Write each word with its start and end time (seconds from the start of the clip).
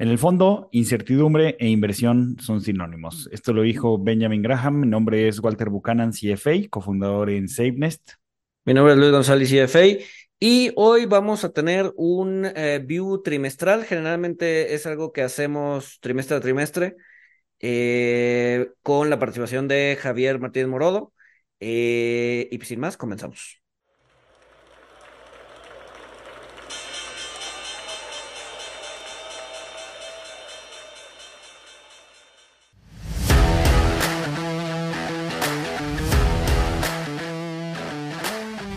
En 0.00 0.08
el 0.08 0.16
fondo, 0.16 0.70
incertidumbre 0.72 1.56
e 1.60 1.68
inversión 1.68 2.38
son 2.40 2.62
sinónimos. 2.62 3.28
Esto 3.32 3.52
lo 3.52 3.60
dijo 3.60 3.98
Benjamin 3.98 4.40
Graham. 4.40 4.80
Mi 4.80 4.86
nombre 4.86 5.28
es 5.28 5.40
Walter 5.40 5.68
Buchanan, 5.68 6.12
CFA, 6.12 6.70
cofundador 6.70 7.28
en 7.28 7.48
SafeNest. 7.48 8.12
Mi 8.64 8.72
nombre 8.72 8.94
es 8.94 8.98
Luis 8.98 9.12
González, 9.12 9.50
CFA. 9.50 10.02
Y 10.38 10.72
hoy 10.76 11.04
vamos 11.04 11.44
a 11.44 11.52
tener 11.52 11.92
un 11.96 12.46
eh, 12.46 12.82
view 12.82 13.20
trimestral. 13.22 13.84
Generalmente 13.84 14.72
es 14.72 14.86
algo 14.86 15.12
que 15.12 15.20
hacemos 15.20 16.00
trimestre 16.00 16.38
a 16.38 16.40
trimestre 16.40 16.96
eh, 17.58 18.70
con 18.82 19.10
la 19.10 19.18
participación 19.18 19.68
de 19.68 19.98
Javier 20.00 20.38
Martínez 20.38 20.68
Morodo. 20.68 21.12
Eh, 21.60 22.48
y 22.50 22.58
sin 22.64 22.80
más, 22.80 22.96
comenzamos. 22.96 23.60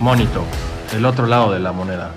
Monito, 0.04 0.44
el 0.94 1.06
otro 1.06 1.28
lado 1.28 1.54
de 1.54 1.62
la 1.62 1.72
moneda. 1.72 2.14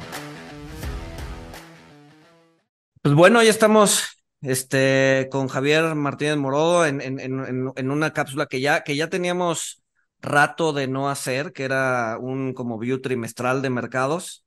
Pues 3.01 3.15
bueno, 3.15 3.41
ya 3.45 3.51
estamos 3.51 4.25
este, 4.41 5.29
con 5.31 5.47
Javier 5.47 5.95
Martínez 5.95 6.37
Morodo 6.37 6.85
en, 6.85 7.01
en, 7.01 7.21
en, 7.21 7.71
en, 7.77 7.91
una 7.93 8.13
cápsula 8.13 8.47
que 8.47 8.61
ya, 8.61 8.83
que 8.83 8.97
ya 8.97 9.09
teníamos 9.09 9.85
rato 10.21 10.73
de 10.73 10.89
no 10.89 11.09
hacer, 11.09 11.53
que 11.53 11.63
era 11.63 12.19
un 12.21 12.55
como 12.55 12.77
view 12.77 13.01
trimestral 13.01 13.63
de 13.63 13.71
mercados. 13.71 14.45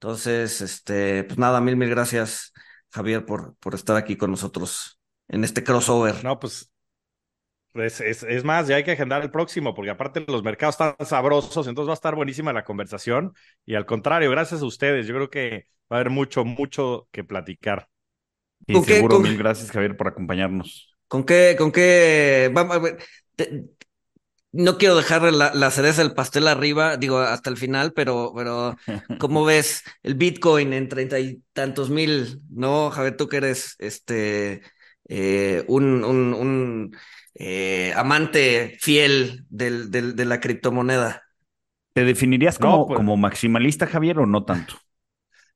Entonces, 0.00 0.60
este, 0.60 1.22
pues 1.22 1.38
nada, 1.38 1.60
mil, 1.60 1.76
mil 1.76 1.90
gracias, 1.90 2.52
Javier, 2.90 3.24
por, 3.24 3.54
por 3.58 3.76
estar 3.76 3.94
aquí 3.96 4.16
con 4.16 4.32
nosotros 4.32 4.98
en 5.28 5.44
este 5.44 5.62
crossover. 5.62 6.24
No, 6.24 6.40
pues 6.40 6.68
es, 7.78 8.00
es, 8.00 8.44
más, 8.44 8.68
ya 8.68 8.76
hay 8.76 8.84
que 8.84 8.92
agendar 8.92 9.22
el 9.22 9.30
próximo, 9.30 9.74
porque 9.74 9.90
aparte 9.90 10.24
los 10.26 10.42
mercados 10.42 10.74
están 10.74 10.94
sabrosos, 11.06 11.66
entonces 11.66 11.88
va 11.88 11.92
a 11.92 11.94
estar 11.94 12.14
buenísima 12.14 12.52
la 12.52 12.64
conversación. 12.64 13.32
Y 13.64 13.74
al 13.74 13.86
contrario, 13.86 14.30
gracias 14.30 14.62
a 14.62 14.66
ustedes, 14.66 15.06
yo 15.06 15.14
creo 15.14 15.30
que 15.30 15.66
va 15.90 15.96
a 15.96 16.00
haber 16.00 16.10
mucho, 16.10 16.44
mucho 16.44 17.08
que 17.12 17.24
platicar. 17.24 17.88
Y 18.66 18.80
seguro, 18.82 19.20
mil 19.20 19.36
gracias, 19.36 19.70
Javier, 19.70 19.96
por 19.96 20.08
acompañarnos. 20.08 20.96
¿Con 21.08 21.24
qué, 21.24 21.54
con 21.56 21.70
qué? 21.70 22.50
Vamos, 22.52 22.80
no 24.52 24.78
quiero 24.78 24.96
dejar 24.96 25.22
la, 25.32 25.52
la, 25.54 25.70
cereza 25.70 26.02
del 26.02 26.14
pastel 26.14 26.48
arriba, 26.48 26.96
digo, 26.96 27.18
hasta 27.18 27.50
el 27.50 27.56
final, 27.56 27.92
pero, 27.92 28.32
pero, 28.34 28.76
¿cómo 29.20 29.44
ves 29.44 29.82
el 30.02 30.14
Bitcoin 30.14 30.72
en 30.72 30.88
treinta 30.88 31.18
y 31.20 31.42
tantos 31.52 31.90
mil? 31.90 32.40
¿No, 32.50 32.90
Javier? 32.90 33.16
Tú 33.16 33.28
que 33.28 33.36
eres 33.36 33.76
este 33.78 34.62
eh, 35.08 35.64
un, 35.68 36.04
un, 36.04 36.34
un 36.34 36.96
eh, 37.38 37.92
amante 37.94 38.76
fiel 38.80 39.44
del, 39.48 39.90
del, 39.90 40.16
de 40.16 40.24
la 40.24 40.40
criptomoneda. 40.40 41.22
¿Te 41.92 42.04
definirías 42.04 42.58
como, 42.58 42.86
pues 42.86 42.96
como 42.96 43.16
maximalista, 43.16 43.86
Javier, 43.86 44.18
o 44.18 44.26
no 44.26 44.44
tanto? 44.44 44.74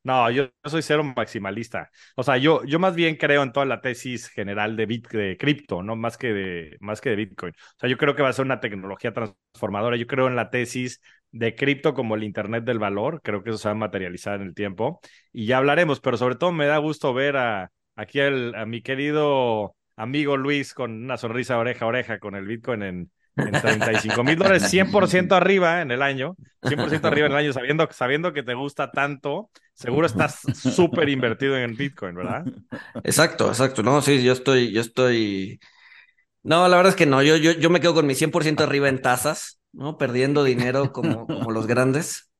No, 0.02 0.30
yo, 0.30 0.48
soy 0.64 0.80
cero 0.82 1.04
maximalista. 1.04 1.90
O 2.16 2.22
sea, 2.22 2.38
yo, 2.38 2.64
yo 2.64 2.78
más 2.78 2.94
bien 2.94 3.16
creo 3.16 3.42
en 3.42 3.52
toda 3.52 3.66
la 3.66 3.82
tesis 3.82 4.28
general 4.28 4.74
de, 4.76 4.86
bit, 4.86 5.08
de 5.08 5.36
cripto, 5.36 5.82
¿no? 5.82 5.96
Más 5.96 6.16
que 6.16 6.32
de, 6.32 6.76
más 6.80 7.02
que 7.02 7.10
de 7.10 7.16
Bitcoin. 7.16 7.52
O 7.52 7.78
sea, 7.78 7.90
yo 7.90 7.98
creo 7.98 8.14
que 8.14 8.22
va 8.22 8.30
a 8.30 8.32
ser 8.32 8.46
una 8.46 8.60
tecnología 8.60 9.12
transformadora. 9.12 9.96
Yo 9.96 10.06
creo 10.06 10.26
en 10.26 10.36
la 10.36 10.48
tesis 10.48 11.02
de 11.32 11.54
cripto 11.54 11.92
como 11.92 12.14
el 12.14 12.24
Internet 12.24 12.64
del 12.64 12.78
valor. 12.78 13.20
Creo 13.22 13.42
que 13.42 13.50
eso 13.50 13.58
se 13.58 13.68
va 13.68 13.72
a 13.72 13.74
materializar 13.74 14.40
en 14.40 14.46
el 14.46 14.54
tiempo. 14.54 15.00
Y 15.32 15.44
ya 15.44 15.58
hablaremos, 15.58 16.00
pero 16.00 16.16
sobre 16.16 16.36
todo 16.36 16.52
me 16.52 16.66
da 16.66 16.78
gusto 16.78 17.12
ver 17.12 17.36
a, 17.36 17.70
aquí 17.94 18.20
a 18.20 18.30
mi 18.64 18.80
querido 18.80 19.76
amigo 20.00 20.36
Luis 20.36 20.72
con 20.72 21.04
una 21.04 21.16
sonrisa 21.18 21.58
oreja 21.58 21.84
a 21.84 21.88
oreja 21.88 22.18
con 22.18 22.34
el 22.34 22.46
Bitcoin 22.46 22.82
en, 22.82 23.10
en 23.36 23.52
35 23.52 24.24
mil 24.24 24.36
dólares, 24.36 24.72
100% 24.72 25.32
arriba 25.32 25.82
en 25.82 25.90
el 25.90 26.00
año, 26.00 26.36
100% 26.62 27.04
arriba 27.04 27.26
en 27.26 27.32
el 27.32 27.38
año, 27.38 27.52
sabiendo, 27.52 27.86
sabiendo 27.92 28.32
que 28.32 28.42
te 28.42 28.54
gusta 28.54 28.90
tanto, 28.90 29.50
seguro 29.74 30.06
estás 30.06 30.40
súper 30.54 31.10
invertido 31.10 31.56
en 31.56 31.76
Bitcoin, 31.76 32.14
¿verdad? 32.14 32.44
Exacto, 33.04 33.48
exacto, 33.48 33.82
no, 33.82 34.00
sí, 34.00 34.22
yo 34.22 34.32
estoy, 34.32 34.72
yo 34.72 34.80
estoy, 34.80 35.60
no, 36.42 36.66
la 36.66 36.76
verdad 36.76 36.90
es 36.90 36.96
que 36.96 37.06
no, 37.06 37.22
yo, 37.22 37.36
yo, 37.36 37.52
yo 37.52 37.68
me 37.68 37.80
quedo 37.80 37.94
con 37.94 38.06
mi 38.06 38.14
100% 38.14 38.62
arriba 38.62 38.88
en 38.88 39.02
tasas, 39.02 39.60
¿no? 39.72 39.98
Perdiendo 39.98 40.44
dinero 40.44 40.92
como, 40.92 41.26
como 41.26 41.50
los 41.50 41.66
grandes. 41.66 42.30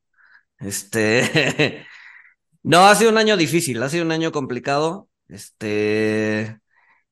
Este, 0.59 1.87
no, 2.63 2.87
ha 2.87 2.95
sido 2.95 3.11
un 3.11 3.19
año 3.19 3.37
difícil, 3.37 3.83
ha 3.83 3.91
sido 3.91 4.05
un 4.05 4.13
año 4.13 4.33
complicado, 4.33 5.09
este, 5.29 6.59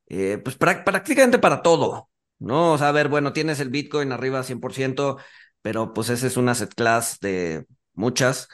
eh, 0.08 0.38
pues 0.38 0.56
prácticamente 0.56 1.38
para 1.38 1.62
todo, 1.62 2.10
¿no? 2.38 2.72
O 2.72 2.78
sea, 2.78 2.88
a 2.88 2.92
ver, 2.92 3.08
bueno, 3.08 3.32
tienes 3.32 3.60
el 3.60 3.70
Bitcoin 3.70 4.12
arriba 4.12 4.42
100%, 4.42 5.18
pero 5.62 5.92
pues 5.94 6.08
ese 6.10 6.26
es 6.28 6.36
un 6.36 6.48
asset 6.48 6.74
class 6.74 7.18
de 7.20 7.66
muchas, 7.94 8.48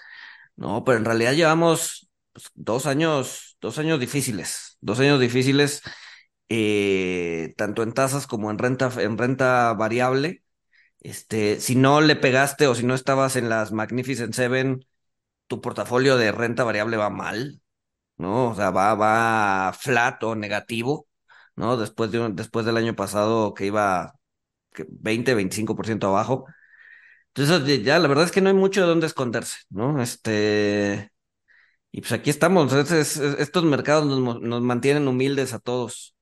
¿no? 0.56 0.84
Pero 0.84 0.98
en 0.98 1.04
realidad 1.04 1.32
llevamos 1.34 2.08
pues, 2.32 2.50
dos 2.54 2.86
años, 2.86 3.56
dos 3.60 3.78
años 3.78 4.00
difíciles, 4.00 4.78
dos 4.80 5.00
años 5.00 5.20
difíciles, 5.20 5.82
eh, 6.48 7.54
tanto 7.56 7.82
en 7.82 7.92
tasas 7.92 8.26
como 8.26 8.50
en 8.50 8.58
renta, 8.58 8.90
en 8.98 9.18
renta 9.18 9.72
variable. 9.74 10.42
Este, 11.00 11.60
si 11.60 11.76
no 11.76 12.00
le 12.00 12.16
pegaste 12.16 12.66
o 12.66 12.74
si 12.74 12.84
no 12.84 12.94
estabas 12.94 13.36
en 13.36 13.48
las 13.48 13.72
Magnificent 13.72 14.34
Seven, 14.34 14.86
tu 15.46 15.60
portafolio 15.60 16.16
de 16.16 16.32
renta 16.32 16.64
variable 16.64 16.96
va 16.96 17.10
mal, 17.10 17.60
¿no? 18.16 18.50
O 18.50 18.54
sea, 18.54 18.70
va, 18.70 18.94
va 18.94 19.72
flat 19.74 20.22
o 20.24 20.34
negativo. 20.36 21.08
¿No? 21.56 21.76
Después, 21.76 22.10
de 22.12 22.30
después 22.32 22.66
del 22.66 22.76
año 22.76 22.94
pasado 22.94 23.54
que 23.54 23.66
iba 23.66 24.14
20, 24.88 25.34
25% 25.34 26.08
abajo. 26.08 26.46
Entonces, 27.34 27.82
ya 27.82 27.98
la 27.98 28.08
verdad 28.08 28.24
es 28.24 28.32
que 28.32 28.40
no 28.40 28.48
hay 28.48 28.54
mucho 28.54 28.80
de 28.80 28.86
dónde 28.86 29.06
esconderse, 29.06 29.58
¿no? 29.70 30.00
Este. 30.02 31.10
Y 31.90 32.00
pues 32.00 32.12
aquí 32.12 32.30
estamos. 32.30 32.72
estos 32.72 33.64
mercados 33.64 34.06
nos, 34.06 34.62
mantienen 34.62 35.08
humildes 35.08 35.52
a 35.52 35.58
todos. 35.58 36.16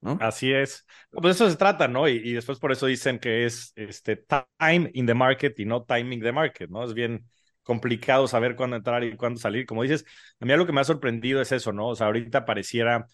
¿no? 0.00 0.16
Así 0.20 0.52
es. 0.52 0.86
Pues 1.10 1.36
eso 1.36 1.50
se 1.50 1.56
trata, 1.56 1.88
¿no? 1.88 2.08
Y, 2.08 2.32
después 2.32 2.58
por 2.58 2.72
eso 2.72 2.86
dicen 2.86 3.18
que 3.18 3.44
es 3.44 3.72
este 3.74 4.16
time 4.58 4.90
in 4.94 5.06
the 5.06 5.14
market 5.14 5.58
y 5.58 5.64
no 5.64 5.84
timing 5.84 6.20
the 6.20 6.32
market, 6.32 6.70
¿no? 6.70 6.84
Es 6.84 6.94
bien 6.94 7.26
complicado 7.62 8.26
saber 8.28 8.56
cuándo 8.56 8.76
entrar 8.76 9.04
y 9.04 9.16
cuándo 9.16 9.38
salir. 9.38 9.66
Como 9.66 9.82
dices, 9.82 10.04
a 10.40 10.46
mí 10.46 10.56
lo 10.56 10.64
que 10.64 10.72
me 10.72 10.80
ha 10.80 10.84
sorprendido 10.84 11.42
es 11.42 11.52
eso, 11.52 11.72
¿no? 11.72 11.88
O 11.88 11.94
sea, 11.94 12.06
ahorita 12.06 12.46
pareciera 12.46 13.06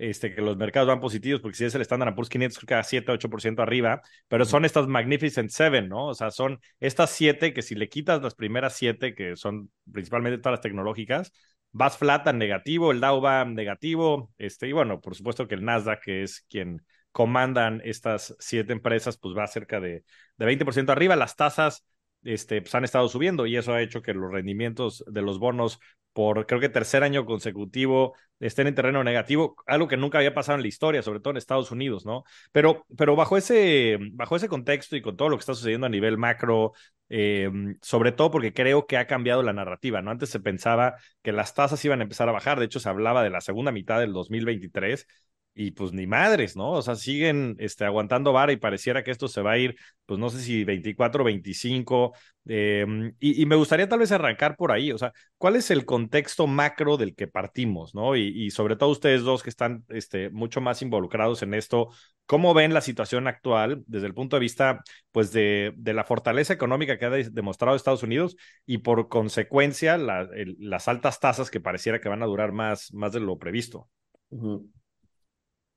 este, 0.00 0.34
que 0.34 0.40
los 0.40 0.56
mercados 0.56 0.88
van 0.88 0.98
positivos, 0.98 1.40
porque 1.42 1.58
si 1.58 1.64
es 1.66 1.74
el 1.74 1.82
Standard 1.82 2.14
Poor's 2.14 2.30
500, 2.30 2.58
creo 2.58 2.66
que 2.66 2.74
a 2.74 2.82
7, 2.82 3.12
8% 3.12 3.62
arriba, 3.62 4.00
pero 4.28 4.46
son 4.46 4.64
estas 4.64 4.86
Magnificent 4.86 5.50
Seven, 5.50 5.88
¿no? 5.88 6.06
O 6.06 6.14
sea, 6.14 6.30
son 6.30 6.58
estas 6.80 7.10
siete 7.10 7.52
que 7.52 7.60
si 7.62 7.74
le 7.74 7.88
quitas 7.90 8.22
las 8.22 8.34
primeras 8.34 8.74
siete, 8.74 9.14
que 9.14 9.36
son 9.36 9.70
principalmente 9.92 10.38
todas 10.38 10.54
las 10.54 10.62
tecnológicas, 10.62 11.32
vas 11.72 11.98
flat 11.98 12.26
en 12.26 12.38
negativo, 12.38 12.92
el 12.92 13.00
Dow 13.00 13.20
va 13.20 13.44
negativo, 13.44 14.32
este, 14.38 14.68
y 14.68 14.72
bueno, 14.72 15.00
por 15.02 15.14
supuesto 15.14 15.46
que 15.46 15.54
el 15.54 15.64
Nasdaq, 15.64 16.02
que 16.02 16.22
es 16.22 16.46
quien 16.48 16.82
comandan 17.12 17.82
estas 17.84 18.34
siete 18.38 18.72
empresas, 18.72 19.18
pues 19.18 19.36
va 19.36 19.46
cerca 19.46 19.80
de, 19.80 20.04
de 20.38 20.46
20% 20.46 20.92
arriba, 20.92 21.14
las 21.14 21.36
tasas 21.36 21.84
este, 22.24 22.62
pues 22.62 22.74
han 22.74 22.84
estado 22.84 23.08
subiendo 23.08 23.46
y 23.46 23.56
eso 23.56 23.72
ha 23.72 23.82
hecho 23.82 24.02
que 24.02 24.14
los 24.14 24.30
rendimientos 24.30 25.04
de 25.06 25.22
los 25.22 25.38
bonos 25.38 25.80
por 26.12 26.46
creo 26.46 26.60
que 26.60 26.68
tercer 26.68 27.02
año 27.02 27.24
consecutivo 27.24 28.16
estén 28.40 28.66
en 28.66 28.74
terreno 28.74 29.04
negativo, 29.04 29.54
algo 29.66 29.86
que 29.86 29.96
nunca 29.96 30.18
había 30.18 30.34
pasado 30.34 30.56
en 30.56 30.62
la 30.62 30.68
historia, 30.68 31.02
sobre 31.02 31.20
todo 31.20 31.32
en 31.32 31.36
Estados 31.36 31.70
Unidos, 31.70 32.04
¿no? 32.06 32.24
Pero, 32.52 32.86
pero 32.96 33.14
bajo, 33.14 33.36
ese, 33.36 33.98
bajo 34.12 34.36
ese 34.36 34.48
contexto 34.48 34.96
y 34.96 35.02
con 35.02 35.16
todo 35.16 35.28
lo 35.28 35.36
que 35.36 35.40
está 35.40 35.54
sucediendo 35.54 35.86
a 35.86 35.90
nivel 35.90 36.16
macro, 36.16 36.72
eh, 37.10 37.50
sobre 37.82 38.12
todo 38.12 38.30
porque 38.30 38.52
creo 38.54 38.86
que 38.86 38.96
ha 38.96 39.06
cambiado 39.06 39.42
la 39.42 39.52
narrativa, 39.52 40.00
¿no? 40.02 40.10
Antes 40.10 40.30
se 40.30 40.40
pensaba 40.40 40.96
que 41.22 41.32
las 41.32 41.54
tasas 41.54 41.84
iban 41.84 42.00
a 42.00 42.04
empezar 42.04 42.28
a 42.28 42.32
bajar, 42.32 42.58
de 42.58 42.64
hecho 42.66 42.80
se 42.80 42.88
hablaba 42.88 43.22
de 43.22 43.30
la 43.30 43.40
segunda 43.40 43.72
mitad 43.72 44.00
del 44.00 44.12
2023 44.12 45.06
y 45.54 45.72
pues 45.72 45.92
ni 45.92 46.06
madres, 46.06 46.56
¿no? 46.56 46.72
O 46.72 46.82
sea, 46.82 46.94
siguen 46.96 47.56
este, 47.58 47.84
aguantando 47.84 48.32
vara 48.32 48.52
y 48.52 48.56
pareciera 48.56 49.02
que 49.02 49.10
esto 49.10 49.28
se 49.28 49.42
va 49.42 49.52
a 49.52 49.58
ir, 49.58 49.76
pues 50.06 50.18
no 50.18 50.30
sé 50.30 50.40
si 50.40 50.64
24, 50.64 51.24
25, 51.24 52.12
em, 52.46 53.12
y, 53.20 53.44
me 53.46 53.56
gustaría 53.56 53.88
tal 53.88 53.98
vez 53.98 54.12
arrancar 54.12 54.56
por 54.56 54.72
ahí, 54.72 54.92
o 54.92 54.98
sea, 54.98 55.12
¿cuál 55.38 55.56
es 55.56 55.70
el 55.70 55.84
contexto 55.84 56.46
macro 56.46 56.96
del 56.96 57.14
que 57.14 57.26
partimos, 57.26 57.94
¿no? 57.94 58.16
Y, 58.16 58.50
sobre 58.50 58.76
todo 58.76 58.90
ustedes 58.90 59.22
dos 59.22 59.42
que 59.42 59.50
están 59.50 59.84
este, 59.88 60.30
mucho 60.30 60.60
más 60.60 60.82
involucrados 60.82 61.42
en 61.42 61.54
esto, 61.54 61.90
¿cómo 62.26 62.54
ven 62.54 62.72
la 62.72 62.80
situación 62.80 63.26
actual 63.26 63.82
desde 63.86 64.06
el 64.06 64.14
punto 64.14 64.36
de 64.36 64.40
vista, 64.40 64.82
pues, 65.12 65.32
de, 65.32 65.72
de 65.76 65.94
la 65.94 66.04
fortaleza 66.04 66.52
económica 66.54 66.98
que 66.98 67.04
ha 67.06 67.10
demostrado 67.10 67.76
Estados 67.76 68.02
Unidos 68.02 68.36
y 68.66 68.78
por 68.78 69.08
consecuencia 69.08 69.98
las 69.98 70.88
altas 70.88 71.20
tasas 71.20 71.50
que 71.50 71.60
pareciera 71.60 72.00
que 72.00 72.08
van 72.08 72.22
a 72.22 72.26
durar 72.26 72.52
más, 72.52 72.92
más 72.94 73.12
de 73.12 73.20
lo 73.20 73.36
previsto? 73.38 73.88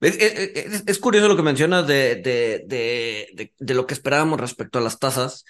Es, 0.03 0.99
curioso 0.99 1.29
lo 1.29 1.37
que 1.37 1.43
mencionas 1.43 1.87
de, 1.87 2.15
de, 2.15 3.53
de, 3.57 3.73
lo 3.73 3.87
que 3.87 3.93
esperábamos 3.93 4.39
respecto 4.39 4.77
a 4.77 4.81
las 4.81 4.99
tasas, 4.99 5.45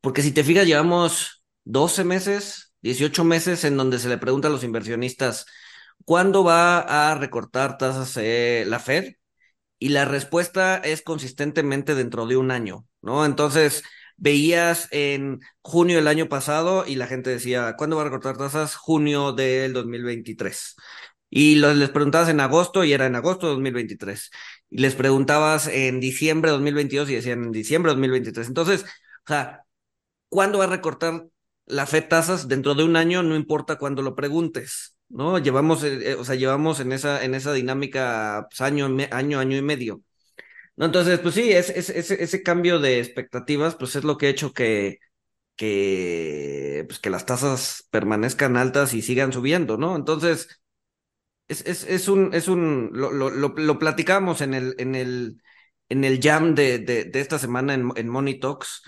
porque 0.00 0.22
si 0.22 0.32
te 0.32 0.44
fijas, 0.44 0.66
llevamos 0.66 1.44
12 1.64 2.04
meses, 2.04 2.72
18 2.80 3.24
meses 3.24 3.64
en 3.64 3.76
donde 3.76 3.98
se 3.98 4.08
le 4.08 4.18
pregunta 4.18 4.48
a 4.48 4.50
los 4.50 4.64
inversionistas, 4.64 5.46
¿cuándo 6.06 6.42
va 6.42 7.10
a 7.12 7.14
recortar 7.16 7.76
tasas 7.76 8.16
eh, 8.16 8.64
la 8.66 8.78
Fed? 8.80 9.14
Y 9.78 9.90
la 9.90 10.04
respuesta 10.06 10.76
es 10.76 11.02
consistentemente 11.02 11.94
dentro 11.94 12.26
de 12.26 12.36
un 12.36 12.50
año, 12.50 12.86
¿no? 13.02 13.26
Entonces, 13.26 13.82
veías 14.16 14.88
en 14.92 15.40
junio 15.60 15.96
del 15.96 16.08
año 16.08 16.28
pasado 16.28 16.86
y 16.86 16.94
la 16.94 17.08
gente 17.08 17.30
decía, 17.30 17.74
¿cuándo 17.76 17.96
va 17.96 18.02
a 18.02 18.04
recortar 18.06 18.38
tasas? 18.38 18.76
Junio 18.76 19.32
del 19.32 19.72
2023. 19.72 20.76
Y 21.34 21.54
les 21.54 21.88
preguntabas 21.88 22.28
en 22.28 22.40
agosto 22.40 22.84
y 22.84 22.92
era 22.92 23.06
en 23.06 23.16
agosto 23.16 23.46
de 23.46 23.54
2023. 23.54 24.30
Y 24.68 24.78
les 24.82 24.94
preguntabas 24.94 25.66
en 25.66 25.98
diciembre 25.98 26.50
de 26.50 26.56
2022 26.58 27.08
y 27.08 27.14
decían 27.14 27.44
en 27.44 27.52
diciembre 27.52 27.88
de 27.88 27.94
2023. 27.94 28.48
Entonces, 28.48 28.82
o 28.82 29.28
sea, 29.28 29.64
¿cuándo 30.28 30.58
va 30.58 30.64
a 30.64 30.66
recortar 30.66 31.26
la 31.64 31.86
FED 31.86 32.08
tasas? 32.08 32.48
Dentro 32.48 32.74
de 32.74 32.84
un 32.84 32.96
año, 32.96 33.22
no 33.22 33.34
importa 33.34 33.78
cuándo 33.78 34.02
lo 34.02 34.14
preguntes, 34.14 34.98
¿no? 35.08 35.38
Llevamos, 35.38 35.82
eh, 35.84 36.10
eh, 36.12 36.14
o 36.16 36.24
sea, 36.26 36.34
llevamos 36.34 36.80
en 36.80 36.92
esa, 36.92 37.24
en 37.24 37.34
esa 37.34 37.54
dinámica 37.54 38.46
pues, 38.50 38.60
año, 38.60 38.94
año, 39.10 39.38
año 39.38 39.56
y 39.56 39.62
medio. 39.62 40.02
¿No? 40.76 40.86
Entonces, 40.86 41.18
pues 41.20 41.34
sí, 41.34 41.50
ese, 41.52 41.78
ese, 41.78 42.22
ese 42.22 42.42
cambio 42.42 42.78
de 42.78 42.98
expectativas, 43.00 43.74
pues 43.76 43.96
es 43.96 44.04
lo 44.04 44.18
que 44.18 44.26
ha 44.26 44.30
hecho 44.30 44.52
que, 44.52 44.98
que, 45.56 46.84
pues 46.88 46.98
que 46.98 47.10
las 47.10 47.26
tasas 47.26 47.86
permanezcan 47.90 48.56
altas 48.58 48.94
y 48.94 49.02
sigan 49.02 49.32
subiendo, 49.32 49.78
¿no? 49.78 49.96
Entonces, 49.96 50.61
es, 51.48 51.62
es, 51.66 51.84
es 51.84 52.08
un, 52.08 52.34
es 52.34 52.48
un, 52.48 52.90
lo, 52.92 53.10
lo, 53.10 53.30
lo, 53.30 53.78
platicamos 53.78 54.40
en 54.40 54.54
el, 54.54 54.74
en 54.78 54.94
el, 54.94 55.42
en 55.88 56.04
el 56.04 56.20
jam 56.20 56.54
de, 56.54 56.78
de, 56.78 57.04
de 57.04 57.20
esta 57.20 57.38
semana 57.38 57.74
en, 57.74 57.90
en 57.96 58.40
Talks, 58.40 58.82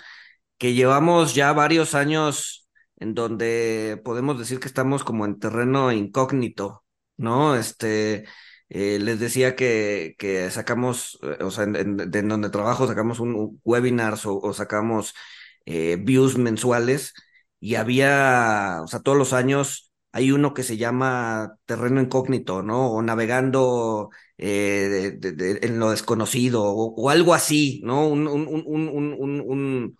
que 0.58 0.74
llevamos 0.74 1.34
ya 1.34 1.52
varios 1.52 1.94
años 1.94 2.68
en 2.96 3.14
donde 3.14 4.00
podemos 4.04 4.38
decir 4.38 4.60
que 4.60 4.68
estamos 4.68 5.04
como 5.04 5.24
en 5.26 5.38
terreno 5.38 5.92
incógnito, 5.92 6.84
¿no? 7.16 7.56
Este, 7.56 8.24
eh, 8.68 8.98
les 9.00 9.20
decía 9.20 9.56
que, 9.56 10.14
que 10.18 10.50
sacamos, 10.50 11.18
eh, 11.22 11.42
o 11.42 11.50
sea, 11.50 11.64
en, 11.64 11.96
donde 12.28 12.50
trabajo 12.50 12.86
sacamos 12.86 13.20
un, 13.20 13.60
webinars 13.64 14.26
o, 14.26 14.38
o 14.38 14.54
sacamos 14.54 15.14
eh, 15.66 15.96
views 16.00 16.38
mensuales 16.38 17.14
y 17.60 17.74
había, 17.76 18.80
o 18.82 18.86
sea, 18.86 19.00
todos 19.00 19.18
los 19.18 19.32
años 19.32 19.83
hay 20.14 20.30
uno 20.30 20.54
que 20.54 20.62
se 20.62 20.76
llama 20.76 21.58
terreno 21.66 22.00
incógnito, 22.00 22.62
¿no? 22.62 22.92
O 22.92 23.02
navegando 23.02 24.10
eh, 24.38 25.18
en 25.60 25.80
lo 25.80 25.90
desconocido, 25.90 26.62
o, 26.64 27.10
algo 27.10 27.34
así, 27.34 27.80
¿no? 27.82 28.06
Un, 28.06 28.28
un, 28.28 28.46
un, 28.46 29.96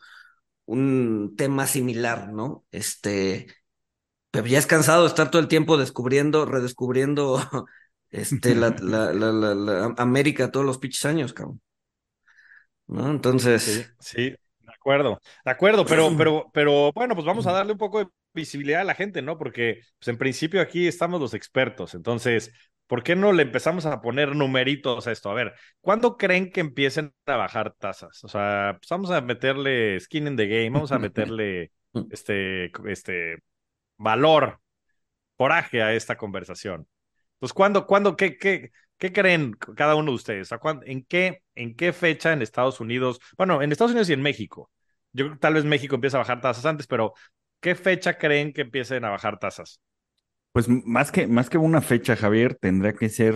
un, 0.66 1.34
tema 1.37 1.66
similar, 1.66 2.32
¿no? 2.32 2.64
Este, 2.70 3.49
pero 4.31 4.46
ya 4.46 4.61
es 4.61 4.69
cansado 4.69 5.02
de 5.02 5.08
estar 5.08 5.32
todo 5.32 5.43
el 5.43 5.49
tiempo 5.49 5.76
descubriendo, 5.76 6.46
redescubriendo 6.46 7.40
este, 8.11 8.55
la, 8.55 8.70
la, 8.81 9.12
la, 9.12 9.94
América 9.96 10.52
todos 10.52 10.64
los 10.64 10.78
pinches 10.78 11.06
años, 11.06 11.32
cabrón. 11.32 11.61
¿No? 12.87 13.11
Entonces. 13.11 13.64
Sí, 13.64 13.84
sí, 13.99 14.22
de 14.31 14.72
acuerdo, 14.72 15.20
de 15.44 15.50
acuerdo, 15.50 15.84
pero, 15.84 16.08
pero, 16.16 16.50
pero 16.52 16.93
bueno, 16.93 17.16
pues 17.16 17.26
vamos 17.26 17.49
a 17.49 17.52
darle 17.52 17.72
un 17.72 17.78
poco 17.78 17.99
de 17.99 18.06
visibilidad 18.34 18.82
a 18.82 18.84
la 18.84 18.94
gente, 18.94 19.22
¿no? 19.22 19.38
Porque 19.38 19.81
pues, 19.98 20.08
en 20.08 20.19
principio 20.19 20.60
aquí 20.60 20.86
estamos 20.86 21.20
los 21.20 21.34
expertos, 21.34 21.94
entonces, 21.94 22.52
¿por 22.86 23.02
qué 23.02 23.16
no 23.16 23.32
le 23.32 23.42
empezamos 23.44 23.86
a 23.86 24.00
poner 24.00 24.36
numeritos 24.36 25.06
a 25.06 25.12
esto? 25.12 25.31
A 25.31 25.34
ver, 25.34 25.54
¿cuándo 25.81 26.16
creen 26.16 26.50
que 26.50 26.60
empiecen 26.60 27.14
a 27.26 27.36
bajar 27.36 27.75
tasas? 27.78 28.22
O 28.25 28.28
sea, 28.28 28.76
pues 28.81 28.88
vamos 28.88 29.10
a 29.10 29.20
meterle 29.20 29.98
skin 30.00 30.26
in 30.26 30.36
the 30.36 30.46
game, 30.46 30.70
vamos 30.70 30.92
a 30.92 30.98
meterle 30.98 31.72
este, 32.10 32.70
este 32.86 33.38
valor, 33.96 34.60
coraje 35.37 35.82
a 35.82 35.94
esta 35.94 36.16
conversación. 36.16 36.87
Pues, 37.38 37.52
¿cuándo, 37.52 37.87
cuándo, 37.87 38.16
qué, 38.16 38.37
qué, 38.38 38.70
qué 38.98 39.12
creen 39.12 39.52
cada 39.76 39.96
uno 39.96 40.12
de 40.12 40.16
ustedes? 40.16 40.50
¿En 40.84 41.04
qué, 41.04 41.42
¿En 41.54 41.76
qué 41.76 41.92
fecha 41.92 42.32
en 42.32 42.42
Estados 42.42 42.80
Unidos? 42.80 43.20
Bueno, 43.37 43.62
en 43.62 43.72
Estados 43.72 43.92
Unidos 43.92 44.08
y 44.10 44.14
en 44.14 44.22
México. 44.22 44.70
Yo 45.12 45.26
creo 45.26 45.34
que 45.34 45.40
tal 45.40 45.54
vez 45.54 45.64
México 45.64 45.94
empieza 45.94 46.16
a 46.16 46.20
bajar 46.20 46.40
tasas 46.40 46.66
antes, 46.66 46.87
pero 46.87 47.14
¿Qué 47.64 47.75
fecha 47.75 48.12
creen 48.22 48.52
que 48.52 48.62
empiecen 48.62 49.05
a 49.05 49.11
bajar 49.11 49.38
tasas? 49.40 49.81
Pues 50.52 50.69
más 50.69 51.11
que, 51.11 51.26
más 51.26 51.50
que 51.50 51.58
una 51.58 51.81
fecha, 51.81 52.14
Javier, 52.16 52.55
tendría 52.56 52.93
que 52.94 53.08
ser, 53.08 53.34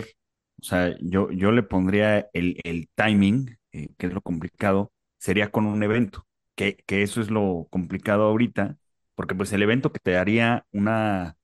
o 0.61 0.63
sea, 0.63 0.95
yo, 1.01 1.29
yo 1.31 1.51
le 1.51 1.63
pondría 1.63 2.29
el, 2.33 2.59
el 2.63 2.89
timing, 2.95 3.57
eh, 3.73 3.89
que 3.97 4.07
es 4.07 4.13
lo 4.13 4.21
complicado, 4.21 4.91
sería 5.17 5.51
con 5.51 5.65
un 5.65 5.83
evento, 5.83 6.25
que, 6.55 6.77
que 6.85 7.01
eso 7.03 7.19
es 7.21 7.29
lo 7.29 7.67
complicado 7.71 8.23
ahorita, 8.23 8.77
porque 9.15 9.35
pues 9.35 9.51
el 9.51 9.61
evento 9.63 9.91
que 9.91 9.99
te 9.99 10.11
daría 10.11 10.65
una 10.71 11.35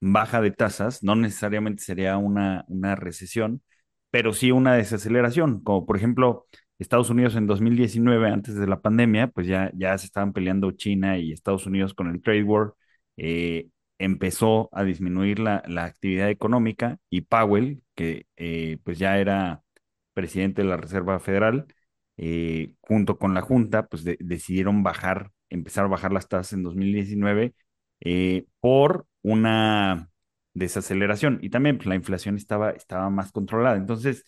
baja 0.00 0.40
de 0.42 0.50
tasas 0.50 1.02
no 1.02 1.16
necesariamente 1.16 1.82
sería 1.82 2.18
una, 2.18 2.64
una 2.68 2.94
recesión, 2.94 3.62
pero 4.10 4.34
sí 4.34 4.50
una 4.52 4.74
desaceleración, 4.74 5.62
como 5.62 5.86
por 5.86 5.96
ejemplo 5.96 6.46
Estados 6.82 7.10
Unidos 7.10 7.36
en 7.36 7.46
2019, 7.46 8.28
antes 8.30 8.54
de 8.56 8.66
la 8.66 8.80
pandemia, 8.80 9.28
pues 9.28 9.46
ya, 9.46 9.70
ya 9.74 9.96
se 9.98 10.06
estaban 10.06 10.32
peleando 10.32 10.70
China 10.72 11.18
y 11.18 11.32
Estados 11.32 11.66
Unidos 11.66 11.94
con 11.94 12.08
el 12.08 12.22
trade 12.22 12.44
war. 12.44 12.74
Eh, 13.16 13.68
empezó 13.98 14.68
a 14.72 14.84
disminuir 14.84 15.38
la, 15.38 15.62
la, 15.66 15.84
actividad 15.84 16.30
económica 16.30 16.98
y 17.10 17.22
Powell, 17.22 17.82
que 17.94 18.26
eh, 18.36 18.78
pues 18.84 18.98
ya 18.98 19.18
era 19.18 19.62
presidente 20.14 20.62
de 20.62 20.68
la 20.68 20.76
Reserva 20.76 21.20
Federal, 21.20 21.66
eh, 22.16 22.74
junto 22.80 23.18
con 23.18 23.34
la 23.34 23.42
Junta, 23.42 23.86
pues 23.86 24.04
decidieron 24.04 24.82
bajar, 24.82 25.30
empezar 25.50 25.84
a 25.84 25.88
bajar 25.88 26.12
las 26.12 26.28
tasas 26.28 26.52
en 26.54 26.62
2019 26.64 27.54
por 28.60 29.06
una 29.22 30.10
desaceleración 30.54 31.38
y 31.42 31.50
también 31.50 31.76
pues, 31.76 31.86
la 31.86 31.94
inflación 31.94 32.36
estaba, 32.36 32.70
estaba 32.70 33.10
más 33.10 33.32
controlada. 33.32 33.76
Entonces, 33.76 34.24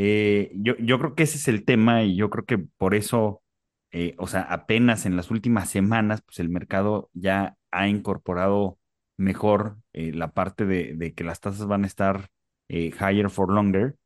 eh, 0.00 0.52
yo, 0.54 0.76
yo 0.78 0.98
creo 1.00 1.14
que 1.16 1.24
ese 1.24 1.38
es 1.38 1.48
el 1.48 1.64
tema 1.64 2.04
y 2.04 2.14
yo 2.16 2.30
creo 2.30 2.44
que 2.44 2.58
por 2.58 2.94
eso, 2.94 3.42
eh, 3.90 4.14
o 4.18 4.28
sea, 4.28 4.42
apenas 4.42 5.06
en 5.06 5.16
las 5.16 5.30
últimas 5.32 5.70
semanas, 5.70 6.22
pues 6.24 6.38
el 6.38 6.48
mercado 6.48 7.10
ya 7.14 7.56
ha 7.72 7.88
incorporado 7.88 8.78
mejor 9.16 9.78
eh, 9.92 10.12
la 10.14 10.32
parte 10.32 10.66
de, 10.66 11.14
que 11.14 11.24
las 11.24 11.40
tasas 11.40 11.66
van 11.66 11.82
a 11.84 11.88
estar 11.88 12.28
higher 12.68 13.30
for 13.30 13.52
longer, 13.52 13.96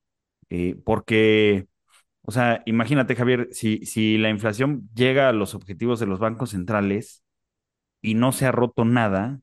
porque, 0.85 1.67
o 2.23 2.33
sea, 2.33 2.63
imagínate, 2.67 3.17
Javier, 3.17 3.49
si, 3.53 3.85
si 3.87 4.19
la 4.19 4.31
inflación 4.31 4.89
llega 4.95 5.29
a 5.29 5.33
los 5.33 5.55
objetivos 5.55 6.01
de 6.01 6.07
los 6.07 6.21
bancos 6.21 6.51
centrales 6.51 7.25
y 8.03 8.15
no 8.15 8.33
se 8.33 8.47
ha 8.47 8.53
roto 8.53 8.85
nada, 8.85 9.41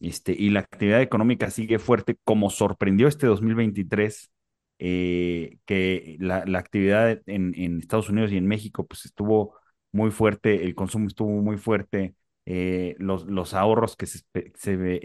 este, 0.00 0.32
y 0.32 0.50
la 0.50 0.60
actividad 0.60 1.02
económica 1.02 1.50
sigue 1.50 1.78
fuerte 1.78 2.16
como 2.24 2.50
sorprendió 2.50 3.08
este 3.08 3.26
2023 3.26 4.30
eh, 4.78 5.58
que 5.64 6.16
la, 6.20 6.44
actividad 6.58 7.22
en, 7.26 7.78
Estados 7.78 8.10
Unidos 8.10 8.32
y 8.32 8.36
en 8.36 8.46
México 8.46 8.86
pues 8.86 9.06
estuvo 9.06 9.56
muy 9.92 10.10
fuerte, 10.10 10.64
el 10.64 10.74
consumo 10.74 11.06
estuvo 11.08 11.30
muy 11.42 11.56
fuerte, 11.56 12.14
eh, 12.44 12.94
los, 12.98 13.24
los, 13.26 13.54
ahorros 13.54 13.96
que 13.96 14.06
se, 14.06 14.22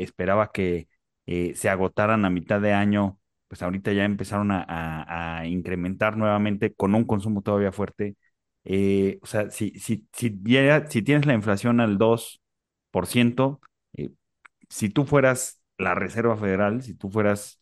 esperaba 0.02 0.52
que 0.52 0.88
eh, 1.26 1.54
se 1.56 1.70
agotaran 1.70 2.26
a 2.26 2.30
mitad 2.30 2.60
de 2.60 2.74
año, 2.74 3.20
pues 3.48 3.62
ahorita 3.62 3.94
ya 3.94 4.04
empezaron 4.06 4.50
a, 4.52 5.44
incrementar 5.46 6.18
nuevamente 6.18 6.74
con 6.74 6.94
un 6.96 7.06
consumo 7.06 7.42
todavía 7.42 7.72
fuerte. 7.72 8.18
o 8.66 9.26
sea, 9.26 9.50
si, 9.52 9.72
si, 9.80 10.08
si, 10.14 10.42
si 10.90 11.02
tienes 11.02 11.26
la 11.26 11.34
inflación 11.34 11.80
al 11.80 11.98
2%, 11.98 13.60
si 14.70 14.90
tú 14.90 15.06
fueras 15.06 15.62
la 15.78 15.96
Reserva 15.96 16.38
Federal, 16.38 16.82
si 16.84 16.94
tú 16.96 17.10
fueras 17.10 17.62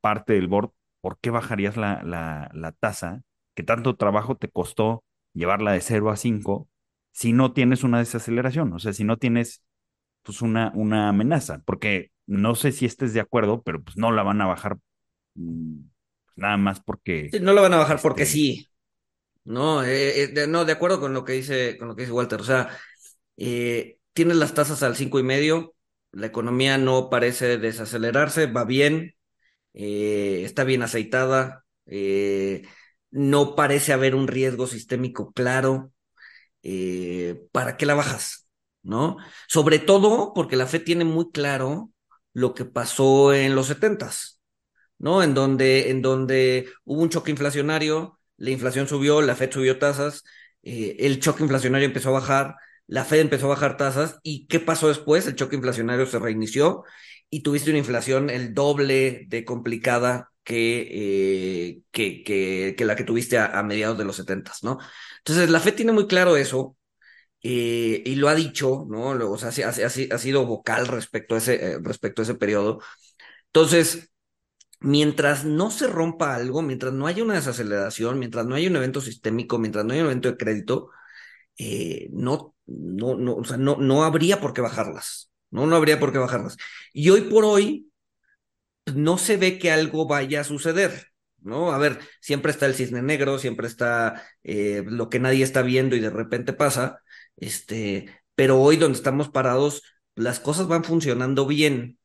parte 0.00 0.34
del 0.34 0.48
board, 0.48 0.70
¿por 1.04 1.18
qué 1.20 1.28
bajarías 1.28 1.76
la, 1.76 2.00
la, 2.02 2.72
tasa 2.80 3.20
que 3.54 3.62
tanto 3.62 3.94
trabajo 3.94 4.38
te 4.38 4.48
costó 4.48 5.04
llevarla 5.34 5.72
de 5.72 5.82
0 5.82 6.08
a 6.08 6.16
5 6.16 6.66
si 7.12 7.34
no 7.34 7.52
tienes 7.52 7.84
una 7.84 7.98
desaceleración? 7.98 8.72
O 8.72 8.78
sea, 8.78 8.94
si 8.94 9.04
no 9.04 9.18
tienes 9.18 9.62
pues 10.22 10.40
una, 10.40 10.72
una 10.74 11.10
amenaza, 11.10 11.60
porque 11.66 12.10
no 12.26 12.54
sé 12.54 12.72
si 12.72 12.86
estés 12.86 13.12
de 13.12 13.20
acuerdo, 13.20 13.60
pero 13.60 13.82
pues 13.82 13.98
no 13.98 14.12
la 14.12 14.22
van 14.22 14.40
a 14.40 14.46
bajar 14.46 14.78
mm, 15.34 15.80
pues, 16.24 16.38
nada 16.38 16.56
más 16.56 16.80
porque... 16.80 17.28
no 17.38 17.52
la 17.52 17.60
van 17.60 17.74
a 17.74 17.78
bajar 17.80 18.00
porque 18.00 18.22
este 18.22 18.32
sí. 18.32 18.68
No, 19.44 19.84
eh, 19.84 20.22
eh, 20.22 20.46
no, 20.48 20.64
de 20.64 20.72
acuerdo 20.72 21.00
con 21.00 21.12
lo 21.12 21.22
que 21.22 21.34
dice, 21.34 21.76
con 21.76 21.88
lo 21.88 21.96
que 21.96 22.04
dice 22.04 22.14
Walter. 22.14 22.40
O 22.40 22.44
sea, 22.44 22.70
eh, 23.36 23.98
tienes 24.14 24.38
las 24.38 24.54
tasas 24.54 24.82
al 24.82 24.96
cinco 24.96 25.20
y 25.20 25.22
medio, 25.22 25.74
la 26.12 26.28
economía 26.28 26.78
no 26.78 27.10
parece 27.10 27.58
desacelerarse, 27.58 28.46
va 28.46 28.64
bien, 28.64 29.14
eh, 29.74 30.42
está 30.44 30.64
bien 30.64 30.82
aceitada, 30.82 31.64
eh, 31.86 32.62
no 33.10 33.56
parece 33.56 33.92
haber 33.92 34.14
un 34.14 34.28
riesgo 34.28 34.66
sistémico 34.66 35.32
claro. 35.32 35.92
Eh, 36.62 37.42
¿Para 37.52 37.76
qué 37.76 37.86
la 37.86 37.94
bajas? 37.94 38.48
¿No? 38.82 39.16
Sobre 39.48 39.78
todo 39.78 40.32
porque 40.34 40.56
la 40.56 40.66
FED 40.66 40.84
tiene 40.84 41.04
muy 41.04 41.30
claro 41.32 41.90
lo 42.32 42.54
que 42.54 42.64
pasó 42.64 43.34
en 43.34 43.54
los 43.54 43.68
setentas, 43.68 44.40
¿no? 44.98 45.22
En 45.22 45.34
donde, 45.34 45.90
en 45.90 46.02
donde 46.02 46.68
hubo 46.84 47.02
un 47.02 47.10
choque 47.10 47.30
inflacionario, 47.30 48.18
la 48.36 48.50
inflación 48.50 48.88
subió, 48.88 49.22
la 49.22 49.34
FED 49.34 49.52
subió 49.52 49.78
tasas, 49.78 50.24
el 50.62 51.20
choque 51.20 51.42
inflacionario 51.42 51.86
empezó 51.86 52.10
a 52.10 52.12
bajar, 52.20 52.56
la 52.86 53.04
Fed 53.04 53.20
empezó 53.20 53.46
a 53.46 53.50
bajar 53.50 53.76
tasas 53.76 54.18
y 54.22 54.46
¿qué 54.46 54.60
pasó 54.60 54.88
después? 54.88 55.26
El 55.26 55.36
choque 55.36 55.56
inflacionario 55.56 56.06
se 56.06 56.18
reinició 56.18 56.84
y 57.30 57.42
tuviste 57.42 57.70
una 57.70 57.78
inflación 57.78 58.30
el 58.30 58.54
doble 58.54 59.24
de 59.28 59.44
complicada 59.44 60.32
que, 60.44 60.88
eh, 60.90 61.82
que, 61.90 62.22
que, 62.76 62.84
la 62.84 62.96
que 62.96 63.04
tuviste 63.04 63.38
a, 63.38 63.62
mediados 63.62 63.98
de 63.98 64.04
los 64.04 64.16
70, 64.16 64.52
¿no? 64.62 64.78
Entonces, 65.18 65.50
la 65.50 65.60
Fed 65.60 65.74
tiene 65.74 65.92
muy 65.92 66.06
claro 66.06 66.36
eso 66.36 66.76
eh, 67.42 68.02
y 68.04 68.16
lo 68.16 68.28
ha 68.28 68.34
dicho, 68.34 68.86
¿no? 68.88 69.08
O 69.30 69.38
sea, 69.38 69.48
ha, 69.48 70.18
sido 70.18 70.46
vocal 70.46 70.86
respecto 70.86 71.34
a, 71.34 71.38
ese, 71.38 71.54
eh, 71.72 71.78
respecto 71.82 72.22
a 72.22 72.24
ese 72.24 72.34
periodo. 72.34 72.80
Entonces, 73.46 74.10
mientras 74.80 75.44
no 75.44 75.70
se 75.70 75.86
rompa 75.88 76.34
algo, 76.36 76.62
mientras 76.62 76.92
no 76.92 77.06
haya 77.06 77.24
una 77.24 77.34
desaceleración, 77.34 78.18
mientras 78.18 78.46
no 78.46 78.54
haya 78.56 78.70
un 78.70 78.76
evento 78.76 79.00
sistémico, 79.00 79.58
mientras 79.58 79.84
no 79.84 79.94
haya 79.94 80.02
un 80.02 80.08
evento 80.10 80.30
de 80.30 80.36
crédito, 80.36 80.90
no, 82.12 82.53
no, 82.66 83.14
no, 83.16 83.36
o 83.36 83.44
sea, 83.44 83.56
no, 83.56 83.76
no 83.76 84.04
habría 84.04 84.40
por 84.40 84.52
qué 84.52 84.60
bajarlas, 84.60 85.30
¿no? 85.50 85.66
No 85.66 85.76
habría 85.76 86.00
por 86.00 86.12
qué 86.12 86.18
bajarlas. 86.18 86.56
Y 86.92 87.10
hoy 87.10 87.22
por 87.22 87.44
hoy, 87.44 87.90
no 88.94 89.18
se 89.18 89.36
ve 89.36 89.58
que 89.58 89.70
algo 89.70 90.06
vaya 90.06 90.40
a 90.40 90.44
suceder, 90.44 91.08
¿no? 91.40 91.72
A 91.72 91.78
ver, 91.78 92.00
siempre 92.20 92.52
está 92.52 92.66
el 92.66 92.74
cisne 92.74 93.02
negro, 93.02 93.38
siempre 93.38 93.66
está 93.66 94.22
eh, 94.42 94.82
lo 94.86 95.08
que 95.08 95.20
nadie 95.20 95.44
está 95.44 95.62
viendo 95.62 95.96
y 95.96 96.00
de 96.00 96.10
repente 96.10 96.52
pasa, 96.52 97.00
este, 97.36 98.06
pero 98.34 98.60
hoy 98.60 98.76
donde 98.76 98.98
estamos 98.98 99.28
parados, 99.30 99.82
las 100.14 100.40
cosas 100.40 100.68
van 100.68 100.84
funcionando 100.84 101.46
bien, 101.46 101.98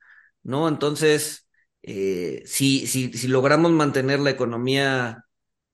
¿no? 0.43 0.67
Entonces, 0.67 1.47
eh, 1.83 2.43
si, 2.45 2.87
si, 2.87 3.13
si, 3.13 3.27
logramos 3.27 3.71
mantener 3.71 4.19
la 4.19 4.31
economía 4.31 5.25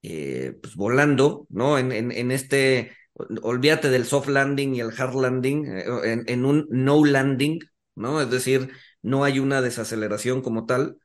eh, 0.01 0.58
pues 0.62 0.75
volando, 0.75 1.48
¿no? 1.50 1.77
En, 1.77 1.92
en, 1.92 2.32
este, 2.32 2.96
olvídate 3.42 3.90
del 3.90 4.06
soft 4.06 4.28
landing 4.28 4.76
y 4.76 4.82
el 4.82 4.92
hard 4.98 5.16
landing, 5.16 5.66
eh, 5.68 5.86
en, 6.04 6.24
en, 6.28 6.46
un 6.46 6.68
no 6.70 7.04
landing, 7.06 7.60
¿no? 7.96 8.22
Es 8.22 8.30
decir, 8.30 8.72
no 9.02 9.24
hay 9.24 9.40
una 9.40 9.62
desaceleración 9.62 10.42
como 10.42 10.66
tal, 10.66 10.98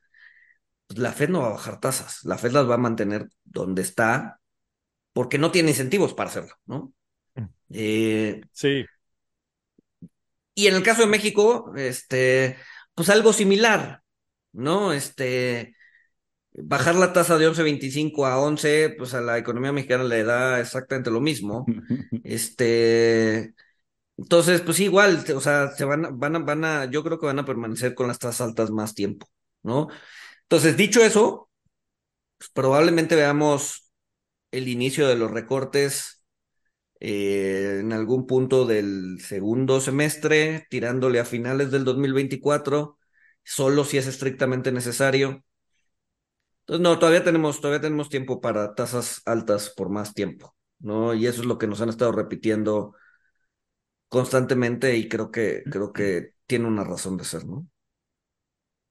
pues 0.87 0.99
la 0.99 1.12
Fed 1.12 1.29
no 1.29 1.43
va 1.43 1.49
a 1.49 1.52
bajar 1.52 1.81
tasas, 1.81 2.25
la 2.25 2.37
Fed 2.38 2.52
las 2.52 2.69
va 2.69 2.75
a 2.75 2.79
mantener 2.79 3.29
donde 3.45 3.83
está, 3.83 4.40
porque 5.12 5.38
no 5.38 5.50
tiene 5.50 5.71
incentivos 5.71 6.14
para 6.14 6.31
hacerlo, 6.31 6.55
¿no? 6.67 6.93
Eh, 7.71 8.40
sí. 8.52 8.85
Y 10.55 10.67
en 10.67 10.75
el 10.75 10.83
caso 10.83 11.02
de 11.02 11.07
México, 11.07 11.73
este, 11.76 12.57
pues 12.95 13.09
algo 13.09 13.33
similar, 13.33 14.02
¿no? 14.52 14.93
Este, 14.93 15.75
bajar 16.52 16.95
la 16.97 17.12
tasa 17.12 17.38
de 17.38 17.47
11.25 17.49 18.26
a 18.26 18.38
11, 18.38 18.90
pues 18.99 19.14
a 19.14 19.21
la 19.21 19.38
economía 19.38 19.73
mexicana 19.73 20.04
le 20.04 20.25
da 20.25 20.61
exactamente 20.61 21.11
lo 21.11 21.21
mismo. 21.21 21.66
Este, 22.25 23.54
entonces, 24.16 24.61
pues 24.62 24.80
igual, 24.80 25.25
o 25.35 25.40
sea, 25.40 25.71
se 25.73 25.85
van, 25.85 26.19
van, 26.19 26.37
a, 26.37 26.38
van 26.40 26.64
a, 26.64 26.85
yo 26.87 27.02
creo 27.04 27.19
que 27.19 27.26
van 27.26 27.38
a 27.38 27.45
permanecer 27.47 27.95
con 27.95 28.09
las 28.09 28.19
tasas 28.19 28.49
altas 28.49 28.71
más 28.71 28.95
tiempo, 28.95 29.26
¿no? 29.62 29.88
Entonces, 30.42 30.76
dicho 30.76 31.02
eso, 31.02 31.50
pues 32.38 32.50
probablemente 32.52 33.16
veamos 33.16 33.90
el 34.50 34.69
inicio 34.69 35.09
de 35.09 35.16
los 35.16 35.30
recortes 35.30 36.25
eh, 37.00 37.78
en 37.80 37.92
algún 37.92 38.26
punto 38.26 38.66
del 38.66 39.21
segundo 39.21 39.80
semestre, 39.80 40.66
tirándole 40.71 41.21
a 41.21 41.25
finales 41.25 41.71
del 41.71 41.85
2024 41.85 42.99
solo 43.45 43.85
si 43.85 43.99
es 43.99 44.07
estrictamente 44.07 44.73
necesario. 44.73 45.45
Entonces, 46.61 46.83
no, 46.83 46.99
todavía 46.99 47.25
tenemos, 47.25 47.61
todavía 47.61 47.81
tenemos 47.81 48.09
tiempo 48.09 48.40
para 48.40 48.75
tasas 48.75 49.23
altas 49.25 49.71
por 49.76 49.90
más 49.90 50.14
tiempo, 50.14 50.55
¿no? 50.79 51.14
Y 51.14 51.26
eso 51.26 51.40
es 51.43 51.47
lo 51.47 51.59
que 51.59 51.67
nos 51.67 51.81
han 51.81 51.88
estado 51.88 52.12
repitiendo 52.12 52.95
constantemente 54.09 54.97
y 54.97 55.09
creo 55.09 55.31
que, 55.31 55.62
creo 55.71 55.93
que 55.93 56.35
tiene 56.47 56.67
una 56.67 56.85
razón 56.85 57.17
de 57.17 57.25
ser, 57.25 57.47
¿no? 57.47 57.67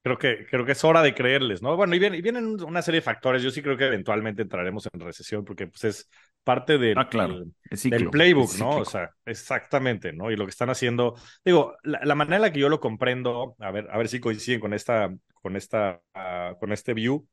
Creo 0.02 0.16
que, 0.16 0.46
creo 0.46 0.64
que 0.64 0.72
es 0.72 0.82
hora 0.82 1.02
de 1.02 1.14
creerles, 1.14 1.60
¿no? 1.60 1.76
Bueno, 1.76 1.94
y 1.94 1.98
vienen, 1.98 2.18
y 2.18 2.22
vienen 2.22 2.62
una 2.62 2.80
serie 2.80 3.00
de 3.00 3.04
factores. 3.04 3.42
Yo 3.42 3.50
sí 3.50 3.60
creo 3.60 3.76
que 3.76 3.84
eventualmente 3.84 4.40
entraremos 4.40 4.88
en 4.90 4.98
recesión 4.98 5.44
porque 5.44 5.66
pues, 5.66 5.84
es 5.84 6.10
parte 6.42 6.78
del, 6.78 6.96
ah, 6.96 7.06
claro. 7.06 7.38
del, 7.38 7.52
del 7.90 8.08
playbook, 8.08 8.54
¿no? 8.58 8.78
O 8.78 8.84
sea, 8.86 9.10
exactamente, 9.26 10.14
¿no? 10.14 10.30
Y 10.30 10.36
lo 10.36 10.46
que 10.46 10.50
están 10.52 10.70
haciendo, 10.70 11.16
digo, 11.44 11.76
la, 11.82 12.00
la, 12.02 12.14
manera 12.14 12.36
en 12.36 12.42
la 12.42 12.52
que 12.52 12.60
yo 12.60 12.70
lo 12.70 12.80
comprendo, 12.80 13.56
a 13.58 13.70
ver, 13.70 13.88
a 13.90 13.98
ver 13.98 14.08
si 14.08 14.20
coinciden 14.20 14.58
con 14.58 14.72
esta, 14.72 15.14
con 15.34 15.54
esta, 15.54 16.00
uh, 16.14 16.58
con 16.58 16.72
este 16.72 16.94
view, 16.94 17.28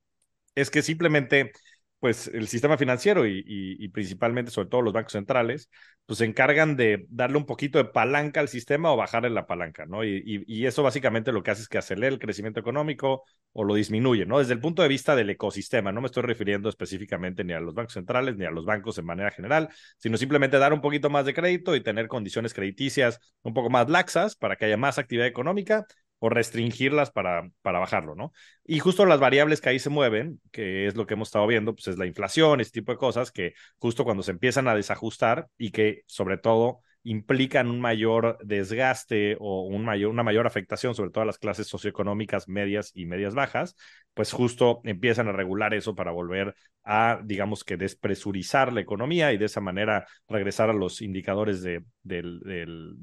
es 0.58 0.72
que 0.72 0.82
simplemente 0.82 1.52
pues 2.00 2.28
el 2.28 2.48
sistema 2.48 2.78
financiero 2.78 3.26
y, 3.26 3.88
principalmente, 3.90 4.52
sobre 4.52 4.70
todo 4.70 4.82
los 4.82 4.94
bancos 4.94 5.14
centrales, 5.14 5.70
pues 6.06 6.20
se 6.20 6.26
encargan 6.26 6.76
de 6.76 7.06
darle 7.10 7.38
un 7.38 7.46
poquito 7.46 7.80
de 7.80 7.86
palanca 7.86 8.40
al 8.40 8.48
sistema 8.50 8.92
o 8.92 8.98
bajarle 8.98 9.32
la 9.32 9.48
palanca, 9.48 9.86
¿no? 9.88 10.04
Y, 10.04 10.44
y, 10.48 10.66
eso 10.68 10.84
básicamente 10.84 11.32
lo 11.32 11.42
que 11.42 11.52
hace 11.52 11.64
es 11.64 11.68
que 11.68 11.80
acelere 11.80 12.14
el 12.14 12.20
crecimiento 12.20 12.60
económico 12.60 13.24
o 13.52 13.64
lo 13.64 13.74
disminuye, 13.74 14.26
¿no? 14.28 14.40
Desde 14.40 14.54
el 14.54 14.60
punto 14.60 14.84
de 14.84 14.88
vista 14.88 15.16
del 15.16 15.32
ecosistema, 15.32 15.92
no 15.92 16.02
me 16.02 16.08
estoy 16.08 16.24
refiriendo 16.24 16.70
específicamente 16.70 17.44
ni 17.44 17.54
a 17.54 17.60
los 17.60 17.74
bancos 17.74 17.94
centrales 17.94 18.38
ni 18.38 18.46
a 18.46 18.52
los 18.52 18.66
bancos 18.66 18.98
en 19.00 19.06
manera 19.06 19.32
general, 19.32 19.70
sino 19.98 20.18
simplemente 20.18 20.60
dar 20.60 20.74
un 20.74 20.82
poquito 20.82 21.10
más 21.10 21.26
de 21.26 21.34
crédito 21.34 21.76
y 21.76 21.82
tener 21.82 22.08
condiciones 22.08 22.54
crediticias 22.54 23.20
un 23.42 23.54
poco 23.54 23.70
más 23.72 23.90
laxas 23.90 24.36
para 24.36 24.56
que 24.56 24.66
haya 24.66 24.78
más 24.78 25.00
actividad 25.00 25.28
económica 25.28 25.86
o 26.20 26.30
restringirlas 26.30 27.12
para, 27.12 27.50
para 27.62 27.80
bajarlo, 27.80 28.16
¿no? 28.16 28.34
Y 28.66 28.80
justo 28.80 29.06
las 29.06 29.20
variables 29.20 29.62
que 29.62 29.70
ahí 29.70 29.80
se 29.80 29.90
mueven, 29.90 30.42
que 30.52 30.88
es 30.88 30.96
lo 30.96 31.06
que 31.06 31.14
hemos 31.14 31.30
estado 31.30 31.48
viendo, 31.48 31.74
pues 31.76 31.88
es 31.88 31.98
la 31.98 32.06
inflación, 32.06 32.60
este 32.62 32.80
tipo 32.82 32.92
de 32.92 32.98
cosas 32.98 33.32
que 33.32 33.54
justo 33.78 34.04
cuando 34.04 34.24
se 34.24 34.32
empiezan 34.32 34.68
a 34.68 34.76
desajustar 34.76 35.48
y 35.58 35.72
que 35.72 36.04
sobre 36.08 36.38
todo 36.38 36.82
implican 37.10 37.70
un 37.70 37.80
mayor 37.80 38.38
desgaste 38.44 39.38
o 39.40 39.62
un 39.62 39.86
mayor, 39.86 40.12
una 40.12 40.24
mayor 40.24 40.46
afectación, 40.46 40.94
sobre 40.94 41.10
todo 41.10 41.22
a 41.22 41.26
las 41.26 41.38
clases 41.38 41.68
socioeconómicas 41.68 42.50
medias 42.50 42.92
y 42.94 43.06
medias 43.06 43.34
bajas, 43.34 43.76
pues 44.14 44.32
justo 44.34 44.82
empiezan 44.84 45.28
a 45.28 45.32
regular 45.32 45.74
eso 45.74 45.96
para 45.96 46.12
volver 46.12 46.56
a, 46.84 47.22
digamos 47.24 47.64
que, 47.64 47.78
despresurizar 47.78 48.74
la 48.74 48.82
economía 48.82 49.32
y 49.32 49.38
de 49.38 49.46
esa 49.46 49.62
manera 49.62 50.06
regresar 50.28 50.70
a 50.70 50.74
los 50.74 51.02
indicadores 51.02 51.62
de, 51.62 51.84
del, 52.04 52.40
del, 52.42 52.96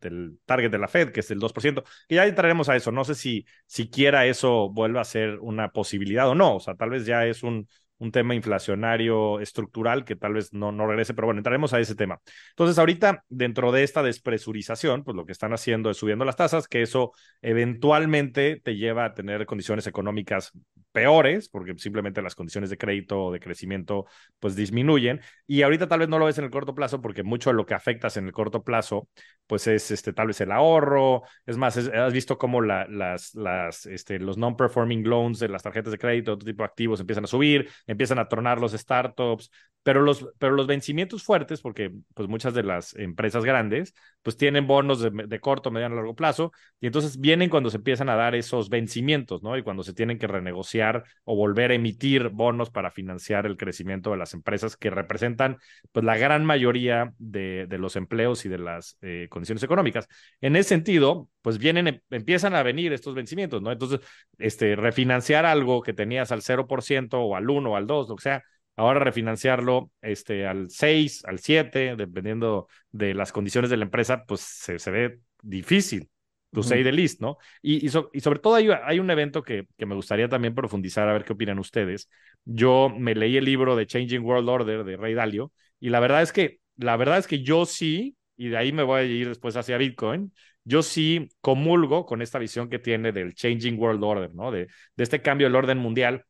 del 0.00 0.38
target 0.44 0.70
de 0.70 0.78
la 0.78 0.88
Fed, 0.88 1.12
que 1.12 1.20
es 1.20 1.30
el 1.30 1.38
2%, 1.38 1.84
que 2.08 2.16
ya 2.16 2.26
entraremos 2.26 2.68
a 2.68 2.76
eso. 2.76 2.92
No 2.92 3.04
sé 3.04 3.14
si 3.14 3.46
siquiera 3.66 4.26
eso 4.26 4.68
vuelva 4.70 5.00
a 5.00 5.04
ser 5.04 5.38
una 5.40 5.70
posibilidad 5.70 6.28
o 6.28 6.34
no, 6.34 6.56
o 6.56 6.60
sea, 6.60 6.74
tal 6.74 6.90
vez 6.90 7.06
ya 7.06 7.26
es 7.26 7.42
un, 7.42 7.68
un 7.98 8.12
tema 8.12 8.34
inflacionario 8.34 9.40
estructural 9.40 10.04
que 10.04 10.16
tal 10.16 10.34
vez 10.34 10.52
no, 10.52 10.72
no 10.72 10.86
regrese, 10.86 11.14
pero 11.14 11.26
bueno, 11.26 11.38
entraremos 11.40 11.72
a 11.72 11.80
ese 11.80 11.94
tema. 11.94 12.20
Entonces, 12.50 12.78
ahorita, 12.78 13.24
dentro 13.28 13.72
de 13.72 13.82
esta 13.82 14.02
despresurización, 14.02 15.04
pues 15.04 15.16
lo 15.16 15.24
que 15.24 15.32
están 15.32 15.52
haciendo 15.52 15.90
es 15.90 15.96
subiendo 15.96 16.24
las 16.24 16.36
tasas, 16.36 16.68
que 16.68 16.82
eso 16.82 17.12
eventualmente 17.42 18.60
te 18.62 18.76
lleva 18.76 19.06
a 19.06 19.14
tener 19.14 19.46
condiciones 19.46 19.86
económicas 19.86 20.52
peores, 20.92 21.50
porque 21.50 21.74
simplemente 21.76 22.22
las 22.22 22.34
condiciones 22.34 22.70
de 22.70 22.78
crédito 22.78 23.24
o 23.24 23.30
de 23.30 23.38
crecimiento 23.38 24.06
pues 24.40 24.56
disminuyen. 24.56 25.20
Y 25.46 25.60
ahorita 25.60 25.88
tal 25.88 25.98
vez 25.98 26.08
no 26.08 26.18
lo 26.18 26.24
ves 26.24 26.38
en 26.38 26.44
el 26.44 26.50
corto 26.50 26.74
plazo, 26.74 27.02
porque 27.02 27.22
mucho 27.22 27.50
de 27.50 27.56
lo 27.56 27.66
que 27.66 27.74
afectas 27.74 28.16
en 28.16 28.24
el 28.24 28.32
corto 28.32 28.62
plazo, 28.64 29.06
pues 29.46 29.66
es 29.66 29.90
este, 29.90 30.14
tal 30.14 30.28
vez 30.28 30.40
el 30.40 30.52
ahorro. 30.52 31.22
Es 31.44 31.58
más, 31.58 31.76
has 31.76 32.12
visto 32.14 32.38
cómo 32.38 32.62
la, 32.62 32.86
las, 32.88 33.34
las, 33.34 33.84
este, 33.84 34.18
los 34.18 34.38
non-performing 34.38 35.04
loans 35.06 35.38
de 35.38 35.48
las 35.48 35.62
tarjetas 35.62 35.92
de 35.92 35.98
crédito, 35.98 36.32
otro 36.32 36.46
tipo 36.46 36.62
de 36.62 36.68
activos 36.68 36.98
empiezan 36.98 37.24
a 37.24 37.26
subir 37.26 37.68
empiezan 37.86 38.18
a 38.18 38.28
tronar 38.28 38.60
los 38.60 38.72
startups, 38.72 39.50
pero 39.82 40.02
los, 40.02 40.26
pero 40.38 40.54
los 40.54 40.66
vencimientos 40.66 41.22
fuertes, 41.22 41.60
porque 41.60 41.92
pues 42.14 42.28
muchas 42.28 42.54
de 42.54 42.64
las 42.64 42.96
empresas 42.96 43.44
grandes 43.44 43.94
pues 44.20 44.36
tienen 44.36 44.66
bonos 44.66 45.00
de, 45.00 45.10
de 45.10 45.38
corto, 45.38 45.70
mediano, 45.70 45.94
largo 45.94 46.16
plazo, 46.16 46.50
y 46.80 46.86
entonces 46.86 47.20
vienen 47.20 47.48
cuando 47.48 47.70
se 47.70 47.76
empiezan 47.76 48.08
a 48.08 48.16
dar 48.16 48.34
esos 48.34 48.68
vencimientos, 48.68 49.44
¿no? 49.44 49.56
Y 49.56 49.62
cuando 49.62 49.84
se 49.84 49.94
tienen 49.94 50.18
que 50.18 50.26
renegociar 50.26 51.04
o 51.22 51.36
volver 51.36 51.70
a 51.70 51.74
emitir 51.74 52.30
bonos 52.30 52.70
para 52.70 52.90
financiar 52.90 53.46
el 53.46 53.56
crecimiento 53.56 54.10
de 54.10 54.16
las 54.16 54.34
empresas 54.34 54.76
que 54.76 54.90
representan 54.90 55.58
pues 55.92 56.04
la 56.04 56.16
gran 56.16 56.44
mayoría 56.44 57.12
de, 57.18 57.66
de 57.68 57.78
los 57.78 57.94
empleos 57.94 58.44
y 58.44 58.48
de 58.48 58.58
las 58.58 58.98
eh, 59.02 59.28
condiciones 59.30 59.62
económicas. 59.62 60.08
En 60.40 60.56
ese 60.56 60.70
sentido, 60.70 61.30
pues 61.42 61.58
vienen, 61.58 62.02
empiezan 62.10 62.56
a 62.56 62.64
venir 62.64 62.92
estos 62.92 63.14
vencimientos, 63.14 63.62
¿no? 63.62 63.70
Entonces, 63.70 64.00
este, 64.38 64.74
refinanciar 64.74 65.46
algo 65.46 65.80
que 65.80 65.92
tenías 65.92 66.32
al 66.32 66.42
0% 66.42 67.20
o 67.20 67.36
al 67.36 67.48
1 67.48 67.75
o 67.76 67.78
al 67.78 67.86
2, 67.86 68.08
lo 68.08 68.16
que 68.16 68.22
sea, 68.22 68.42
ahora 68.76 69.00
refinanciarlo 69.00 69.90
este, 70.02 70.46
al 70.46 70.70
6, 70.70 71.24
al 71.24 71.38
7, 71.38 71.96
dependiendo 71.96 72.68
de 72.90 73.14
las 73.14 73.32
condiciones 73.32 73.70
de 73.70 73.76
la 73.78 73.84
empresa, 73.84 74.24
pues 74.26 74.40
se, 74.40 74.78
se 74.78 74.90
ve 74.90 75.18
difícil. 75.42 76.08
Tu 76.52 76.62
say 76.62 76.82
the 76.82 76.92
list, 76.92 77.20
¿no? 77.20 77.36
Y, 77.60 77.84
y, 77.84 77.88
so, 77.90 78.08
y, 78.14 78.20
sobre 78.20 78.38
todo 78.38 78.54
hay, 78.54 78.68
hay 78.84 78.98
un 78.98 79.10
evento 79.10 79.42
que, 79.42 79.66
que, 79.76 79.84
me 79.84 79.94
gustaría 79.94 80.28
también 80.28 80.54
profundizar, 80.54 81.06
a 81.06 81.12
ver 81.12 81.24
qué 81.24 81.34
opinan 81.34 81.58
ustedes. 81.58 82.08
Yo 82.44 82.88
me 82.88 83.14
leí 83.14 83.36
el 83.36 83.44
libro 83.44 83.76
de 83.76 83.86
Changing 83.86 84.24
World 84.24 84.48
Order 84.48 84.84
de 84.84 84.96
Ray 84.96 85.12
Dalio, 85.12 85.52
y 85.80 85.90
la 85.90 86.00
verdad 86.00 86.22
es 86.22 86.32
que, 86.32 86.60
la 86.76 86.96
verdad 86.96 87.18
es 87.18 87.26
que 87.26 87.42
yo 87.42 87.66
sí, 87.66 88.16
y 88.38 88.48
de 88.48 88.56
ahí 88.56 88.72
me 88.72 88.84
voy 88.84 89.00
a 89.00 89.04
ir 89.04 89.28
después 89.28 89.54
hacia 89.56 89.76
Bitcoin, 89.76 90.32
yo 90.64 90.82
sí 90.82 91.28
comulgo 91.42 92.06
con 92.06 92.22
esta 92.22 92.38
visión 92.38 92.70
que 92.70 92.78
tiene 92.78 93.12
del 93.12 93.34
Changing 93.34 93.78
World 93.78 94.02
Order, 94.02 94.34
¿no? 94.34 94.50
De, 94.50 94.68
de 94.96 95.04
este 95.04 95.20
cambio 95.20 95.48
del 95.48 95.56
orden 95.56 95.78
mundial 95.78 96.24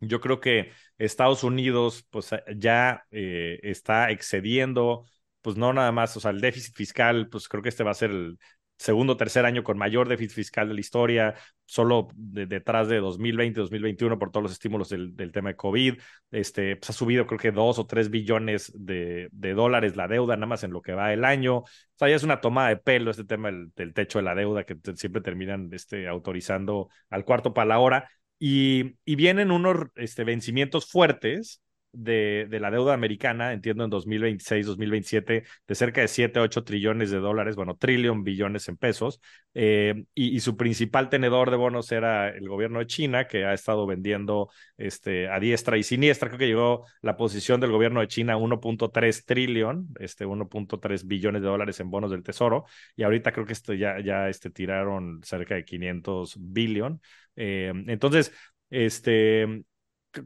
yo 0.00 0.20
creo 0.20 0.40
que 0.40 0.72
Estados 0.98 1.44
Unidos 1.44 2.06
pues, 2.10 2.30
ya 2.56 3.04
eh, 3.10 3.60
está 3.62 4.10
excediendo 4.10 5.04
pues 5.42 5.56
no 5.56 5.72
nada 5.72 5.92
más, 5.92 6.16
o 6.16 6.20
sea, 6.20 6.30
el 6.32 6.40
déficit 6.40 6.76
fiscal, 6.76 7.28
pues 7.30 7.48
creo 7.48 7.62
que 7.62 7.70
este 7.70 7.84
va 7.84 7.92
a 7.92 7.94
ser 7.94 8.10
el 8.10 8.38
segundo 8.80 9.12
o 9.12 9.16
tercer 9.16 9.44
año 9.44 9.62
con 9.62 9.76
mayor 9.76 10.08
déficit 10.08 10.34
fiscal 10.34 10.68
de 10.68 10.74
la 10.74 10.80
historia, 10.80 11.34
solo 11.66 12.08
detrás 12.14 12.88
de 12.88 12.98
2020, 12.98 13.60
2021 13.60 14.18
por 14.18 14.30
todos 14.30 14.44
los 14.44 14.52
estímulos 14.52 14.88
del, 14.88 15.14
tema 15.32 15.50
de 15.50 15.56
COVID. 15.56 15.98
Este, 16.30 16.76
pues 16.76 16.88
ha 16.88 16.92
subido 16.94 17.26
creo 17.26 17.38
que 17.38 17.52
dos 17.52 17.78
o 17.78 17.86
tres 17.86 18.08
billones 18.08 18.72
de, 18.74 19.28
dólares 19.32 19.96
la 19.96 20.08
deuda 20.08 20.36
nada 20.36 20.46
más 20.46 20.64
en 20.64 20.72
lo 20.72 20.80
que 20.80 20.94
va 20.94 21.12
el 21.12 21.26
año. 21.26 21.58
O 21.58 21.66
sea, 21.96 22.08
ya 22.08 22.16
es 22.16 22.22
una 22.22 22.40
toma 22.40 22.68
de 22.70 22.76
pelo 22.78 23.10
este 23.10 23.24
tema 23.24 23.50
del, 23.50 23.92
techo 23.92 24.18
de 24.18 24.24
la 24.24 24.34
deuda 24.34 24.64
que 24.64 24.76
siempre 24.96 25.20
terminan 25.20 25.68
este, 25.72 26.08
autorizando 26.08 26.88
al 27.10 27.26
cuarto 27.26 27.52
para 27.52 27.66
la 27.66 27.78
hora. 27.80 28.08
Y, 28.40 28.96
y 29.04 29.16
vienen 29.16 29.52
unos 29.52 29.88
este, 29.96 30.24
vencimientos 30.24 30.90
fuertes 30.90 31.62
de, 31.92 32.48
la 32.60 32.70
deuda 32.70 32.94
americana, 32.94 33.52
entiendo 33.52 33.84
en 33.84 33.90
2026, 33.90 34.66
2027, 34.66 35.44
de 35.66 35.74
cerca 35.74 36.00
de 36.00 36.08
7, 36.08 36.40
8 36.40 36.64
trillones 36.64 37.10
de 37.10 37.18
dólares, 37.18 37.56
bueno, 37.56 37.76
trillón 37.76 38.24
billones 38.24 38.68
en 38.68 38.76
pesos, 38.76 39.20
eh, 39.54 40.04
y, 40.14 40.40
su 40.40 40.56
principal 40.56 41.08
tenedor 41.08 41.50
de 41.50 41.56
bonos 41.56 41.90
era 41.92 42.28
el 42.28 42.48
gobierno 42.48 42.78
de 42.78 42.86
China, 42.86 43.26
que 43.26 43.44
ha 43.44 43.52
estado 43.52 43.86
vendiendo 43.86 44.50
este, 44.76 45.28
a 45.28 45.40
diestra 45.40 45.76
y 45.76 45.82
siniestra. 45.82 46.28
Creo 46.28 46.38
que 46.38 46.46
llegó 46.46 46.86
la 47.02 47.16
posición 47.16 47.60
del 47.60 47.72
gobierno 47.72 48.00
de 48.00 48.08
China 48.08 48.34
a 48.34 48.38
1.3 48.38 49.24
trillón, 49.24 49.88
este, 49.98 50.26
1.3 50.26 51.06
billones 51.06 51.42
de 51.42 51.48
dólares 51.48 51.80
en 51.80 51.90
bonos 51.90 52.10
del 52.10 52.22
tesoro, 52.22 52.64
y 52.96 53.02
ahorita 53.02 53.32
creo 53.32 53.46
que 53.46 53.52
esto 53.52 53.74
ya, 53.74 54.00
ya 54.00 54.28
este, 54.28 54.50
tiraron 54.50 55.20
cerca 55.24 55.54
de 55.56 55.64
500 55.64 56.36
billón. 56.38 57.00
Eh, 57.36 57.72
entonces, 57.86 58.32
este, 58.70 59.64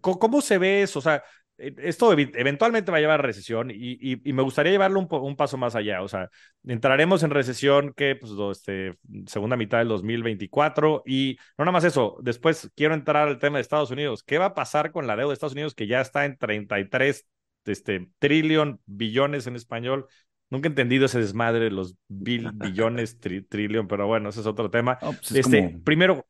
¿cómo 0.01 0.41
se 0.41 0.59
ve 0.59 0.83
eso? 0.83 0.99
O 0.99 1.03
sea, 1.03 1.23
esto 1.57 2.13
eventualmente 2.13 2.91
va 2.91 2.99
a 2.99 3.01
llevar 3.01 3.21
a 3.21 3.23
recesión 3.23 3.71
y, 3.71 4.21
me 4.33 4.43
gustaría 4.43 4.73
llevarlo 4.73 5.01
un, 5.01 5.37
paso 5.37 5.57
más 5.57 5.77
allá. 5.77 6.03
O 6.03 6.09
sea, 6.09 6.31
entraremos 6.67 7.23
en 7.23 7.31
recesión 7.31 7.93
que, 7.95 8.17
pues, 8.17 8.33
este, 8.51 8.99
segunda 9.27 9.57
mitad 9.57 9.79
del 9.79 9.89
2024 9.89 11.05
y 11.07 11.39
no 11.57 11.65
nada 11.65 11.73
más 11.73 11.85
eso. 11.85 12.19
Después 12.23 12.71
quiero 12.75 12.95
entrar 12.95 13.29
al 13.29 13.39
tema 13.39 13.59
de 13.59 13.63
Estados 13.63 13.91
Unidos. 13.91 14.23
¿Qué 14.23 14.39
va 14.39 14.47
a 14.47 14.55
pasar 14.55 14.91
con 14.91 15.07
la 15.07 15.17
deuda 15.17 15.29
de 15.29 15.35
Estados 15.35 15.55
Unidos 15.55 15.75
que 15.75 15.87
ya 15.87 16.01
está 16.01 16.25
en 16.25 16.37
33 16.37 17.27
este, 17.67 18.09
trillón, 18.19 18.81
billones 18.87 19.47
en 19.47 19.57
español? 19.57 20.07
Nunca 20.51 20.69
he 20.69 20.71
entendido 20.71 21.07
ese 21.07 21.21
desmadre 21.21 21.65
de 21.65 21.71
los 21.71 21.95
billones, 22.09 23.19
trillón, 23.21 23.87
pero 23.87 24.07
bueno, 24.07 24.31
ese 24.31 24.41
es 24.41 24.47
otro 24.47 24.71
tema. 24.71 24.99
Pues, 24.99 25.33
este, 25.33 25.81
Primero, 25.85 26.27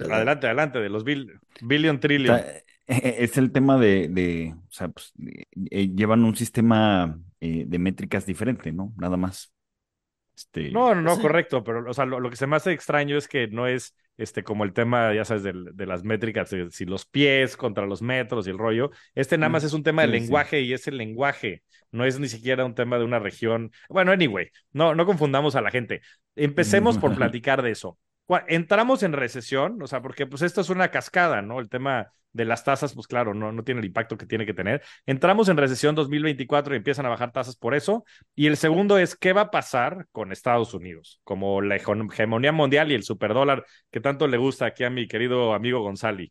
adelante, 0.00 0.46
adelante, 0.46 0.78
de 0.78 0.88
los 0.88 1.04
billion, 1.04 2.00
trillion. 2.00 2.40
Es 2.86 3.36
el 3.36 3.50
tema 3.50 3.78
de, 3.78 4.54
o 4.68 4.72
sea, 4.72 4.88
pues, 4.88 5.12
eh, 5.70 5.88
llevan 5.94 6.24
un 6.24 6.36
sistema 6.36 7.18
eh, 7.40 7.64
de 7.66 7.78
métricas 7.78 8.26
diferente, 8.26 8.72
¿no? 8.72 8.92
Nada 8.96 9.16
más. 9.16 9.52
Este... 10.36 10.70
No, 10.70 10.94
no, 10.94 11.02
no, 11.02 11.18
correcto, 11.20 11.64
pero 11.64 11.88
o 11.88 11.94
sea, 11.94 12.04
lo, 12.04 12.30
que 12.30 12.36
se 12.36 12.46
me 12.46 12.56
hace 12.56 12.72
extraño 12.72 13.16
es 13.16 13.26
que 13.26 13.48
no 13.48 13.66
es 13.66 13.96
este 14.18 14.44
como 14.44 14.64
el 14.64 14.72
tema, 14.72 15.12
ya 15.14 15.24
sabes, 15.24 15.42
de, 15.42 15.52
de 15.74 15.86
las 15.86 16.04
métricas, 16.04 16.54
si 16.70 16.84
los 16.84 17.04
pies 17.06 17.56
contra 17.56 17.86
los 17.86 18.02
metros 18.02 18.46
y 18.46 18.50
el 18.50 18.58
rollo. 18.58 18.90
Este 19.14 19.36
nada 19.36 19.50
más 19.50 19.64
es 19.64 19.72
un 19.72 19.82
tema 19.82 20.02
de 20.02 20.08
lenguaje 20.08 20.60
y 20.60 20.72
es 20.72 20.86
el 20.86 20.96
lenguaje, 20.96 21.64
no 21.90 22.04
es 22.04 22.20
ni 22.20 22.28
siquiera 22.28 22.64
un 22.64 22.74
tema 22.74 22.98
de 22.98 23.04
una 23.04 23.18
región. 23.18 23.72
Bueno, 23.88 24.12
anyway, 24.12 24.50
no, 24.72 24.94
no 24.94 25.04
confundamos 25.06 25.56
a 25.56 25.60
la 25.60 25.70
gente. 25.70 26.02
Empecemos 26.34 26.98
por 26.98 27.14
platicar 27.14 27.62
de 27.62 27.72
eso 27.72 27.98
entramos 28.48 29.02
en 29.02 29.12
recesión, 29.12 29.80
o 29.82 29.86
sea, 29.86 30.02
porque 30.02 30.26
pues 30.26 30.42
esto 30.42 30.60
es 30.60 30.70
una 30.70 30.90
cascada, 30.90 31.42
¿no? 31.42 31.60
El 31.60 31.68
tema 31.68 32.12
de 32.36 32.44
las 32.44 32.64
tasas, 32.64 32.94
pues 32.94 33.06
claro, 33.06 33.34
no, 33.34 33.50
no 33.50 33.64
tiene 33.64 33.80
el 33.80 33.86
impacto 33.86 34.16
que 34.16 34.26
tiene 34.26 34.46
que 34.46 34.54
tener. 34.54 34.82
Entramos 35.06 35.48
en 35.48 35.56
recesión 35.56 35.94
2024 35.94 36.74
y 36.74 36.76
empiezan 36.76 37.06
a 37.06 37.08
bajar 37.08 37.32
tasas 37.32 37.56
por 37.56 37.74
eso. 37.74 38.04
Y 38.34 38.46
el 38.46 38.56
segundo 38.56 38.98
es, 38.98 39.16
¿qué 39.16 39.32
va 39.32 39.42
a 39.42 39.50
pasar 39.50 40.06
con 40.12 40.32
Estados 40.32 40.74
Unidos? 40.74 41.20
Como 41.24 41.62
la 41.62 41.76
hegemonía 41.76 42.52
mundial 42.52 42.92
y 42.92 42.94
el 42.94 43.02
superdólar 43.02 43.64
que 43.90 44.00
tanto 44.00 44.28
le 44.28 44.36
gusta 44.36 44.66
aquí 44.66 44.84
a 44.84 44.90
mi 44.90 45.08
querido 45.08 45.54
amigo 45.54 45.80
González. 45.80 46.30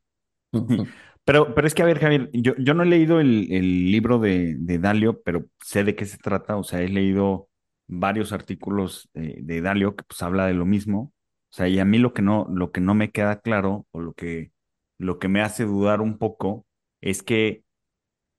Pero, 1.28 1.56
pero 1.56 1.66
es 1.66 1.74
que, 1.74 1.82
a 1.82 1.86
ver, 1.86 1.98
Javier, 1.98 2.30
yo, 2.34 2.54
yo 2.60 2.76
no 2.76 2.84
he 2.84 2.86
leído 2.86 3.20
el, 3.20 3.52
el 3.52 3.90
libro 3.92 4.20
de, 4.20 4.58
de, 4.60 4.78
Dalio, 4.78 5.24
pero 5.24 5.48
sé 5.60 5.84
de 5.84 5.96
qué 5.96 6.06
se 6.06 6.20
trata. 6.20 6.56
O 6.56 6.64
sea, 6.64 6.84
he 6.84 6.88
leído 6.88 7.50
varios 7.88 8.32
artículos 8.32 9.10
de, 9.14 9.62
Dalio 9.62 9.96
que 9.96 10.04
pues 10.04 10.22
habla 10.22 10.46
de 10.46 10.54
lo 10.54 10.68
mismo. 10.68 11.14
O 11.50 11.58
sea, 11.58 11.68
y 11.68 11.80
a 11.80 11.86
mí 11.86 11.98
lo 11.98 12.14
que 12.14 12.22
no, 12.22 12.48
lo 12.54 12.72
que 12.72 12.80
no 12.80 12.94
me 12.94 13.12
queda 13.12 13.40
claro 13.40 13.88
o 13.90 14.02
lo 14.02 14.14
que, 14.14 14.52
lo 14.98 15.20
que 15.20 15.28
me 15.28 15.42
hace 15.42 15.66
dudar 15.66 16.02
un 16.02 16.18
poco 16.18 16.66
es 17.02 17.24
que, 17.24 17.64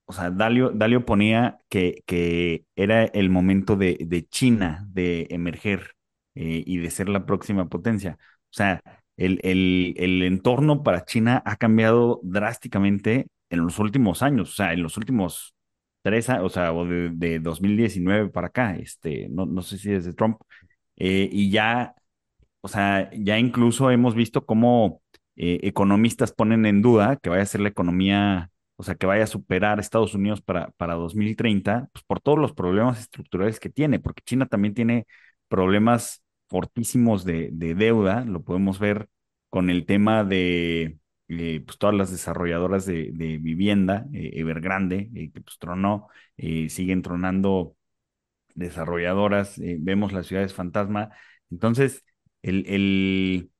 o 0.05 0.13
sea, 0.13 0.31
Dalio, 0.31 0.71
Dalio 0.71 1.05
ponía 1.05 1.59
que, 1.69 2.03
que 2.05 2.65
era 2.75 3.05
el 3.05 3.29
momento 3.29 3.75
de, 3.75 3.97
de 4.01 4.27
China 4.27 4.85
de 4.89 5.27
emerger 5.29 5.93
eh, 6.35 6.63
y 6.65 6.77
de 6.77 6.91
ser 6.91 7.09
la 7.09 7.25
próxima 7.25 7.67
potencia. 7.69 8.17
O 8.21 8.53
sea, 8.53 8.81
el, 9.17 9.39
el, 9.43 9.95
el 9.97 10.23
entorno 10.23 10.83
para 10.83 11.05
China 11.05 11.41
ha 11.45 11.57
cambiado 11.57 12.19
drásticamente 12.23 13.27
en 13.49 13.59
los 13.65 13.79
últimos 13.79 14.21
años, 14.23 14.49
o 14.51 14.53
sea, 14.55 14.73
en 14.73 14.83
los 14.83 14.97
últimos 14.97 15.55
tres 16.03 16.29
años, 16.29 16.45
o 16.45 16.49
sea, 16.49 16.73
o 16.73 16.85
de, 16.85 17.09
de 17.13 17.39
2019 17.39 18.29
para 18.29 18.47
acá, 18.47 18.75
este, 18.77 19.27
no, 19.29 19.45
no 19.45 19.61
sé 19.61 19.77
si 19.77 19.91
desde 19.91 20.13
Trump, 20.13 20.39
eh, 20.97 21.29
y 21.31 21.51
ya 21.51 21.95
o 22.61 22.67
sea, 22.67 23.09
ya 23.13 23.37
incluso 23.39 23.91
hemos 23.91 24.15
visto 24.15 24.45
cómo 24.45 25.01
eh, 25.37 25.59
economistas 25.63 26.31
ponen 26.33 26.65
en 26.65 26.81
duda 26.81 27.17
que 27.17 27.29
vaya 27.29 27.43
a 27.43 27.45
ser 27.45 27.61
la 27.61 27.69
economía, 27.69 28.51
o 28.75 28.83
sea, 28.83 28.95
que 28.95 29.05
vaya 29.05 29.23
a 29.25 29.27
superar 29.27 29.77
a 29.77 29.81
Estados 29.81 30.15
Unidos 30.15 30.41
para, 30.41 30.71
para 30.71 30.95
2030, 30.95 31.89
pues 31.93 32.03
por 32.05 32.19
todos 32.19 32.39
los 32.39 32.53
problemas 32.53 32.99
estructurales 32.99 33.59
que 33.59 33.69
tiene, 33.69 33.99
porque 33.99 34.23
China 34.25 34.47
también 34.47 34.73
tiene 34.73 35.07
problemas 35.47 36.23
fortísimos 36.47 37.23
de, 37.25 37.51
deuda, 37.51 38.25
lo 38.25 38.43
podemos 38.43 38.79
ver 38.79 39.09
con 39.49 39.69
el 39.69 39.85
tema 39.85 40.23
de 40.23 40.99
eh, 41.29 41.61
pues 41.65 41.77
todas 41.77 41.95
las 41.95 42.11
desarrolladoras 42.11 42.85
de, 42.85 43.11
vivienda, 43.41 44.07
eh, 44.13 44.31
Evergrande, 44.35 45.09
que 45.33 45.41
pues 45.41 45.57
tronó, 45.59 46.07
siguen 46.37 47.01
tronando 47.01 47.75
desarrolladoras, 48.55 49.55
vemos 49.59 50.13
las 50.13 50.27
ciudades 50.27 50.53
fantasma. 50.53 51.11
Entonces, 51.51 52.03
el, 52.41 53.51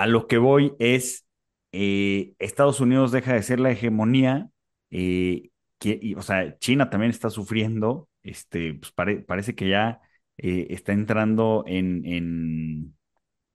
a 0.00 0.06
lo 0.06 0.26
que 0.26 0.38
voy 0.38 0.72
es, 0.78 1.26
eh, 1.72 2.32
Estados 2.38 2.80
Unidos 2.80 3.12
deja 3.12 3.34
de 3.34 3.42
ser 3.42 3.60
la 3.60 3.70
hegemonía, 3.70 4.48
eh, 4.90 5.50
que, 5.78 6.14
o 6.16 6.22
sea, 6.22 6.58
China 6.58 6.88
también 6.88 7.10
está 7.10 7.28
sufriendo, 7.28 8.08
este, 8.22 8.74
pues 8.74 8.92
parece 8.92 9.54
que 9.54 9.68
ya 9.68 10.00
eh, 10.38 10.68
está 10.70 10.92
entrando 10.92 11.64
en, 11.66 12.96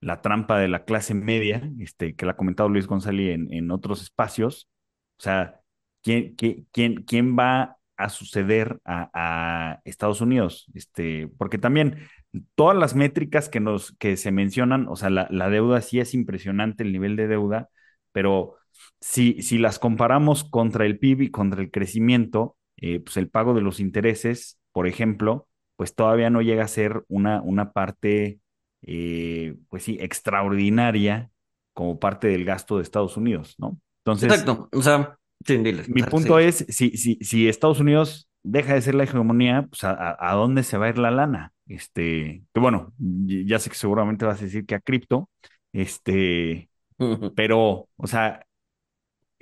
la 0.02 0.22
trampa 0.22 0.60
de 0.60 0.68
la 0.68 0.86
clase 0.86 1.16
media, 1.16 1.68
este, 1.80 2.16
que 2.16 2.28
la 2.28 2.34
ha 2.34 2.38
comentado 2.38 2.70
Luis 2.70 2.86
González 2.86 3.34
en, 3.34 3.52
en 3.52 3.72
otros 3.72 4.04
espacios. 4.04 4.70
O 5.18 5.24
sea, 5.24 5.62
¿quién, 6.04 6.36
quién, 6.36 7.04
quién 7.06 7.36
va 7.36 7.78
a 7.98 8.10
suceder 8.10 8.80
a, 8.86 9.10
a, 9.16 9.82
Estados 9.84 10.22
Unidos? 10.22 10.68
Este, 10.76 11.28
porque 11.40 11.58
también 11.58 12.08
todas 12.56 12.78
las 12.78 12.96
métricas 12.96 13.50
que, 13.50 13.60
nos, 13.60 13.96
que 13.98 14.18
se 14.18 14.32
mencionan, 14.32 14.88
o 14.88 14.96
sea, 14.96 15.10
la, 15.10 15.50
deuda 15.50 15.82
sí 15.82 16.00
es 16.00 16.14
impresionante, 16.14 16.84
el 16.84 16.92
nivel 16.92 17.16
de 17.16 17.28
deuda, 17.28 17.70
pero 18.12 18.56
si, 19.00 19.42
si 19.42 19.58
las 19.58 19.80
comparamos 19.80 20.44
contra 20.44 20.86
el 20.86 21.00
PIB 21.00 21.22
y 21.22 21.32
contra 21.32 21.62
el 21.62 21.72
crecimiento, 21.72 22.58
eh, 22.78 23.00
pues 23.00 23.18
el 23.18 23.30
pago 23.30 23.54
de 23.54 23.62
los 23.62 23.80
intereses, 23.80 24.60
por 24.72 24.88
ejemplo, 24.88 25.48
pues 25.76 25.96
todavía 25.96 26.30
no 26.30 26.42
llega 26.42 26.64
a 26.64 26.70
ser 26.70 27.04
una, 27.08 27.42
una 27.42 27.72
parte, 27.72 28.40
eh, 28.82 29.56
pues 29.70 29.84
sí, 29.84 29.98
extraordinaria 30.00 31.30
como 31.74 32.00
parte 32.00 32.28
del 32.28 32.46
gasto 32.46 32.78
de 32.78 32.84
Estados 32.84 33.18
Unidos, 33.18 33.56
¿no? 33.58 33.80
Entonces, 34.06 34.32
Exacto, 34.32 34.70
o 34.72 34.82
sea, 34.82 35.18
mi 35.48 36.04
punto 36.04 36.40
es, 36.40 36.66
si, 36.70 36.92
si, 36.98 37.16
si 37.22 37.48
Estados 37.50 37.80
Unidos 37.80 38.30
deja 38.46 38.74
de 38.76 38.82
ser 38.82 38.96
la 38.96 39.04
hegemonía, 39.06 39.64
pues 39.70 39.84
a, 39.84 40.16
a, 40.20 40.34
dónde 40.36 40.64
se 40.64 40.78
va 40.78 40.86
a 40.88 40.90
ir 40.90 40.98
la 40.98 41.12
lana. 41.12 41.54
Este, 41.68 42.44
que 42.54 42.60
bueno, 42.60 42.94
ya 43.00 43.60
sé 43.60 43.70
que 43.70 43.76
seguramente 43.76 44.26
vas 44.26 44.40
a 44.42 44.46
decir 44.46 44.66
que 44.66 44.76
a 44.76 44.80
cripto, 44.80 45.30
este, 45.74 46.70
pero, 47.36 47.90
o 47.98 48.08
sea, 48.08 48.46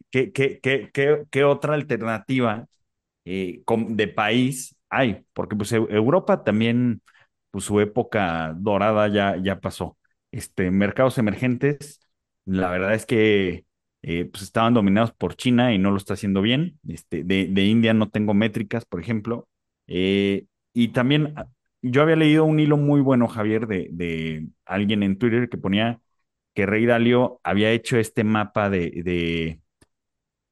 ¿qué, 0.10 0.32
qué, 0.32 0.60
qué, 0.62 1.26
qué, 1.30 1.44
otra 1.44 1.74
alternativa 1.76 2.68
eh, 3.26 3.64
de 3.90 4.08
país 4.08 4.76
hay? 4.90 5.26
Porque 5.34 5.56
pues 5.56 5.72
Europa 5.74 6.44
también, 6.44 7.02
pues 7.52 7.66
su 7.66 7.80
época 7.82 8.54
dorada 8.58 9.08
ya, 9.10 9.38
ya 9.38 9.60
pasó. 9.60 9.98
Este, 10.32 10.72
mercados 10.72 11.18
emergentes, 11.18 12.02
la 12.46 12.70
verdad 12.72 12.94
es 12.96 13.06
que 13.06 13.66
eh, 14.04 14.26
pues 14.26 14.44
estaban 14.44 14.74
dominados 14.74 15.14
por 15.14 15.36
China 15.36 15.74
y 15.74 15.80
no 15.80 15.92
lo 15.92 15.98
está 15.98 16.14
haciendo 16.14 16.42
bien. 16.42 16.80
Este, 16.88 17.24
de, 17.24 17.48
de 17.48 17.64
India 17.66 17.94
no 17.94 18.10
tengo 18.10 18.34
métricas, 18.34 18.86
por 18.86 19.02
ejemplo. 19.02 19.48
Eh, 19.88 20.46
y 20.74 20.90
también 20.90 21.34
ah, 21.38 21.48
yo 21.82 22.02
había 22.02 22.18
leído 22.18 22.46
un 22.46 22.60
hilo 22.60 22.78
muy 22.78 23.02
bueno, 23.02 23.28
Javier, 23.28 23.68
de, 23.68 23.90
de 23.92 24.48
alguien 24.66 25.04
en 25.04 25.18
Twitter 25.18 25.50
que 25.50 25.58
ponía 25.58 26.02
que 26.54 26.66
Rey 26.66 26.86
Dalio 26.86 27.40
había 27.44 27.72
hecho 27.72 27.98
este 27.98 28.24
mapa 28.24 28.70
de, 28.70 28.92
de 29.04 29.62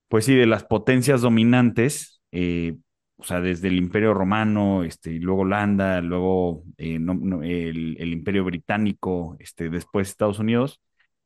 pues 0.07 0.25
sí, 0.25 0.35
de 0.35 0.45
las 0.45 0.63
potencias 0.65 1.21
dominantes, 1.21 2.21
eh, 2.31 2.75
o 3.17 3.23
sea, 3.23 3.39
desde 3.41 3.67
el 3.69 3.77
Imperio 3.77 4.13
Romano, 4.13 4.83
este, 4.83 5.11
y 5.13 5.19
luego 5.19 5.41
Holanda, 5.41 6.01
luego 6.01 6.63
el, 6.77 7.95
el, 7.99 8.13
Imperio 8.13 8.43
Británico, 8.43 9.37
este, 9.39 9.69
después 9.69 10.09
Estados 10.09 10.39
Unidos, 10.39 10.81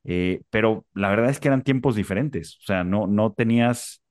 eh, 0.05 0.41
pero 0.49 0.85
la 0.93 1.09
verdad 1.09 1.29
es 1.29 1.39
que 1.39 1.49
eran 1.49 1.63
tiempos 1.63 1.95
diferentes, 1.95 2.57
o 2.61 2.63
sea, 2.65 2.83
no, 2.83 3.07
no 3.07 3.33
tenías, 3.33 4.01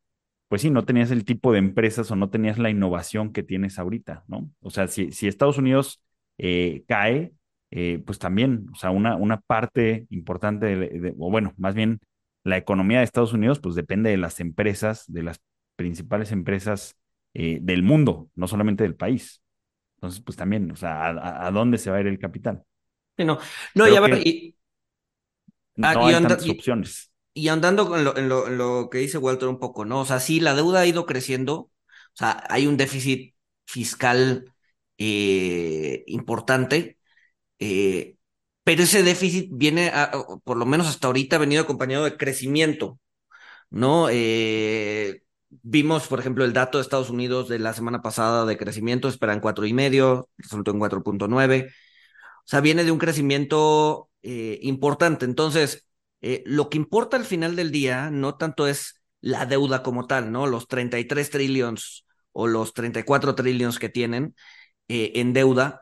pues 0.48 0.62
sí, 0.62 0.70
no 0.70 0.84
tenías 0.84 1.10
el 1.10 1.24
tipo 1.24 1.52
de 1.52 1.58
empresas 1.58 2.10
o 2.10 2.16
no 2.16 2.30
tenías 2.30 2.58
la 2.58 2.70
innovación 2.70 3.32
que 3.32 3.42
tienes 3.42 3.78
ahorita, 3.78 4.24
¿no? 4.28 4.50
O 4.60 4.70
sea, 4.70 4.88
si, 4.88 5.12
si 5.12 5.28
Estados 5.28 5.58
Unidos 5.58 6.02
eh, 6.38 6.84
cae, 6.88 7.32
eh, 7.70 8.02
pues 8.06 8.18
también, 8.18 8.66
o 8.72 8.76
sea, 8.76 8.90
una, 8.90 9.16
una 9.16 9.40
parte 9.40 10.06
importante, 10.10 10.66
de, 10.66 10.88
de, 11.00 11.14
o 11.18 11.30
bueno, 11.30 11.54
más 11.56 11.74
bien 11.74 12.00
la 12.44 12.56
economía 12.56 12.98
de 12.98 13.04
Estados 13.04 13.32
Unidos, 13.32 13.60
pues 13.60 13.74
depende 13.74 14.10
de 14.10 14.16
las 14.18 14.40
empresas, 14.40 15.04
de 15.08 15.22
las 15.22 15.40
principales 15.76 16.30
empresas 16.32 16.96
eh, 17.34 17.58
del 17.62 17.82
mundo, 17.82 18.30
no 18.34 18.46
solamente 18.48 18.84
del 18.84 18.94
país. 18.94 19.42
Entonces, 19.96 20.20
pues 20.20 20.36
también, 20.36 20.70
o 20.70 20.76
sea, 20.76 21.06
¿a, 21.06 21.46
a 21.46 21.50
dónde 21.50 21.78
se 21.78 21.90
va 21.90 21.96
a 21.96 22.00
ir 22.00 22.06
el 22.06 22.18
capital? 22.18 22.62
Sí, 23.16 23.24
no, 23.24 23.38
no, 23.74 23.88
y 23.88 23.96
a 23.96 24.00
ver, 24.00 24.26
y, 24.26 24.53
no 25.76 25.86
ah, 25.88 26.06
hay 26.06 26.14
anda- 26.14 26.36
tantas 26.36 26.48
opciones. 26.50 27.10
Y 27.34 27.48
andando 27.48 27.96
lo, 27.96 28.16
en, 28.16 28.28
lo, 28.28 28.46
en 28.48 28.58
lo 28.58 28.88
que 28.90 28.98
dice 28.98 29.18
Walter 29.18 29.48
un 29.48 29.58
poco, 29.58 29.84
¿no? 29.84 30.00
O 30.00 30.04
sea, 30.06 30.20
sí, 30.20 30.40
la 30.40 30.54
deuda 30.54 30.80
ha 30.80 30.86
ido 30.86 31.06
creciendo, 31.06 31.54
o 31.56 31.70
sea, 32.14 32.44
hay 32.48 32.66
un 32.66 32.76
déficit 32.76 33.34
fiscal 33.66 34.52
eh, 34.98 36.04
importante, 36.06 36.98
eh, 37.60 38.16
pero 38.64 38.82
ese 38.84 39.02
déficit 39.04 39.50
viene, 39.52 39.90
a- 39.94 40.12
por 40.44 40.56
lo 40.58 40.66
menos 40.66 40.88
hasta 40.88 41.08
ahorita, 41.08 41.36
ha 41.36 41.40
venido 41.40 41.62
acompañado 41.62 42.04
de 42.04 42.16
crecimiento, 42.16 43.00
¿no? 43.70 44.08
Eh, 44.10 45.22
vimos, 45.50 46.06
por 46.08 46.20
ejemplo, 46.20 46.44
el 46.44 46.52
dato 46.52 46.78
de 46.78 46.82
Estados 46.82 47.10
Unidos 47.10 47.48
de 47.48 47.58
la 47.58 47.74
semana 47.74 48.02
pasada 48.02 48.44
de 48.46 48.56
crecimiento, 48.58 49.08
esperan 49.08 49.40
cuatro 49.40 49.66
y 49.66 49.72
medio, 49.72 50.28
resultó 50.38 50.70
en 50.72 50.78
4.9. 50.78 51.68
O 52.46 52.48
sea, 52.48 52.60
viene 52.60 52.84
de 52.84 52.92
un 52.92 52.98
crecimiento 52.98 54.10
eh, 54.24 54.58
importante. 54.62 55.24
Entonces, 55.26 55.86
eh, 56.22 56.42
lo 56.46 56.70
que 56.70 56.78
importa 56.78 57.16
al 57.16 57.24
final 57.24 57.56
del 57.56 57.70
día 57.72 58.10
no 58.10 58.36
tanto 58.36 58.66
es 58.68 59.02
la 59.20 59.46
deuda 59.46 59.82
como 59.82 60.06
tal, 60.06 60.32
¿no? 60.32 60.46
Los 60.46 60.68
33 60.68 61.30
trillones 61.30 62.04
o 62.32 62.46
los 62.46 62.74
34 62.74 63.34
trillones 63.34 63.78
que 63.78 63.88
tienen 63.88 64.34
eh, 64.88 65.12
en 65.16 65.32
deuda, 65.32 65.80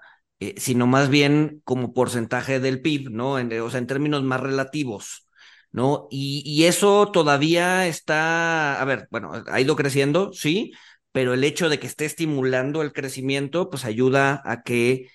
sino 0.56 0.86
más 0.88 1.08
bien 1.08 1.60
como 1.64 1.92
porcentaje 1.94 2.58
del 2.60 2.80
PIB, 2.82 3.10
¿no? 3.10 3.38
En- 3.38 3.52
o 3.60 3.70
sea, 3.70 3.78
en 3.78 3.86
términos 3.86 4.22
más 4.24 4.40
relativos, 4.40 5.28
¿no? 5.70 6.08
Y, 6.10 6.64
eso 6.64 7.10
todavía 7.12 7.86
está, 7.86 8.80
a 8.80 8.84
ver, 8.84 9.06
bueno, 9.10 9.32
ha 9.46 9.60
ido 9.60 9.76
creciendo, 9.76 10.32
sí, 10.32 10.72
pero 11.12 11.34
el 11.34 11.44
hecho 11.44 11.68
de 11.68 11.78
que 11.78 11.86
esté 11.86 12.04
estimulando 12.06 12.82
el 12.82 12.92
crecimiento, 12.92 13.70
pues 13.70 13.84
ayuda 13.84 14.42
a 14.44 14.62
que 14.62 15.10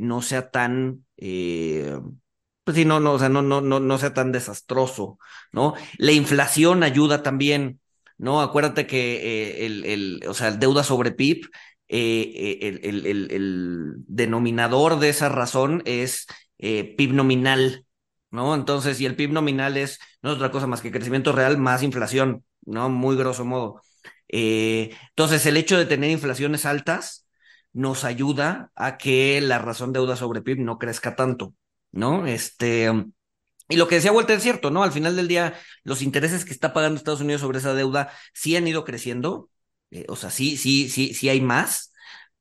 no 0.00 0.22
sea 0.22 0.50
tan, 0.50 1.04
eh, 1.18 1.98
pues 2.64 2.76
sí, 2.76 2.84
no, 2.84 3.00
no, 3.00 3.12
o 3.14 3.18
sea, 3.18 3.28
no, 3.28 3.42
no, 3.42 3.60
no, 3.60 3.80
no 3.80 3.98
sea 3.98 4.14
tan 4.14 4.32
desastroso, 4.32 5.18
¿no? 5.52 5.74
La 5.96 6.12
inflación 6.12 6.82
ayuda 6.82 7.22
también, 7.22 7.80
¿no? 8.18 8.40
Acuérdate 8.42 8.86
que 8.86 9.16
eh, 9.16 9.66
el, 9.66 9.84
el, 9.84 10.24
o 10.28 10.34
sea, 10.34 10.48
el 10.48 10.58
deuda 10.58 10.84
sobre 10.84 11.12
PIB, 11.12 11.48
eh, 11.88 12.58
el, 12.62 13.06
el, 13.06 13.30
el, 13.30 13.94
denominador 14.06 14.98
de 14.98 15.08
esa 15.08 15.28
razón 15.28 15.82
es 15.86 16.26
PIB 16.58 17.12
nominal, 17.14 17.86
¿no? 18.30 18.54
Entonces, 18.54 19.00
y 19.00 19.06
el 19.06 19.16
PIB 19.16 19.32
nominal 19.32 19.76
es 19.76 19.98
no 20.22 20.30
es 20.30 20.36
otra 20.36 20.50
cosa 20.50 20.66
más 20.66 20.82
que 20.82 20.92
crecimiento 20.92 21.32
real 21.32 21.58
más 21.58 21.82
inflación, 21.82 22.44
¿no? 22.66 22.90
Muy 22.90 23.16
grosso 23.16 23.44
modo. 23.44 23.82
Entonces, 24.28 25.46
el 25.46 25.56
hecho 25.56 25.78
de 25.78 25.86
tener 25.86 26.10
inflaciones 26.10 26.66
altas 26.66 27.27
nos 27.78 28.02
ayuda 28.02 28.72
a 28.74 28.98
que 28.98 29.40
la 29.40 29.60
razón 29.60 29.92
deuda 29.92 30.16
sobre 30.16 30.42
PIB 30.42 30.58
no 30.58 30.78
crezca 30.78 31.14
tanto, 31.14 31.54
¿no? 31.92 32.26
Este, 32.26 32.90
y 33.68 33.76
lo 33.76 33.86
que 33.86 33.94
decía 33.94 34.10
Walter 34.10 34.36
es 34.36 34.42
cierto, 34.42 34.72
¿no? 34.72 34.82
Al 34.82 34.90
final 34.90 35.14
del 35.14 35.28
día, 35.28 35.54
los 35.84 36.02
intereses 36.02 36.44
que 36.44 36.52
está 36.52 36.72
pagando 36.72 36.98
Estados 36.98 37.20
Unidos 37.20 37.40
sobre 37.40 37.58
esa 37.58 37.74
deuda 37.74 38.10
sí 38.34 38.56
han 38.56 38.66
ido 38.66 38.84
creciendo, 38.84 39.48
eh, 39.92 40.06
o 40.08 40.16
sea, 40.16 40.30
sí, 40.30 40.56
sí, 40.56 40.88
sí, 40.88 41.14
sí 41.14 41.28
hay 41.28 41.40
más, 41.40 41.92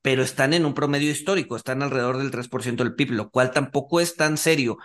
pero 0.02 0.24
están 0.24 0.54
en 0.54 0.66
un 0.66 0.74
promedio 0.74 1.12
histórico, 1.12 1.56
están 1.56 1.84
alrededor 1.84 2.18
del 2.18 2.32
3% 2.32 2.84
del 2.84 2.96
PIB, 2.96 3.12
lo 3.12 3.30
cual 3.30 3.52
tampoco 3.52 4.00
es 4.02 4.16
tan 4.16 4.38
serio. 4.38 4.80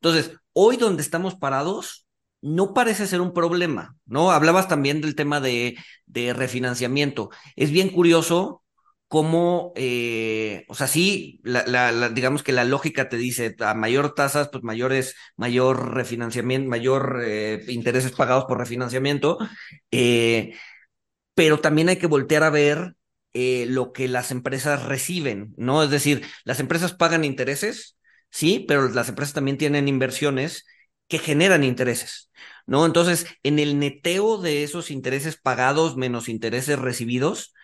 Entonces, 0.00 0.38
hoy 0.54 0.78
donde 0.78 1.02
estamos 1.02 1.34
parados, 1.34 2.06
no 2.40 2.72
parece 2.72 3.06
ser 3.06 3.20
un 3.20 3.34
problema, 3.34 3.94
¿no? 4.06 4.30
Hablabas 4.30 4.68
también 4.68 5.02
del 5.02 5.14
tema 5.14 5.40
de, 5.40 5.76
de 6.06 6.32
refinanciamiento. 6.32 7.28
Es 7.56 7.70
bien 7.70 7.90
curioso 7.90 8.62
cómo, 9.08 9.72
eh, 9.76 10.64
o 10.68 10.74
sea, 10.74 10.86
sí, 10.86 11.40
la, 11.42 11.64
la, 11.66 11.92
la, 11.92 12.08
digamos 12.10 12.42
que 12.42 12.52
la 12.52 12.64
lógica 12.64 13.08
te 13.08 13.16
dice 13.16 13.56
a 13.60 13.74
mayor 13.74 14.14
tasas, 14.14 14.48
pues 14.50 14.62
mayores, 14.64 15.14
mayor 15.36 15.94
refinanciamiento, 15.94 16.68
mayor 16.70 17.20
eh, 17.24 17.64
intereses 17.68 18.12
pagados 18.12 18.44
por 18.44 18.58
refinanciamiento, 18.58 19.38
eh, 19.90 20.54
pero 21.34 21.60
también 21.60 21.88
hay 21.88 21.96
que 21.98 22.06
voltear 22.06 22.42
a 22.44 22.50
ver 22.50 22.94
lo 23.34 23.92
que 23.92 24.08
las 24.08 24.30
empresas 24.32 24.84
reciben, 24.86 25.54
¿no? 25.56 25.82
Es 25.84 25.90
decir, 25.90 26.24
las 26.44 26.58
empresas 26.60 26.92
pagan 26.94 27.24
intereses, 27.24 27.96
sí, 28.30 28.64
pero 28.66 28.88
las 28.88 29.08
empresas 29.08 29.34
también 29.34 29.58
tienen 29.58 29.86
inversiones 29.88 30.66
que 31.06 31.18
generan 31.18 31.62
intereses, 31.64 32.30
¿no? 32.66 32.84
Entonces, 32.84 33.26
en 33.44 33.58
el 33.60 33.78
neteo 33.78 34.38
de 34.38 34.64
esos 34.64 34.90
intereses 34.90 35.36
pagados 35.36 35.96
menos 35.96 36.28
intereses 36.28 36.78
recibidos, 36.78 37.54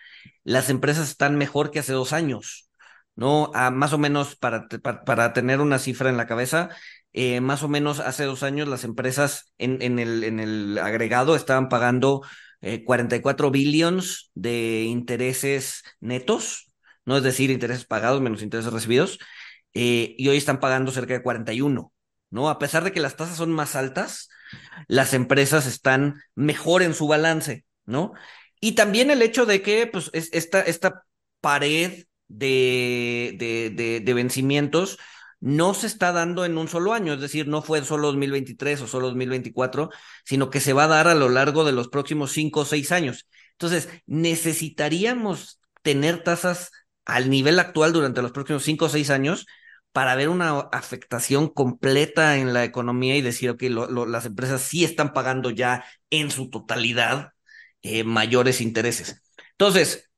las 0.43 0.69
empresas 0.69 1.09
están 1.09 1.37
mejor 1.37 1.71
que 1.71 1.79
hace 1.79 1.93
dos 1.93 2.13
años, 2.13 2.69
¿no? 3.15 3.51
Ah, 3.53 3.71
más 3.71 3.93
o 3.93 3.97
menos, 3.97 4.35
para, 4.35 4.67
para, 5.05 5.33
tener 5.33 5.61
una 5.61 5.79
cifra 5.79 6.09
en 6.09 6.17
la 6.17 6.27
cabeza, 6.27 6.69
eh, 7.13 7.41
más 7.41 7.63
o 7.63 7.67
menos 7.69 7.99
hace 7.99 8.25
dos 8.25 8.43
años 8.43 8.67
las 8.67 8.83
empresas 8.83 9.53
en, 9.57 9.81
en, 9.81 9.99
el, 9.99 10.23
en 10.23 10.39
el 10.39 10.77
agregado 10.77 11.35
estaban 11.35 11.69
pagando 11.69 12.21
eh, 12.61 12.83
44 12.83 13.51
billions 13.51 14.31
de 14.33 14.83
intereses 14.83 15.83
netos, 15.99 16.71
¿no? 17.05 17.17
Es 17.17 17.23
decir, 17.23 17.51
intereses 17.51 17.85
pagados 17.85 18.21
menos 18.21 18.41
intereses 18.41 18.73
recibidos, 18.73 19.19
eh, 19.73 20.15
y 20.17 20.29
hoy 20.29 20.37
están 20.37 20.59
pagando 20.59 20.91
cerca 20.91 21.13
de 21.13 21.21
41, 21.21 21.93
¿no? 22.29 22.49
A 22.49 22.59
pesar 22.59 22.83
de 22.83 22.91
que 22.91 22.99
las 22.99 23.15
tasas 23.17 23.37
son 23.37 23.51
más 23.51 23.75
altas, 23.75 24.29
las 24.87 25.13
empresas 25.13 25.65
están 25.67 26.21
mejor 26.33 26.81
en 26.81 26.93
su 26.93 27.07
balance, 27.07 27.65
¿no? 27.85 28.13
Y 28.65 28.71
también 28.71 29.11
el 29.11 29.21
hecho 29.21 29.45
de 29.45 29.61
que, 29.61 29.85
pues, 29.85 30.09
es 30.13 30.29
esta, 30.33 30.59
esta 30.59 31.03
pared 31.39 32.05
de, 32.27 33.35
de, 33.37 33.69
de, 33.69 33.99
de, 33.99 34.13
vencimientos 34.15 34.97
no 35.39 35.75
se 35.75 35.85
está 35.85 36.11
dando 36.11 36.45
en 36.45 36.57
un 36.57 36.67
solo 36.67 36.93
año, 36.93 37.13
es 37.13 37.21
decir, 37.21 37.47
no 37.47 37.61
fue 37.61 37.83
solo 37.85 38.07
2023 38.07 38.81
o 38.81 38.87
solo 38.87 39.05
2024, 39.09 39.91
sino 40.23 40.49
que 40.49 40.61
se 40.61 40.73
va 40.73 40.85
a 40.85 40.87
dar 40.87 41.07
a 41.07 41.13
lo 41.13 41.29
largo 41.29 41.63
de 41.63 41.73
los 41.73 41.89
próximos 41.89 42.31
cinco 42.31 42.61
o 42.61 42.65
seis 42.65 42.91
años. 42.91 43.27
Entonces, 43.51 43.87
necesitaríamos 44.07 45.59
tener 45.83 46.23
tasas 46.23 46.71
al 47.05 47.29
nivel 47.29 47.59
actual 47.59 47.93
durante 47.93 48.23
los 48.23 48.31
próximos 48.31 48.63
cinco 48.63 48.85
o 48.85 48.89
seis 48.89 49.11
años 49.11 49.45
para 49.91 50.15
ver 50.15 50.29
una 50.29 50.61
afectación 50.71 51.49
completa 51.49 52.37
en 52.37 52.51
la 52.51 52.63
economía 52.63 53.15
y 53.15 53.21
decir, 53.21 53.51
ok, 53.51 53.61
lo, 53.69 53.91
lo, 53.91 54.07
las 54.07 54.25
empresas 54.25 54.63
sí 54.63 54.83
están 54.83 55.13
pagando 55.13 55.51
ya 55.51 55.85
en 56.09 56.31
su 56.31 56.49
totalidad 56.49 57.34
eh, 57.85 58.03
mayores 58.03 58.61
intereses. 58.61 59.21
Entonces, 59.51 60.09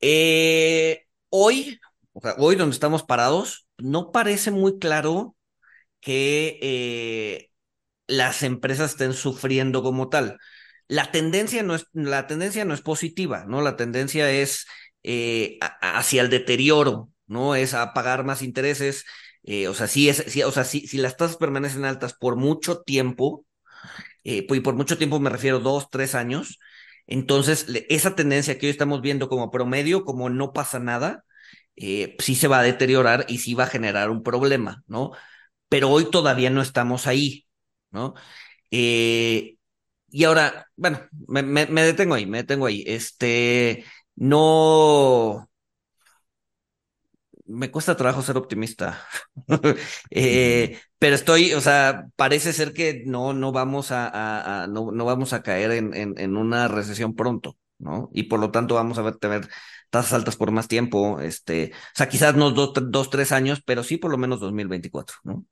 eh, 0.00 1.06
hoy, 1.28 1.78
hoy 2.38 2.56
donde 2.56 2.74
estamos 2.74 3.04
parados, 3.04 3.68
no 3.78 4.10
parece 4.10 4.50
muy 4.50 4.78
claro 4.80 5.36
que 6.00 6.58
eh, 6.62 7.50
las 8.08 8.42
empresas 8.42 8.92
estén 8.92 9.14
sufriendo 9.14 9.82
como 9.84 10.08
tal. 10.08 10.38
La 10.88 11.12
tendencia 11.12 11.62
no 11.62 11.76
es, 11.76 11.86
la 11.92 12.26
tendencia 12.26 12.64
no 12.64 12.74
es 12.74 12.82
positiva, 12.82 13.44
¿no? 13.46 13.62
La 13.62 13.76
tendencia 13.76 14.30
es 14.32 14.66
hacia 15.80 16.22
el 16.22 16.30
deterioro, 16.30 17.10
¿no? 17.26 17.54
Es 17.54 17.74
a 17.74 17.94
pagar 17.94 18.24
más 18.24 18.42
intereses. 18.42 19.04
O 19.68 19.74
sea, 19.74 19.86
sí 19.86 20.08
es, 20.08 20.24
sí, 20.26 20.42
o 20.42 20.50
sea, 20.50 20.64
si 20.64 20.98
las 20.98 21.16
tasas 21.16 21.36
permanecen 21.36 21.84
altas 21.84 22.14
por 22.14 22.36
mucho 22.36 22.82
tiempo, 22.82 23.46
eh, 24.24 24.46
y 24.48 24.60
por 24.60 24.74
mucho 24.74 24.98
tiempo 24.98 25.20
me 25.20 25.30
refiero 25.30 25.60
dos, 25.60 25.90
tres 25.90 26.14
años, 26.14 26.58
entonces 27.06 27.66
esa 27.88 28.14
tendencia 28.14 28.58
que 28.58 28.66
hoy 28.66 28.70
estamos 28.70 29.00
viendo 29.02 29.28
como 29.28 29.50
promedio, 29.50 30.04
como 30.04 30.30
no 30.30 30.52
pasa 30.52 30.78
nada, 30.78 31.24
eh, 31.76 32.16
sí 32.20 32.34
se 32.34 32.48
va 32.48 32.60
a 32.60 32.62
deteriorar 32.62 33.24
y 33.28 33.38
sí 33.38 33.54
va 33.54 33.64
a 33.64 33.66
generar 33.68 34.10
un 34.10 34.22
problema, 34.22 34.82
¿no? 34.86 35.12
Pero 35.68 35.90
hoy 35.90 36.10
todavía 36.10 36.50
no 36.50 36.62
estamos 36.62 37.06
ahí, 37.06 37.46
¿no? 37.90 38.14
Eh, 38.70 39.56
y 40.10 40.24
ahora, 40.24 40.68
bueno, 40.76 41.00
me, 41.28 41.42
me, 41.42 41.66
me, 41.66 41.82
detengo 41.84 42.14
ahí, 42.14 42.26
me 42.26 42.38
detengo 42.38 42.66
ahí. 42.66 42.84
Este, 42.86 43.84
no, 44.16 45.49
me 47.50 47.70
cuesta 47.70 47.96
trabajo 47.96 48.22
ser 48.22 48.36
optimista, 48.36 49.04
eh, 50.10 50.78
pero 50.98 51.14
estoy, 51.14 51.52
o 51.54 51.60
sea, 51.60 52.06
parece 52.16 52.52
ser 52.52 52.72
que 52.72 53.02
no, 53.06 53.32
no 53.32 53.52
vamos 53.52 53.90
a, 53.92 54.08
a, 54.08 54.64
a 54.64 54.66
no, 54.66 54.92
no, 54.92 55.04
vamos 55.04 55.32
a 55.32 55.42
caer 55.42 55.72
en, 55.72 55.94
en, 55.94 56.14
en, 56.18 56.36
una 56.36 56.68
recesión 56.68 57.14
pronto, 57.14 57.56
¿no? 57.78 58.10
Y 58.12 58.24
por 58.24 58.40
lo 58.40 58.50
tanto 58.50 58.74
vamos 58.76 58.98
a 58.98 59.02
ver, 59.02 59.16
tener 59.16 59.48
tasas 59.90 60.12
altas 60.14 60.36
por 60.36 60.50
más 60.52 60.68
tiempo, 60.68 61.20
este, 61.20 61.72
o 61.74 61.96
sea, 61.96 62.08
quizás 62.08 62.36
no 62.36 62.50
dos, 62.52 62.72
dos, 62.90 63.10
tres 63.10 63.32
años, 63.32 63.62
pero 63.64 63.82
sí 63.82 63.96
por 63.96 64.10
lo 64.10 64.18
menos 64.18 64.40
2024, 64.40 65.16
¿no? 65.24 65.44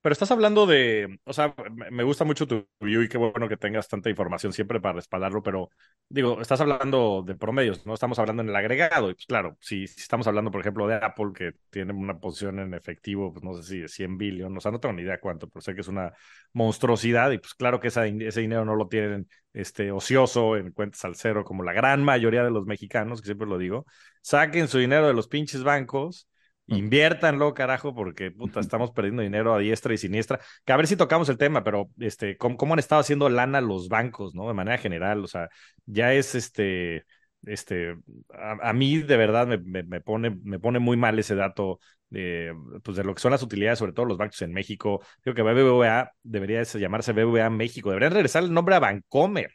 Pero 0.00 0.12
estás 0.12 0.30
hablando 0.30 0.64
de, 0.66 1.18
o 1.24 1.32
sea, 1.32 1.54
me 1.90 2.04
gusta 2.04 2.24
mucho 2.24 2.46
tu 2.46 2.68
view 2.80 3.02
y 3.02 3.08
qué 3.08 3.18
bueno 3.18 3.48
que 3.48 3.56
tengas 3.56 3.88
tanta 3.88 4.08
información 4.08 4.52
siempre 4.52 4.80
para 4.80 4.94
respaldarlo, 4.94 5.42
pero 5.42 5.70
digo, 6.08 6.40
estás 6.40 6.60
hablando 6.60 7.24
de 7.26 7.34
promedios, 7.34 7.84
no 7.84 7.94
estamos 7.94 8.18
hablando 8.20 8.42
en 8.42 8.48
el 8.48 8.56
agregado. 8.56 9.10
Y 9.10 9.14
pues 9.14 9.26
claro, 9.26 9.56
si, 9.60 9.84
estamos 9.84 10.28
hablando, 10.28 10.52
por 10.52 10.60
ejemplo, 10.60 10.86
de 10.86 10.94
Apple, 10.94 11.32
que 11.34 11.52
tiene 11.70 11.92
una 11.92 12.18
posición 12.20 12.60
en 12.60 12.74
efectivo, 12.74 13.32
pues 13.32 13.44
no 13.44 13.54
sé 13.54 13.64
si 13.64 13.80
de 13.80 13.88
100 13.88 14.16
billones, 14.18 14.58
o 14.58 14.60
sea, 14.60 14.70
no 14.70 14.78
tengo 14.78 14.92
ni 14.94 15.02
idea 15.02 15.18
cuánto, 15.20 15.48
pero 15.48 15.62
sé 15.62 15.74
que 15.74 15.80
es 15.80 15.88
una 15.88 16.12
monstruosidad 16.52 17.32
y 17.32 17.38
pues 17.38 17.54
claro 17.54 17.80
que 17.80 17.88
ese 17.88 18.40
dinero 18.40 18.64
no 18.64 18.76
lo 18.76 18.86
tienen 18.86 19.28
este, 19.52 19.90
ocioso 19.90 20.56
en 20.56 20.70
cuentas 20.70 21.04
al 21.04 21.16
cero, 21.16 21.42
como 21.44 21.64
la 21.64 21.72
gran 21.72 22.04
mayoría 22.04 22.44
de 22.44 22.50
los 22.50 22.66
mexicanos, 22.66 23.20
que 23.20 23.26
siempre 23.26 23.48
lo 23.48 23.58
digo. 23.58 23.84
Saquen 24.22 24.68
su 24.68 24.78
dinero 24.78 25.08
de 25.08 25.14
los 25.14 25.26
pinches 25.26 25.64
bancos 25.64 26.28
Inviértanlo, 26.68 27.54
carajo, 27.54 27.94
porque 27.94 28.30
puta, 28.30 28.60
estamos 28.60 28.90
perdiendo 28.90 29.22
dinero 29.22 29.54
a 29.54 29.58
diestra 29.58 29.94
y 29.94 29.98
siniestra. 29.98 30.38
Que 30.66 30.72
a 30.72 30.76
ver 30.76 30.86
si 30.86 30.96
tocamos 30.96 31.28
el 31.30 31.38
tema, 31.38 31.64
pero 31.64 31.88
este, 31.98 32.36
¿cómo, 32.36 32.58
cómo 32.58 32.74
han 32.74 32.78
estado 32.78 33.00
haciendo 33.00 33.30
lana 33.30 33.62
los 33.62 33.88
bancos, 33.88 34.34
¿no? 34.34 34.46
De 34.48 34.54
manera 34.54 34.76
general, 34.76 35.24
o 35.24 35.26
sea, 35.26 35.48
ya 35.86 36.12
es 36.12 36.34
este, 36.34 37.06
este, 37.46 37.96
a, 38.30 38.72
mí 38.74 38.98
de 38.98 39.16
verdad 39.16 39.46
me, 39.46 39.58
me, 39.58 40.00
pone, 40.02 40.38
me 40.42 40.58
pone 40.58 40.78
muy 40.78 40.98
mal 40.98 41.18
ese 41.18 41.34
dato 41.34 41.80
de, 42.10 42.54
pues 42.82 42.98
de 42.98 43.04
lo 43.04 43.14
que 43.14 43.22
son 43.22 43.32
las 43.32 43.42
utilidades, 43.42 43.78
sobre 43.78 43.92
todo 43.94 44.04
los 44.04 44.18
bancos 44.18 44.42
en 44.42 44.52
México. 44.52 45.02
Creo 45.22 45.34
que 45.34 45.42
BBVA 45.42 46.12
debería 46.22 46.62
llamarse 46.64 47.12
BBVA 47.14 47.48
México, 47.48 47.88
debería 47.88 48.10
regresar 48.10 48.42
el 48.44 48.52
nombre 48.52 48.74
a 48.74 48.80
Bancomer. 48.80 49.50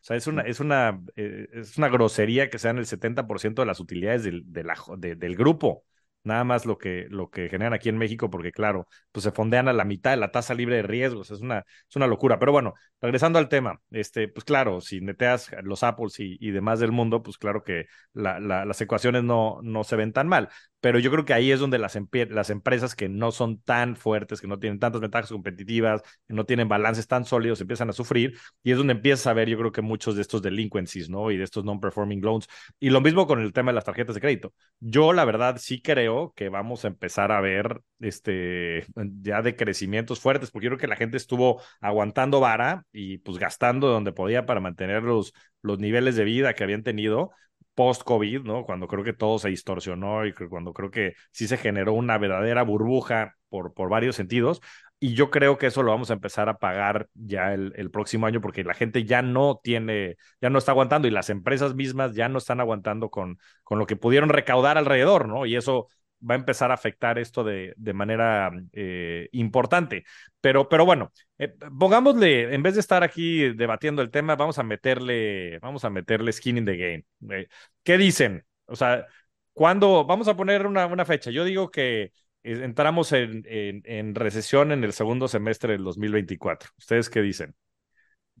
O 0.00 0.04
sea, 0.04 0.16
es 0.16 0.26
una, 0.26 0.42
es 0.42 0.60
una, 0.60 1.00
eh, 1.16 1.48
es 1.52 1.78
una 1.78 1.88
grosería 1.88 2.50
que 2.50 2.58
sean 2.58 2.78
el 2.78 2.86
70% 2.86 3.62
de 3.62 3.66
las 3.66 3.80
utilidades 3.80 4.22
del, 4.22 4.42
de 4.46 4.64
la, 4.64 4.76
del 4.98 5.34
grupo 5.34 5.84
nada 6.28 6.44
más 6.44 6.66
lo 6.66 6.78
que, 6.78 7.06
lo 7.10 7.30
que 7.30 7.48
generan 7.48 7.74
aquí 7.74 7.88
en 7.88 7.98
México, 7.98 8.30
porque 8.30 8.52
claro, 8.52 8.88
pues 9.12 9.24
se 9.24 9.32
fondean 9.32 9.68
a 9.68 9.72
la 9.72 9.84
mitad 9.84 10.12
de 10.12 10.16
la 10.18 10.30
tasa 10.30 10.54
libre 10.54 10.76
de 10.76 10.82
riesgos, 10.82 11.30
es 11.30 11.40
una, 11.40 11.64
es 11.88 11.96
una 11.96 12.06
locura. 12.06 12.38
Pero 12.38 12.52
bueno, 12.52 12.74
regresando 13.00 13.38
al 13.38 13.48
tema, 13.48 13.80
este, 13.90 14.28
pues 14.28 14.44
claro, 14.44 14.80
si 14.80 15.00
neteas 15.00 15.50
los 15.62 15.82
Apples 15.82 16.20
y, 16.20 16.36
y 16.40 16.50
demás 16.52 16.80
del 16.80 16.92
mundo, 16.92 17.22
pues 17.22 17.38
claro 17.38 17.64
que 17.64 17.86
la, 18.12 18.38
las 18.40 18.80
ecuaciones 18.80 19.24
no, 19.24 19.58
no 19.62 19.84
se 19.84 19.96
ven 19.96 20.12
tan 20.12 20.28
mal 20.28 20.48
pero 20.80 20.98
yo 20.98 21.10
creo 21.10 21.24
que 21.24 21.34
ahí 21.34 21.50
es 21.50 21.60
donde 21.60 21.78
las, 21.78 21.98
las 22.30 22.50
empresas 22.50 22.94
que 22.94 23.08
no 23.08 23.32
son 23.32 23.60
tan 23.62 23.96
fuertes, 23.96 24.40
que 24.40 24.46
no 24.46 24.58
tienen 24.58 24.78
tantas 24.78 25.00
ventajas 25.00 25.30
competitivas, 25.30 26.02
que 26.26 26.34
no 26.34 26.44
tienen 26.44 26.68
balances 26.68 27.06
tan 27.08 27.24
sólidos, 27.24 27.60
empiezan 27.60 27.90
a 27.90 27.92
sufrir 27.92 28.38
y 28.62 28.70
es 28.72 28.78
donde 28.78 28.92
empiezas 28.92 29.26
a 29.26 29.32
ver, 29.32 29.48
yo 29.48 29.58
creo 29.58 29.72
que 29.72 29.82
muchos 29.82 30.14
de 30.14 30.22
estos 30.22 30.40
delinquencies, 30.42 31.10
¿no? 31.10 31.30
Y 31.30 31.36
de 31.36 31.44
estos 31.44 31.64
non-performing 31.64 32.20
loans. 32.20 32.46
Y 32.78 32.90
lo 32.90 33.00
mismo 33.00 33.26
con 33.26 33.40
el 33.40 33.52
tema 33.52 33.72
de 33.72 33.74
las 33.76 33.84
tarjetas 33.84 34.14
de 34.14 34.20
crédito. 34.20 34.54
Yo, 34.80 35.12
la 35.12 35.24
verdad, 35.24 35.56
sí 35.58 35.82
creo 35.82 36.17
que 36.36 36.48
vamos 36.48 36.84
a 36.84 36.88
empezar 36.88 37.32
a 37.32 37.40
ver 37.40 37.80
este 38.00 38.86
ya 39.22 39.42
de 39.42 39.56
crecimientos 39.56 40.20
fuertes, 40.20 40.50
porque 40.50 40.66
yo 40.66 40.70
creo 40.70 40.80
que 40.80 40.86
la 40.86 40.96
gente 40.96 41.16
estuvo 41.16 41.60
aguantando 41.80 42.40
vara 42.40 42.84
y 42.92 43.18
pues 43.18 43.38
gastando 43.38 43.88
donde 43.88 44.12
podía 44.12 44.46
para 44.46 44.60
mantener 44.60 45.02
los, 45.02 45.32
los 45.62 45.78
niveles 45.78 46.16
de 46.16 46.24
vida 46.24 46.54
que 46.54 46.64
habían 46.64 46.82
tenido 46.82 47.30
post-COVID, 47.78 48.42
¿no? 48.42 48.64
Cuando 48.64 48.88
creo 48.88 49.04
que 49.04 49.12
todo 49.12 49.38
se 49.38 49.50
distorsionó 49.50 50.26
y 50.26 50.32
cuando 50.32 50.72
creo 50.72 50.90
que 50.90 51.14
sí 51.30 51.46
se 51.46 51.56
generó 51.56 51.92
una 51.92 52.18
verdadera 52.18 52.64
burbuja 52.64 53.36
por, 53.48 53.72
por 53.72 53.88
varios 53.88 54.16
sentidos. 54.16 54.60
Y 54.98 55.14
yo 55.14 55.30
creo 55.30 55.58
que 55.58 55.66
eso 55.66 55.84
lo 55.84 55.92
vamos 55.92 56.10
a 56.10 56.14
empezar 56.14 56.48
a 56.48 56.58
pagar 56.58 57.08
ya 57.14 57.54
el, 57.54 57.72
el, 57.76 57.90
próximo 57.92 58.26
año 58.26 58.40
porque 58.40 58.64
la 58.64 58.74
gente 58.74 59.04
ya 59.04 59.22
no 59.22 59.60
tiene, 59.62 60.16
ya 60.40 60.50
no 60.50 60.58
está 60.58 60.72
aguantando 60.72 61.06
y 61.06 61.12
las 61.12 61.30
empresas 61.30 61.76
mismas 61.76 62.16
ya 62.16 62.28
no 62.28 62.38
están 62.38 62.58
aguantando 62.60 63.10
con, 63.10 63.38
con 63.62 63.78
lo 63.78 63.86
que 63.86 63.94
pudieron 63.94 64.28
recaudar 64.28 64.76
alrededor, 64.76 65.28
¿no? 65.28 65.46
Y 65.46 65.54
eso 65.54 65.86
va 66.20 66.34
a 66.34 66.38
empezar 66.38 66.70
a 66.70 66.74
afectar 66.74 67.18
esto 67.18 67.44
de, 67.44 67.74
de 67.76 67.92
manera 67.92 68.50
eh, 68.72 69.28
importante. 69.32 70.04
Pero, 70.40 70.68
pero 70.68 70.84
bueno, 70.84 71.12
eh, 71.38 71.54
pongámosle, 71.78 72.54
en 72.54 72.62
vez 72.62 72.74
de 72.74 72.80
estar 72.80 73.02
aquí 73.02 73.52
debatiendo 73.54 74.02
el 74.02 74.10
tema, 74.10 74.36
vamos 74.36 74.58
a 74.58 74.62
meterle, 74.62 75.58
vamos 75.60 75.84
a 75.84 75.90
meterle 75.90 76.32
skin 76.32 76.58
in 76.58 76.64
the 76.64 76.76
game. 76.76 77.04
Eh, 77.30 77.48
¿Qué 77.82 77.98
dicen? 77.98 78.44
O 78.66 78.76
sea, 78.76 79.06
cuando 79.52 80.04
vamos 80.04 80.28
a 80.28 80.36
poner 80.36 80.66
una, 80.66 80.86
una 80.86 81.04
fecha? 81.04 81.30
Yo 81.30 81.44
digo 81.44 81.70
que 81.70 82.12
entramos 82.42 83.12
en, 83.12 83.42
en, 83.46 84.14
recesión 84.14 84.72
en 84.72 84.84
el 84.84 84.92
segundo 84.92 85.28
semestre 85.28 85.72
del 85.72 85.84
2024. 85.84 86.70
¿Ustedes 86.78 87.10
qué 87.10 87.20
dicen? 87.20 87.54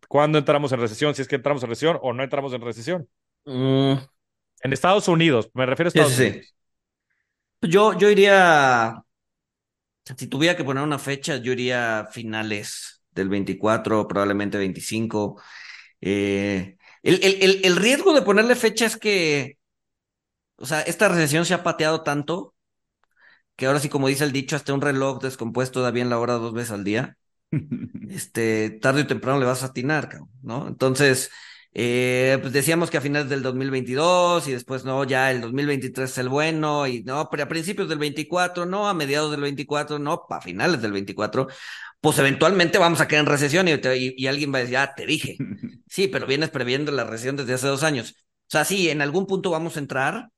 ¿Cuándo 0.08 0.38
entramos 0.38 0.72
en 0.72 0.80
recesión? 0.80 1.14
Si 1.14 1.22
es 1.22 1.28
que 1.28 1.36
entramos 1.36 1.62
en 1.62 1.70
recesión 1.70 1.98
o 2.00 2.12
no 2.12 2.22
entramos 2.22 2.52
en 2.52 2.60
recesión. 2.60 3.08
Mm. 3.44 3.94
En 4.60 4.72
Estados 4.72 5.08
Unidos, 5.08 5.50
me 5.54 5.66
refiero 5.66 5.88
a 5.88 5.90
Estados 5.90 6.18
Unidos. 6.18 6.54
Yo, 7.62 7.92
yo 7.98 8.08
iría, 8.10 9.02
si 10.16 10.26
tuviera 10.26 10.56
que 10.56 10.64
poner 10.64 10.82
una 10.84 10.98
fecha, 10.98 11.36
yo 11.36 11.52
iría 11.52 12.08
finales 12.12 13.02
del 13.10 13.28
24, 13.28 14.06
probablemente 14.08 14.58
25. 14.58 15.40
Eh, 16.00 16.76
el, 17.02 17.20
el, 17.22 17.60
el, 17.64 17.76
riesgo 17.76 18.14
de 18.14 18.22
ponerle 18.22 18.56
fecha 18.56 18.86
es 18.86 18.96
que, 18.96 19.58
o 20.56 20.66
sea, 20.66 20.80
esta 20.82 21.08
recesión 21.08 21.44
se 21.46 21.54
ha 21.54 21.62
pateado 21.62 22.02
tanto 22.02 22.54
que 23.56 23.66
ahora 23.66 23.80
sí, 23.80 23.88
como 23.88 24.08
dice 24.08 24.24
el 24.24 24.32
dicho, 24.32 24.56
hasta 24.56 24.72
un 24.74 24.80
reloj 24.80 25.20
descompuesto 25.20 25.82
da 25.82 25.90
bien 25.90 26.10
la 26.10 26.18
hora 26.18 26.34
dos 26.34 26.52
veces 26.52 26.70
al 26.72 26.84
día. 26.84 27.16
este, 28.08 28.70
tarde 28.70 29.02
o 29.02 29.06
temprano 29.06 29.38
le 29.40 29.46
vas 29.46 29.62
a 29.62 29.66
atinar, 29.66 30.20
¿no? 30.42 30.68
Entonces, 30.68 31.30
eh, 31.74 32.38
pues 32.40 32.52
decíamos 32.52 32.90
que 32.90 32.96
a 32.96 33.00
finales 33.00 33.28
del 33.28 33.42
2022 33.42 34.48
y 34.48 34.52
después 34.52 34.84
no, 34.84 35.04
ya 35.04 35.30
el 35.30 35.40
2023 35.40 36.10
es 36.10 36.18
el 36.18 36.28
bueno 36.28 36.86
y 36.86 37.02
no, 37.04 37.28
pero 37.30 37.44
a 37.44 37.48
principios 37.48 37.88
del 37.88 37.98
24, 37.98 38.66
no, 38.66 38.88
a 38.88 38.94
mediados 38.94 39.30
del 39.30 39.42
24, 39.42 39.98
no, 39.98 40.26
a 40.30 40.40
finales 40.40 40.80
del 40.82 40.92
24, 40.92 41.48
pues 42.00 42.18
eventualmente 42.18 42.78
vamos 42.78 43.00
a 43.00 43.08
caer 43.08 43.20
en 43.20 43.26
recesión 43.26 43.68
y, 43.68 43.72
y, 44.16 44.26
alguien 44.26 44.52
va 44.52 44.58
a 44.58 44.60
decir, 44.62 44.76
ah, 44.78 44.94
te 44.94 45.06
dije. 45.06 45.36
Sí, 45.90 46.06
pero 46.06 46.26
vienes 46.26 46.50
previendo 46.50 46.92
la 46.92 47.04
recesión 47.04 47.36
desde 47.36 47.54
hace 47.54 47.66
dos 47.66 47.82
años. 47.82 48.10
O 48.10 48.50
sea, 48.50 48.66
sí, 48.66 48.90
en 48.90 49.00
algún 49.00 49.26
punto 49.26 49.50
vamos 49.50 49.76
a 49.76 49.80
entrar, 49.80 50.28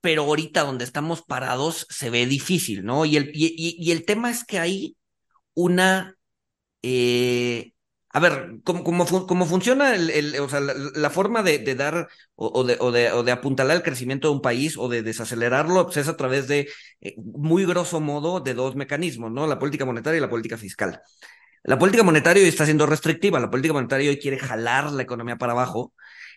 pero 0.00 0.22
ahorita 0.22 0.62
donde 0.62 0.84
estamos 0.84 1.22
parados 1.22 1.86
se 1.90 2.10
ve 2.10 2.26
difícil, 2.26 2.84
¿no? 2.84 3.04
Y 3.04 3.16
el, 3.16 3.30
y, 3.34 3.76
y 3.78 3.90
el 3.90 4.04
tema 4.04 4.30
es 4.30 4.44
que 4.44 4.58
hay 4.58 4.96
una... 5.54 6.16
Eh, 6.82 7.59
a 8.12 8.18
ver, 8.18 8.56
¿cómo, 8.64 9.06
funciona 9.46 9.94
el, 9.94 10.38
o 10.40 10.48
sea, 10.48 10.60
la, 10.60 11.10
forma 11.10 11.44
de, 11.44 11.58
dar 11.76 12.08
o, 12.34 12.64
de, 12.64 12.76
o, 12.80 12.90
de, 12.90 13.12
o, 13.12 13.22
de, 13.22 13.30
apuntalar 13.30 13.76
el 13.76 13.84
crecimiento 13.84 14.28
de 14.28 14.34
un 14.34 14.42
país 14.42 14.76
o 14.76 14.88
de 14.88 15.02
desacelerarlo 15.02 15.84
pues 15.84 15.98
es 15.98 16.08
a 16.08 16.16
través 16.16 16.48
de, 16.48 16.68
eh, 17.00 17.14
muy 17.16 17.64
grosso 17.64 18.00
modo, 18.00 18.40
de 18.40 18.54
dos 18.54 18.74
mecanismos, 18.74 19.30
¿no? 19.30 19.46
La 19.46 19.60
política 19.60 19.84
monetaria 19.84 20.18
y 20.18 20.20
la 20.20 20.28
política 20.28 20.56
fiscal. 20.56 21.00
La 21.62 21.78
política 21.78 22.02
monetaria 22.02 22.42
hoy 22.42 22.48
está 22.48 22.64
siendo 22.64 22.84
restrictiva, 22.86 23.38
la 23.38 23.50
política 23.50 23.74
monetaria 23.74 24.10
hoy 24.10 24.18
quiere 24.18 24.38
jalar 24.38 24.90
la 24.90 25.02
economía 25.02 25.36
para 25.36 25.52
abajo, 25.52 25.92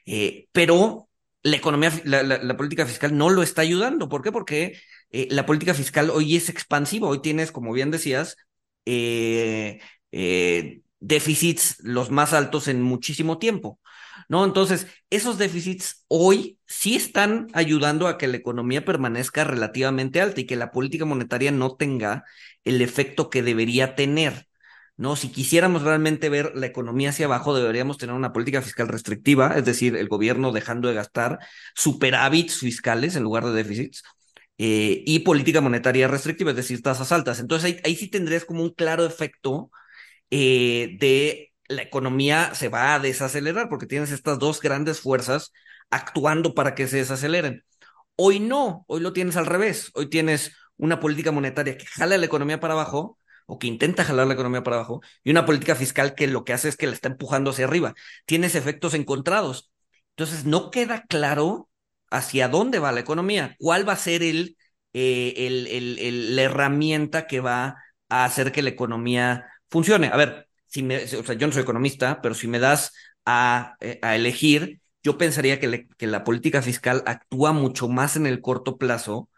eh, 0.05 0.47
pero 0.51 1.09
la 1.41 1.57
economía, 1.57 1.91
la, 2.03 2.55
política 2.57 2.85
fiscal 2.85 3.17
no 3.17 3.29
lo 3.31 3.41
está 3.41 3.63
ayudando. 3.63 4.09
¿Por 4.09 4.21
qué? 4.21 4.31
Porque 4.31 4.79
eh, 5.09 5.27
la 5.31 5.45
política 5.45 5.73
fiscal 5.73 6.11
hoy 6.11 6.35
es 6.35 6.49
expansiva, 6.49 7.07
hoy 7.07 7.21
tienes, 7.21 7.51
como 7.51 7.73
bien 7.73 7.89
decías, 7.89 8.37
eh, 8.85 9.79
déficits 11.03 11.77
los 11.83 12.09
más 12.11 12.33
altos 12.33 12.67
en 12.67 12.81
muchísimo 12.81 13.37
tiempo, 13.37 13.79
¿no? 14.29 14.45
Entonces, 14.45 14.87
esos 15.09 15.37
déficits 15.37 16.05
hoy 16.07 16.59
sí 16.65 16.95
están 16.95 17.47
ayudando 17.53 18.07
a 18.07 18.17
que 18.17 18.27
la 18.27 18.37
economía 18.37 18.85
permanezca 18.85 19.43
relativamente 19.43 20.21
alta 20.21 20.41
y 20.41 20.45
que 20.45 20.55
la 20.55 20.71
política 20.71 21.05
monetaria 21.05 21.51
no 21.51 21.75
tenga 21.75 22.23
el 22.63 22.81
efecto 22.81 23.29
que 23.29 23.43
debería 23.43 23.95
tener. 23.95 24.47
¿no? 24.95 25.15
Si 25.15 25.29
quisiéramos 25.29 25.81
realmente 25.81 26.29
ver 26.29 26.53
la 26.55 26.67
economía 26.67 27.09
hacia 27.09 27.25
abajo, 27.25 27.55
deberíamos 27.55 27.97
tener 27.97 28.15
una 28.15 28.31
política 28.31 28.61
fiscal 28.61 28.87
restrictiva, 28.87 29.55
es 29.57 29.65
decir, 29.65 29.95
el 29.95 30.07
gobierno 30.07 30.51
dejando 30.51 30.87
de 30.87 30.93
gastar 30.93 31.39
superávits 31.75 32.59
fiscales 32.59 33.15
en 33.15 33.23
lugar 33.23 33.43
de 33.45 33.53
déficits, 33.53 34.03
eh, 34.59 35.03
y 35.05 35.19
política 35.19 35.61
monetaria 35.61 36.07
restrictiva, 36.07 36.51
es 36.51 36.57
decir, 36.57 36.81
tasas 36.81 37.11
altas. 37.11 37.39
Entonces 37.39 37.65
ahí, 37.65 37.81
ahí 37.83 37.95
sí 37.95 38.07
tendrías 38.07 38.45
como 38.45 38.61
un 38.63 38.69
claro 38.69 39.03
efecto 39.05 39.71
eh, 40.31 40.97
de 40.99 41.53
la 41.67 41.81
economía 41.83 42.53
se 42.55 42.69
va 42.69 42.95
a 42.95 42.99
desacelerar 42.99 43.69
porque 43.69 43.85
tienes 43.85 44.11
estas 44.11 44.39
dos 44.39 44.61
grandes 44.61 44.99
fuerzas 45.01 45.51
actuando 45.89 46.53
para 46.53 46.75
que 46.75 46.87
se 46.87 46.97
desaceleren. 46.97 47.63
Hoy 48.15 48.39
no, 48.39 48.85
hoy 48.87 49.01
lo 49.01 49.13
tienes 49.13 49.37
al 49.37 49.45
revés. 49.45 49.91
Hoy 49.95 50.09
tienes 50.09 50.55
una 50.77 50.99
política 50.99 51.31
monetaria 51.31 51.77
que 51.77 51.85
jala 51.85 52.17
la 52.17 52.25
economía 52.25 52.59
para 52.59 52.73
abajo 52.73 53.17
o 53.45 53.59
que 53.59 53.67
intenta 53.67 54.03
jalar 54.03 54.27
la 54.27 54.33
economía 54.33 54.63
para 54.63 54.77
abajo 54.77 55.01
y 55.23 55.31
una 55.31 55.45
política 55.45 55.75
fiscal 55.75 56.15
que 56.15 56.27
lo 56.27 56.43
que 56.43 56.53
hace 56.53 56.69
es 56.69 56.77
que 56.77 56.87
la 56.87 56.93
está 56.93 57.09
empujando 57.09 57.51
hacia 57.51 57.65
arriba. 57.65 57.93
Tienes 58.25 58.55
efectos 58.55 58.93
encontrados. 58.93 59.71
Entonces 60.11 60.45
no 60.45 60.71
queda 60.71 61.05
claro 61.07 61.69
hacia 62.09 62.47
dónde 62.47 62.79
va 62.79 62.91
la 62.91 62.99
economía, 62.99 63.55
cuál 63.59 63.87
va 63.87 63.93
a 63.93 63.97
ser 63.97 64.23
el, 64.23 64.57
eh, 64.93 65.33
el, 65.37 65.67
el, 65.67 66.35
la 66.35 66.43
herramienta 66.43 67.27
que 67.27 67.39
va 67.39 67.77
a 68.09 68.25
hacer 68.25 68.51
que 68.51 68.61
la 68.61 68.69
economía 68.69 69.47
funcione. 69.73 70.07
A 70.07 70.17
ver, 70.17 70.47
si 70.67 70.83
me, 70.83 71.03
o 71.03 71.23
sea, 71.23 71.35
yo 71.35 71.47
no 71.47 71.53
soy 71.53 71.63
economista, 71.63 72.21
pero 72.21 72.35
si 72.35 72.47
me 72.47 72.59
das 72.59 72.93
a, 73.25 73.75
eh, 73.81 73.99
a 74.03 74.15
elegir, 74.15 74.79
yo 75.03 75.17
pensaría 75.17 75.59
que, 75.59 75.87
que 75.97 76.07
la 76.07 76.23
política 76.23 76.61
fiscal 76.61 77.03
actúa 77.07 77.51
mucho 77.53 77.87
más 77.89 78.15
en 78.15 78.27
el 78.27 78.41
corto 78.41 78.77
plazo 78.77 79.29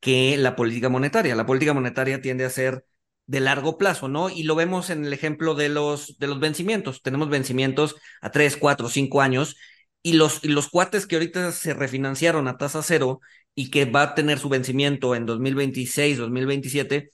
que 0.00 0.36
la 0.36 0.56
política 0.56 0.88
monetaria. 0.88 1.36
La 1.36 1.46
política 1.46 1.72
monetaria 1.74 2.20
tiende 2.20 2.44
a 2.44 2.50
ser 2.50 2.84
de 3.26 3.40
largo 3.40 3.78
plazo, 3.78 4.08
¿no? 4.08 4.28
Y 4.30 4.42
lo 4.42 4.54
vemos 4.56 4.90
en 4.90 5.04
el 5.04 5.12
ejemplo 5.12 5.54
de 5.54 5.68
los, 5.70 6.18
de 6.18 6.26
los 6.26 6.40
vencimientos. 6.40 7.02
Tenemos 7.02 7.30
vencimientos 7.30 7.96
a 8.20 8.30
tres, 8.30 8.56
cuatro, 8.58 8.88
cinco 8.88 9.22
años 9.22 9.56
y 10.02 10.14
los, 10.14 10.44
y 10.44 10.48
los 10.48 10.68
cuates 10.68 11.06
que 11.06 11.16
ahorita 11.16 11.52
se 11.52 11.72
refinanciaron 11.74 12.48
a 12.48 12.58
tasa 12.58 12.82
cero 12.82 13.20
y 13.54 13.70
que 13.70 13.86
va 13.86 14.02
a 14.02 14.14
tener 14.14 14.38
su 14.38 14.48
vencimiento 14.48 15.14
en 15.14 15.24
2026, 15.26 16.18
2027, 16.18 17.12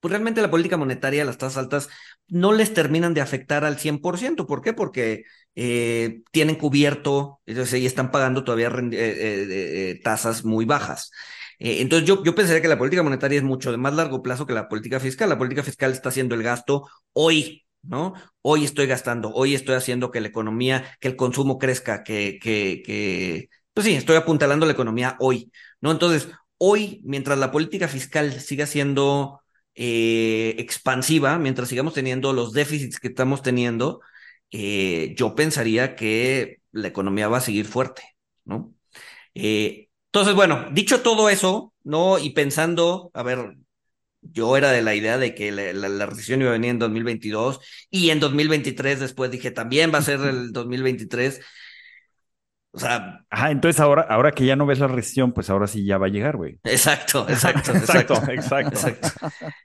pues 0.00 0.10
realmente 0.10 0.42
la 0.42 0.50
política 0.50 0.76
monetaria, 0.76 1.24
las 1.24 1.38
tasas 1.38 1.58
altas, 1.58 1.88
no 2.28 2.52
les 2.52 2.72
terminan 2.72 3.14
de 3.14 3.20
afectar 3.20 3.64
al 3.64 3.78
100%. 3.78 4.46
¿Por 4.46 4.62
qué? 4.62 4.72
Porque 4.72 5.24
eh, 5.54 6.22
tienen 6.30 6.56
cubierto 6.56 7.40
y 7.46 7.86
están 7.86 8.10
pagando 8.10 8.42
todavía 8.44 8.68
eh, 8.68 8.90
eh, 8.92 10.00
tasas 10.02 10.44
muy 10.44 10.64
bajas. 10.64 11.10
entonces 11.58 12.08
yo, 12.08 12.24
yo 12.24 12.34
pensaría 12.34 12.62
que 12.62 12.68
la 12.68 12.78
política 12.78 13.02
monetaria 13.02 13.38
es 13.38 13.44
mucho 13.44 13.70
de 13.70 13.76
más 13.76 13.94
largo 13.94 14.22
plazo 14.22 14.46
que 14.46 14.54
la 14.54 14.68
política 14.68 15.00
fiscal. 15.00 15.28
La 15.28 15.38
política 15.38 15.62
fiscal 15.62 15.92
está 15.92 16.08
haciendo 16.08 16.34
el 16.34 16.42
gasto 16.42 16.88
hoy, 17.12 17.66
¿no? 17.82 18.14
Hoy 18.42 18.64
estoy 18.64 18.86
gastando, 18.86 19.30
hoy 19.34 19.54
estoy 19.54 19.74
haciendo 19.74 20.10
que 20.10 20.20
la 20.20 20.28
economía, 20.28 20.84
que 21.00 21.08
el 21.08 21.16
consumo 21.16 21.58
crezca, 21.58 22.02
que, 22.04 22.38
que, 22.40 22.82
que, 22.84 23.48
pues 23.74 23.86
sí, 23.86 23.94
estoy 23.94 24.16
apuntalando 24.16 24.66
la 24.66 24.72
economía 24.72 25.16
hoy, 25.20 25.52
¿no? 25.80 25.90
Entonces, 25.90 26.28
hoy, 26.58 27.00
mientras 27.04 27.38
la 27.38 27.50
política 27.52 27.88
fiscal 27.88 28.40
siga 28.40 28.66
siendo 28.66 29.40
eh, 29.74 30.54
expansiva, 30.58 31.38
mientras 31.38 31.68
sigamos 31.68 31.94
teniendo 31.94 32.32
los 32.32 32.52
déficits 32.52 33.00
que 33.00 33.08
estamos 33.08 33.42
teniendo, 33.42 34.00
eh, 34.50 35.14
yo 35.16 35.34
pensaría 35.34 35.96
que 35.96 36.60
la 36.72 36.88
economía 36.88 37.28
va 37.28 37.38
a 37.38 37.40
seguir 37.40 37.66
fuerte, 37.66 38.02
¿no? 38.44 38.74
Eh, 39.34 39.88
entonces, 40.06 40.34
bueno, 40.34 40.68
dicho 40.72 41.02
todo 41.02 41.28
eso, 41.30 41.72
¿no? 41.84 42.18
Y 42.18 42.30
pensando, 42.30 43.10
a 43.14 43.22
ver, 43.22 43.56
yo 44.22 44.56
era 44.56 44.72
de 44.72 44.82
la 44.82 44.94
idea 44.94 45.18
de 45.18 45.34
que 45.34 45.52
la, 45.52 45.72
la, 45.72 46.06
recesión 46.06 46.40
iba 46.42 46.50
a 46.50 46.54
venir 46.54 46.70
en 46.70 46.78
2022 46.78 47.60
y 47.90 48.10
en 48.10 48.20
2023 48.20 49.00
después 49.00 49.30
dije 49.30 49.50
también 49.50 49.92
va 49.94 49.98
a 49.98 50.02
ser 50.02 50.20
el 50.20 50.52
2023. 50.52 51.40
O 52.72 52.78
sea. 52.78 53.24
Ajá, 53.30 53.50
entonces 53.50 53.80
ahora, 53.80 54.02
ahora 54.02 54.32
que 54.32 54.46
ya 54.46 54.56
no 54.56 54.66
ves 54.66 54.78
la 54.78 54.86
recesión, 54.86 55.32
pues 55.32 55.50
ahora 55.50 55.66
sí 55.66 55.84
ya 55.84 55.98
va 55.98 56.06
a 56.06 56.10
llegar, 56.10 56.36
güey. 56.36 56.58
Exacto, 56.64 57.26
exacto, 57.28 57.72
exacto, 57.72 58.14
exacto, 58.28 58.76
exacto. 58.76 59.08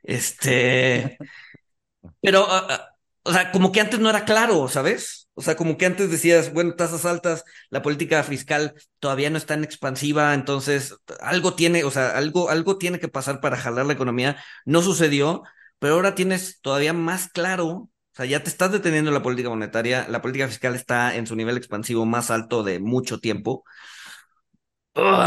Este. 0.04 1.18
Pero, 2.22 2.46
uh, 2.46 2.74
uh, 2.74 2.78
o 3.24 3.34
sea, 3.34 3.52
como 3.52 3.72
que 3.72 3.82
antes 3.82 4.00
no 4.00 4.10
era 4.10 4.26
claro, 4.26 4.68
¿sabes? 4.68 5.30
O 5.34 5.42
sea, 5.42 5.56
como 5.56 5.78
que 5.78 5.86
antes 5.86 6.10
decías, 6.10 6.54
bueno, 6.54 6.76
tasas 6.76 7.06
altas, 7.06 7.44
la 7.70 7.82
política 7.82 8.24
fiscal 8.24 8.74
todavía 9.00 9.30
no 9.30 9.38
es 9.38 9.46
tan 9.46 9.64
expansiva, 9.64 10.34
entonces 10.34 10.96
algo 11.20 11.56
tiene, 11.56 11.84
o 11.84 11.92
sea, 11.92 12.12
algo, 12.18 12.50
algo 12.50 12.78
tiene 12.78 13.00
que 13.00 13.10
pasar 13.10 13.42
para 13.42 13.58
jalar 13.58 13.86
la 13.86 13.94
economía. 13.94 14.38
No 14.66 14.82
sucedió, 14.82 15.44
pero 15.80 15.96
ahora 15.96 16.16
tienes 16.16 16.62
todavía 16.62 16.94
más 16.94 17.28
claro, 17.28 17.90
o 18.16 18.18
sea, 18.18 18.26
ya 18.26 18.42
te 18.42 18.50
estás 18.50 18.72
deteniendo 18.72 19.12
la 19.12 19.22
política 19.22 19.50
monetaria, 19.50 20.08
la 20.08 20.22
política 20.22 20.48
fiscal 20.48 20.74
está 20.74 21.16
en 21.16 21.28
su 21.28 21.36
nivel 21.36 21.58
expansivo 21.58 22.06
más 22.06 22.32
alto 22.32 22.64
de 22.64 22.80
mucho 22.80 23.20
tiempo. 23.20 23.66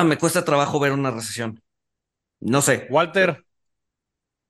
me 0.06 0.16
cuesta 0.16 0.44
trabajo 0.44 0.80
ver 0.80 0.92
una 0.92 1.10
recesión. 1.10 1.62
No 2.40 2.62
sé. 2.62 2.86
Walter. 2.88 3.44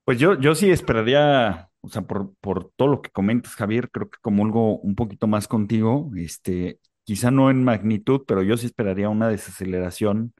Pues 0.05 0.17
yo, 0.17 0.39
yo 0.39 0.55
sí 0.55 0.71
esperaría 0.71 1.69
o 1.81 1.89
sea, 1.89 2.01
por, 2.01 2.33
por 2.41 2.71
todo 2.71 2.87
lo 2.87 3.01
que 3.01 3.09
comentas, 3.09 3.55
Javier, 3.55 3.89
creo 3.89 4.09
que 4.09 4.17
comulgo 4.21 4.77
un 4.79 4.95
poquito 4.95 5.27
más 5.27 5.47
contigo, 5.47 6.11
este, 6.15 6.79
quizá 7.03 7.31
no 7.31 7.49
en 7.49 7.63
magnitud, 7.63 8.21
pero 8.27 8.43
yo 8.43 8.57
sí 8.57 8.65
esperaría 8.65 9.09
una 9.09 9.29
desaceleración 9.29 10.33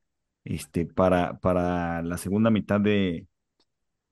este, 0.44 0.86
para, 0.86 1.40
para 1.40 2.02
la 2.02 2.18
segunda 2.18 2.50
mitad 2.50 2.80
de, 2.80 3.28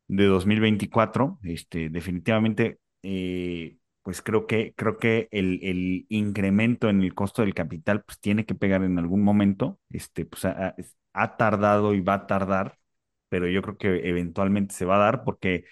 de 0.08 0.26
2024. 0.26 1.39
Este, 1.43 1.89
definitivamente, 1.89 2.80
eh, 3.09 3.77
pues 4.03 4.21
creo 4.21 4.47
que, 4.47 4.73
creo 4.75 4.97
que 4.97 5.29
el, 5.31 5.59
el, 5.63 6.05
incremento 6.09 6.89
en 6.89 7.01
el 7.01 7.13
costo 7.13 7.41
del 7.41 7.53
capital 7.53 8.03
pues, 8.03 8.19
tiene 8.19 8.45
que 8.45 8.55
pegar 8.55 8.83
en 8.83 8.99
algún 8.99 9.23
momento. 9.23 9.79
Este, 9.89 10.25
pues, 10.25 10.45
ha, 10.45 11.37
tardado 11.37 11.93
y 11.93 12.01
va 12.01 12.15
a 12.15 12.27
tardar, 12.27 12.77
pero 13.29 13.47
yo 13.47 13.61
creo 13.61 13.77
que 13.77 14.09
eventualmente 14.09 14.75
se 14.75 14.85
va 14.85 14.97
a 14.97 14.99
dar 14.99 15.23
porque 15.23 15.65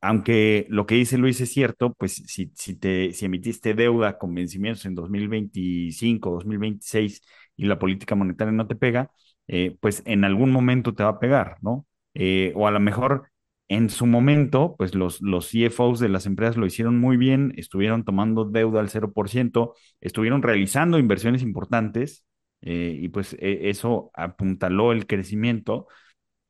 aunque 0.00 0.66
lo 0.70 0.86
que 0.86 0.96
dice 0.96 1.18
Luis 1.18 1.40
es 1.40 1.52
cierto, 1.52 1.94
pues 1.94 2.14
si, 2.26 2.52
si, 2.54 2.76
te, 2.76 3.12
si 3.12 3.26
emitiste 3.26 3.74
deuda 3.74 4.18
con 4.18 4.34
vencimientos 4.34 4.86
en 4.86 4.94
2025, 4.94 6.30
2026 6.30 7.22
y 7.56 7.66
la 7.66 7.78
política 7.78 8.14
monetaria 8.14 8.52
no 8.52 8.66
te 8.68 8.76
pega, 8.76 9.10
eh, 9.48 9.76
pues 9.80 10.02
en 10.06 10.24
algún 10.24 10.52
momento 10.52 10.94
te 10.94 11.02
va 11.04 11.10
a 11.10 11.20
pegar, 11.20 11.56
¿no? 11.62 11.86
Eh, 12.14 12.52
o 12.56 12.66
a 12.68 12.70
lo 12.70 12.80
mejor 12.80 13.30
en 13.68 13.90
su 13.90 14.06
momento, 14.06 14.74
pues 14.78 14.94
los, 14.94 15.20
los 15.20 15.48
CFOs 15.48 16.00
de 16.00 16.08
las 16.08 16.26
empresas 16.26 16.56
lo 16.56 16.66
hicieron 16.66 16.98
muy 16.98 17.16
bien, 17.16 17.52
estuvieron 17.56 18.04
tomando 18.04 18.44
deuda 18.44 18.80
al 18.80 18.88
0%, 18.90 19.74
estuvieron 20.00 20.42
realizando 20.42 20.98
inversiones 20.98 21.42
importantes 21.42 22.24
eh, 22.62 22.96
y 23.00 23.08
pues 23.08 23.34
e, 23.40 23.68
eso 23.70 24.10
apuntaló 24.14 24.92
el 24.92 25.06
crecimiento, 25.06 25.86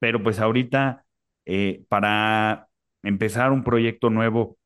pero 0.00 0.22
pues 0.22 0.40
ahorita 0.40 1.04
para 1.88 2.68
empezar 3.02 3.52
un 3.52 3.64
proyecto 3.64 4.10
nuevo 4.10 4.58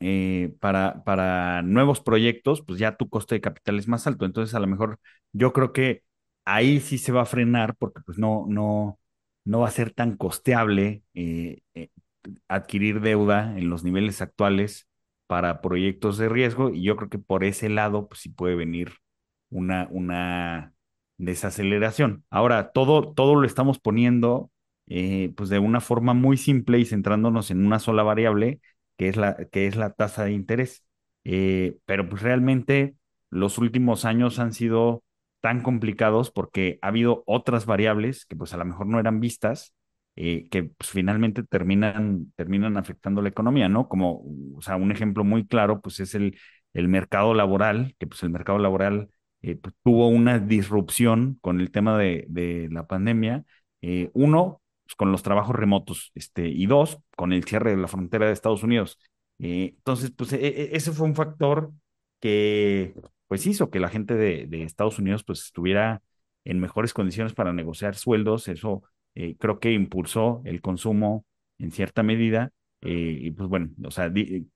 eh, 0.00 0.54
para, 0.60 1.02
para 1.04 1.62
nuevos 1.62 2.00
proyectos, 2.00 2.62
pues 2.62 2.78
ya 2.78 2.96
tu 2.96 3.08
coste 3.08 3.36
de 3.36 3.40
capital 3.40 3.78
es 3.78 3.88
más 3.88 4.06
alto. 4.06 4.24
Entonces, 4.24 4.54
a 4.54 4.60
lo 4.60 4.66
mejor 4.68 5.00
yo 5.32 5.52
creo 5.52 5.72
que 5.72 6.02
ahí 6.44 6.80
sí 6.80 6.98
se 6.98 7.12
va 7.12 7.22
a 7.22 7.26
frenar 7.26 7.76
porque 7.76 8.00
pues 8.06 8.18
no, 8.18 8.46
no, 8.48 8.98
no 9.44 9.60
va 9.60 9.68
a 9.68 9.70
ser 9.70 9.92
tan 9.92 10.16
costeable 10.16 11.02
eh, 11.14 11.60
eh, 11.74 11.90
adquirir 12.48 13.00
deuda 13.00 13.58
en 13.58 13.70
los 13.70 13.84
niveles 13.84 14.22
actuales 14.22 14.88
para 15.26 15.60
proyectos 15.60 16.18
de 16.18 16.28
riesgo 16.28 16.70
y 16.70 16.82
yo 16.82 16.96
creo 16.96 17.08
que 17.10 17.18
por 17.18 17.44
ese 17.44 17.68
lado 17.68 18.08
pues 18.08 18.20
sí 18.20 18.30
puede 18.30 18.54
venir 18.56 18.94
una, 19.50 19.88
una 19.90 20.72
desaceleración. 21.18 22.24
Ahora, 22.30 22.70
todo, 22.72 23.12
todo 23.12 23.34
lo 23.34 23.46
estamos 23.46 23.78
poniendo 23.78 24.50
eh, 24.86 25.32
pues 25.36 25.50
de 25.50 25.58
una 25.58 25.80
forma 25.80 26.14
muy 26.14 26.36
simple 26.36 26.78
y 26.78 26.84
centrándonos 26.86 27.50
en 27.50 27.64
una 27.64 27.78
sola 27.78 28.02
variable, 28.02 28.60
que 28.96 29.08
es 29.08 29.16
la, 29.16 29.36
que 29.52 29.66
es 29.66 29.76
la 29.76 29.92
tasa 29.92 30.24
de 30.24 30.32
interés. 30.32 30.84
Eh, 31.24 31.76
pero 31.84 32.08
pues 32.08 32.22
realmente 32.22 32.94
los 33.30 33.58
últimos 33.58 34.04
años 34.04 34.38
han 34.38 34.52
sido 34.52 35.04
tan 35.40 35.62
complicados 35.62 36.30
porque 36.30 36.78
ha 36.82 36.88
habido 36.88 37.22
otras 37.26 37.66
variables 37.66 38.24
que 38.26 38.36
pues 38.36 38.54
a 38.54 38.56
lo 38.56 38.64
mejor 38.64 38.86
no 38.86 38.98
eran 38.98 39.20
vistas, 39.20 39.74
eh, 40.20 40.48
que 40.50 40.64
pues 40.64 40.90
finalmente 40.90 41.44
terminan, 41.44 42.32
terminan 42.36 42.76
afectando 42.76 43.22
la 43.22 43.28
economía, 43.28 43.68
¿no? 43.68 43.88
Como, 43.88 44.24
o 44.56 44.62
sea, 44.62 44.76
un 44.76 44.90
ejemplo 44.92 45.24
muy 45.24 45.46
claro 45.46 45.80
pues 45.80 46.00
es 46.00 46.14
el, 46.14 46.38
el 46.72 46.88
mercado 46.88 47.34
laboral, 47.34 47.94
que 47.98 48.06
pues 48.06 48.22
el 48.24 48.30
mercado 48.30 48.58
laboral 48.58 49.10
pues, 49.40 49.74
tuvo 49.84 50.08
una 50.08 50.38
disrupción 50.38 51.38
con 51.40 51.60
el 51.60 51.70
tema 51.70 51.96
de, 51.98 52.26
de 52.28 52.68
la 52.72 52.86
pandemia. 52.86 53.44
uno, 54.12 54.60
pues, 54.84 54.96
con 54.96 55.12
los 55.12 55.22
trabajos 55.22 55.54
remotos, 55.56 56.10
este, 56.14 56.48
y 56.48 56.66
dos, 56.66 56.98
con 57.16 57.32
el 57.32 57.44
cierre 57.44 57.70
de 57.72 57.76
la 57.76 57.88
frontera 57.88 58.26
de 58.26 58.32
Estados 58.32 58.62
Unidos. 58.62 58.98
Eh, 59.38 59.74
entonces, 59.76 60.10
pues 60.10 60.32
e, 60.32 60.46
e, 60.46 60.76
ese 60.76 60.92
fue 60.92 61.06
un 61.06 61.14
factor 61.14 61.72
que 62.20 62.94
pues 63.28 63.46
hizo 63.46 63.70
que 63.70 63.80
la 63.80 63.88
gente 63.88 64.14
de, 64.14 64.46
de, 64.46 64.62
Estados 64.64 64.98
Unidos 64.98 65.22
pues 65.24 65.44
estuviera 65.44 66.02
en 66.44 66.60
mejores 66.60 66.94
condiciones 66.94 67.34
para 67.34 67.52
negociar 67.52 67.94
sueldos. 67.94 68.48
Eso 68.48 68.82
eh, 69.14 69.36
creo 69.38 69.58
que 69.60 69.72
impulsó 69.72 70.42
el 70.44 70.60
consumo 70.60 71.24
en 71.58 71.70
cierta 71.72 72.02
medida. 72.02 72.50
Eh, 72.80 73.18
y 73.22 73.30
pues 73.32 73.48
bueno, 73.48 73.70
o 73.84 73.90
sea, 73.90 74.12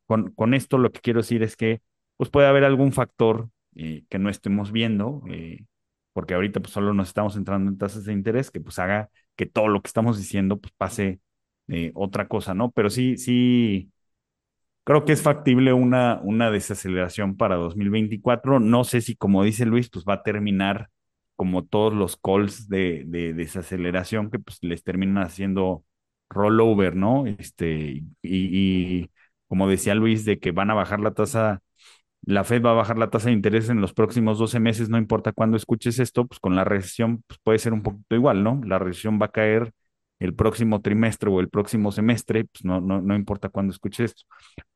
con, 0.07 0.31
con, 0.33 0.55
esto 0.55 0.79
lo 0.79 0.93
que 0.93 1.01
quiero 1.01 1.21
decir 1.21 1.43
es 1.43 1.57
que 1.57 1.83
pues 2.17 2.31
puede 2.31 2.47
haber 2.47 2.65
algún 2.65 2.93
factor 2.93 3.49
que 3.75 4.19
no 4.19 4.29
estemos 4.29 4.71
viendo, 4.71 5.23
porque 6.13 6.35
ahorita 6.35 6.61
pues 6.61 6.73
solo 6.73 6.93
nos 6.95 7.09
estamos 7.09 7.37
entrando 7.37 7.71
en 7.71 7.79
tasas 7.79 8.05
de 8.05 8.13
interés 8.13 8.51
que 8.51 8.61
pues 8.61 8.79
haga 8.79 9.11
que 9.35 9.47
todo 9.47 9.69
lo 9.69 9.81
que 9.81 9.89
estamos 9.89 10.19
diciendo 10.19 10.59
pues 10.59 10.73
pase 10.77 11.21
eh, 11.69 11.93
otra 11.95 12.29
cosa, 12.29 12.55
¿no? 12.55 12.71
Pero 12.73 12.91
sí, 12.91 13.17
sí, 13.17 13.91
creo 14.85 15.05
que 15.05 15.13
es 15.13 15.23
factible 15.23 15.73
una, 15.73 16.21
una 16.23 16.51
desaceleración 16.51 17.37
para 17.37 17.57
2024. 17.57 18.61
No 18.61 18.85
sé 18.85 19.01
si, 19.01 19.17
como 19.17 19.45
dice 19.45 19.67
Luis, 19.67 19.91
pues 19.91 20.05
va 20.05 20.15
a 20.15 20.23
terminar 20.23 20.91
como 21.43 21.65
todos 21.65 21.93
los 21.93 22.17
calls 22.17 22.69
de, 22.69 23.03
de, 23.05 23.35
desaceleración 23.35 24.31
que 24.31 24.39
pues 24.39 24.59
les 24.63 24.85
terminan 24.85 25.25
haciendo 25.25 25.85
rollover, 26.31 26.95
¿no? 26.95 27.27
Este, 27.27 28.05
y, 28.05 28.07
y 28.23 29.11
como 29.49 29.69
decía 29.69 29.97
Luis, 29.97 30.25
de 30.25 30.39
que 30.39 30.53
van 30.53 30.71
a 30.71 30.75
bajar 30.75 31.01
la 31.01 31.15
tasa 31.15 31.61
la 32.23 32.45
Fed 32.45 32.63
va 32.63 32.71
a 32.71 32.75
bajar 32.75 32.97
la 32.97 33.11
tasa 33.11 33.27
de 33.29 33.35
interés 33.35 33.69
en 33.71 33.81
los 33.81 33.93
próximos 33.93 34.39
12 34.39 34.61
meses, 34.61 34.89
no 34.89 34.99
importa 34.99 35.33
cuándo 35.33 35.57
escuches 35.57 35.99
esto, 35.99 36.27
pues 36.29 36.39
con 36.39 36.55
la 36.55 36.63
recesión 36.63 37.25
pues 37.27 37.41
puede 37.43 37.59
ser 37.59 37.73
un 37.73 37.83
poquito 37.83 38.15
igual, 38.15 38.45
¿no? 38.45 38.61
La 38.65 38.79
recesión 38.79 39.19
va 39.21 39.27
a 39.27 39.33
caer 39.33 39.73
el 40.21 40.33
próximo 40.37 40.81
trimestre 40.81 41.29
o 41.29 41.41
el 41.41 41.49
próximo 41.49 41.91
semestre, 41.91 42.45
pues 42.45 42.65
no, 42.65 42.81
no, 42.81 43.03
no 43.03 43.17
importa 43.17 43.49
cuándo 43.49 43.73
escuches 43.73 44.13
esto. 44.13 44.23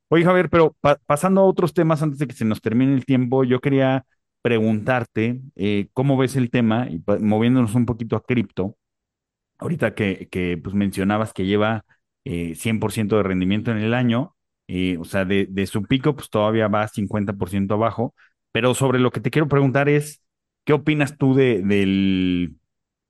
Oye, 0.09 0.25
Javier, 0.25 0.51
pero 0.51 0.77
pasando 1.07 1.43
a 1.43 1.45
otros 1.45 1.75
temas 1.75 2.03
antes 2.03 2.19
de 2.19 2.27
que 2.27 2.35
se 2.35 2.45
nos 2.45 2.61
termine 2.61 2.95
el 2.95 3.05
tiempo, 3.05 3.45
yo 3.45 3.61
quería 3.61 4.06
preguntarte 4.47 5.41
eh, 5.57 5.89
cómo 5.93 6.17
ves 6.17 6.37
el 6.37 6.51
tema 6.51 6.87
y 6.89 7.03
moviéndonos 7.21 7.75
un 7.75 7.85
poquito 7.85 8.15
a 8.15 8.23
cripto. 8.23 8.77
Ahorita 9.59 9.95
que, 9.97 10.29
que 10.31 10.57
pues 10.63 10.73
mencionabas 10.77 11.33
que 11.33 11.47
lleva 11.47 11.85
eh, 12.25 12.55
100% 12.55 13.17
de 13.17 13.25
rendimiento 13.25 13.73
en 13.73 13.79
el 13.79 13.93
año, 13.93 14.37
eh, 14.69 14.99
o 15.01 15.05
sea, 15.05 15.25
de, 15.25 15.47
de, 15.51 15.67
su 15.67 15.83
pico, 15.83 16.15
pues 16.15 16.31
todavía 16.31 16.69
va 16.69 16.87
50% 16.87 17.75
abajo. 17.75 18.15
Pero 18.53 18.75
sobre 18.75 19.01
lo 19.01 19.11
que 19.11 19.21
te 19.21 19.31
quiero 19.33 19.49
preguntar 19.49 19.89
es, 19.89 20.23
¿qué 20.65 20.73
opinas 20.75 21.19
tú 21.19 21.35
de, 21.35 21.63
del, 21.63 22.57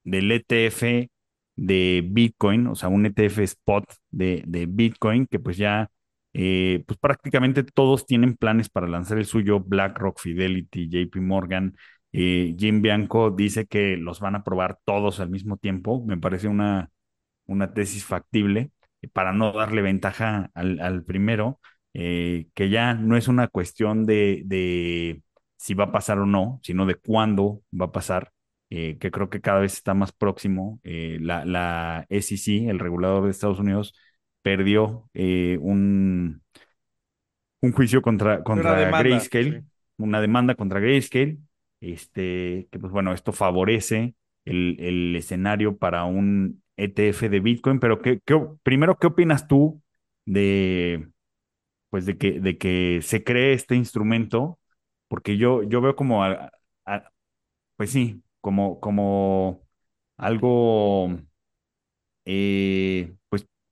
del 0.05 0.33
ETF 0.33 1.11
de 1.57 2.03
Bitcoin? 2.07 2.67
O 2.69 2.75
sea, 2.77 2.89
un 2.89 3.05
ETF 3.05 3.41
spot 3.41 3.85
de, 4.11 4.43
de 4.47 4.65
Bitcoin 4.67 5.27
que 5.27 5.39
pues 5.39 5.59
ya 5.59 5.91
eh, 6.39 6.85
pues 6.87 6.99
prácticamente 6.99 7.63
todos 7.65 8.05
tienen 8.05 8.37
planes 8.37 8.69
para 8.69 8.87
lanzar 8.87 9.17
el 9.17 9.25
suyo, 9.25 9.61
BlackRock, 9.61 10.21
Fidelity, 10.21 10.87
JP 10.91 11.17
Morgan. 11.23 11.75
Eh, 12.13 12.55
Jim 12.59 12.83
Bianco 12.83 13.31
dice 13.31 13.67
que 13.67 13.97
los 13.97 14.21
van 14.21 14.35
a 14.37 14.45
probar 14.45 14.79
todos 14.85 15.19
al 15.21 15.31
mismo 15.31 15.57
tiempo. 15.57 16.05
Me 16.05 16.19
parece 16.19 16.49
una, 16.49 16.91
una 17.47 17.73
tesis 17.73 18.05
factible 18.05 18.71
eh, 19.03 19.09
para 19.09 19.33
no 19.33 19.53
darle 19.53 19.81
ventaja 19.83 20.51
al, 20.55 21.05
primero, 21.05 21.61
que 21.95 22.69
ya 22.71 22.93
no 22.95 23.17
es 23.17 23.29
una 23.29 23.49
cuestión 23.49 24.05
de, 24.05 24.43
de, 24.45 25.23
si 25.57 25.73
va 25.75 25.85
a 25.85 25.93
pasar 25.93 26.19
o 26.19 26.27
no, 26.27 26.61
sino 26.63 26.85
de 26.87 26.97
cuándo 26.97 27.63
va 27.73 27.87
a 27.87 27.93
pasar, 27.93 28.33
que 28.69 28.99
creo 29.11 29.31
que 29.31 29.41
cada 29.41 29.61
vez 29.61 29.73
está 29.75 29.95
más 29.95 30.13
próximo. 30.13 30.81
la, 30.85 31.45
la 31.47 32.07
SEC, 32.11 32.69
el 32.69 32.79
regulador 32.79 33.25
de 33.25 33.31
Estados 33.31 33.59
Unidos, 33.59 33.95
perdió 34.47 35.11
eh, 35.13 35.59
un, 35.61 36.41
un 37.61 37.73
juicio 37.73 38.01
contra, 38.01 38.45
contra 38.45 38.89
Grayscale, 38.93 39.65
una 39.97 40.21
demanda 40.21 40.55
contra 40.55 40.79
Grayscale, 40.79 41.39
este, 41.81 42.69
que 42.71 42.79
pues 42.79 42.93
bueno, 42.93 43.13
esto 43.13 43.33
favorece 43.33 44.15
el, 44.45 44.77
el 44.79 45.17
escenario 45.17 45.77
para 45.79 46.05
un 46.05 46.63
ETF 46.77 47.23
de 47.29 47.41
Bitcoin, 47.41 47.81
pero 47.81 48.01
¿qué, 48.01 48.21
primero, 48.63 48.97
¿qué 49.01 49.09
opinas 49.09 49.49
tú 49.49 49.83
de, 50.27 51.09
pues 51.91 52.07
de 52.07 52.17
que, 52.17 52.39
de 52.39 52.57
que 52.57 53.01
se 53.03 53.25
cree 53.25 53.53
este 53.53 53.75
instrumento? 53.75 54.61
Porque 55.09 55.39
yo, 55.39 55.65
yo 55.65 55.81
veo 55.81 55.97
como, 55.97 56.23
pues 57.77 57.91
sí, 57.91 58.23
como, 58.41 58.79
como 58.81 59.67
algo, 60.17 61.17
eh, 62.25 63.15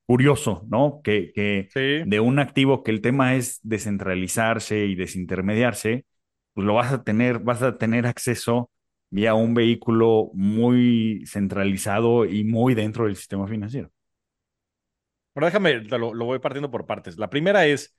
curioso, 0.05 0.65
¿no? 0.69 1.01
Que, 1.03 1.31
que 1.33 2.03
de 2.05 2.19
un 2.19 2.39
activo 2.39 2.83
que 2.83 2.91
el 2.91 3.01
tema 3.01 3.35
es 3.35 3.59
descentralizarse 3.63 4.85
y 4.85 4.95
desintermediarse, 4.95 6.05
pues 6.53 6.65
lo 6.65 6.75
vas 6.75 6.93
a 6.93 7.03
tener, 7.03 7.39
vas 7.39 7.61
a 7.61 7.77
tener 7.77 8.07
acceso 8.07 8.69
vía 9.09 9.33
un 9.33 9.53
vehículo 9.53 10.31
muy 10.33 11.23
centralizado 11.25 12.25
y 12.25 12.43
muy 12.43 12.75
dentro 12.75 13.05
del 13.05 13.15
sistema 13.15 13.47
financiero. 13.47 13.91
Bueno, 15.33 15.47
déjame, 15.47 15.81
lo, 15.81 16.13
voy 16.25 16.39
partiendo 16.39 16.71
por 16.71 16.85
partes. 16.85 17.17
La 17.17 17.29
primera 17.29 17.65
es, 17.65 17.93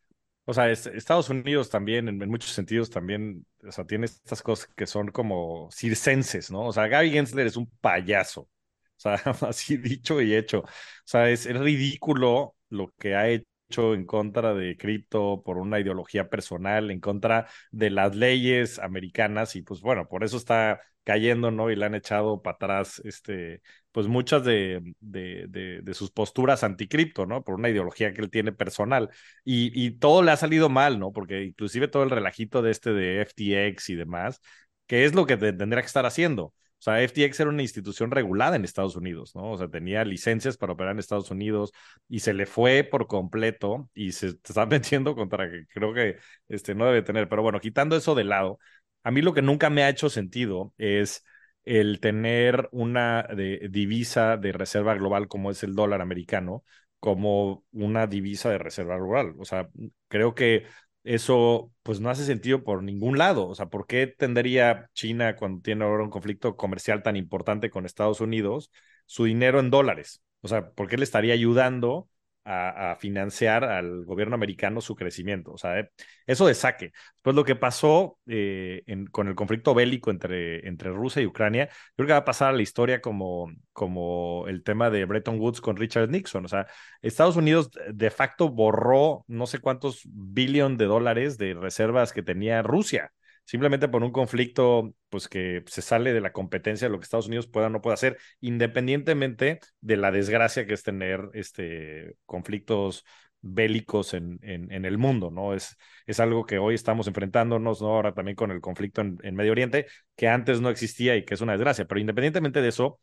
o 0.46 0.54
sea, 0.54 0.70
Estados 0.70 1.28
Unidos 1.28 1.68
también, 1.70 2.09
en, 2.09 2.18
muchos 2.30 2.50
sentidos, 2.52 2.90
también, 2.90 3.46
o 3.66 3.72
sea, 3.72 3.84
tiene 3.84 4.07
estas 4.07 4.42
cosas 4.42 4.68
que 4.74 4.86
son 4.86 5.09
como 5.09 5.70
circenses, 5.70 6.50
¿no? 6.50 6.66
O 6.66 6.72
sea, 6.72 6.88
Gary 6.88 7.11
Gensler 7.11 7.46
es 7.46 7.57
un 7.57 7.70
payaso. 7.80 8.48
O 8.97 9.01
sea, 9.01 9.14
así 9.49 9.76
dicho 9.76 10.20
y 10.20 10.34
hecho. 10.34 10.61
O 10.61 10.66
sea, 11.05 11.30
es, 11.30 11.47
ridículo 11.47 12.55
lo 12.68 12.92
que 12.99 13.14
ha 13.14 13.28
hecho 13.28 13.94
en 13.94 14.07
contra 14.07 14.55
de 14.55 14.76
cripto 14.76 15.42
por 15.44 15.59
una 15.59 15.80
ideología 15.80 16.28
personal, 16.30 16.90
en 16.90 17.01
contra 17.01 17.47
de 17.70 17.90
las 17.90 18.14
leyes 18.16 18.78
americanas 18.78 19.57
y 19.57 19.62
pues 19.62 19.80
bueno, 19.80 20.09
por 20.09 20.24
eso 20.24 20.36
está 20.36 20.80
cayendo, 21.05 21.51
¿no? 21.53 21.70
Y 21.70 21.76
le 21.76 21.86
han 21.86 21.94
echado 21.94 22.42
para 22.42 22.57
atrás, 22.57 23.01
este, 23.05 23.62
pues 23.92 24.09
muchas 24.09 24.44
de, 24.44 24.82
de, 25.01 25.47
de, 25.82 25.94
sus 25.94 26.11
posturas 26.11 26.64
anticripto, 26.64 27.26
¿no? 27.26 27.44
Por 27.44 27.55
una 27.55 27.68
ideología 27.68 28.12
que 28.12 28.20
él 28.22 28.30
tiene 28.30 28.53
personal. 28.53 29.11
Y, 29.44 29.70
y 29.86 29.92
todo 29.92 30.22
le 30.22 30.32
ha 30.32 30.36
salido 30.36 30.68
mal, 30.68 30.99
¿no? 30.99 31.12
Porque 31.12 31.44
inclusive 31.44 31.86
todo 31.88 32.03
el 32.03 32.11
relajito 32.11 32.61
de 32.62 32.70
este 32.72 32.92
de 32.92 33.20
FTX 33.22 33.88
y 33.90 33.94
demás, 33.94 34.40
que 34.86 35.05
es 35.05 35.14
lo 35.14 35.26
que 35.26 35.36
tendría 35.36 35.80
que 35.82 35.86
estar 35.86 36.07
haciendo. 36.07 36.53
Sea, 36.87 37.03
FTX 37.03 37.41
era 37.41 37.51
una 37.51 37.62
institución 37.62 38.12
regulada 38.12 38.55
en 38.55 38.64
Estados 38.64 38.95
Unidos, 38.95 39.34
¿no? 39.34 39.51
O 39.53 39.59
sea, 39.59 39.68
tenía 39.68 40.05
licencias 40.05 40.57
para 40.57 40.72
operar 40.74 40.93
en 40.93 41.01
Estados 41.01 41.32
Unidos 41.32 41.72
y 42.09 42.20
se 42.20 42.32
le 42.32 42.47
fue 42.47 42.84
por 42.84 43.09
completo 43.09 43.91
y 43.93 44.12
se 44.12 44.28
está 44.28 44.66
metiendo 44.66 45.16
contra 45.16 45.51
que 45.51 45.66
creo 45.66 45.93
que 45.93 46.18
este, 46.49 46.76
no 46.76 46.87
debe 46.87 47.03
tener. 47.03 47.28
Pero 47.28 47.43
bueno, 47.43 47.59
quitando 47.61 47.97
eso 47.97 48.14
de 48.14 48.22
lado, 48.24 48.61
a 49.03 49.11
mí 49.11 49.20
lo 49.20 49.34
que 49.34 49.43
nunca 49.43 49.68
me 49.68 49.82
ha 49.82 49.89
hecho 49.89 50.09
sentido 50.11 50.74
es 50.78 51.24
el 51.64 51.99
tener 51.99 52.68
una 52.70 53.24
de, 53.24 53.66
divisa 53.68 54.37
de 54.37 54.53
reserva 54.53 54.95
global 54.95 55.26
como 55.26 55.51
es 55.51 55.64
el 55.64 55.74
dólar 55.74 56.01
americano 56.01 56.62
como 57.01 57.64
una 57.72 58.07
divisa 58.07 58.49
de 58.51 58.59
reserva 58.59 58.97
global. 58.97 59.34
O 59.39 59.45
sea, 59.45 59.68
creo 60.09 60.34
que 60.37 60.66
eso 61.07 61.72
pues 61.82 62.00
no 62.00 62.11
hace 62.11 62.24
sentido 62.24 62.64
por 62.64 62.82
ningún 62.82 63.18
lado. 63.18 63.48
O 63.48 63.54
sea, 63.54 63.66
¿por 63.66 63.86
qué 63.86 64.07
tendría 64.07 64.90
China 64.94 65.36
cuando 65.36 65.62
tiene 65.62 65.84
ahora 65.84 66.04
un 66.04 66.11
conflicto 66.11 66.57
comercial 66.57 67.02
tan 67.02 67.16
importante 67.16 67.70
con 67.70 67.86
Estados 67.86 68.20
Unidos 68.20 68.70
su 69.07 69.24
dinero 69.24 69.61
en 69.61 69.70
dólares? 69.70 70.22
O 70.42 70.48
sea, 70.48 70.70
¿por 70.70 70.88
qué 70.88 70.96
le 70.98 71.04
estaría 71.04 71.34
ayudando 71.34 72.09
a, 72.47 72.97
financiar 72.97 73.64
al 73.64 74.05
gobierno 74.05 74.34
americano 74.34 74.80
su 74.80 74.94
crecimiento. 74.94 75.53
O 75.53 75.59
sea, 75.59 75.80
eh, 75.80 75.90
eso 76.26 76.47
de 76.47 76.55
saque. 76.55 76.92
Pues 77.22 77.34
lo 77.34 77.44
que 77.44 77.57
pasó 77.57 78.18
eh, 78.26 78.84
con 79.11 79.28
el 79.28 79.34
conflicto 79.34 79.74
bélico 79.74 80.11
entre, 80.11 80.66
entre 80.68 80.90
Rusia 80.90 81.22
y 81.22 81.26
Ucrania, 81.26 81.68
creo 81.97 82.07
que 82.07 82.12
va 82.12 82.20
a 82.20 82.24
pasar 82.24 82.51
a 82.51 82.57
la 82.57 82.62
historia 82.62 83.01
como, 83.01 83.51
como 83.72 84.47
el 84.49 84.62
tema 84.62 84.90
de 84.90 85.05
Bretton 85.05 85.40
Woods 85.40 85.61
con 85.61 85.76
Richard 85.76 86.09
Nixon. 86.11 86.44
O 86.44 86.49
sea, 86.49 86.66
Estados 87.03 87.36
Unidos 87.36 87.70
de 87.92 88.11
facto 88.11 88.49
borró 88.49 89.24
no 89.26 89.47
sé 89.47 89.59
cuántos 89.59 90.03
billones 90.05 90.78
de 90.78 90.86
dólares 90.86 91.38
de 91.38 91.55
reservas 91.55 92.12
que 92.12 92.22
tenía 92.22 92.62
Rusia 92.62 93.12
simplemente 93.47 93.88
por 93.88 94.03
un 94.03 94.12
conflicto 94.12 94.94
pues 95.09 95.28
que 95.28 95.62
se 95.66 95.80
sale 95.80 96.12
de 96.12 96.20
la 96.20 96.32
competencia 96.32 96.88
de 96.88 96.92
lo 96.92 96.99
que 96.99 97.05
Estados 97.05 97.28
Unidos 97.28 97.47
pueda 97.47 97.68
o 97.68 97.70
no 97.70 97.80
pueda 97.80 97.94
hacer, 97.94 98.18
independientemente 98.40 99.61
de 99.80 99.97
la 99.97 100.11
desgracia 100.11 100.66
que 100.66 100.74
es 100.74 100.82
tener 100.82 101.30
este, 101.32 102.16
conflictos 102.26 103.05
bélicos 103.40 104.14
en, 104.14 104.38
en, 104.42 104.84
el 104.84 104.99
mundo, 104.99 105.30
¿no? 105.30 105.55
Es, 105.55 105.76
es 106.07 106.20
algo 106.20 106.47
que 106.47 106.59
hoy 106.59 106.74
estamos 106.74 107.07
enfrentándonos, 107.07 107.80
¿no? 107.80 107.88
Ahora 107.88 108.12
también 108.12 108.34
con 108.34 108.51
el 108.51 108.61
conflicto 108.61 109.03
en, 109.03 109.34
Medio 109.36 109.53
Oriente, 109.53 109.86
que 110.16 110.28
antes 110.28 110.61
no 110.61 110.68
existía 110.68 111.16
y 111.16 111.24
que 111.24 111.34
es 111.34 111.40
una 111.40 111.53
desgracia, 111.53 111.84
pero 111.86 112.01
independientemente 112.01 112.61
de 112.61 112.68
eso, 112.68 112.99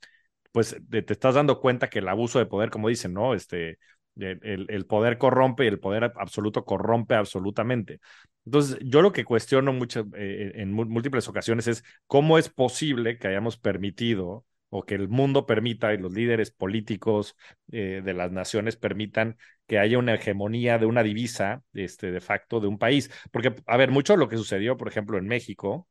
pues 0.52 0.76
te, 0.90 1.02
te 1.02 1.14
estás 1.14 1.36
dando 1.36 1.60
cuenta 1.60 1.90
que 1.90 2.00
el 2.00 2.08
abuso 2.08 2.40
de 2.40 2.46
poder, 2.46 2.70
como 2.70 2.90
dicen, 2.90 3.14
¿no? 3.14 3.34
Este, 3.34 3.80
el, 4.16 4.86
poder 4.86 5.18
corrompe 5.18 5.66
y 5.66 5.68
el 5.68 5.80
poder 5.80 6.12
absoluto 6.16 6.66
corrompe 6.66 7.16
absolutamente. 7.16 8.00
Entonces, 8.46 8.78
yo 8.82 9.02
lo 9.02 9.12
que 9.12 9.24
cuestiono 9.24 9.74
mucho, 9.74 10.06
eh, 10.16 10.52
en 10.56 10.74
múltiples 10.74 11.28
ocasiones 11.28 11.68
es 11.68 11.84
cómo 12.08 12.38
es 12.38 12.50
posible 12.50 13.18
que 13.18 13.28
hayamos 13.28 13.58
permitido 13.58 14.46
o 14.70 14.84
que 14.84 14.96
el 14.96 15.08
mundo 15.08 15.46
permita 15.46 15.94
y 15.94 15.98
los 16.00 16.12
líderes 16.12 16.52
políticos 16.52 17.36
eh, 17.72 18.02
de 18.04 18.14
las 18.14 18.32
naciones 18.32 18.76
permitan 18.76 19.38
que 19.68 19.78
haya 19.78 20.00
una 20.00 20.16
hegemonía 20.16 20.80
de 20.80 20.88
una 20.88 21.04
divisa 21.04 21.64
este, 21.74 22.12
de 22.12 22.22
facto 22.22 22.60
de 22.60 22.68
un 22.68 22.80
país. 22.80 23.12
Porque, 23.32 23.56
a 23.68 23.78
ver, 23.78 23.92
mucho 23.92 24.14
de 24.14 24.20
lo 24.20 24.28
que 24.28 24.38
sucedió, 24.38 24.76
por 24.76 24.88
ejemplo, 24.88 25.18
en 25.18 25.28
México, 25.28 25.88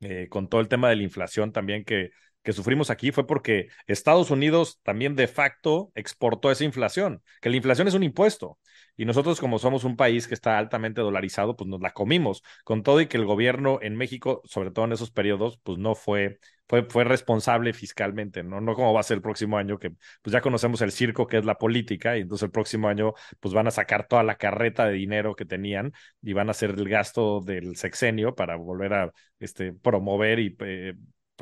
eh, 0.00 0.28
con 0.28 0.48
todo 0.48 0.60
el 0.60 0.68
tema 0.68 0.88
de 0.88 0.96
la 0.96 1.02
inflación 1.02 1.52
también 1.52 1.84
que 1.84 2.10
que 2.42 2.52
sufrimos 2.52 2.90
aquí 2.90 3.12
fue 3.12 3.26
porque 3.26 3.68
Estados 3.86 4.30
Unidos 4.30 4.80
también 4.82 5.16
de 5.16 5.28
facto 5.28 5.92
exportó 5.94 6.50
esa 6.50 6.64
inflación, 6.64 7.22
que 7.40 7.50
la 7.50 7.56
inflación 7.56 7.88
es 7.88 7.94
un 7.94 8.02
impuesto. 8.02 8.58
Y 8.96 9.04
nosotros 9.06 9.40
como 9.40 9.58
somos 9.58 9.84
un 9.84 9.96
país 9.96 10.28
que 10.28 10.34
está 10.34 10.58
altamente 10.58 11.00
dolarizado, 11.00 11.56
pues 11.56 11.68
nos 11.68 11.80
la 11.80 11.92
comimos, 11.92 12.42
con 12.64 12.82
todo 12.82 13.00
y 13.00 13.06
que 13.06 13.16
el 13.16 13.24
gobierno 13.24 13.78
en 13.80 13.96
México, 13.96 14.42
sobre 14.44 14.70
todo 14.70 14.84
en 14.84 14.92
esos 14.92 15.10
periodos, 15.10 15.58
pues 15.62 15.78
no 15.78 15.94
fue, 15.94 16.38
fue, 16.68 16.84
fue 16.84 17.04
responsable 17.04 17.72
fiscalmente, 17.72 18.42
¿no? 18.42 18.60
No 18.60 18.74
como 18.74 18.92
va 18.92 19.00
a 19.00 19.02
ser 19.02 19.16
el 19.16 19.22
próximo 19.22 19.56
año, 19.56 19.78
que 19.78 19.90
pues 20.22 20.32
ya 20.32 20.40
conocemos 20.40 20.82
el 20.82 20.92
circo 20.92 21.26
que 21.26 21.38
es 21.38 21.44
la 21.44 21.56
política, 21.56 22.16
y 22.18 22.22
entonces 22.22 22.44
el 22.44 22.50
próximo 22.50 22.88
año 22.88 23.14
pues 23.38 23.54
van 23.54 23.66
a 23.68 23.70
sacar 23.70 24.06
toda 24.06 24.22
la 24.22 24.36
carreta 24.36 24.86
de 24.86 24.92
dinero 24.92 25.34
que 25.34 25.46
tenían 25.46 25.92
y 26.22 26.32
van 26.34 26.48
a 26.48 26.50
hacer 26.52 26.70
el 26.70 26.88
gasto 26.88 27.40
del 27.40 27.76
sexenio 27.76 28.34
para 28.34 28.56
volver 28.56 28.92
a 28.94 29.12
este, 29.38 29.72
promover 29.72 30.40
y... 30.40 30.56
Eh, 30.60 30.94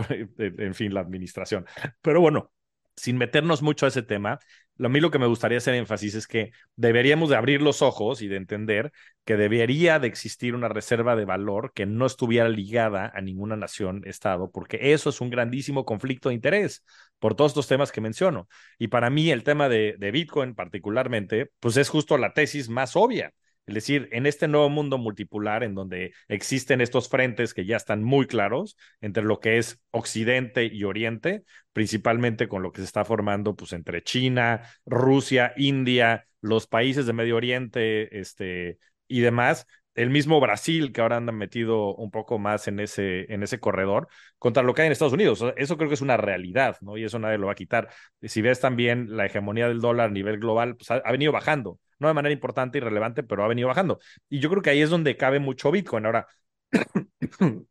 en 0.09 0.75
fin, 0.75 0.95
la 0.95 1.01
administración. 1.01 1.67
Pero 2.03 2.21
bueno, 2.21 2.53
sin 2.97 3.17
meternos 3.17 3.63
mucho 3.63 3.87
a 3.87 3.89
ese 3.89 4.03
tema, 4.03 4.39
a 4.81 4.89
mí 4.89 5.01
lo 5.01 5.11
que 5.11 5.19
me 5.19 5.27
gustaría 5.27 5.59
hacer 5.59 5.75
énfasis 5.75 6.15
es 6.15 6.27
que 6.27 6.53
deberíamos 6.77 7.31
de 7.31 7.37
abrir 7.37 7.63
los 7.63 7.83
ojos 7.83 8.23
y 8.23 8.29
de 8.29 8.37
entender 8.37 8.93
que 9.25 9.37
debería 9.37 9.99
de 9.99 10.07
existir 10.09 10.55
una 10.55 10.69
reserva 10.69 11.17
de 11.17 11.25
valor 11.25 11.73
que 11.75 11.87
no 11.87 12.07
estuviera 12.07 12.49
ligada 12.49 13.11
a 13.15 13.21
ninguna 13.21 13.57
nación, 13.57 14.03
Estado, 14.07 14.51
porque 14.51 14.93
eso 14.93 15.11
es 15.11 15.21
un 15.21 15.31
grandísimo 15.31 15.85
conflicto 15.85 16.29
de 16.29 16.37
interés 16.37 16.85
por 17.19 17.35
todos 17.35 17.53
estos 17.53 17.69
temas 17.69 17.91
que 17.93 18.01
menciono. 18.01 18.49
Y 18.79 18.89
para 18.89 19.11
mí 19.11 19.31
el 19.31 19.43
tema 19.43 19.69
de, 19.69 19.97
de 19.99 20.11
Bitcoin 20.13 20.55
particularmente, 20.55 21.51
pues 21.61 21.77
es 21.77 21.89
justo 21.89 22.17
la 22.19 22.33
tesis 22.33 22.69
más 22.69 22.95
obvia 22.95 23.33
Es 23.69 23.75
decir, 23.75 24.09
en 24.13 24.27
este 24.27 24.49
nuevo 24.49 24.69
mundo 24.71 24.99
multipolar, 24.99 25.63
en 25.63 25.75
donde 25.75 26.13
existen 26.27 26.81
estos 26.81 27.09
frentes 27.09 27.53
que 27.53 27.67
ya 27.67 27.77
están 27.77 28.03
muy 28.03 28.27
claros 28.27 28.77
entre 29.01 29.23
lo 29.23 29.41
que 29.41 29.59
es 29.59 29.81
Occidente 29.91 30.65
y 30.65 30.85
Oriente, 30.85 31.45
principalmente 31.73 32.49
con 32.49 32.63
lo 32.63 32.73
que 32.73 32.81
se 32.81 32.87
está 32.87 33.05
formando 33.05 33.55
pues, 33.55 33.73
entre 33.75 34.03
China, 34.03 34.63
Rusia, 34.87 35.53
India, 35.57 36.27
los 36.41 36.67
países 36.67 37.07
de 37.07 37.13
Medio 37.13 37.37
Oriente 37.37 38.19
este, 38.19 38.79
y 39.07 39.21
demás, 39.21 39.67
el 39.99 40.11
mismo 40.11 40.41
Brasil, 40.41 40.93
que 40.93 41.01
ahora 41.01 41.17
anda 41.17 41.33
metido 41.33 41.95
un 41.97 42.13
poco 42.13 42.39
más 42.39 42.69
en 42.69 42.79
ese, 42.79 43.33
en 43.33 43.43
ese 43.43 43.59
corredor, 43.59 44.09
contra 44.39 44.63
lo 44.63 44.73
que 44.73 44.83
hay 44.83 44.87
en 44.87 44.93
Estados 44.93 45.13
Unidos. 45.13 45.45
Eso 45.57 45.77
creo 45.77 45.89
que 45.89 45.95
es 45.95 46.01
una 46.01 46.17
realidad, 46.17 46.77
¿no? 46.83 46.97
Y 46.97 47.05
eso 47.05 47.19
nadie 47.19 47.37
lo 47.37 47.47
va 47.47 47.53
a 47.53 47.57
quitar. 47.57 47.89
Si 48.23 48.41
ves 48.41 48.61
también 48.61 49.17
la 49.17 49.27
hegemonía 49.27 49.67
del 49.69 49.81
dólar 49.81 50.11
a 50.11 50.13
nivel 50.13 50.39
global, 50.39 50.77
pues 50.77 50.91
ha, 50.93 51.11
venido 51.11 51.33
bajando, 51.33 51.81
no 51.99 52.07
de 52.09 52.15
manera 52.15 52.33
importante 52.33 52.79
y 52.79 52.81
relevante, 52.81 53.25
pero 53.25 53.45
ha 53.45 53.49
venido 53.49 53.67
bajando. 53.69 53.99
Y 54.29 54.39
yo 54.39 54.49
creo 54.51 54.63
que 54.63 54.71
ahí 54.71 54.83
es 54.83 54.91
donde 54.91 55.17
cabe 55.17 55.41
mucho 55.41 55.73
Bitcoin. 55.73 56.07
Ahora, 56.07 56.29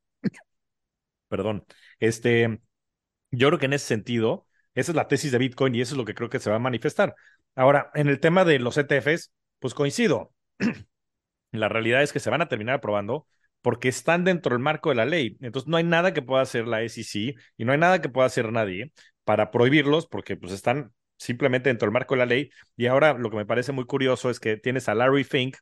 perdón, 1.30 1.66
este, 2.00 2.60
yo 3.32 3.48
creo 3.50 3.60
que 3.60 3.66
en 3.68 3.74
ese 3.74 3.88
sentido, 3.88 4.48
esa 4.76 4.92
es 4.92 4.96
la 4.96 5.08
tesis 5.08 5.32
de 5.32 5.38
Bitcoin 5.38 5.76
y 5.76 5.82
eso 5.82 5.96
es 5.96 5.98
lo 5.98 6.06
que 6.06 6.16
creo 6.16 6.30
que 6.30 6.40
se 6.40 6.50
va 6.50 6.58
a 6.58 6.60
manifestar. 6.60 7.16
Ahora, 7.56 7.92
en 7.96 8.10
el 8.10 8.20
tema 8.20 8.46
de 8.46 8.60
los 8.60 8.78
ETFs, 8.78 9.32
pues 9.60 9.74
coincido. 9.74 10.34
La 11.52 11.70
realidad 11.70 12.04
es 12.04 12.14
que 12.14 12.20
se 12.20 12.30
van 12.30 12.42
a 12.42 12.48
terminar 12.48 12.76
aprobando 12.76 13.28
porque 13.62 13.90
están 13.90 14.24
dentro 14.24 14.54
del 14.54 14.64
marco 14.64 14.90
de 14.90 14.96
la 14.96 15.06
ley. 15.06 15.38
Entonces 15.42 15.68
no 15.68 15.78
hay 15.78 15.84
nada 15.84 16.14
que 16.14 16.22
pueda 16.22 16.42
hacer 16.42 16.68
la 16.68 16.82
SEC 16.84 17.36
y 17.58 17.66
no 17.66 17.72
hay 17.72 17.78
nada 17.78 18.02
que 18.02 18.10
pueda 18.10 18.28
hacer 18.28 18.52
nadie 18.52 18.92
para 19.24 19.52
prohibirlos 19.52 20.08
porque 20.08 20.38
pues 20.38 20.54
están 20.54 20.94
simplemente 21.18 21.70
dentro 21.70 21.88
del 21.88 21.94
marco 21.94 22.16
de 22.16 22.20
la 22.20 22.26
ley. 22.26 22.50
Y 22.76 22.88
ahora 22.88 23.14
lo 23.14 23.30
que 23.30 23.38
me 23.38 23.46
parece 23.46 23.72
muy 23.72 23.86
curioso 23.86 24.30
es 24.30 24.40
que 24.40 24.58
tienes 24.58 24.88
a 24.90 24.96
Larry 24.96 25.24
Fink, 25.24 25.58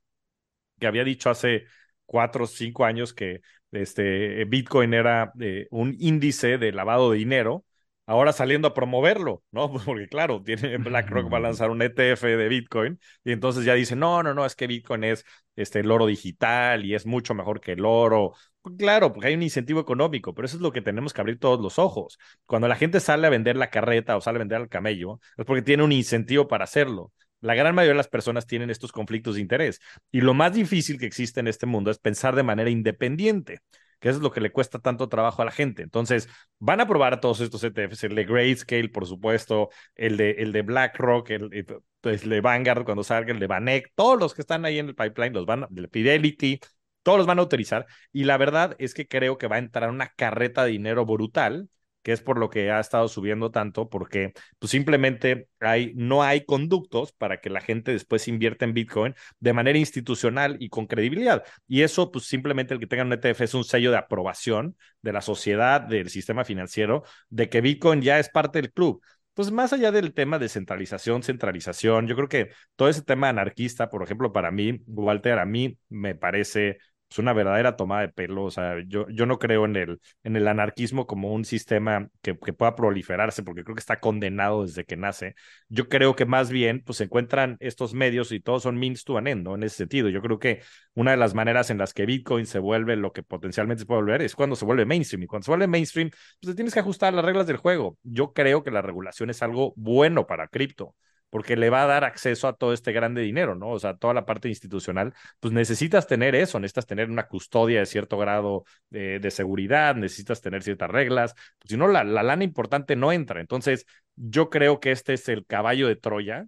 que 0.79 0.87
había 0.87 1.03
dicho 1.03 1.29
hace 1.29 1.65
cuatro 2.05 2.45
o 2.45 2.47
cinco 2.47 2.85
años 2.85 3.13
que 3.13 3.41
este, 3.71 4.45
Bitcoin 4.45 4.93
era 4.93 5.31
eh, 5.39 5.67
un 5.71 5.95
índice 5.99 6.57
de 6.57 6.71
lavado 6.71 7.11
de 7.11 7.17
dinero 7.17 7.65
ahora 8.07 8.33
saliendo 8.33 8.67
a 8.67 8.73
promoverlo, 8.73 9.43
¿no? 9.51 9.71
Porque 9.85 10.07
claro, 10.07 10.41
tiene, 10.43 10.77
BlackRock 10.77 11.31
va 11.31 11.37
a 11.37 11.41
lanzar 11.41 11.69
un 11.69 11.81
ETF 11.81 12.23
de 12.23 12.47
Bitcoin 12.47 12.99
y 13.23 13.31
entonces 13.31 13.65
ya 13.65 13.73
dice, 13.73 13.95
no, 13.95 14.23
no, 14.23 14.33
no, 14.33 14.45
es 14.45 14.55
que 14.55 14.67
Bitcoin 14.67 15.03
es 15.03 15.25
este, 15.55 15.79
el 15.79 15.91
oro 15.91 16.05
digital 16.05 16.85
y 16.85 16.95
es 16.95 17.05
mucho 17.05 17.33
mejor 17.33 17.61
que 17.61 17.73
el 17.73 17.85
oro. 17.85 18.33
Claro, 18.77 19.13
porque 19.13 19.27
hay 19.27 19.35
un 19.35 19.43
incentivo 19.43 19.79
económico, 19.79 20.33
pero 20.33 20.47
eso 20.47 20.57
es 20.57 20.61
lo 20.61 20.71
que 20.71 20.81
tenemos 20.81 21.13
que 21.13 21.21
abrir 21.21 21.39
todos 21.39 21.61
los 21.61 21.77
ojos. 21.77 22.17
Cuando 22.45 22.67
la 22.67 22.75
gente 22.75 22.99
sale 22.99 23.27
a 23.27 23.29
vender 23.29 23.55
la 23.57 23.69
carreta 23.69 24.17
o 24.17 24.21
sale 24.21 24.37
a 24.37 24.39
vender 24.39 24.59
al 24.59 24.69
camello, 24.69 25.19
es 25.37 25.45
porque 25.45 25.61
tiene 25.61 25.83
un 25.83 25.91
incentivo 25.91 26.47
para 26.47 26.63
hacerlo. 26.63 27.11
La 27.41 27.53
gran 27.53 27.75
mayoría 27.75 27.93
de 27.93 27.97
las 27.97 28.07
personas 28.07 28.47
tienen 28.47 28.71
estos 28.71 28.91
conflictos 28.91 29.35
de 29.35 29.41
interés. 29.41 29.79
Y 30.11 30.21
lo 30.21 30.33
más 30.33 30.53
difícil 30.53 30.97
que 30.97 31.05
existe 31.05 31.39
en 31.39 31.47
este 31.47 31.67
mundo 31.67 31.91
es 31.91 31.99
pensar 31.99 32.35
de 32.35 32.43
manera 32.43 32.69
independiente 32.71 33.59
que 33.99 34.09
es 34.09 34.17
lo 34.19 34.31
que 34.31 34.41
le 34.41 34.51
cuesta 34.51 34.79
tanto 34.79 35.09
trabajo 35.09 35.41
a 35.41 35.45
la 35.45 35.51
gente. 35.51 35.83
Entonces, 35.83 36.29
van 36.59 36.81
a 36.81 36.87
probar 36.87 37.19
todos 37.19 37.39
estos 37.41 37.63
ETFs, 37.63 38.03
el 38.05 38.15
de 38.15 38.25
Grayscale, 38.25 38.89
por 38.89 39.05
supuesto, 39.05 39.69
el 39.95 40.17
de, 40.17 40.31
el 40.31 40.51
de 40.51 40.61
BlackRock, 40.61 41.29
el, 41.31 41.65
pues, 42.01 42.23
el 42.23 42.29
de 42.29 42.41
Vanguard 42.41 42.85
cuando 42.85 43.03
salga, 43.03 43.31
el 43.33 43.39
de 43.39 43.47
Vanek, 43.47 43.91
todos 43.95 44.19
los 44.19 44.33
que 44.33 44.41
están 44.41 44.65
ahí 44.65 44.79
en 44.79 44.87
el 44.87 44.95
pipeline, 44.95 45.33
los 45.33 45.45
van, 45.45 45.67
el 45.75 45.89
Fidelity, 45.89 46.59
todos 47.03 47.17
los 47.17 47.27
van 47.27 47.39
a 47.39 47.43
utilizar. 47.43 47.85
Y 48.11 48.23
la 48.23 48.37
verdad 48.37 48.75
es 48.79 48.93
que 48.93 49.07
creo 49.07 49.37
que 49.37 49.47
va 49.47 49.57
a 49.57 49.59
entrar 49.59 49.89
una 49.89 50.09
carreta 50.09 50.63
de 50.65 50.71
dinero 50.71 51.05
brutal 51.05 51.69
que 52.05 52.11
es 52.11 52.21
por 52.21 52.37
lo 52.37 52.51
que 52.51 52.69
ha 52.69 52.79
estado 52.79 53.07
subiendo 53.07 53.49
tanto, 53.49 53.89
porque 53.89 54.33
pues 54.59 54.69
simplemente 54.69 55.49
hay, 55.59 55.91
no 55.95 56.21
hay 56.21 56.45
conductos 56.45 57.11
para 57.13 57.41
que 57.41 57.49
la 57.49 57.61
gente 57.61 57.91
después 57.91 58.27
invierta 58.27 58.63
en 58.63 58.75
Bitcoin 58.75 59.15
de 59.39 59.53
manera 59.53 59.79
institucional 59.79 60.55
y 60.59 60.69
con 60.69 60.85
credibilidad. 60.85 61.43
Y 61.67 61.81
eso, 61.81 62.11
pues 62.11 62.25
simplemente 62.25 62.75
el 62.75 62.79
que 62.79 62.85
tenga 62.85 63.01
un 63.01 63.11
ETF 63.11 63.41
es 63.41 63.55
un 63.55 63.63
sello 63.63 63.89
de 63.89 63.97
aprobación 63.97 64.77
de 65.01 65.13
la 65.13 65.21
sociedad, 65.21 65.81
del 65.81 66.11
sistema 66.11 66.45
financiero, 66.45 67.01
de 67.29 67.49
que 67.49 67.61
Bitcoin 67.61 68.03
ya 68.03 68.19
es 68.19 68.29
parte 68.29 68.61
del 68.61 68.71
club. 68.71 69.01
Pues 69.33 69.51
más 69.51 69.73
allá 69.73 69.91
del 69.91 70.13
tema 70.13 70.37
de 70.37 70.47
centralización, 70.47 71.23
centralización, 71.23 72.05
yo 72.05 72.15
creo 72.15 72.29
que 72.29 72.49
todo 72.75 72.87
ese 72.87 73.01
tema 73.01 73.29
anarquista, 73.29 73.89
por 73.89 74.03
ejemplo, 74.03 74.31
para 74.31 74.51
mí, 74.51 74.79
Walter, 74.85 75.39
a 75.39 75.45
mí 75.45 75.79
me 75.89 76.13
parece 76.13 76.77
es 77.09 77.19
una 77.19 77.33
verdadera 77.33 77.75
toma 77.75 78.01
de 78.01 78.09
pelo. 78.09 78.43
O 78.43 78.51
sea, 78.51 78.75
yo, 78.87 79.07
yo 79.09 79.25
no 79.25 79.39
creo 79.39 79.65
en 79.65 79.75
el, 79.75 79.99
en 80.23 80.35
el 80.35 80.47
anarquismo 80.47 81.07
como 81.07 81.33
un 81.33 81.45
sistema 81.45 82.09
que, 82.21 82.37
que, 82.37 82.53
pueda 82.53 82.75
proliferarse, 82.75 83.43
porque 83.43 83.63
creo 83.63 83.75
que 83.75 83.79
está 83.79 83.99
condenado 83.99 84.63
desde 84.63 84.85
que 84.85 84.97
nace. 84.97 85.35
Yo 85.69 85.87
creo 85.87 86.15
que 86.15 86.25
más 86.25 86.49
bien, 86.49 86.81
pues 86.83 86.97
se 86.97 87.05
encuentran 87.05 87.57
estos 87.59 87.93
medios 87.93 88.31
y 88.31 88.39
todos 88.39 88.63
son 88.63 88.77
means 88.77 89.03
to 89.03 89.17
an 89.17 89.27
end, 89.27 89.43
¿no? 89.43 89.55
En 89.55 89.63
ese 89.63 89.77
sentido, 89.77 90.09
yo 90.09 90.21
creo 90.21 90.39
que 90.39 90.61
una 90.93 91.11
de 91.11 91.17
las 91.17 91.33
maneras 91.33 91.69
en 91.69 91.77
las 91.77 91.93
que 91.93 92.05
Bitcoin 92.05 92.45
se 92.45 92.59
vuelve 92.59 92.95
lo 92.95 93.13
que 93.13 93.23
potencialmente 93.23 93.81
se 93.81 93.85
puede 93.85 94.01
volver 94.01 94.21
es 94.21 94.35
cuando 94.35 94.55
se 94.55 94.65
vuelve 94.65 94.85
mainstream. 94.85 95.23
Y 95.23 95.27
cuando 95.27 95.45
se 95.45 95.51
vuelve 95.51 95.67
mainstream, 95.67 96.09
pues 96.41 96.55
tienes 96.55 96.73
que 96.73 96.79
ajustar 96.79 97.13
las 97.13 97.25
reglas 97.25 97.47
del 97.47 97.57
juego. 97.57 97.97
Yo 98.03 98.33
creo 98.33 98.63
que 98.63 98.71
la 98.71 98.81
regulación 98.81 99.29
es 99.29 99.41
algo 99.41 99.73
bueno 99.75 100.27
para 100.27 100.47
cripto 100.47 100.95
porque 101.35 101.57
le 101.57 101.69
va 101.69 101.83
a 101.83 101.85
dar 101.85 102.05
acceso 102.05 102.47
a 102.47 102.53
todo 102.55 102.71
este 102.71 102.93
grande 102.93 103.21
dinero, 103.21 103.55
¿no? 103.55 103.71
O 103.71 103.77
sea, 103.77 103.97
toda 103.97 104.13
la 104.13 104.25
parte 104.25 104.47
institucional, 104.47 105.13
pues 105.41 105.53
necesitas 105.53 106.07
tener 106.07 106.33
eso, 106.33 106.61
necesitas 106.61 106.85
tener 106.85 107.09
una 107.09 107.27
custodia 107.27 107.79
de 107.79 107.85
cierto 107.85 108.17
grado 108.17 108.63
de, 108.89 109.19
seguridad, 109.31 109.95
necesitas 109.97 110.39
tener 110.39 110.63
ciertas 110.63 110.89
reglas, 110.89 111.33
pues 111.59 111.71
si 111.71 111.75
no, 111.75 111.89
la, 111.89 112.05
la 112.05 112.23
lana 112.23 112.45
importante 112.45 112.95
no 112.95 113.11
entra. 113.11 113.41
Entonces, 113.41 113.85
yo 114.15 114.49
creo 114.49 114.79
que 114.79 114.91
este 114.91 115.13
es 115.13 115.27
el 115.27 115.45
caballo 115.45 115.89
de 115.89 115.97
Troya 115.97 116.47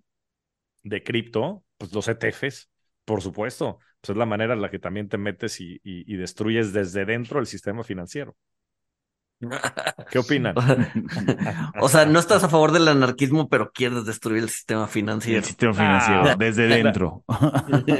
de 0.83 1.03
cripto, 1.03 1.65
pues 1.77 1.91
los 1.93 2.07
ETFs, 2.07 2.69
por 3.03 3.21
supuesto, 3.21 3.79
pues 3.99 4.11
es 4.11 4.15
la 4.15 4.25
manera 4.25 4.53
en 4.53 4.61
la 4.61 4.69
que 4.69 4.79
también 4.79 5.09
te 5.09 5.17
metes 5.17 5.59
y, 5.59 5.81
y 5.83 6.15
destruyes 6.15 6.71
desde 6.71 7.03
dentro 7.03 7.41
el 7.41 7.45
sistema 7.47 7.83
financiero. 7.83 8.37
¿Qué 10.11 10.19
opinan? 10.19 10.55
o 11.81 11.89
sea, 11.89 12.05
no 12.05 12.19
estás 12.19 12.43
a 12.43 12.49
favor 12.49 12.71
del 12.71 12.87
anarquismo, 12.87 13.49
pero 13.49 13.71
quieres 13.71 14.05
destruir 14.05 14.43
el 14.43 14.49
sistema 14.49 14.87
financiero. 14.87 15.39
El 15.39 15.45
sistema 15.45 15.73
financiero, 15.73 16.23
ah. 16.25 16.35
desde 16.37 16.67
dentro. 16.67 17.23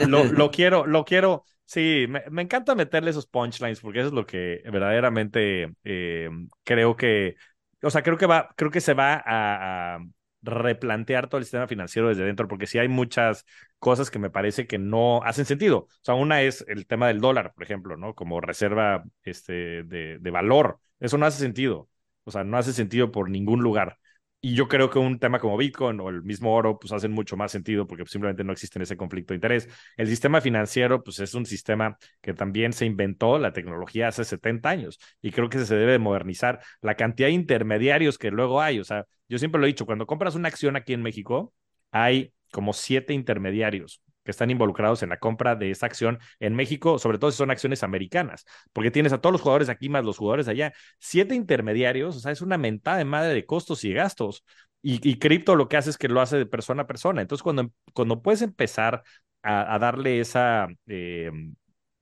lo, 0.07 0.51
quiero, 0.51 0.85
lo 0.85 1.05
quiero. 1.05 1.43
Sí, 1.65 2.07
me, 2.07 2.41
encanta 2.41 2.75
meterle 2.75 3.09
esos 3.09 3.27
punchlines 3.27 3.81
porque 3.81 3.99
eso 3.99 4.07
es 4.07 4.13
lo 4.13 4.25
que 4.25 4.61
verdaderamente 4.71 5.73
eh, 5.83 6.29
creo 6.63 6.95
que, 6.95 7.35
o 7.81 7.89
sea, 7.89 8.03
creo 8.03 8.17
que 8.17 8.25
va, 8.25 8.49
creo 8.55 8.71
que 8.71 8.79
se 8.79 8.93
va 8.93 9.21
a, 9.25 9.99
replantear 10.47 11.27
todo 11.29 11.39
el 11.39 11.45
sistema 11.45 11.67
financiero 11.67 12.09
desde 12.09 12.25
dentro, 12.25 12.47
porque 12.47 12.67
sí 12.67 12.79
hay 12.79 12.87
muchas 12.87 13.45
cosas 13.79 14.09
que 14.09 14.19
me 14.19 14.29
parece 14.29 14.67
que 14.67 14.77
no 14.77 15.21
hacen 15.23 15.45
sentido. 15.45 15.79
O 15.79 15.89
sea, 16.01 16.15
una 16.15 16.41
es 16.41 16.65
el 16.67 16.87
tema 16.87 17.07
del 17.07 17.19
dólar, 17.21 17.53
por 17.53 17.63
ejemplo, 17.63 17.97
¿no? 17.97 18.15
Como 18.15 18.41
reserva 18.41 19.03
este, 19.23 19.83
de, 19.83 20.17
de 20.19 20.31
valor. 20.31 20.79
Eso 20.99 21.17
no 21.17 21.25
hace 21.25 21.39
sentido. 21.39 21.89
O 22.23 22.31
sea, 22.31 22.43
no 22.43 22.57
hace 22.57 22.73
sentido 22.73 23.11
por 23.11 23.29
ningún 23.29 23.61
lugar. 23.61 23.97
Y 24.39 24.53
yo 24.55 24.67
creo 24.67 24.89
que 24.89 24.99
un 24.99 25.19
tema 25.19 25.39
como 25.39 25.57
Bitcoin 25.57 25.99
o 25.99 26.09
el 26.09 26.21
mismo 26.23 26.53
oro, 26.55 26.77
pues 26.79 26.93
hacen 26.93 27.11
mucho 27.11 27.35
más 27.35 27.51
sentido 27.51 27.87
porque 27.87 28.05
simplemente 28.05 28.43
no 28.43 28.53
existe 28.53 28.81
ese 28.81 28.95
conflicto 28.95 29.33
de 29.33 29.37
interés. 29.37 29.67
El 29.97 30.07
sistema 30.07 30.41
financiero, 30.41 31.03
pues 31.03 31.19
es 31.19 31.33
un 31.33 31.45
sistema 31.45 31.97
que 32.21 32.33
también 32.33 32.71
se 32.71 32.85
inventó 32.85 33.39
la 33.39 33.51
tecnología 33.51 34.07
hace 34.07 34.23
70 34.23 34.69
años 34.69 34.99
y 35.21 35.31
creo 35.31 35.49
que 35.49 35.65
se 35.65 35.75
debe 35.75 35.97
modernizar. 35.99 36.61
La 36.81 36.95
cantidad 36.95 37.27
de 37.27 37.33
intermediarios 37.33 38.17
que 38.17 38.29
luego 38.31 38.61
hay, 38.61 38.79
o 38.79 38.83
sea, 38.83 39.05
yo 39.29 39.39
siempre 39.39 39.59
lo 39.59 39.65
he 39.65 39.69
dicho, 39.69 39.85
cuando 39.85 40.05
compras 40.07 40.35
una 40.35 40.47
acción 40.47 40.75
aquí 40.75 40.93
en 40.93 41.01
México, 41.01 41.53
hay 41.91 42.33
como 42.51 42.73
siete 42.73 43.13
intermediarios 43.13 44.01
que 44.23 44.31
están 44.31 44.49
involucrados 44.51 45.03
en 45.03 45.09
la 45.09 45.19
compra 45.19 45.55
de 45.55 45.71
esa 45.71 45.85
acción 45.85 46.19
en 46.41 46.53
México, 46.53 46.99
sobre 46.99 47.17
todo 47.17 47.31
si 47.31 47.37
son 47.37 47.49
acciones 47.49 47.81
americanas, 47.81 48.45
porque 48.73 48.91
tienes 48.91 49.13
a 49.13 49.21
todos 49.21 49.31
los 49.31 49.41
jugadores 49.41 49.69
aquí 49.69 49.87
más 49.87 50.03
los 50.03 50.17
jugadores 50.17 50.49
allá, 50.49 50.73
siete 50.99 51.33
intermediarios, 51.33 52.17
o 52.17 52.19
sea, 52.19 52.33
es 52.33 52.41
una 52.41 52.57
mentada 52.57 52.97
de 52.97 53.05
madre 53.05 53.33
de 53.33 53.45
costos 53.45 53.85
y 53.85 53.93
gastos. 53.93 54.43
Y, 54.81 55.17
cripto 55.19 55.55
lo 55.55 55.67
que 55.67 55.75
hace 55.75 55.89
es 55.89 55.97
que 55.97 56.07
lo 56.07 56.21
hace 56.21 56.37
de 56.37 56.45
persona 56.45 56.83
a 56.83 56.87
persona. 56.87 57.21
Entonces, 57.21 57.43
cuando, 57.43 57.71
cuando 57.93 58.21
puedes 58.21 58.41
empezar 58.41 59.03
a, 59.43 59.79
darle 59.79 60.19
esa, 60.19 60.67
eh, 60.87 61.31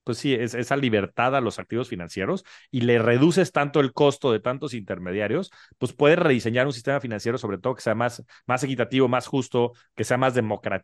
pues 0.06 0.20
sí, 0.20 0.34
es, 0.34 0.54
esa 0.54 0.78
libertad 0.78 1.36
a 1.36 1.42
los 1.42 1.60
activos 1.60 1.90
financieros 1.90 2.46
y 2.72 2.82
le 2.82 3.00
reduces 3.00 3.52
tanto 3.52 3.82
el 3.82 3.92
costo 3.92 4.32
de 4.32 4.40
tantos 4.40 4.74
intermediarios, 4.74 5.52
pues 5.78 5.92
puedes 5.92 6.18
rediseñar 6.18 6.68
un 6.68 6.74
sistema 6.74 7.02
financiero, 7.02 7.38
sobre 7.38 7.58
todo 7.58 7.76
que 7.76 7.82
sea 7.82 7.96
más, 7.96 8.24
más 8.48 8.64
equitativo, 8.64 9.08
más 9.10 9.28
justo, 9.28 9.74
que 9.96 10.06
sea 10.06 10.18
más, 10.18 10.34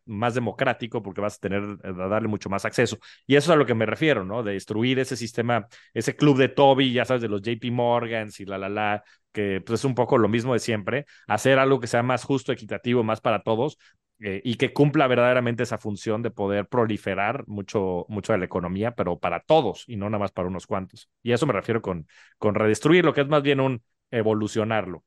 más 0.05 0.33
democrático, 0.33 1.01
porque 1.01 1.21
vas 1.21 1.35
a 1.37 1.39
tener, 1.39 1.63
a 1.83 1.91
darle 2.07 2.27
mucho 2.27 2.49
más 2.49 2.65
acceso. 2.65 2.97
Y 3.27 3.35
eso 3.35 3.51
es 3.51 3.55
a 3.55 3.57
lo 3.57 3.65
que 3.65 3.75
me 3.75 3.85
refiero, 3.85 4.25
¿no? 4.25 4.43
De 4.43 4.53
destruir 4.53 4.99
ese 4.99 5.15
sistema, 5.15 5.67
ese 5.93 6.15
club 6.15 6.37
de 6.37 6.49
Toby, 6.49 6.91
ya 6.91 7.05
sabes, 7.05 7.21
de 7.21 7.29
los 7.29 7.41
JP 7.41 7.71
Morgans 7.71 8.39
y 8.39 8.45
la, 8.45 8.57
la, 8.57 8.69
la, 8.69 9.03
que 9.31 9.61
pues, 9.65 9.81
es 9.81 9.85
un 9.85 9.95
poco 9.95 10.17
lo 10.17 10.27
mismo 10.27 10.53
de 10.53 10.59
siempre, 10.59 11.05
hacer 11.27 11.59
algo 11.59 11.79
que 11.79 11.87
sea 11.87 12.03
más 12.03 12.23
justo, 12.23 12.51
equitativo, 12.51 13.03
más 13.03 13.21
para 13.21 13.43
todos, 13.43 13.77
eh, 14.21 14.41
y 14.43 14.55
que 14.55 14.73
cumpla 14.73 15.07
verdaderamente 15.07 15.63
esa 15.63 15.77
función 15.77 16.21
de 16.21 16.31
poder 16.31 16.67
proliferar 16.67 17.47
mucho, 17.47 18.05
mucho 18.09 18.33
de 18.33 18.39
la 18.39 18.45
economía, 18.45 18.95
pero 18.95 19.19
para 19.19 19.41
todos 19.41 19.83
y 19.87 19.97
no 19.97 20.09
nada 20.09 20.19
más 20.19 20.31
para 20.31 20.47
unos 20.47 20.67
cuantos. 20.67 21.09
Y 21.23 21.31
a 21.31 21.35
eso 21.35 21.47
me 21.47 21.53
refiero 21.53 21.81
con, 21.81 22.07
con 22.37 22.55
redestruir, 22.55 23.05
lo 23.05 23.13
que 23.13 23.21
es 23.21 23.27
más 23.27 23.43
bien 23.43 23.59
un 23.59 23.83
evolucionarlo. 24.11 25.03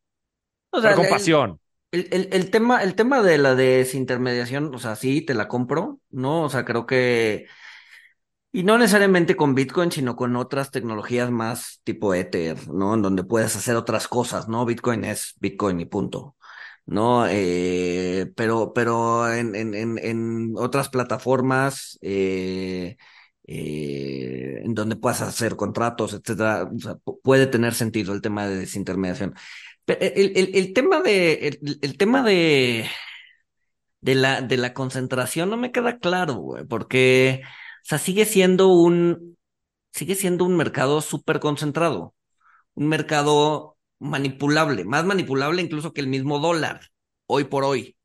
O 0.70 0.80
sea, 0.80 0.94
con 0.94 1.08
pasión. 1.08 1.60
El, 1.92 2.08
el, 2.10 2.28
el, 2.32 2.50
tema, 2.50 2.82
el 2.82 2.96
tema 2.96 3.22
de 3.22 3.38
la 3.38 3.54
desintermediación, 3.54 4.74
o 4.74 4.78
sea, 4.78 4.96
sí, 4.96 5.22
te 5.22 5.34
la 5.34 5.46
compro, 5.48 6.00
¿no? 6.10 6.42
O 6.42 6.48
sea, 6.50 6.64
creo 6.64 6.86
que 6.86 7.46
Y 8.52 8.62
no 8.62 8.78
necesariamente 8.78 9.34
con 9.36 9.54
Bitcoin, 9.56 9.90
sino 9.90 10.14
con 10.14 10.36
otras 10.36 10.70
tecnologías 10.70 11.30
más 11.30 11.80
tipo 11.82 12.14
Ether, 12.14 12.68
¿no? 12.68 12.94
En 12.94 13.02
donde 13.02 13.24
puedes 13.24 13.56
hacer 13.56 13.74
otras 13.76 14.06
cosas, 14.06 14.48
¿no? 14.48 14.64
Bitcoin 14.64 15.04
es 15.04 15.34
Bitcoin 15.40 15.80
y 15.80 15.86
punto. 15.86 16.36
¿No? 16.86 17.26
Eh, 17.28 18.32
pero, 18.36 18.72
pero 18.74 19.32
en, 19.32 19.54
en, 19.54 19.98
en, 19.98 20.54
otras 20.56 20.88
plataformas 20.88 21.98
eh, 22.02 22.96
eh, 23.46 24.62
en 24.64 24.74
donde 24.74 24.96
puedas 24.96 25.22
hacer 25.22 25.56
contratos, 25.56 26.14
etcétera, 26.14 26.68
puede 27.22 27.46
tener 27.46 27.74
sentido 27.74 28.12
el 28.12 28.22
tema 28.22 28.46
de 28.46 28.58
desintermediación. 28.58 29.34
El, 29.86 30.32
el, 30.36 30.54
el 30.54 30.72
tema 30.72 31.02
de 31.02 31.58
el, 31.82 31.98
tema 31.98 32.22
de 32.22 32.86
de 34.00 34.14
la 34.14 34.40
de 34.42 34.56
la 34.56 34.74
concentración 34.74 35.50
no 35.50 35.56
me 35.56 35.72
queda 35.72 35.98
claro, 35.98 36.34
güey, 36.34 36.64
porque 36.66 37.42
o 37.44 37.48
sea, 37.82 37.98
sigue 37.98 38.24
siendo 38.24 38.68
un 38.68 39.36
sigue 39.92 40.14
siendo 40.14 40.44
un 40.44 40.56
mercado 40.56 41.00
súper 41.00 41.40
concentrado, 41.40 42.14
un 42.74 42.88
mercado 42.88 43.73
manipulable, 43.98 44.84
más 44.84 45.04
manipulable 45.04 45.62
incluso 45.62 45.92
que 45.92 46.00
el 46.00 46.08
mismo 46.08 46.38
dólar, 46.38 46.80
hoy 47.26 47.44
por 47.44 47.64
hoy. 47.64 47.96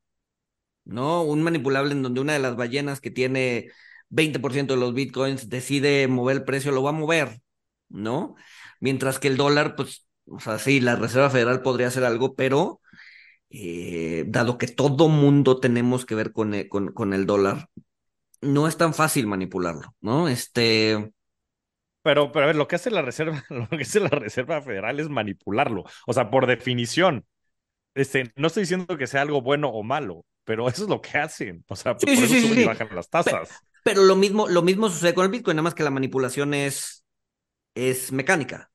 ¿No? 0.85 1.23
Un 1.23 1.43
manipulable 1.43 1.91
en 1.93 2.01
donde 2.01 2.21
una 2.21 2.33
de 2.33 2.39
las 2.39 2.55
ballenas 2.55 2.99
que 3.01 3.11
tiene 3.11 3.69
20% 4.09 4.73
de 4.73 4.79
los 4.79 4.93
bitcoins 4.93 5.49
decide 5.49 6.07
mover 6.07 6.37
el 6.37 6.43
precio, 6.43 6.71
lo 6.71 6.83
va 6.83 6.89
a 6.91 6.93
mover, 6.93 7.41
¿no? 7.89 8.35
Mientras 8.79 9.19
que 9.19 9.27
el 9.27 9.37
dólar, 9.37 9.75
pues, 9.75 10.07
o 10.25 10.39
sea, 10.39 10.57
sí, 10.59 10.79
la 10.79 10.95
Reserva 10.95 11.29
Federal 11.29 11.61
podría 11.61 11.87
hacer 11.87 12.03
algo, 12.05 12.35
pero 12.35 12.81
eh, 13.49 14.25
dado 14.27 14.57
que 14.57 14.67
todo 14.67 15.09
mundo 15.09 15.59
tenemos 15.59 16.05
que 16.05 16.15
ver 16.15 16.31
con, 16.33 16.53
eh, 16.53 16.69
con, 16.69 16.91
con 16.93 17.13
el 17.13 17.25
dólar, 17.25 17.69
no 18.41 18.67
es 18.67 18.77
tan 18.77 18.93
fácil 18.93 19.27
manipularlo, 19.27 19.95
¿no? 20.01 20.27
Este, 20.29 21.11
pero, 22.09 22.31
pero 22.31 22.45
a 22.45 22.47
ver, 22.47 22.55
lo 22.55 22.67
que 22.67 22.75
hace 22.75 22.89
la 22.89 23.03
Reserva, 23.03 23.45
lo 23.49 23.69
que 23.69 23.83
hace 23.83 23.99
la 23.99 24.09
Reserva 24.09 24.63
Federal 24.63 24.99
es 24.99 25.09
manipularlo. 25.09 25.83
O 26.07 26.13
sea, 26.13 26.31
por 26.31 26.47
definición. 26.47 27.23
Este, 27.93 28.33
no 28.35 28.47
estoy 28.47 28.63
diciendo 28.63 28.97
que 28.97 29.05
sea 29.05 29.21
algo 29.21 29.43
bueno 29.43 29.69
o 29.69 29.83
malo, 29.83 30.25
pero 30.43 30.67
eso 30.67 30.83
es 30.83 30.89
lo 30.89 31.01
que 31.01 31.19
hacen. 31.19 31.63
O 31.67 31.75
sea, 31.75 31.95
por 31.95 32.09
eso 32.09 32.25
suben 32.25 32.61
y 32.61 32.65
bajan 32.65 32.89
las 32.95 33.11
tasas. 33.11 33.49
Pero, 33.83 34.05
lo 34.05 34.15
mismo, 34.15 34.47
lo 34.47 34.63
mismo 34.63 34.89
sucede 34.89 35.13
con 35.13 35.23
el 35.23 35.29
Bitcoin, 35.29 35.55
nada 35.55 35.63
más 35.65 35.75
que 35.75 35.83
la 35.83 35.91
manipulación 35.91 36.55
es, 36.55 37.05
es 37.75 38.11
mecánica, 38.11 38.71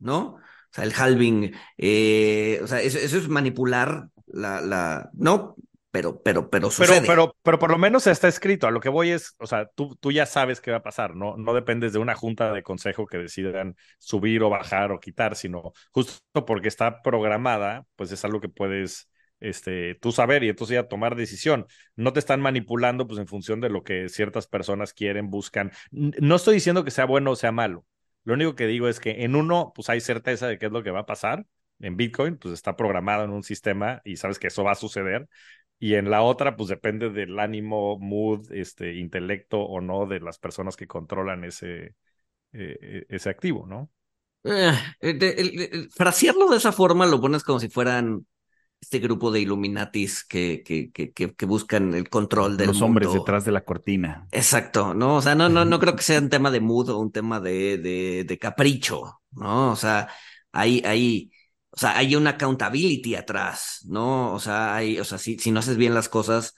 ¿no? 0.00 0.20
O 0.34 0.40
sea, 0.72 0.82
el 0.82 0.92
halving, 0.92 1.54
eh, 1.78 2.58
o 2.64 2.66
sea, 2.66 2.80
eso, 2.80 2.98
eso, 2.98 3.16
es 3.16 3.28
manipular 3.28 4.08
la, 4.26 4.60
la, 4.60 5.08
no, 5.12 5.54
pero, 5.92 6.22
pero, 6.22 6.48
pero 6.48 6.70
sucede. 6.70 7.02
Pero, 7.02 7.06
pero, 7.06 7.36
pero 7.42 7.58
por 7.58 7.70
lo 7.70 7.76
menos 7.76 8.06
está 8.06 8.26
escrito. 8.26 8.66
A 8.66 8.70
lo 8.70 8.80
que 8.80 8.88
voy 8.88 9.10
es, 9.10 9.36
o 9.38 9.46
sea, 9.46 9.66
tú, 9.66 9.94
tú 10.00 10.10
ya 10.10 10.24
sabes 10.24 10.62
qué 10.62 10.70
va 10.70 10.78
a 10.78 10.82
pasar, 10.82 11.14
¿no? 11.14 11.36
No 11.36 11.52
dependes 11.52 11.92
de 11.92 11.98
una 11.98 12.14
junta 12.14 12.50
de 12.50 12.62
consejo 12.62 13.06
que 13.06 13.18
decidan 13.18 13.76
subir 13.98 14.42
o 14.42 14.48
bajar 14.48 14.90
o 14.90 15.00
quitar, 15.00 15.36
sino 15.36 15.72
justo 15.92 16.46
porque 16.46 16.68
está 16.68 17.02
programada, 17.02 17.84
pues 17.94 18.10
es 18.10 18.24
algo 18.24 18.40
que 18.40 18.48
puedes 18.48 19.10
este, 19.38 19.96
tú 19.96 20.12
saber 20.12 20.44
y 20.44 20.48
entonces 20.48 20.76
ya 20.76 20.88
tomar 20.88 21.14
decisión. 21.14 21.66
No 21.94 22.14
te 22.14 22.20
están 22.20 22.40
manipulando 22.40 23.06
pues 23.06 23.20
en 23.20 23.26
función 23.26 23.60
de 23.60 23.68
lo 23.68 23.84
que 23.84 24.08
ciertas 24.08 24.46
personas 24.46 24.94
quieren, 24.94 25.28
buscan. 25.28 25.72
No 25.90 26.36
estoy 26.36 26.54
diciendo 26.54 26.84
que 26.84 26.90
sea 26.90 27.04
bueno 27.04 27.32
o 27.32 27.36
sea 27.36 27.52
malo. 27.52 27.84
Lo 28.24 28.32
único 28.32 28.54
que 28.54 28.66
digo 28.66 28.88
es 28.88 28.98
que 28.98 29.24
en 29.24 29.36
uno 29.36 29.72
pues 29.74 29.90
hay 29.90 30.00
certeza 30.00 30.46
de 30.46 30.58
qué 30.58 30.66
es 30.66 30.72
lo 30.72 30.82
que 30.82 30.90
va 30.90 31.00
a 31.00 31.06
pasar. 31.06 31.44
En 31.80 31.96
Bitcoin 31.96 32.38
pues 32.38 32.54
está 32.54 32.76
programado 32.76 33.24
en 33.24 33.30
un 33.30 33.42
sistema 33.42 34.00
y 34.04 34.16
sabes 34.16 34.38
que 34.38 34.46
eso 34.46 34.64
va 34.64 34.72
a 34.72 34.76
suceder 34.76 35.28
y 35.82 35.96
en 35.96 36.10
la 36.10 36.22
otra, 36.22 36.54
pues 36.54 36.68
depende 36.68 37.10
del 37.10 37.40
ánimo, 37.40 37.98
mood, 37.98 38.52
este, 38.52 38.94
intelecto 38.94 39.58
o 39.58 39.80
no 39.80 40.06
de 40.06 40.20
las 40.20 40.38
personas 40.38 40.76
que 40.76 40.86
controlan 40.86 41.42
ese, 41.42 41.96
eh, 42.52 42.78
eh, 42.80 43.06
ese 43.08 43.30
activo, 43.30 43.66
¿no? 43.66 43.90
Eh, 44.44 44.72
frasearlo 45.92 46.48
de 46.50 46.58
esa 46.58 46.70
forma 46.70 47.04
lo 47.06 47.20
pones 47.20 47.42
como 47.42 47.58
si 47.58 47.68
fueran 47.68 48.24
este 48.80 49.00
grupo 49.00 49.32
de 49.32 49.40
Illuminatis 49.40 50.22
que, 50.22 50.62
que, 50.64 50.92
que, 50.92 51.12
que, 51.12 51.46
buscan 51.46 51.94
el 51.94 52.08
control 52.08 52.56
del 52.56 52.68
Los 52.68 52.80
hombres 52.80 53.12
detrás 53.12 53.44
de 53.44 53.50
la 53.50 53.64
cortina. 53.64 54.28
Exacto, 54.30 54.94
¿no? 54.94 55.16
O 55.16 55.20
sea, 55.20 55.34
no, 55.34 55.48
no, 55.48 55.64
no 55.64 55.80
creo 55.80 55.96
que 55.96 56.04
sea 56.04 56.20
un 56.20 56.30
tema 56.30 56.52
de 56.52 56.60
mood 56.60 56.90
o 56.90 56.98
un 57.00 57.10
tema 57.10 57.40
de, 57.40 57.78
de, 57.78 58.22
de 58.22 58.38
capricho, 58.38 59.20
¿no? 59.32 59.72
O 59.72 59.76
sea, 59.76 60.08
ahí, 60.52 60.80
ahí, 60.84 61.31
o 61.74 61.78
sea, 61.78 61.96
hay 61.96 62.14
una 62.16 62.30
accountability 62.30 63.14
atrás, 63.14 63.80
¿no? 63.88 64.34
O 64.34 64.38
sea, 64.38 64.76
hay, 64.76 65.00
o 65.00 65.04
sea, 65.04 65.16
si, 65.16 65.38
si 65.38 65.50
no 65.50 65.60
haces 65.60 65.78
bien 65.78 65.94
las 65.94 66.10
cosas, 66.10 66.54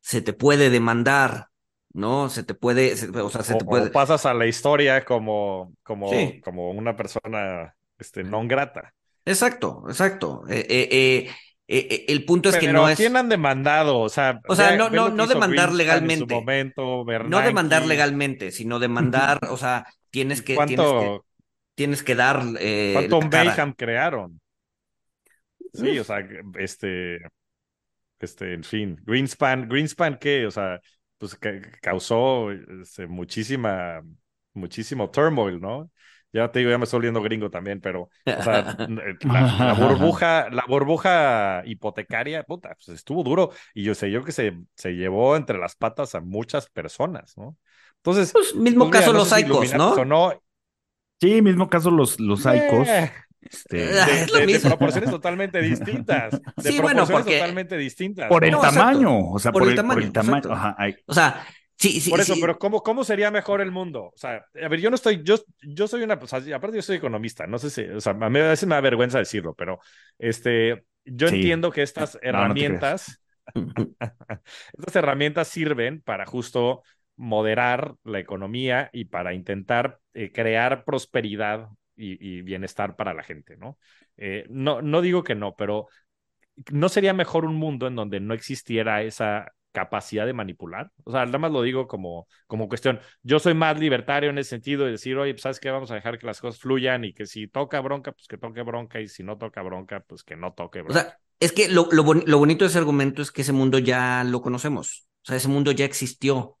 se 0.00 0.20
te 0.20 0.32
puede 0.32 0.68
demandar, 0.68 1.46
¿no? 1.92 2.28
Se 2.28 2.42
te 2.42 2.54
puede, 2.54 2.92
o 2.92 3.30
sea, 3.30 3.42
se 3.42 3.54
te 3.54 3.64
puede. 3.64 3.90
pasas 3.90 4.26
a 4.26 4.34
la 4.34 4.46
historia 4.46 5.04
como, 5.04 5.74
como, 5.84 6.10
como 6.42 6.70
una 6.70 6.96
persona, 6.96 7.72
este, 7.98 8.24
non 8.24 8.48
grata. 8.48 8.92
Exacto, 9.24 9.84
exacto. 9.86 10.42
Eh, 10.48 10.66
eh, 10.68 11.30
eh, 11.68 12.04
el 12.08 12.24
punto 12.24 12.48
es 12.48 12.56
que 12.56 12.72
no 12.72 12.88
es. 12.88 12.96
¿Quién 12.96 13.16
han 13.16 13.28
demandado? 13.28 14.00
O 14.00 14.08
sea, 14.08 14.40
o 14.48 14.56
sea 14.56 14.76
no, 14.76 14.90
no, 14.90 15.10
no 15.10 15.26
demandar 15.28 15.72
legalmente. 15.72 16.34
no 16.74 17.40
demandar 17.42 17.86
legalmente, 17.86 18.50
sino 18.50 18.80
demandar, 18.80 19.38
o 19.50 19.56
sea, 19.56 19.86
tienes 20.10 20.42
que. 20.42 20.56
Tienes 20.66 20.76
que, 20.76 21.18
tienes 21.76 22.02
que 22.02 22.14
dar. 22.16 22.42
¿Cuánto 22.92 23.20
Mayhem 23.20 23.72
crearon? 23.74 24.40
Sí, 25.72 25.98
o 25.98 26.04
sea, 26.04 26.26
este, 26.58 27.18
este, 28.18 28.54
en 28.54 28.64
fin, 28.64 29.00
Greenspan, 29.04 29.68
Greenspan, 29.68 30.18
¿qué? 30.18 30.46
O 30.46 30.50
sea, 30.50 30.80
pues 31.18 31.38
causó 31.80 32.50
este, 32.52 33.06
muchísima, 33.06 34.02
muchísimo 34.54 35.10
turmoil, 35.10 35.60
¿no? 35.60 35.90
Ya 36.30 36.50
te 36.50 36.58
digo, 36.58 36.70
ya 36.70 36.76
me 36.78 36.84
estoy 36.84 36.98
volviendo 36.98 37.22
gringo 37.22 37.50
también, 37.50 37.80
pero, 37.80 38.02
o 38.02 38.42
sea, 38.42 38.76
la, 39.20 39.74
burbuja, 39.78 40.50
la 40.50 40.64
burbuja 40.68 41.62
hipotecaria, 41.64 42.42
puta, 42.42 42.74
pues 42.74 42.88
estuvo 42.88 43.22
duro 43.22 43.50
y 43.72 43.84
yo 43.84 43.94
sé, 43.94 44.10
yo 44.10 44.22
que 44.22 44.32
se, 44.32 44.58
se 44.74 44.92
llevó 44.92 45.36
entre 45.36 45.58
las 45.58 45.74
patas 45.74 46.14
a 46.14 46.20
muchas 46.20 46.68
personas, 46.68 47.36
¿no? 47.38 47.56
Entonces, 47.96 48.32
pues, 48.32 48.54
mismo 48.54 48.90
pues, 48.90 49.00
caso 49.00 49.12
los 49.12 49.38
Icos, 49.38 49.74
¿no? 49.74 50.42
Sí, 51.20 51.42
mismo 51.42 51.68
caso 51.68 51.90
los, 51.90 52.20
los 52.20 52.44
eh, 52.46 53.12
este, 53.40 53.76
de, 53.76 54.60
proporciones 54.60 55.10
totalmente 55.10 55.60
distintas. 55.60 56.40
De 56.56 56.70
sí, 56.70 56.80
bueno, 56.80 57.06
porque, 57.06 57.38
totalmente 57.38 57.76
distintas. 57.76 58.28
Por 58.28 58.44
el 58.44 58.56
tamaño, 58.58 59.30
o 59.30 59.38
sea, 59.38 59.52
por, 59.52 59.68
el, 59.68 59.74
tamaño. 59.74 60.10
O 61.06 61.14
sea, 61.14 61.46
sí, 61.76 62.00
sí. 62.00 62.10
Por 62.10 62.20
eso, 62.20 62.34
pero 62.40 62.58
¿cómo, 62.58 62.82
¿cómo 62.82 63.04
sería 63.04 63.30
mejor 63.30 63.60
el 63.60 63.70
mundo? 63.70 64.10
O 64.14 64.16
sea, 64.16 64.44
a 64.62 64.68
ver, 64.68 64.80
yo 64.80 64.90
no 64.90 64.96
estoy, 64.96 65.22
yo, 65.22 65.36
yo 65.62 65.86
soy 65.86 66.02
una, 66.02 66.18
pues, 66.18 66.32
aparte 66.32 66.76
yo 66.76 66.82
soy 66.82 66.96
economista, 66.96 67.46
no 67.46 67.58
sé 67.58 67.70
si, 67.70 67.82
o 67.82 68.00
sea, 68.00 68.12
a, 68.12 68.30
mí 68.30 68.38
a 68.40 68.48
veces 68.48 68.68
me 68.68 68.74
da 68.74 68.80
vergüenza 68.80 69.18
decirlo, 69.18 69.54
pero 69.54 69.78
este, 70.18 70.84
yo 71.04 71.28
entiendo 71.28 71.70
que 71.70 71.82
estas 71.82 72.18
herramientas, 72.22 73.22
estas 74.76 74.96
herramientas 74.96 75.48
sirven 75.48 76.02
para 76.02 76.26
justo 76.26 76.82
moderar 77.16 77.94
la 78.04 78.20
economía 78.20 78.90
y 78.92 79.06
para 79.06 79.34
intentar 79.34 79.98
eh, 80.14 80.32
crear 80.32 80.84
prosperidad 80.84 81.68
y, 81.98 82.42
bienestar 82.42 82.96
para 82.96 83.14
la 83.14 83.22
gente, 83.22 83.56
¿no? 83.56 83.78
Eh, 84.16 84.46
no, 84.48 84.82
no 84.82 85.00
digo 85.00 85.22
que 85.24 85.34
no, 85.34 85.54
pero 85.56 85.88
¿no 86.70 86.88
sería 86.88 87.12
mejor 87.12 87.44
un 87.44 87.56
mundo 87.56 87.86
en 87.86 87.96
donde 87.96 88.20
no 88.20 88.34
existiera 88.34 89.02
esa 89.02 89.52
capacidad 89.72 90.26
de 90.26 90.32
manipular? 90.32 90.90
O 91.04 91.12
sea, 91.12 91.26
nada 91.26 91.38
más 91.38 91.52
lo 91.52 91.62
digo 91.62 91.86
como, 91.86 92.26
como 92.46 92.68
cuestión. 92.68 93.00
Yo 93.22 93.38
soy 93.38 93.54
más 93.54 93.78
libertario 93.78 94.30
en 94.30 94.38
ese 94.38 94.50
sentido 94.50 94.84
de 94.84 94.92
decir, 94.92 95.16
oye, 95.16 95.34
pues, 95.34 95.42
¿sabes 95.42 95.60
qué? 95.60 95.70
Vamos 95.70 95.90
a 95.90 95.94
dejar 95.94 96.18
que 96.18 96.26
las 96.26 96.40
cosas 96.40 96.60
fluyan 96.60 97.04
y 97.04 97.12
que 97.12 97.26
si 97.26 97.48
toca 97.48 97.80
bronca, 97.80 98.12
pues 98.12 98.26
que 98.26 98.38
toque 98.38 98.62
bronca 98.62 99.00
y 99.00 99.08
si 99.08 99.22
no 99.22 99.38
toca 99.38 99.62
bronca, 99.62 100.00
pues 100.00 100.22
que 100.22 100.36
no 100.36 100.52
toque 100.52 100.82
bronca. 100.82 101.00
O 101.00 101.02
sea, 101.02 101.18
es 101.40 101.52
que 101.52 101.68
lo, 101.68 101.88
lo, 101.92 102.02
lo 102.14 102.38
bonito 102.38 102.64
de 102.64 102.70
ese 102.70 102.78
argumento 102.78 103.22
es 103.22 103.30
que 103.30 103.42
ese 103.42 103.52
mundo 103.52 103.78
ya 103.78 104.24
lo 104.24 104.40
conocemos. 104.40 105.08
O 105.22 105.26
sea, 105.26 105.36
ese 105.36 105.48
mundo 105.48 105.72
ya 105.72 105.84
existió. 105.84 106.58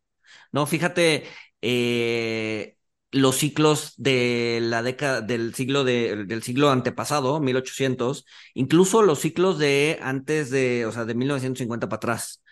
No, 0.52 0.66
fíjate, 0.66 1.24
eh, 1.60 2.76
los 3.10 3.36
ciclos 3.36 3.94
de 3.96 4.58
la 4.62 4.82
década 4.82 5.20
del 5.20 5.54
siglo 5.54 5.84
de, 5.84 6.24
del 6.26 6.42
siglo 6.42 6.70
antepasado, 6.70 7.40
1800, 7.40 8.26
incluso 8.54 9.02
los 9.02 9.20
ciclos 9.20 9.58
de 9.58 9.98
antes 10.02 10.50
de, 10.50 10.84
o 10.86 10.92
sea, 10.92 11.04
de 11.04 11.14
1950 11.14 11.88
para 11.88 11.96
atrás, 11.96 12.42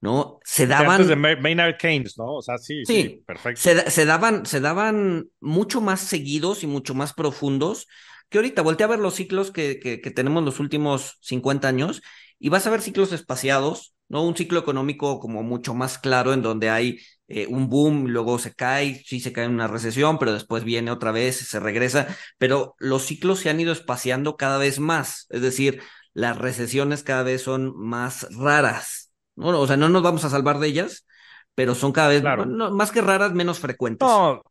¿no? 0.00 0.40
Se 0.44 0.66
daban 0.66 1.02
antes 1.02 1.08
de 1.08 1.16
Maynard 1.16 1.76
Keynes, 1.76 2.18
¿no? 2.18 2.36
O 2.36 2.42
sea, 2.42 2.58
sí, 2.58 2.84
sí, 2.84 3.22
perfecto. 3.26 3.60
Se, 3.60 4.04
daban 4.04 4.46
se 4.46 4.60
daban 4.60 5.28
mucho 5.40 5.80
más 5.80 6.00
seguidos 6.00 6.64
y 6.64 6.66
mucho 6.66 6.94
más 6.94 7.12
profundos 7.12 7.86
que 8.28 8.38
ahorita. 8.38 8.62
Voltea 8.62 8.86
a 8.86 8.90
ver 8.90 8.98
los 8.98 9.14
ciclos 9.14 9.50
que, 9.52 9.78
que, 9.78 10.00
que 10.00 10.10
tenemos 10.10 10.42
los 10.42 10.58
últimos 10.58 11.18
50 11.20 11.68
años 11.68 12.02
y 12.38 12.48
vas 12.48 12.66
a 12.66 12.70
ver 12.70 12.80
ciclos 12.80 13.12
espaciados, 13.12 13.94
¿no? 14.10 14.22
Un 14.24 14.36
ciclo 14.36 14.60
económico 14.60 15.20
como 15.20 15.42
mucho 15.42 15.74
más 15.74 15.98
claro 15.98 16.34
en 16.34 16.42
donde 16.42 16.68
hay 16.68 16.98
eh, 17.28 17.46
un 17.48 17.70
boom, 17.70 18.08
luego 18.08 18.38
se 18.38 18.52
cae, 18.54 19.02
sí 19.06 19.20
se 19.20 19.32
cae 19.32 19.44
en 19.46 19.52
una 19.52 19.68
recesión, 19.68 20.18
pero 20.18 20.32
después 20.34 20.64
viene 20.64 20.90
otra 20.90 21.12
vez, 21.12 21.36
se 21.38 21.60
regresa, 21.60 22.08
pero 22.36 22.74
los 22.78 23.06
ciclos 23.06 23.38
se 23.38 23.50
han 23.50 23.60
ido 23.60 23.72
espaciando 23.72 24.36
cada 24.36 24.58
vez 24.58 24.80
más, 24.80 25.26
es 25.30 25.40
decir, 25.40 25.80
las 26.12 26.36
recesiones 26.36 27.04
cada 27.04 27.22
vez 27.22 27.42
son 27.42 27.72
más 27.78 28.26
raras, 28.36 29.12
¿no? 29.36 29.58
O 29.58 29.66
sea, 29.66 29.76
no 29.78 29.88
nos 29.88 30.02
vamos 30.02 30.24
a 30.24 30.30
salvar 30.30 30.58
de 30.58 30.66
ellas, 30.66 31.06
pero 31.54 31.74
son 31.76 31.92
cada 31.92 32.08
vez 32.08 32.20
Claro. 32.20 32.46
no, 32.46 32.70
más 32.72 32.90
que 32.90 33.00
raras, 33.00 33.32
menos 33.32 33.60
frecuentes. 33.60 34.08
No, 34.08 34.42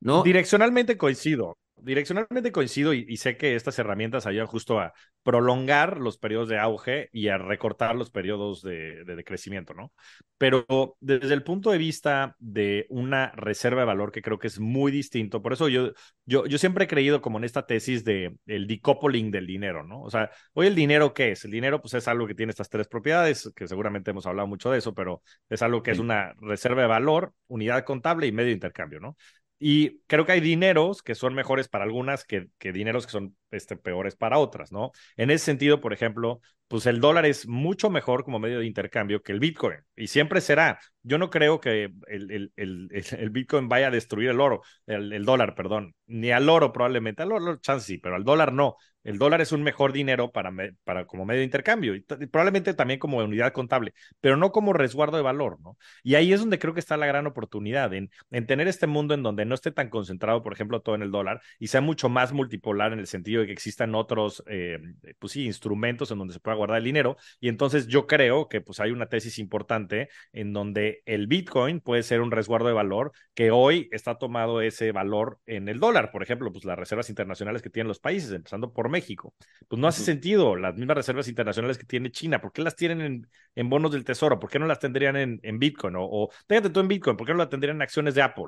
¿no? 0.00 0.24
Direccionalmente 0.24 0.98
coincido. 0.98 1.56
Direccionalmente 1.84 2.52
coincido 2.52 2.94
y, 2.94 3.04
y 3.08 3.16
sé 3.18 3.36
que 3.36 3.54
estas 3.56 3.78
herramientas 3.78 4.26
ayudan 4.26 4.46
justo 4.46 4.80
a 4.80 4.92
prolongar 5.22 5.98
los 5.98 6.18
periodos 6.18 6.48
de 6.48 6.58
auge 6.58 7.08
y 7.12 7.28
a 7.28 7.38
recortar 7.38 7.94
los 7.96 8.10
periodos 8.10 8.62
de, 8.62 9.04
de- 9.04 9.16
de 9.16 9.24
crecimiento, 9.24 9.74
¿no? 9.74 9.92
Pero 10.38 10.66
desde 11.00 11.32
el 11.34 11.42
punto 11.44 11.70
de 11.70 11.78
vista 11.78 12.36
de 12.38 12.86
una 12.90 13.30
reserva 13.36 13.80
de 13.82 13.86
valor 13.86 14.12
que 14.12 14.22
creo 14.22 14.38
que 14.38 14.48
es 14.48 14.58
muy 14.60 14.90
distinto, 14.92 15.40
por 15.42 15.52
eso 15.52 15.68
yo, 15.68 15.92
yo, 16.26 16.46
yo 16.46 16.58
siempre 16.58 16.84
he 16.84 16.88
creído 16.88 17.20
como 17.22 17.38
en 17.38 17.44
esta 17.44 17.66
tesis 17.66 18.04
de 18.04 18.36
el 18.46 18.66
decoupling 18.66 19.30
del 19.30 19.46
dinero, 19.46 19.84
¿no? 19.84 20.02
O 20.02 20.10
sea, 20.10 20.30
hoy 20.52 20.66
el 20.66 20.74
dinero, 20.74 21.14
¿qué 21.14 21.32
es? 21.32 21.44
El 21.44 21.52
dinero 21.52 21.80
pues 21.80 21.94
es 21.94 22.08
algo 22.08 22.26
que 22.26 22.34
tiene 22.34 22.50
estas 22.50 22.68
tres 22.68 22.88
propiedades, 22.88 23.50
que 23.54 23.68
seguramente 23.68 24.10
hemos 24.10 24.26
hablado 24.26 24.48
mucho 24.48 24.70
de 24.70 24.78
eso, 24.78 24.92
pero 24.94 25.22
es 25.48 25.62
algo 25.62 25.82
que 25.82 25.92
es 25.92 25.98
Sí. 25.98 26.02
una 26.02 26.34
reserva 26.40 26.82
de 26.82 26.88
valor, 26.88 27.32
unidad 27.46 27.84
contable 27.84 28.26
y 28.26 28.32
medio 28.32 28.48
de 28.48 28.54
intercambio, 28.54 29.00
¿no? 29.00 29.16
Y 29.58 30.00
creo 30.06 30.26
que 30.26 30.32
hay 30.32 30.40
dineros 30.40 31.02
que 31.02 31.14
son 31.14 31.34
mejores 31.34 31.68
para 31.68 31.84
algunas 31.84 32.24
que, 32.24 32.48
que 32.58 32.72
dineros 32.72 33.06
que 33.06 33.12
son 33.12 33.36
este, 33.54 33.76
peores 33.76 34.16
para 34.16 34.38
otras, 34.38 34.72
¿no? 34.72 34.92
En 35.16 35.30
ese 35.30 35.44
sentido, 35.44 35.80
por 35.80 35.92
ejemplo, 35.92 36.40
pues 36.68 36.86
el 36.86 37.00
dólar 37.00 37.26
es 37.26 37.46
mucho 37.46 37.90
mejor 37.90 38.24
como 38.24 38.38
medio 38.38 38.58
de 38.58 38.66
intercambio 38.66 39.22
que 39.22 39.32
el 39.32 39.40
Bitcoin 39.40 39.78
y 39.96 40.06
siempre 40.08 40.40
será. 40.40 40.80
Yo 41.02 41.18
no 41.18 41.28
creo 41.28 41.60
que 41.60 41.90
el, 42.08 42.30
el, 42.30 42.52
el, 42.56 42.88
el 42.90 43.30
Bitcoin 43.30 43.68
vaya 43.68 43.88
a 43.88 43.90
destruir 43.90 44.30
el 44.30 44.40
oro, 44.40 44.62
el, 44.86 45.24
dólar, 45.24 45.54
perdón, 45.54 45.94
ni 46.06 46.30
al 46.30 46.48
oro 46.48 46.72
probablemente, 46.72 47.22
al 47.22 47.32
oro 47.32 47.56
chance 47.58 47.86
sí, 47.86 47.98
pero 47.98 48.16
al 48.16 48.24
dólar 48.24 48.52
no. 48.52 48.76
El 49.02 49.18
dólar 49.18 49.42
es 49.42 49.52
un 49.52 49.62
mejor 49.62 49.92
dinero 49.92 50.32
para, 50.32 50.50
para 50.82 51.06
como 51.06 51.26
medio 51.26 51.40
de 51.40 51.44
intercambio 51.44 51.94
y, 51.94 51.98
y 51.98 52.26
probablemente 52.26 52.72
también 52.72 52.98
como 52.98 53.18
unidad 53.18 53.52
contable, 53.52 53.92
pero 54.22 54.38
no 54.38 54.50
como 54.50 54.72
resguardo 54.72 55.18
de 55.18 55.22
valor, 55.22 55.60
¿no? 55.60 55.76
Y 56.02 56.14
ahí 56.14 56.32
es 56.32 56.40
donde 56.40 56.58
creo 56.58 56.72
que 56.72 56.80
está 56.80 56.96
la 56.96 57.04
gran 57.04 57.26
oportunidad 57.26 57.92
en, 57.92 58.08
en 58.30 58.46
tener 58.46 58.66
este 58.66 58.86
mundo 58.86 59.12
en 59.12 59.22
donde 59.22 59.44
no 59.44 59.54
esté 59.54 59.72
tan 59.72 59.90
concentrado, 59.90 60.42
por 60.42 60.54
ejemplo, 60.54 60.80
todo 60.80 60.94
en 60.94 61.02
el 61.02 61.10
dólar 61.10 61.42
y 61.58 61.66
sea 61.66 61.82
mucho 61.82 62.08
más 62.08 62.32
multipolar 62.32 62.94
en 62.94 62.98
el 62.98 63.06
sentido 63.06 63.43
de 63.44 63.48
que 63.48 63.52
existan 63.52 63.94
otros, 63.94 64.42
eh, 64.46 64.78
pues 65.18 65.32
sí, 65.32 65.44
instrumentos 65.44 66.10
en 66.10 66.18
donde 66.18 66.34
se 66.34 66.40
pueda 66.40 66.56
guardar 66.56 66.78
el 66.78 66.84
dinero. 66.84 67.16
Y 67.40 67.48
entonces 67.48 67.86
yo 67.86 68.06
creo 68.06 68.48
que 68.48 68.60
pues 68.60 68.80
hay 68.80 68.90
una 68.90 69.06
tesis 69.06 69.38
importante 69.38 70.08
en 70.32 70.52
donde 70.52 71.02
el 71.06 71.26
Bitcoin 71.26 71.80
puede 71.80 72.02
ser 72.02 72.20
un 72.20 72.30
resguardo 72.30 72.66
de 72.68 72.74
valor 72.74 73.12
que 73.34 73.50
hoy 73.50 73.88
está 73.92 74.18
tomado 74.18 74.60
ese 74.60 74.92
valor 74.92 75.38
en 75.46 75.68
el 75.68 75.80
dólar. 75.80 76.10
Por 76.10 76.22
ejemplo, 76.22 76.50
pues 76.52 76.64
las 76.64 76.78
reservas 76.78 77.08
internacionales 77.08 77.62
que 77.62 77.70
tienen 77.70 77.88
los 77.88 78.00
países, 78.00 78.32
empezando 78.32 78.72
por 78.72 78.88
México. 78.88 79.34
Pues 79.68 79.80
no 79.80 79.88
hace 79.88 80.00
uh 80.00 80.04
-huh. 80.04 80.06
sentido 80.06 80.56
las 80.56 80.74
mismas 80.76 80.96
reservas 80.96 81.28
internacionales 81.28 81.78
que 81.78 81.86
tiene 81.86 82.10
China. 82.10 82.40
¿Por 82.40 82.52
qué 82.52 82.62
las 82.62 82.76
tienen 82.76 83.00
en, 83.00 83.26
en 83.54 83.68
bonos 83.68 83.92
del 83.92 84.04
tesoro? 84.04 84.38
¿Por 84.40 84.50
qué 84.50 84.58
no 84.58 84.66
las 84.66 84.78
tendrían 84.78 85.16
en, 85.16 85.40
en 85.42 85.58
Bitcoin? 85.58 85.96
O, 85.96 86.04
o 86.04 86.30
déjate 86.48 86.70
tú 86.70 86.80
en 86.80 86.88
Bitcoin, 86.88 87.16
¿por 87.16 87.26
qué 87.26 87.32
no 87.32 87.38
las 87.38 87.50
tendrían 87.50 87.76
en 87.76 87.82
acciones 87.82 88.14
de 88.14 88.22
Apple? 88.22 88.46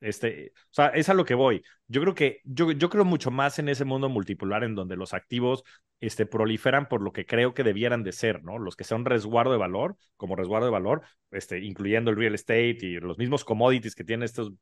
Este, 0.00 0.52
o 0.54 0.72
sea, 0.72 0.88
es 0.88 1.08
a 1.08 1.14
lo 1.14 1.24
que 1.24 1.34
voy. 1.34 1.62
Yo 1.88 2.00
creo 2.02 2.14
que, 2.14 2.40
yo, 2.44 2.70
yo 2.72 2.88
creo 2.88 3.04
mucho 3.04 3.30
más 3.30 3.58
en 3.58 3.68
ese 3.68 3.84
mundo 3.84 4.08
multipolar 4.08 4.64
en 4.64 4.74
donde 4.74 4.96
los 4.96 5.12
activos 5.12 5.64
este, 6.00 6.26
proliferan 6.26 6.88
por 6.88 7.02
lo 7.02 7.12
que 7.12 7.26
creo 7.26 7.54
que 7.54 7.64
debieran 7.64 8.04
de 8.04 8.12
ser, 8.12 8.44
¿no? 8.44 8.58
Los 8.58 8.76
que 8.76 8.84
son 8.84 9.04
resguardo 9.04 9.52
de 9.52 9.58
valor, 9.58 9.96
como 10.16 10.36
resguardo 10.36 10.66
de 10.66 10.72
valor, 10.72 11.02
este, 11.30 11.58
incluyendo 11.60 12.10
el 12.10 12.16
real 12.16 12.34
estate 12.34 12.78
y 12.82 13.00
los 13.00 13.18
mismos 13.18 13.44
commodities 13.44 13.94
que 13.94 14.04
tienen 14.04 14.24
estos 14.24 14.52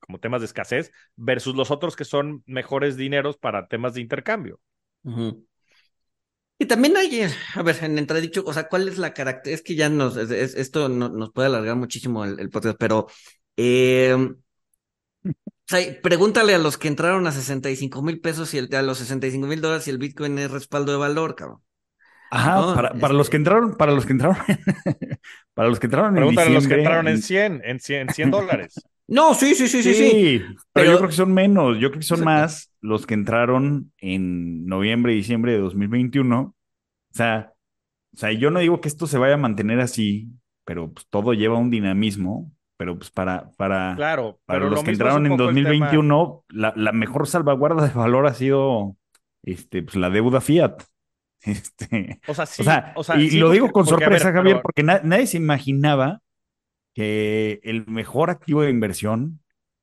como 0.00 0.18
temas 0.18 0.40
de 0.40 0.46
escasez, 0.46 0.92
versus 1.16 1.56
los 1.56 1.70
otros 1.70 1.96
que 1.96 2.04
son 2.04 2.42
mejores 2.46 2.96
dineros 2.96 3.36
para 3.36 3.66
temas 3.66 3.94
de 3.94 4.00
intercambio. 4.00 4.60
Y 6.58 6.66
también 6.66 6.96
hay, 6.96 7.22
a 7.54 7.62
ver, 7.62 7.76
en 7.82 7.98
entredicho, 7.98 8.42
o 8.46 8.52
sea, 8.52 8.68
¿cuál 8.68 8.88
es 8.88 8.98
la 8.98 9.12
característica? 9.12 9.54
Es 9.54 9.62
que 9.62 9.74
ya 9.74 9.88
nos, 9.88 10.16
es, 10.16 10.30
es, 10.30 10.54
esto 10.54 10.88
no, 10.88 11.08
nos 11.08 11.32
puede 11.32 11.48
alargar 11.48 11.76
muchísimo 11.76 12.24
el, 12.24 12.50
podcast, 12.50 12.78
pero 12.78 13.08
eh, 13.56 14.16
sea, 15.68 16.00
pregúntale 16.02 16.54
a 16.54 16.58
los 16.58 16.78
que 16.78 16.88
entraron 16.88 17.26
a 17.26 17.32
65 17.32 18.02
mil 18.02 18.20
pesos 18.20 18.52
y 18.54 18.58
el, 18.58 18.74
a 18.74 18.82
los 18.82 18.98
65 18.98 19.46
mil 19.46 19.60
dólares 19.60 19.84
si 19.84 19.90
el 19.90 19.98
Bitcoin 19.98 20.38
es 20.38 20.50
respaldo 20.50 20.92
de 20.92 20.98
valor, 20.98 21.34
cabrón. 21.34 21.60
Ajá, 22.30 22.60
no, 22.60 22.74
para, 22.74 22.90
para 22.90 23.06
este... 23.06 23.14
los 23.14 23.30
que 23.30 23.36
entraron, 23.36 23.76
para 23.76 23.92
los 23.92 24.04
que 24.04 24.12
entraron, 24.12 24.36
para 25.54 25.68
los 25.68 25.78
que 25.78 25.86
entraron 25.86 26.14
Pregúntale 26.14 26.48
en 26.48 26.52
a 26.52 26.54
los 26.56 26.66
que 26.66 26.74
entraron 26.74 27.08
en 27.08 27.22
100, 27.22 27.62
en 27.64 27.80
100, 27.80 28.00
en 28.00 28.14
100 28.14 28.30
dólares. 28.30 28.74
No, 29.08 29.34
sí, 29.34 29.54
sí, 29.54 29.68
sí, 29.68 29.84
sí, 29.84 29.94
sí. 29.94 30.10
sí 30.10 30.38
pero, 30.40 30.56
pero, 30.72 30.90
yo 30.90 30.96
creo 30.96 31.08
que 31.10 31.14
son 31.14 31.32
menos, 31.32 31.78
yo 31.78 31.90
creo 31.90 32.00
que 32.00 32.06
son 32.06 32.24
más 32.24 32.72
los 32.80 33.06
que 33.06 33.14
entraron 33.14 33.92
en 33.98 34.66
noviembre 34.66 35.12
y 35.12 35.18
diciembre 35.18 35.52
de 35.52 35.58
2021. 35.58 36.40
O 36.40 36.54
sea, 37.12 37.52
o 38.12 38.18
sea, 38.18 38.32
yo 38.32 38.50
no 38.50 38.58
digo 38.58 38.80
que 38.80 38.88
esto 38.88 39.06
se 39.06 39.18
vaya 39.18 39.34
a 39.34 39.36
mantener 39.36 39.78
así, 39.78 40.28
pero 40.64 40.90
pues 40.92 41.06
todo 41.08 41.34
lleva 41.34 41.56
un 41.56 41.70
dinamismo 41.70 42.50
pero 42.76 42.98
pues 42.98 43.10
para, 43.10 43.50
para, 43.56 43.94
claro, 43.96 44.38
para 44.44 44.66
los 44.66 44.82
que 44.82 44.90
entraron 44.90 45.26
en 45.26 45.36
2021, 45.36 46.44
la, 46.48 46.72
la, 46.76 46.92
mejor 46.92 47.26
salvaguarda 47.26 47.86
de 47.86 47.94
valor 47.94 48.26
ha 48.26 48.34
sido 48.34 48.96
este, 49.42 49.82
pues, 49.82 49.96
la 49.96 50.10
deuda 50.10 50.40
fiat. 50.40 50.82
Este, 51.42 52.18
o 52.26 52.34
sea, 52.34 52.46
sí, 52.46 52.62
o 52.62 52.64
sea, 52.64 52.92
o 52.96 53.04
sea 53.04 53.16
y 53.20 53.30
sí, 53.30 53.38
lo 53.38 53.46
porque, 53.46 53.54
digo 53.54 53.70
con 53.70 53.84
porque, 53.84 54.04
sorpresa, 54.04 54.24
ver, 54.24 54.34
Javier, 54.34 54.56
pero... 54.56 54.62
porque 54.62 54.82
na 54.82 55.00
nadie 55.04 55.28
se 55.28 55.36
imaginaba 55.36 56.22
que 56.92 57.60
el 57.62 57.86
mejor 57.86 58.30
activo 58.30 58.62
de 58.62 58.70
inversión 58.70 59.40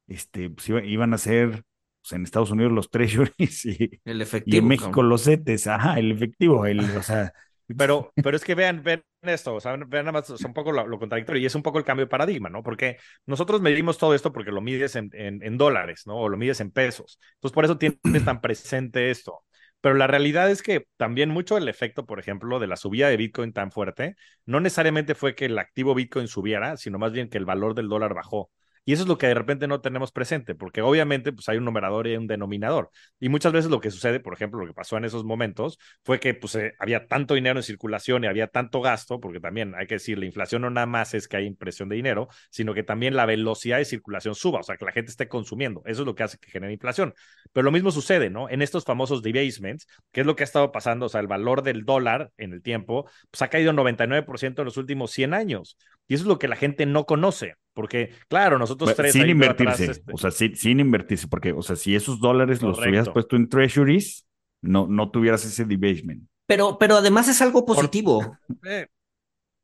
este, 0.08 0.50
pues, 0.50 0.68
iba, 0.68 0.84
iban 0.84 1.14
a 1.14 1.18
ser 1.18 1.64
pues, 2.02 2.14
en 2.14 2.24
Estados 2.24 2.52
Unidos 2.52 2.74
los 2.74 2.90
treasuries 2.92 3.66
y, 3.66 4.02
el 4.04 4.22
efectivo, 4.22 4.56
y 4.56 4.60
en 4.60 4.68
México 4.68 5.04
los 5.04 5.24
CETES, 5.24 5.68
ajá, 5.68 6.00
el 6.00 6.12
efectivo, 6.12 6.66
el, 6.66 6.82
o 6.98 7.04
sea, 7.04 7.34
pero, 7.78 8.12
pero 8.16 8.38
es 8.38 8.44
que 8.44 8.56
vean, 8.56 8.84
vean 8.84 9.04
esto, 9.22 9.56
o 9.56 9.60
sea, 9.60 9.76
vean 9.76 10.06
nada 10.06 10.12
más, 10.12 10.30
es 10.30 10.44
un 10.44 10.54
poco 10.54 10.72
lo, 10.72 11.00
contradictorio 11.00 11.42
y 11.42 11.46
es 11.46 11.56
un 11.56 11.64
poco 11.64 11.78
el 11.78 11.86
cambio 11.86 12.06
de 12.06 12.10
paradigma, 12.10 12.50
¿no? 12.50 12.64
Porque 12.64 12.98
nosotros 13.26 13.62
medimos 13.62 13.98
todo 13.98 14.14
esto 14.14 14.34
porque 14.34 14.52
lo 14.52 14.62
mides 14.62 14.96
en, 14.96 15.10
en, 15.14 15.42
en 15.44 15.58
dólares, 15.58 16.04
¿no? 16.06 16.18
O 16.18 16.30
lo 16.30 16.38
mides 16.38 16.60
en 16.60 16.72
pesos. 16.72 17.20
Entonces, 17.36 17.54
por 17.54 17.66
eso 17.66 17.78
tienes 17.78 18.26
tan 18.26 18.42
presente 18.42 19.12
esto. 19.12 19.44
Pero 19.84 19.96
la 19.96 20.08
realidad 20.08 20.50
es 20.50 20.64
que 20.64 20.88
también 20.96 21.30
mucho 21.30 21.58
el 21.58 21.68
efecto, 21.68 22.06
por 22.06 22.18
ejemplo, 22.18 22.60
de 22.60 22.68
la 22.68 22.78
subida 22.78 23.10
de 23.10 23.18
Bitcoin 23.18 23.52
tan 23.52 23.70
fuerte, 23.70 24.16
no 24.46 24.62
necesariamente 24.62 25.14
fue 25.14 25.36
que 25.36 25.46
el 25.46 25.60
activo 25.60 25.94
Bitcoin 25.94 26.30
subiera, 26.30 26.78
sino 26.78 27.00
más 27.00 27.12
bien 27.12 27.30
que 27.30 27.38
el 27.38 27.44
valor 27.46 27.76
del 27.76 27.90
dólar 27.90 28.14
bajó. 28.14 28.50
Y 28.86 28.94
eso 28.94 29.04
es 29.04 29.08
lo 29.08 29.18
que 29.18 29.28
de 29.28 29.34
repente 29.34 29.68
no 29.68 29.82
tenemos 29.82 30.12
presente, 30.12 30.56
porque 30.56 30.82
obviamente 30.82 31.32
pues 31.32 31.48
hay 31.50 31.58
un 31.58 31.66
numerador 31.66 32.08
y 32.08 32.16
un 32.18 32.28
denominador. 32.28 32.90
Y 33.20 33.30
muchas 33.30 33.54
veces 33.54 33.72
lo 33.72 33.80
que 33.80 33.92
sucede, 33.92 34.20
por 34.20 34.34
ejemplo, 34.34 34.60
lo 34.60 34.68
que 34.68 34.74
pasó 34.74 34.98
en 34.98 35.06
esos 35.06 35.24
momentos, 35.24 35.80
fue 36.04 36.20
que 36.20 36.34
pues 36.34 36.56
eh, 36.56 36.74
había 36.80 37.08
tanto 37.08 37.34
dinero 37.34 37.60
en 37.60 37.64
circulación 37.64 38.24
y 38.24 38.28
había 38.28 38.48
tanto 38.48 38.82
gasto, 38.82 39.20
porque 39.20 39.40
también 39.40 39.74
hay 39.76 39.88
que 39.88 39.96
decir, 39.96 40.18
la 40.18 40.26
inflación 40.26 40.64
no 40.64 40.70
nada 40.70 40.86
más 40.86 41.14
es 41.14 41.28
que 41.28 41.38
hay 41.38 41.46
impresión 41.46 41.88
de 41.90 41.96
dinero, 41.96 42.28
sino 42.50 42.74
que 42.74 42.84
también 42.84 43.16
la 43.16 43.26
velocidad 43.26 43.78
de 43.78 43.86
circulación 43.86 44.36
suba, 44.36 44.60
o 44.60 44.64
sea, 44.64 44.78
que 44.78 44.86
la 44.86 44.92
gente 44.92 45.12
esté 45.12 45.28
consumiendo. 45.28 45.82
Eso 45.86 46.02
es 46.02 46.06
lo 46.06 46.16
que 46.16 46.24
hace 46.24 46.38
que 46.38 46.52
genere 46.52 46.74
inflación. 46.74 47.14
Pero 47.54 47.64
lo 47.64 47.72
mismo 47.72 47.92
sucede, 47.92 48.30
¿no? 48.30 48.50
En 48.50 48.62
estos 48.62 48.84
famosos 48.84 49.22
debasements, 49.22 49.88
que 50.12 50.22
es 50.22 50.28
lo 50.28 50.36
que 50.36 50.44
ha 50.44 50.46
estado 50.46 50.72
pasando, 50.72 51.06
o 51.06 51.10
sea, 51.10 51.22
el 51.22 51.28
valor 51.28 51.64
del 51.64 51.86
dólar 51.86 52.32
en 52.38 52.54
el 52.54 52.62
tiempo, 52.62 53.10
pues 53.32 53.42
ha 53.42 53.50
caído 53.50 53.72
99% 53.74 54.62
en 54.62 54.66
los 54.66 54.78
últimos 54.78 55.12
100 55.12 55.34
años. 55.34 55.78
Y 56.08 56.16
eso 56.16 56.24
es 56.24 56.28
lo 56.28 56.40
que 56.40 56.48
la 56.48 56.56
gente 56.56 56.86
no 56.86 57.06
conoce, 57.06 57.56
porque, 57.74 58.12
claro, 58.28 58.58
nosotros 58.60 58.88
bueno, 58.88 58.96
tres. 58.96 59.14
Sin 59.14 59.30
invertirse, 59.30 59.84
atrás, 59.84 59.98
este... 59.98 60.12
o 60.14 60.18
sea, 60.18 60.32
sin, 60.32 60.56
sin, 60.56 60.80
invertirse, 60.80 61.28
porque, 61.28 61.52
o 61.52 61.62
sea, 61.62 61.76
si 61.76 61.96
esos 61.96 62.20
dólares 62.20 62.60
Correcto. 62.60 62.80
los 62.82 62.88
hubieras 62.88 63.10
puesto 63.10 63.36
en 63.36 63.50
treasuries, 63.50 64.26
no, 64.62 64.88
no 64.88 65.12
tuvieras 65.12 65.44
ese 65.46 65.66
debasement. 65.66 66.28
Pero, 66.46 66.78
pero 66.78 66.98
además 66.98 67.28
es 67.28 67.42
algo 67.42 67.66
positivo. 67.66 68.38
Por... 68.48 68.90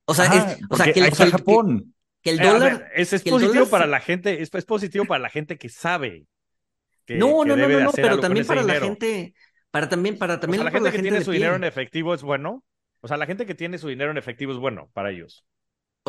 O 0.05 0.13
sea, 0.15 0.25
Ajá, 0.25 0.53
es, 0.53 0.59
o 0.69 0.75
sea 0.75 0.91
que, 0.91 1.01
sea, 1.01 1.07
está 1.07 1.27
Japón. 1.27 1.93
Que, 2.21 2.31
que 2.31 2.37
el 2.37 2.39
Eh, 2.39 2.43
dólar. 2.47 2.79
ver, 2.79 2.91
es, 2.95 3.13
es 3.13 3.23
que 3.23 3.29
positivo 3.29 3.53
dólar 3.53 3.69
para 3.69 3.85
la 3.85 3.99
gente, 3.99 4.41
es, 4.41 4.49
es, 4.53 4.65
positivo 4.65 5.05
para 5.05 5.19
la 5.21 5.29
gente 5.29 5.57
que 5.57 5.69
sabe. 5.69 6.25
Que, 7.05 7.17
no, 7.17 7.45
no, 7.45 7.55
que 7.55 7.61
no, 7.61 7.67
debe 7.67 7.73
no, 7.75 7.83
no, 7.85 7.91
pero 7.91 8.19
también 8.19 8.45
para 8.45 8.61
ese 8.61 8.67
la 8.67 8.73
dinero. 8.73 8.85
gente, 8.87 9.33
para 9.69 9.87
también, 9.87 10.17
para 10.17 10.39
también 10.39 10.61
o 10.61 10.63
sea, 10.63 10.71
la 10.71 10.71
para 10.71 10.83
gente 10.83 10.91
que 10.91 11.01
tiene 11.03 11.21
su 11.21 11.29
pie. 11.29 11.39
dinero 11.39 11.55
en 11.55 11.63
efectivo 11.63 12.13
es 12.13 12.23
bueno. 12.23 12.63
O 13.01 13.07
sea, 13.07 13.17
la 13.17 13.27
gente 13.27 13.45
que 13.45 13.55
tiene 13.55 13.77
su 13.77 13.87
dinero 13.87 14.11
en 14.11 14.17
efectivo 14.17 14.51
es 14.51 14.57
bueno 14.57 14.89
para 14.93 15.11
ellos. 15.11 15.45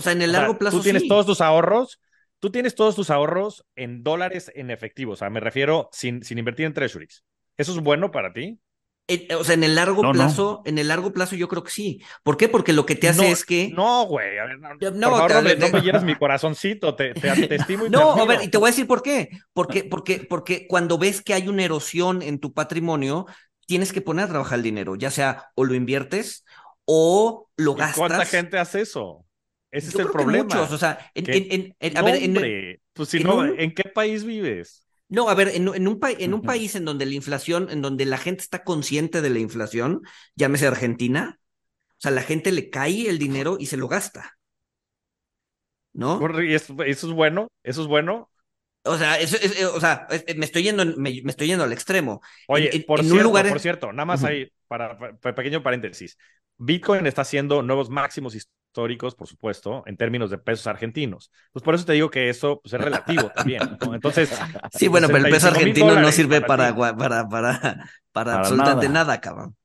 O 0.01 0.03
sea, 0.03 0.13
en 0.13 0.23
el 0.23 0.31
O 0.31 0.33
sea, 0.33 0.41
largo 0.41 0.59
plazo 0.59 0.77
Tú 0.79 0.83
tienes 0.83 1.03
sí. 1.03 1.09
todos 1.09 1.27
tus 1.27 1.41
ahorros, 1.41 2.01
tú 2.39 2.51
tienes 2.51 2.75
todos 2.75 2.95
tus 2.97 3.11
ahorros 3.11 3.65
en 3.77 4.03
dólares 4.03 4.51
en 4.55 4.71
efectivo. 4.71 5.13
O 5.13 5.17
sea, 5.17 5.31
me 5.31 5.41
refiero 5.41 5.89
sin, 5.93 6.23
sin 6.25 6.39
invertir 6.39 6.67
en 6.67 6.75
treasuries. 6.75 7.25
¿Eso 7.57 7.73
es 7.73 7.79
bueno 7.81 8.11
para 8.11 8.33
ti? 8.33 8.61
O 9.37 9.43
sea, 9.43 9.55
en 9.55 9.65
el 9.65 9.75
largo 9.75 10.03
No, 10.03 10.09
no. 10.09 10.13
plazo, 10.13 10.63
en 10.67 10.79
el 10.79 10.87
largo 10.87 11.13
plazo 11.13 11.35
yo 11.35 11.49
creo 11.49 11.65
que 11.65 11.73
sí. 11.73 12.01
¿Por 12.23 12.37
qué? 12.37 12.49
Porque 12.49 12.73
lo 12.73 12.87
que 12.87 12.95
te 12.95 13.09
hace 13.09 13.23
no, 13.23 13.33
es 13.33 13.45
que. 13.45 13.69
No, 13.75 14.05
güey. 14.07 14.39
a 14.39 14.45
ver, 14.45 14.59
No, 14.95 15.11
por 15.11 15.19
favor, 15.19 15.27
te- 15.27 15.35
no, 15.35 15.43
me, 15.43 15.57
te- 15.57 15.59
no 15.59 15.69
me 15.79 15.83
hieras 15.83 16.05
mi 16.05 16.15
corazoncito. 16.15 16.95
Te, 16.95 17.13
te, 17.15 17.49
te 17.49 17.55
estimo 17.57 17.87
y 17.87 17.91
te 17.91 17.97
No, 17.97 18.13
a 18.13 18.25
ver, 18.25 18.45
y 18.45 18.49
te 18.49 18.59
voy 18.59 18.69
a 18.69 18.71
decir 18.71 18.87
por 18.87 19.03
qué. 19.03 19.31
Porque, 19.53 19.83
porque, 19.83 20.21
porque 20.29 20.67
cuando 20.69 20.97
ves 20.97 21.23
que 21.23 21.35
hay 21.35 21.49
una 21.49 21.65
erosión 21.65 22.23
en 22.23 22.39
tu 22.39 22.53
patrimonio, 22.53 23.27
tienes 23.67 23.93
que 23.93 24.01
poner 24.01 24.27
a 24.27 24.29
trabajar 24.29 24.59
el 24.59 24.63
dinero, 24.63 24.95
ya 24.95 25.11
sea 25.11 25.51
o 25.57 25.65
lo 25.65 25.75
inviertes 25.75 26.45
o 26.85 27.49
lo 27.57 27.73
¿Y 27.73 27.75
gastas. 27.77 27.97
¿Cuánta 27.99 28.25
gente 28.27 28.59
hace 28.59 28.83
eso? 28.83 29.27
Ese 29.73 29.89
es 29.91 29.95
el 29.97 30.09
problema. 30.11 30.43
muchos, 30.45 30.73
o 30.73 30.79
sea, 30.79 31.11
en, 31.15 31.25
en- 31.33 31.53
en- 31.53 31.77
en- 31.79 31.97
a 31.97 32.01
No, 32.01 32.07
ver, 32.07 32.17
en- 32.23 32.37
hombre, 32.37 32.81
pues 32.93 33.09
si 33.09 33.19
en 33.19 33.23
no, 33.25 33.37
un- 33.37 33.61
¿en 33.61 33.75
qué 33.75 33.85
país 33.89 34.25
vives? 34.25 34.87
no, 35.09 35.29
a 35.29 35.35
ver, 35.35 35.49
en, 35.49 35.69
en 35.75 35.89
un, 35.89 35.99
pa- 35.99 36.13
en 36.13 36.35
un 36.35 36.43
país 36.43 36.75
en 36.75 36.85
donde 36.85 37.07
la 37.07 37.15
inflación, 37.15 37.69
en 37.71 37.83
donde 37.83 38.05
la 38.05 38.19
gente 38.19 38.43
está 38.43 38.63
consciente 38.65 39.23
de 39.23 39.31
la 39.31 39.39
inflación, 39.41 40.03
llámese 40.37 40.67
Argentina, 40.67 41.41
o 41.93 42.01
sea, 42.01 42.11
la 42.13 42.23
gente 42.23 42.53
le 42.53 42.71
cae 42.71 43.09
el 43.09 43.19
dinero 43.19 43.57
y 43.61 43.67
se 43.67 43.77
lo 43.77 43.89
gasta. 43.89 44.39
¿no? 45.93 46.21
Y 46.43 46.55
eso, 46.55 46.75
eso 46.85 47.09
es 47.09 47.13
bueno, 47.13 47.49
eso 47.63 47.83
es 47.83 47.89
bueno. 47.89 48.31
O 48.85 48.97
sea, 48.97 49.19
eso, 49.21 49.37
es, 49.37 49.63
o 49.65 49.79
sea 49.81 50.07
me, 50.37 50.45
estoy 50.47 50.63
yendo, 50.63 50.85
me, 50.87 51.21
me, 51.23 51.31
estoy 51.31 51.49
yendo 51.49 51.65
al 51.65 51.73
extremo. 51.73 52.23
Oye, 52.49 52.75
en, 52.75 52.85
por, 52.85 53.01
en 53.01 53.07
cierto, 53.07 53.19
un 53.19 53.23
lugar... 53.25 53.49
por 53.49 53.61
cierto, 53.61 53.93
nada 53.93 54.07
más 54.07 54.25
ahí, 54.25 54.51
para, 54.69 54.99
para, 54.99 55.35
pequeño 55.35 55.63
paréntesis. 55.63 56.17
Bitcoin 56.57 57.07
está 57.07 57.23
haciendo 57.23 57.63
nuevos 57.63 57.91
máximos 57.91 58.35
históricos, 58.35 58.60
por 58.73 59.27
supuesto, 59.27 59.83
en 59.87 59.97
términos 59.97 60.31
de 60.31 60.39
pesos 60.39 60.67
argentinos. 60.67 61.31
Pues 61.53 61.63
por 61.63 61.75
eso 61.75 61.85
te 61.85 61.93
digo 61.93 62.11
que 62.11 62.29
eso 62.29 62.61
pues, 62.63 62.75
es 62.75 62.81
relativo 62.81 63.31
también. 63.35 63.63
¿no? 63.85 63.95
Entonces. 63.95 64.31
Sí, 64.73 64.89
bueno, 64.89 65.09
pero 65.09 65.27
el 65.27 65.31
peso 65.31 65.49
argentino 65.49 65.99
no 66.01 66.13
sirve 66.13 66.41
para, 66.41 66.75
para, 66.75 66.97
para, 66.97 67.29
para, 67.29 67.91
para 68.13 68.39
absolutamente 68.39 68.89
nada. 68.89 69.05
nada, 69.05 69.21
cabrón 69.21 69.57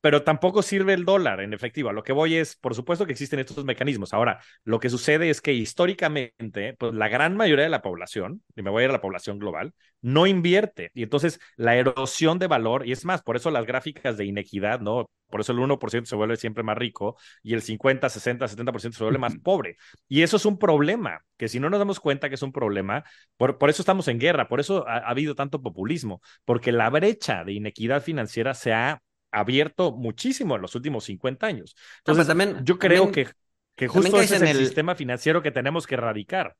pero 0.00 0.22
tampoco 0.22 0.62
sirve 0.62 0.94
el 0.94 1.04
dólar 1.04 1.40
en 1.40 1.52
efectivo. 1.52 1.90
A 1.90 1.92
lo 1.92 2.02
que 2.02 2.12
voy 2.12 2.36
es, 2.36 2.56
por 2.56 2.74
supuesto 2.74 3.06
que 3.06 3.12
existen 3.12 3.38
estos 3.38 3.64
mecanismos. 3.64 4.12
Ahora, 4.12 4.40
lo 4.64 4.80
que 4.80 4.88
sucede 4.88 5.30
es 5.30 5.40
que 5.40 5.52
históricamente, 5.52 6.74
pues 6.78 6.94
la 6.94 7.08
gran 7.08 7.36
mayoría 7.36 7.64
de 7.64 7.70
la 7.70 7.82
población, 7.82 8.42
y 8.56 8.62
me 8.62 8.70
voy 8.70 8.82
a 8.82 8.84
ir 8.84 8.90
a 8.90 8.94
la 8.94 9.00
población 9.00 9.38
global, 9.38 9.74
no 10.00 10.26
invierte. 10.26 10.90
Y 10.94 11.02
entonces 11.02 11.40
la 11.56 11.76
erosión 11.76 12.38
de 12.38 12.46
valor, 12.46 12.86
y 12.86 12.92
es 12.92 13.04
más, 13.04 13.22
por 13.22 13.36
eso 13.36 13.50
las 13.50 13.66
gráficas 13.66 14.16
de 14.16 14.24
inequidad, 14.24 14.80
¿no? 14.80 15.10
Por 15.30 15.40
eso 15.40 15.52
el 15.52 15.58
1% 15.58 16.04
se 16.06 16.16
vuelve 16.16 16.36
siempre 16.36 16.62
más 16.62 16.76
rico 16.76 17.16
y 17.42 17.54
el 17.54 17.62
50, 17.62 18.08
60, 18.08 18.46
70% 18.46 18.92
se 18.92 19.04
vuelve 19.04 19.18
más 19.18 19.36
pobre. 19.38 19.76
Y 20.08 20.22
eso 20.22 20.36
es 20.36 20.44
un 20.44 20.58
problema, 20.58 21.24
que 21.36 21.48
si 21.48 21.60
no 21.60 21.70
nos 21.70 21.78
damos 21.78 22.00
cuenta 22.00 22.28
que 22.28 22.34
es 22.34 22.42
un 22.42 22.52
problema, 22.52 23.04
por, 23.36 23.58
por 23.58 23.70
eso 23.70 23.82
estamos 23.82 24.08
en 24.08 24.18
guerra, 24.18 24.48
por 24.48 24.60
eso 24.60 24.86
ha, 24.88 24.98
ha 24.98 25.10
habido 25.10 25.34
tanto 25.34 25.62
populismo, 25.62 26.20
porque 26.44 26.72
la 26.72 26.90
brecha 26.90 27.44
de 27.44 27.52
inequidad 27.52 28.02
financiera 28.02 28.54
se 28.54 28.72
ha 28.72 29.02
abierto 29.32 29.92
muchísimo 29.92 30.56
en 30.56 30.62
los 30.62 30.74
últimos 30.74 31.04
50 31.04 31.46
años. 31.46 31.76
Entonces, 31.98 32.26
no, 32.26 32.28
también, 32.28 32.64
yo 32.64 32.78
creo 32.78 33.04
también, 33.04 33.26
que, 33.26 33.32
que 33.76 33.88
justo 33.88 34.20
ese 34.20 34.36
es 34.36 34.42
el, 34.42 34.48
el, 34.48 34.56
sistema 34.58 34.94
financiero 34.94 35.42
que 35.42 35.50
tenemos 35.50 35.86
que 35.86 35.94
erradicar. 35.94 36.56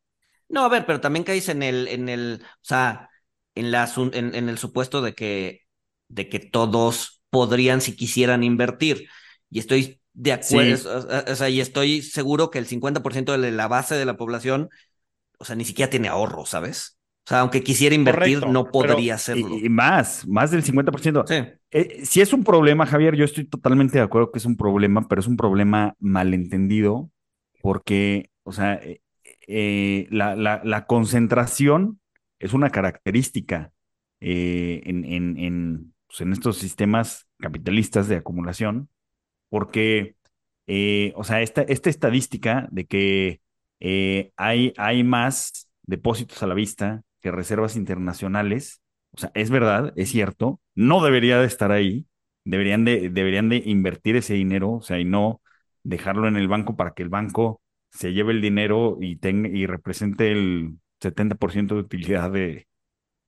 No, 0.49 0.65
a 0.65 0.69
ver, 0.69 0.87
pero 0.87 1.01
también 1.01 1.25
caes 1.25 1.49
en 1.49 1.63
el, 1.63 1.89
en 1.89 2.09
el, 2.09 2.41
o 2.43 2.59
sea, 2.63 3.09
en, 3.55 3.71
la, 3.71 3.89
en, 4.13 4.35
en 4.35 4.49
el 4.49 4.59
supuesto 4.59 5.01
de 5.03 5.15
que, 5.15 5.63
de 6.09 6.29
que 6.29 6.41
todos 6.41 7.20
podrían 7.31 7.81
si 7.81 7.97
quisieran 7.97 8.43
invertir. 8.43 9.09
Y 9.51 9.59
estoy 9.59 10.01
de 10.13 10.33
acuerdo, 10.33 10.77
sí. 10.77 10.87
o, 10.87 11.33
o, 11.33 11.37
sea, 11.37 11.49
y 11.49 11.61
estoy 11.61 12.03
seguro 12.03 12.51
que 12.51 12.59
el 12.59 12.67
50% 12.67 13.37
de 13.39 13.51
la 13.51 13.69
base 13.69 13.95
de 13.95 14.05
la 14.05 14.17
población, 14.17 14.69
o 15.39 15.45
sea, 15.45 15.57
ni 15.57 15.65
siquiera 15.65 15.91
tiene 15.91 16.09
ahorro, 16.09 16.45
¿sabes? 16.47 16.99
O 17.27 17.29
sea, 17.31 17.41
aunque 17.41 17.63
quisiera 17.63 17.95
invertir, 17.95 18.41
Correcto, 18.41 18.53
no 18.53 18.71
podría 18.71 19.15
hacerlo. 19.15 19.57
Y, 19.57 19.67
y, 19.67 19.69
más, 19.69 20.27
más 20.27 20.51
del 20.51 20.65
50%. 20.65 21.25
Sí. 21.27 21.35
Eh, 21.71 22.05
si 22.05 22.21
es 22.21 22.33
un 22.33 22.43
problema, 22.43 22.87
Javier, 22.87 23.15
yo 23.15 23.25
estoy 23.25 23.45
totalmente 23.45 23.99
de 23.99 24.05
acuerdo 24.05 24.33
que 24.33 24.39
es 24.39 24.47
un 24.47 24.57
problema, 24.57 25.07
pero 25.07 25.21
es 25.21 25.29
un 25.29 25.37
problema 25.37 25.95
malentendido 26.01 27.11
porque, 27.63 28.31
o 28.43 28.53
sea, 28.53 28.75
eh, 28.75 29.03
eh, 29.47 30.09
la, 30.11 30.35
la, 30.35 30.61
la, 30.65 30.87
concentración 30.87 32.01
es 32.39 32.53
una 32.53 32.71
característica 32.71 33.71
en, 34.21 35.05
en, 35.05 35.39
en, 35.39 35.90
pues 36.11 36.21
en, 36.23 36.33
estos 36.33 36.59
sistemas 36.59 37.29
capitalistas 37.39 38.09
de 38.09 38.17
acumulación, 38.17 38.89
porque, 39.49 40.17
eh, 40.67 41.13
o 41.17 41.25
sea, 41.25 41.43
esta, 41.43 41.63
esta 41.63 41.91
estadística 41.91 42.69
de 42.71 42.87
que 42.87 43.41
hay, 44.37 44.75
hay 44.77 45.05
más 45.05 45.71
depósitos 45.85 46.43
a 46.43 46.47
la 46.47 46.55
vista 46.55 47.03
que 47.21 47.31
reservas 47.31 47.77
internacionales, 47.77 48.83
o 49.13 49.19
sea, 49.19 49.31
es 49.35 49.51
verdad, 49.51 49.93
es 49.97 50.11
cierto, 50.11 50.61
no 50.75 51.03
debería 51.05 51.39
de 51.41 51.47
estar 51.47 51.73
ahí, 51.73 52.07
deberían 52.45 52.85
de, 52.85 53.11
deberían 53.11 53.49
de 53.49 53.63
invertir 53.65 54.17
ese 54.17 54.35
dinero, 54.35 54.73
o 54.73 54.83
sea, 54.83 54.99
y 54.99 55.05
no 55.05 55.41
dejarlo 55.83 56.29
en 56.29 56.37
el 56.37 56.49
banco 56.49 56.77
para 56.77 56.93
que 56.93 57.03
el 57.03 57.09
banco 57.09 57.63
se 57.91 58.13
lleve 58.13 58.33
el 58.33 58.41
dinero 58.41 58.99
y, 59.01 59.17
tenga, 59.17 59.49
y 59.49 59.67
represente 59.67 60.31
el 60.33 60.79
70% 61.01 61.75
de 61.75 61.81
utilidad 61.81 62.31
de, 62.31 62.69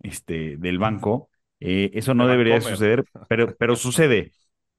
este, 0.00 0.56
del 0.58 0.78
banco. 0.78 1.30
Eh, 1.64 1.90
eso 1.94 2.14
no 2.14 2.26
debería 2.26 2.54
de 2.56 2.60
suceder, 2.60 3.04
pero, 3.28 3.56
pero 3.56 3.76
sucede. 3.76 4.32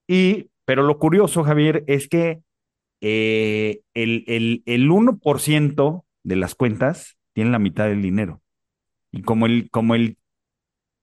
Y, 0.08 0.50
pero 0.66 0.84
lo 0.84 1.00
curioso, 1.00 1.44
Javier, 1.44 1.84
es 1.88 2.08
que 2.10 2.42
eh, 3.02 3.82
el, 3.94 4.24
el, 4.28 4.64
el 4.66 4.92
1% 4.92 6.06
de 6.24 6.36
las 6.38 6.56
cuentas 6.56 7.18
tienen 7.34 7.54
la 7.54 7.60
mitad 7.60 7.88
del 7.88 8.02
dinero. 8.02 8.42
Y 9.12 9.24
como 9.24 9.46
el, 9.46 9.70
como 9.72 9.96
el 9.96 10.18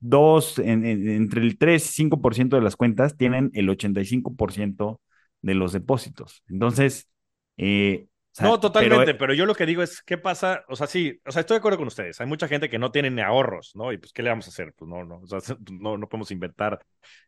2, 0.00 0.58
en, 0.60 0.84
en, 0.86 1.08
entre 1.08 1.42
el 1.42 1.58
3 1.58 1.84
y 1.90 1.92
5% 1.92 2.56
de 2.56 2.62
las 2.62 2.76
cuentas 2.76 3.16
tienen 3.16 3.50
el 3.54 3.68
85% 3.70 5.00
de 5.42 5.54
los 5.54 5.72
depósitos. 5.72 6.42
Entonces, 6.48 7.08
eh, 7.56 8.06
o 8.32 8.34
sea, 8.34 8.46
no, 8.46 8.60
totalmente, 8.60 9.06
pero, 9.06 9.18
pero, 9.18 9.34
yo 9.34 9.44
lo 9.44 9.56
que 9.56 9.66
digo 9.66 9.82
es, 9.82 10.02
¿qué 10.02 10.16
pasa? 10.16 10.64
O 10.68 10.76
sea, 10.76 10.86
sí, 10.86 11.20
o 11.26 11.32
sea, 11.32 11.40
estoy 11.40 11.56
de 11.56 11.58
acuerdo 11.58 11.78
con 11.78 11.88
ustedes. 11.88 12.20
Hay 12.20 12.28
mucha 12.28 12.46
gente 12.46 12.68
que 12.68 12.78
no 12.78 12.92
tiene 12.92 13.10
ni 13.10 13.22
ahorros, 13.22 13.72
¿no? 13.74 13.92
Y 13.92 13.98
pues, 13.98 14.12
¿qué 14.12 14.22
le 14.22 14.30
vamos 14.30 14.46
a 14.46 14.50
hacer? 14.50 14.72
Pues 14.76 14.88
no, 14.88 15.04
no, 15.04 15.20
o 15.20 15.26
sea, 15.26 15.40
no, 15.70 15.98
no 15.98 16.08
podemos 16.08 16.30
inventar 16.30 16.78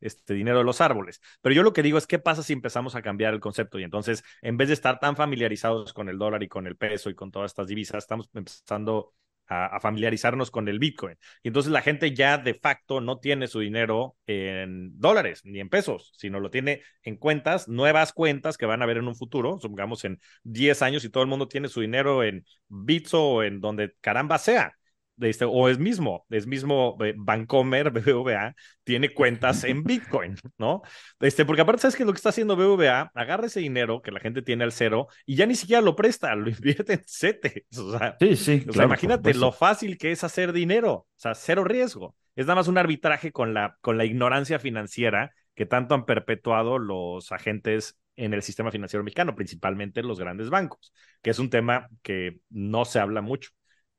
este 0.00 0.34
dinero 0.34 0.58
de 0.58 0.64
los 0.64 0.80
árboles. 0.80 1.20
Pero 1.40 1.54
yo 1.54 1.64
lo 1.64 1.72
que 1.72 1.82
digo 1.82 1.98
es, 1.98 2.06
¿qué 2.06 2.20
pasa 2.20 2.44
si 2.44 2.52
empezamos 2.52 2.94
a 2.94 3.02
cambiar 3.02 3.34
el 3.34 3.40
concepto? 3.40 3.80
Y 3.80 3.82
entonces, 3.82 4.22
en 4.42 4.56
vez 4.56 4.68
de 4.68 4.74
estar 4.74 5.00
tan 5.00 5.16
familiarizados 5.16 5.92
con 5.92 6.08
el 6.08 6.18
dólar 6.18 6.44
y 6.44 6.48
con 6.48 6.68
el 6.68 6.76
peso 6.76 7.10
y 7.10 7.14
con 7.16 7.32
todas 7.32 7.50
estas 7.50 7.66
divisas, 7.66 8.04
estamos 8.04 8.30
empezando 8.32 9.12
a, 9.52 9.80
familiarizarnos 9.80 10.50
con 10.50 10.68
el 10.68 10.78
Bitcoin. 10.78 11.16
Y 11.42 11.48
entonces 11.48 11.72
la 11.72 11.82
gente 11.82 12.14
ya 12.14 12.38
de 12.38 12.54
facto 12.54 13.00
no 13.00 13.18
tiene 13.18 13.46
su 13.48 13.60
dinero 13.60 14.16
en 14.26 14.98
dólares 14.98 15.42
ni 15.44 15.60
en 15.60 15.68
pesos, 15.68 16.12
sino 16.16 16.40
lo 16.40 16.50
tiene 16.50 16.82
en 17.02 17.16
cuentas, 17.16 17.68
nuevas 17.68 18.12
cuentas 18.12 18.56
que 18.56 18.66
van 18.66 18.82
a 18.82 18.86
ver 18.86 18.98
en 18.98 19.08
un 19.08 19.16
futuro, 19.16 19.58
supongamos 19.60 20.04
en 20.04 20.20
10 20.44 20.82
años 20.82 21.04
y 21.04 21.10
todo 21.10 21.22
el 21.22 21.28
mundo 21.28 21.48
tiene 21.48 21.68
su 21.68 21.80
dinero 21.80 22.22
en 22.22 22.44
Bits 22.68 23.14
o 23.14 23.42
en 23.42 23.60
donde 23.60 23.94
caramba 24.00 24.38
sea. 24.38 24.76
Este, 25.20 25.44
o 25.44 25.68
es 25.68 25.78
mismo, 25.78 26.26
es 26.30 26.46
mismo 26.46 26.96
eh, 27.04 27.14
Bancomer, 27.16 27.90
BBVA, 27.92 28.54
tiene 28.84 29.10
cuentas 29.10 29.64
en 29.64 29.84
Bitcoin, 29.84 30.36
¿no? 30.58 30.82
Este, 31.20 31.44
porque 31.44 31.62
aparte, 31.62 31.82
¿sabes 31.82 31.96
qué 31.96 32.02
es 32.02 32.06
lo 32.06 32.12
que 32.12 32.16
está 32.16 32.30
haciendo 32.30 32.56
BBVA? 32.56 33.12
Agarra 33.14 33.46
ese 33.46 33.60
dinero 33.60 34.02
que 34.02 34.10
la 34.10 34.20
gente 34.20 34.42
tiene 34.42 34.64
al 34.64 34.72
cero 34.72 35.08
y 35.26 35.36
ya 35.36 35.46
ni 35.46 35.54
siquiera 35.54 35.82
lo 35.82 35.94
presta, 35.94 36.34
lo 36.34 36.48
invierte 36.50 36.94
en 36.94 37.04
CETES. 37.06 37.78
O 37.78 37.98
sea, 37.98 38.16
sí, 38.18 38.36
sí, 38.36 38.64
o 38.68 38.72
sea 38.72 38.84
imagínate 38.84 39.34
lo 39.34 39.52
fácil 39.52 39.98
que 39.98 40.12
es 40.12 40.24
hacer 40.24 40.52
dinero, 40.52 40.92
o 40.92 41.08
sea, 41.16 41.34
cero 41.34 41.64
riesgo. 41.64 42.16
Es 42.34 42.46
nada 42.46 42.56
más 42.56 42.68
un 42.68 42.78
arbitraje 42.78 43.30
con 43.30 43.52
la, 43.52 43.76
con 43.82 43.98
la 43.98 44.06
ignorancia 44.06 44.58
financiera 44.58 45.32
que 45.54 45.66
tanto 45.66 45.94
han 45.94 46.06
perpetuado 46.06 46.78
los 46.78 47.30
agentes 47.30 47.98
en 48.16 48.34
el 48.34 48.42
sistema 48.42 48.70
financiero 48.70 49.04
mexicano, 49.04 49.34
principalmente 49.34 50.02
los 50.02 50.18
grandes 50.18 50.50
bancos, 50.50 50.92
que 51.22 51.30
es 51.30 51.38
un 51.38 51.50
tema 51.50 51.88
que 52.02 52.40
no 52.50 52.84
se 52.84 52.98
habla 52.98 53.20
mucho 53.20 53.50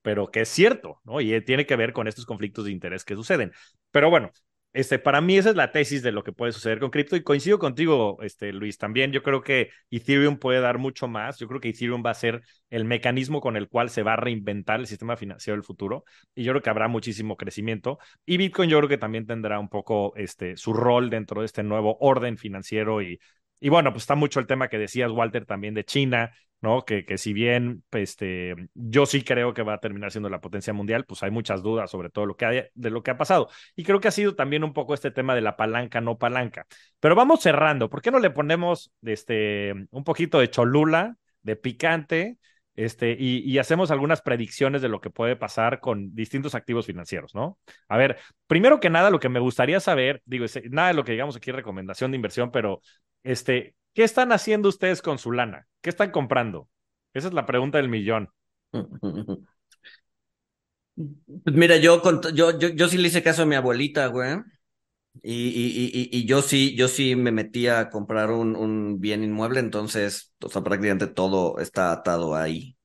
pero 0.03 0.29
que 0.29 0.41
es 0.41 0.49
cierto, 0.49 1.01
¿no? 1.03 1.19
Y 1.21 1.41
tiene 1.41 1.65
que 1.65 1.75
ver 1.75 1.93
con 1.93 2.07
estos 2.07 2.27
conflictos 2.27 2.65
de 2.65 2.71
interés 2.71 3.03
que 3.05 3.15
suceden. 3.15 3.51
Pero 3.91 4.11
bueno, 4.11 4.31
este, 4.73 4.97
para 4.97 5.21
mí 5.21 5.37
esa 5.37 5.51
es 5.51 5.55
la 5.55 5.71
tesis 5.71 6.01
de 6.01 6.11
lo 6.11 6.23
que 6.23 6.31
puede 6.33 6.51
suceder 6.51 6.79
con 6.79 6.89
cripto 6.89 7.15
y 7.15 7.21
coincido 7.21 7.59
contigo, 7.59 8.17
este, 8.23 8.51
Luis, 8.51 8.79
también 8.79 9.11
yo 9.11 9.21
creo 9.21 9.43
que 9.43 9.69
Ethereum 9.91 10.37
puede 10.39 10.61
dar 10.61 10.79
mucho 10.79 11.07
más, 11.07 11.37
yo 11.37 11.47
creo 11.47 11.61
que 11.61 11.69
Ethereum 11.69 12.03
va 12.03 12.09
a 12.09 12.15
ser 12.15 12.41
el 12.71 12.83
mecanismo 12.83 13.39
con 13.39 13.55
el 13.55 13.69
cual 13.69 13.91
se 13.91 14.01
va 14.01 14.13
a 14.13 14.15
reinventar 14.15 14.79
el 14.79 14.87
sistema 14.87 15.15
financiero 15.15 15.55
del 15.55 15.63
futuro 15.63 16.05
y 16.33 16.43
yo 16.43 16.53
creo 16.53 16.63
que 16.63 16.71
habrá 16.71 16.87
muchísimo 16.87 17.37
crecimiento 17.37 17.99
y 18.25 18.37
Bitcoin 18.37 18.67
yo 18.67 18.79
creo 18.79 18.89
que 18.89 18.97
también 18.97 19.27
tendrá 19.27 19.59
un 19.59 19.69
poco 19.69 20.13
este, 20.15 20.57
su 20.57 20.73
rol 20.73 21.11
dentro 21.11 21.41
de 21.41 21.45
este 21.45 21.61
nuevo 21.61 21.97
orden 21.99 22.37
financiero 22.37 23.01
y, 23.03 23.19
y 23.59 23.69
bueno, 23.69 23.91
pues 23.91 24.03
está 24.03 24.15
mucho 24.15 24.39
el 24.39 24.47
tema 24.47 24.69
que 24.69 24.79
decías, 24.79 25.11
Walter, 25.11 25.45
también 25.45 25.75
de 25.75 25.85
China, 25.85 26.31
¿no? 26.63 26.85
Que, 26.85 27.05
que 27.05 27.17
si 27.17 27.33
bien 27.33 27.83
este, 27.91 28.55
yo 28.73 29.05
sí 29.05 29.21
creo 29.23 29.53
que 29.53 29.63
va 29.63 29.73
a 29.75 29.79
terminar 29.79 30.11
siendo 30.11 30.29
la 30.29 30.39
potencia 30.39 30.71
mundial, 30.71 31.05
pues 31.05 31.21
hay 31.21 31.29
muchas 31.29 31.61
dudas 31.61 31.91
sobre 31.91 32.09
todo 32.09 32.25
lo 32.25 32.37
que 32.37 32.71
de 32.73 32.89
lo 32.89 33.03
que 33.03 33.11
ha 33.11 33.17
pasado. 33.17 33.49
Y 33.75 33.83
creo 33.83 33.99
que 33.99 34.07
ha 34.07 34.11
sido 34.11 34.33
también 34.33 34.63
un 34.63 34.73
poco 34.73 34.93
este 34.93 35.11
tema 35.11 35.35
de 35.35 35.41
la 35.41 35.57
palanca, 35.57 35.99
no 35.99 36.17
palanca. 36.17 36.65
Pero 37.01 37.15
vamos 37.15 37.41
cerrando. 37.41 37.89
¿Por 37.89 38.01
qué 38.01 38.11
no 38.11 38.19
le 38.19 38.29
ponemos 38.29 38.93
este, 39.01 39.73
un 39.91 40.03
poquito 40.05 40.39
de 40.39 40.49
cholula, 40.49 41.17
de 41.41 41.57
picante? 41.57 42.37
Este, 42.75 43.15
y, 43.19 43.57
hacemos 43.59 43.91
algunas 43.91 44.21
predicciones 44.21 44.81
de 44.81 44.89
lo 44.89 44.99
que 45.01 45.11
puede 45.11 45.35
pasar 45.35 45.79
con 45.79 46.15
distintos 46.15 46.55
activos 46.55 46.87
financieros, 46.87 47.35
¿no? 47.35 47.59
A 47.87 47.97
ver, 47.97 48.17
primero 48.47 48.79
que 48.79 48.89
nada, 48.89 49.11
lo 49.11 49.19
que 49.19 49.29
me 49.29 49.39
gustaría 49.39 49.79
saber, 49.79 50.23
digo, 50.25 50.45
nada 50.71 50.87
de 50.87 50.93
lo 50.95 51.03
que 51.03 51.11
digamos 51.11 51.35
aquí 51.35 51.51
recomendación 51.51 52.09
de 52.11 52.15
inversión, 52.15 52.51
pero 52.51 52.81
este, 53.21 53.75
¿qué 53.93 54.03
están 54.03 54.31
haciendo 54.31 54.69
ustedes 54.69 55.01
con 55.01 55.17
su 55.17 55.31
lana? 55.31 55.67
¿Qué 55.81 55.89
están 55.89 56.11
comprando? 56.11 56.69
Esa 57.13 57.27
es 57.27 57.33
la 57.33 57.45
pregunta 57.45 57.77
del 57.77 57.89
millón. 57.89 58.29
Pues 60.95 61.55
mira, 61.55 61.77
yo, 61.77 62.01
yo, 62.33 62.57
yo, 62.57 62.69
yo 62.69 62.87
sí 62.87 62.97
le 62.97 63.07
hice 63.07 63.23
caso 63.23 63.43
a 63.43 63.45
mi 63.45 63.55
abuelita, 63.55 64.07
güey. 64.07 64.37
Y, 65.21 65.49
y, 65.49 66.09
y, 66.11 66.19
y, 66.19 66.25
yo 66.25 66.41
sí, 66.41 66.75
yo 66.75 66.87
sí 66.87 67.15
me 67.15 67.31
metí 67.31 67.67
a 67.67 67.89
comprar 67.89 68.31
un, 68.31 68.55
un 68.55 68.99
bien 68.99 69.23
inmueble, 69.23 69.59
entonces, 69.59 70.33
o 70.43 70.49
sea, 70.49 70.63
prácticamente 70.63 71.07
todo 71.07 71.59
está 71.59 71.91
atado 71.91 72.35
ahí. 72.35 72.75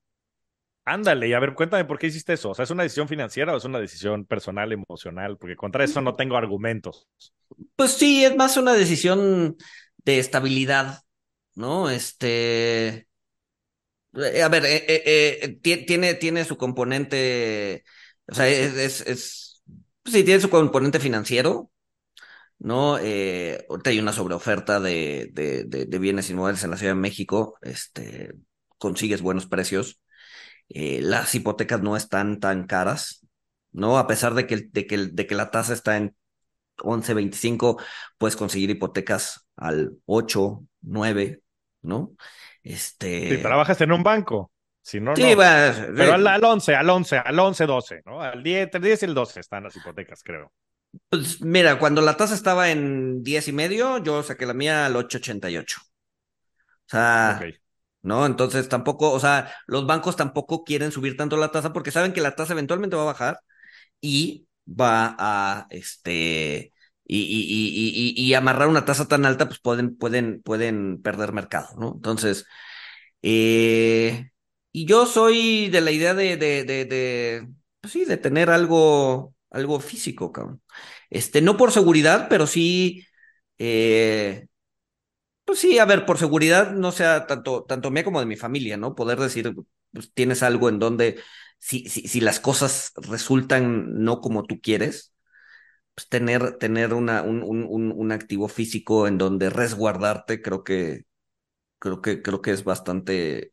Ándale, 0.85 1.29
y 1.29 1.35
a 1.35 1.41
ver, 1.41 1.55
cuéntame 1.55 1.85
por 1.85 1.99
qué 1.99 2.07
hiciste 2.07 2.33
eso. 2.35 2.51
O 2.51 2.55
sea, 2.55 2.63
¿es 2.65 2.71
una 2.71 2.83
decisión 2.83 3.09
financiera 3.09 3.53
o 3.53 3.59
es 3.59 3.65
una 3.65 3.79
decisión 3.79 4.25
personal, 4.25 4.73
emocional? 4.73 5.37
Porque 5.37 5.57
contra 5.57 5.85
eso 5.85 6.01
no 6.01 6.17
tengo 6.17 6.37
argumentos. 6.37 7.07
Pues 7.77 7.93
sí, 7.93 8.25
es 8.25 8.35
más 8.37 8.57
una 8.57 8.73
decisión 8.73 9.57
de 10.09 10.19
estabilidad, 10.19 11.03
¿no? 11.55 11.91
Este. 11.91 13.09
Eh, 14.15 14.43
a 14.43 14.49
ver, 14.49 14.65
eh, 14.65 14.85
eh, 14.89 15.59
tiene, 15.63 16.15
tiene 16.15 16.45
su 16.47 16.57
componente, 16.57 17.85
o 18.27 18.35
sea, 18.35 18.49
es, 18.49 19.03
es, 19.03 19.63
sí, 20.07 20.25
tiene 20.25 20.41
su 20.41 20.49
componente 20.49 20.99
financiero, 20.99 21.71
¿no? 22.59 22.99
Eh, 22.99 23.67
hay 23.85 23.99
una 23.99 24.15
sobreoferta 24.15 24.81
de, 24.81 25.29
de, 25.33 25.65
de, 25.65 25.99
bienes 25.99 26.31
inmuebles 26.31 26.65
en 26.65 26.71
la 26.71 26.79
Ciudad 26.79 26.95
de 26.95 27.01
México, 27.01 27.59
este, 27.61 28.33
consigues 28.79 29.21
buenos 29.21 29.47
precios, 29.47 30.01
las 30.71 31.35
hipotecas 31.35 31.83
no 31.83 31.97
están 31.97 32.41
tan 32.41 32.67
caras, 32.67 33.27
¿no? 33.73 33.99
A 33.99 34.07
pesar 34.07 34.35
de 34.35 34.47
que, 34.47 34.69
de 34.73 34.87
que, 34.87 34.97
de 34.99 35.27
que 35.27 35.35
la 35.35 35.51
tasa 35.51 35.75
está 35.75 35.99
en 35.99 36.17
11, 36.83 37.15
25, 37.15 37.79
puedes 38.19 38.37
conseguir 38.37 38.71
hipotecas 38.71 39.48
al 39.59 39.93
8, 40.07 40.65
9, 40.83 41.41
¿no? 41.83 42.13
Este... 42.63 43.37
Si 43.37 43.43
trabajas 43.43 43.81
en 43.81 43.93
un 43.93 44.03
banco. 44.03 44.51
Si 44.81 45.01
no, 45.01 45.15
sí, 45.15 45.23
no. 45.23 45.37
Pero 45.37 46.15
al, 46.15 46.27
al, 46.27 46.43
11, 46.43 46.75
al 46.75 46.89
11, 46.89 47.19
al 47.19 47.39
11, 47.39 47.67
12, 47.67 48.03
¿no? 48.07 48.23
Al 48.23 48.43
10, 48.43 48.63
entre 48.65 48.81
10 48.81 49.03
y 49.03 49.05
el 49.07 49.15
12 49.15 49.41
están 49.41 49.65
las 49.65 49.77
hipotecas, 49.77 50.23
creo. 50.23 50.51
Pues 51.11 51.43
mira, 51.43 51.79
cuando 51.79 52.01
la 52.01 52.17
tasa 52.17 52.35
estaba 52.35 52.71
en 52.71 53.23
10 53.23 53.49
y 53.49 53.53
medio, 53.53 53.99
yo 54.03 54.23
saqué 54.23 54.47
la 54.47 54.55
mía 54.55 54.87
al 54.87 54.97
8.88. 54.97 55.77
O 55.79 55.85
sea, 56.87 57.41
¿no? 58.01 58.25
Entonces 58.25 58.69
tampoco, 58.69 59.13
o 59.13 59.21
sea, 59.21 59.53
los 59.67 59.87
bancos 59.87 60.17
tampoco 60.17 60.65
quieren 60.65 60.91
subir 60.91 61.17
tanto 61.17 61.37
la 61.37 61.51
tasa 61.51 61.73
porque 61.73 61.91
saben 61.91 62.15
que 62.15 62.23
la 62.23 62.35
tasa 62.35 62.55
eventualmente 62.55 62.97
va 62.97 63.03
a 63.03 63.07
bajar 63.07 63.41
y 64.01 64.47
va 64.67 65.15
a, 65.19 65.67
este, 65.71 66.73
y, 67.09 67.21
y, 67.23 68.15
y, 68.23 68.27
y, 68.31 68.35
amarrar 68.35 68.69
una 68.69 68.85
tasa 68.85 69.09
tan 69.09 69.27
alta, 69.27 69.49
pues 69.49 69.61
pueden, 69.61 69.97
pueden, 69.97 70.43
pueden 70.43 71.03
perder 71.03 71.33
mercado, 71.33 71.69
¿no? 71.79 71.95
Entonces, 71.97 72.47
eh, 73.23 74.31
y 74.73 74.87
yo 74.87 75.07
soy 75.07 75.69
de 75.71 75.81
la 75.81 75.91
idea 75.91 76.15
de, 76.15 76.37
de, 76.37 76.65
de, 76.65 77.49
pues 77.81 77.93
sí, 77.93 78.05
de 78.05 78.17
tener 78.19 78.51
algo, 78.51 79.35
algo 79.51 79.81
físico, 79.81 80.33
cabrón. 80.33 80.63
Este, 81.11 81.41
no 81.43 81.57
por 81.57 81.73
seguridad, 81.73 82.29
pero 82.29 82.47
sí, 82.47 83.07
eh, 83.59 84.47
pues 85.45 85.61
sí, 85.61 85.79
a 85.79 85.85
ver, 85.87 86.05
por 86.07 86.19
seguridad, 86.19 86.73
no 86.73 86.93
sea 86.93 87.27
tanto, 87.27 87.65
tanto 87.65 87.91
mía 87.91 88.05
como 88.05 88.21
de 88.21 88.27
mi 88.27 88.37
familia, 88.37 88.77
¿no? 88.77 88.95
Poder 88.95 89.19
decir, 89.19 89.55
pues 89.93 90.13
tienes 90.13 90.43
algo 90.43 90.69
en 90.69 90.79
donde 90.79 91.21
si, 91.59 91.89
si, 91.89 92.07
si 92.09 92.21
las 92.21 92.39
cosas 92.41 92.93
resultan 92.97 94.03
no 94.05 94.21
como 94.21 94.45
tú 94.45 94.61
quieres, 94.61 95.15
pues 95.99 96.09
tener, 96.09 96.59
tener 96.59 96.95
un, 96.95 97.11
un, 97.11 97.93
un, 97.93 98.13
activo 98.13 98.47
físico 98.47 99.09
en 99.09 99.19
donde 99.19 99.51
resguardarte, 99.51 100.41
creo 100.41 100.63
que, 100.63 101.07
creo 101.81 102.01
que, 102.01 102.23
creo 102.23 102.41
que 102.41 102.53
es 102.53 102.63
bastante, 102.63 103.53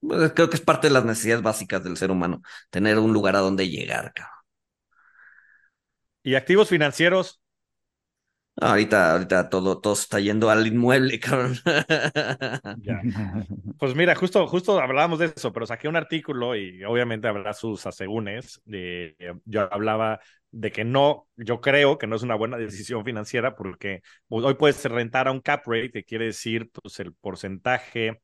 pues, 0.00 0.32
creo 0.32 0.50
que 0.50 0.56
es 0.56 0.62
parte 0.62 0.88
de 0.88 0.94
las 0.94 1.04
necesidades 1.04 1.44
básicas 1.44 1.84
del 1.84 1.96
ser 1.96 2.10
humano, 2.10 2.42
tener 2.70 2.98
un 2.98 3.12
lugar 3.12 3.36
a 3.36 3.40
donde 3.40 3.68
llegar, 3.68 4.12
cabrón. 4.14 4.34
¿Y 6.24 6.34
activos 6.34 6.68
financieros? 6.68 7.40
Ahorita, 8.56 9.12
ahorita 9.12 9.48
todo, 9.48 9.80
todo 9.80 9.94
está 9.94 10.20
yendo 10.20 10.50
al 10.50 10.66
inmueble, 10.66 11.18
cabrón. 11.20 11.56
Pues 13.78 13.94
mira, 13.94 14.14
justo, 14.14 14.46
justo 14.46 14.78
hablábamos 14.78 15.18
de 15.18 15.32
eso, 15.34 15.52
pero 15.52 15.66
saqué 15.66 15.88
un 15.88 15.96
artículo 15.96 16.54
y 16.54 16.84
obviamente 16.84 17.28
habrá 17.28 17.52
sus 17.52 17.86
asegúnes. 17.86 18.60
Yo 19.46 19.72
hablaba 19.72 20.20
de 20.50 20.72
que 20.72 20.84
no, 20.84 21.28
yo 21.36 21.60
creo 21.60 21.96
que 21.96 22.06
no 22.06 22.16
es 22.16 22.22
una 22.22 22.34
buena 22.34 22.56
decisión 22.56 23.04
financiera 23.04 23.54
porque 23.54 24.02
hoy 24.28 24.54
puedes 24.54 24.84
rentar 24.84 25.28
a 25.28 25.32
un 25.32 25.40
cap 25.40 25.62
rate, 25.66 25.90
que 25.90 26.04
quiere 26.04 26.26
decir 26.26 26.70
pues, 26.70 26.98
el 27.00 27.14
porcentaje 27.14 28.20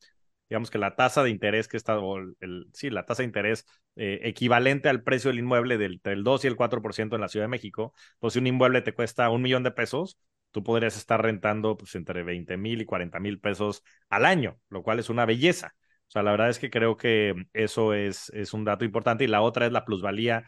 digamos 0.49 0.71
que 0.71 0.79
la 0.79 0.97
tasa 0.97 1.23
de 1.23 1.31
interés 1.31 1.69
que 1.69 1.77
está, 1.77 1.99
o 1.99 2.19
el, 2.19 2.67
sí, 2.73 2.91
la 2.91 3.05
tasa 3.07 3.23
de 3.23 3.27
interés 3.27 3.67
eh, 3.97 4.21
equivalente 4.25 4.89
al 4.89 5.03
precio 5.03 5.31
del 5.31 5.41
inmueble 5.41 5.79
del, 5.79 6.01
del 6.03 6.23
2 6.25 6.45
y 6.45 6.49
el 6.49 6.57
4% 6.57 7.17
en 7.17 7.23
la 7.23 7.29
Ciudad 7.29 7.45
de 7.45 7.49
México, 7.49 7.93
pues 8.19 8.33
si 8.35 8.39
un 8.39 8.47
inmueble 8.47 8.83
te 8.83 8.95
cuesta 8.95 9.31
un 9.31 9.43
millón 9.43 9.63
de 9.63 9.71
pesos, 9.73 10.19
tú 10.51 10.63
podrías 10.63 10.97
estar 10.97 11.23
rentando 11.23 11.77
pues 11.77 11.95
entre 11.95 12.23
20 12.23 12.57
mil 12.57 12.81
y 12.81 12.85
40 12.85 13.21
mil 13.21 13.41
pesos 13.41 13.83
al 14.09 14.25
año, 14.25 14.59
lo 14.71 14.83
cual 14.83 14.99
es 14.99 15.11
una 15.11 15.27
belleza. 15.27 15.75
O 16.09 16.11
sea, 16.11 16.23
la 16.23 16.31
verdad 16.31 16.49
es 16.51 16.59
que 16.59 16.71
creo 16.71 16.97
que 16.97 17.35
eso 17.53 17.93
es, 17.95 18.31
es 18.31 18.55
un 18.55 18.65
dato 18.65 18.85
importante 18.85 19.25
y 19.25 19.27
la 19.27 19.43
otra 19.43 19.67
es 19.67 19.73
la 19.73 19.85
plusvalía 19.85 20.45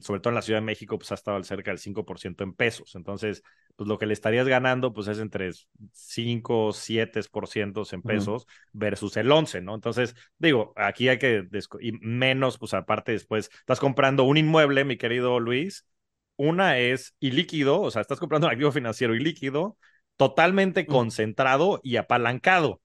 sobre 0.00 0.20
todo 0.20 0.30
en 0.30 0.34
la 0.34 0.42
Ciudad 0.42 0.60
de 0.60 0.66
México, 0.66 0.98
pues 0.98 1.12
ha 1.12 1.16
estado 1.16 1.42
cerca 1.42 1.70
del 1.70 1.78
5% 1.78 2.44
en 2.44 2.54
pesos. 2.54 2.94
Entonces, 2.94 3.42
pues 3.76 3.88
lo 3.88 3.98
que 3.98 4.06
le 4.06 4.14
estarías 4.14 4.48
ganando, 4.48 4.92
pues 4.92 5.06
es 5.08 5.18
entre 5.18 5.50
5, 5.92 6.72
7% 6.72 7.92
en 7.92 8.02
pesos 8.02 8.46
versus 8.72 9.16
el 9.18 9.30
11, 9.30 9.60
¿no? 9.60 9.74
Entonces, 9.74 10.14
digo, 10.38 10.72
aquí 10.76 11.08
hay 11.08 11.18
que, 11.18 11.46
y 11.80 11.92
menos, 11.92 12.58
pues 12.58 12.72
aparte 12.72 13.12
después, 13.12 13.50
estás 13.52 13.78
comprando 13.78 14.24
un 14.24 14.38
inmueble, 14.38 14.84
mi 14.84 14.96
querido 14.96 15.38
Luis, 15.40 15.86
una 16.36 16.78
es 16.78 17.14
ilíquido, 17.20 17.80
o 17.80 17.90
sea, 17.90 18.00
estás 18.02 18.18
comprando 18.18 18.46
un 18.48 18.52
activo 18.52 18.72
financiero 18.72 19.14
ilíquido, 19.14 19.76
totalmente 20.16 20.86
concentrado 20.86 21.80
y 21.82 21.96
apalancado. 21.96 22.80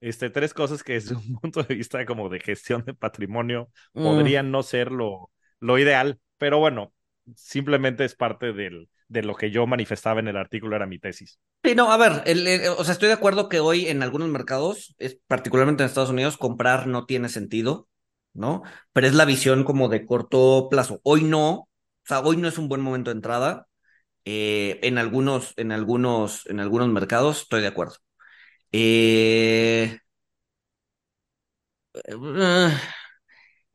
Este, 0.00 0.28
tres 0.28 0.52
cosas 0.52 0.84
que 0.84 0.92
desde 0.92 1.14
un 1.14 1.40
punto 1.40 1.62
de 1.62 1.74
vista 1.74 2.04
como 2.04 2.28
de 2.28 2.40
gestión 2.40 2.84
de 2.84 2.92
patrimonio 2.92 3.70
mm. 3.94 4.02
podrían 4.02 4.50
no 4.50 4.62
ser 4.62 4.92
lo, 4.92 5.30
lo 5.60 5.78
ideal, 5.78 6.20
pero 6.38 6.58
bueno, 6.58 6.92
simplemente 7.34 8.04
es 8.04 8.14
parte 8.14 8.52
del, 8.52 8.88
de 9.08 9.22
lo 9.22 9.34
que 9.34 9.50
yo 9.50 9.66
manifestaba 9.66 10.20
en 10.20 10.28
el 10.28 10.36
artículo, 10.36 10.76
era 10.76 10.86
mi 10.86 10.98
tesis. 10.98 11.38
Sí, 11.64 11.74
no, 11.74 11.90
a 11.90 11.96
ver, 11.96 12.22
o 12.78 12.84
sea, 12.84 12.92
estoy 12.92 13.08
de 13.08 13.14
acuerdo 13.14 13.48
que 13.48 13.60
hoy 13.60 13.86
en 13.88 14.02
algunos 14.02 14.28
mercados, 14.28 14.94
es, 14.98 15.18
particularmente 15.26 15.82
en 15.82 15.88
Estados 15.88 16.10
Unidos, 16.10 16.36
comprar 16.36 16.86
no 16.86 17.06
tiene 17.06 17.28
sentido, 17.28 17.88
¿no? 18.34 18.62
Pero 18.92 19.06
es 19.06 19.14
la 19.14 19.24
visión 19.24 19.64
como 19.64 19.88
de 19.88 20.06
corto 20.06 20.68
plazo. 20.70 21.00
Hoy 21.02 21.22
no, 21.24 21.50
o 21.52 21.68
sea, 22.04 22.20
hoy 22.20 22.36
no 22.36 22.48
es 22.48 22.58
un 22.58 22.68
buen 22.68 22.80
momento 22.80 23.10
de 23.10 23.16
entrada. 23.16 23.66
Eh, 24.24 24.80
en 24.82 24.98
algunos, 24.98 25.54
en 25.56 25.72
algunos, 25.72 26.46
en 26.46 26.60
algunos 26.60 26.88
mercados 26.88 27.42
estoy 27.42 27.62
de 27.62 27.68
acuerdo. 27.68 27.96
Eh, 28.72 29.98
eh 31.94 32.70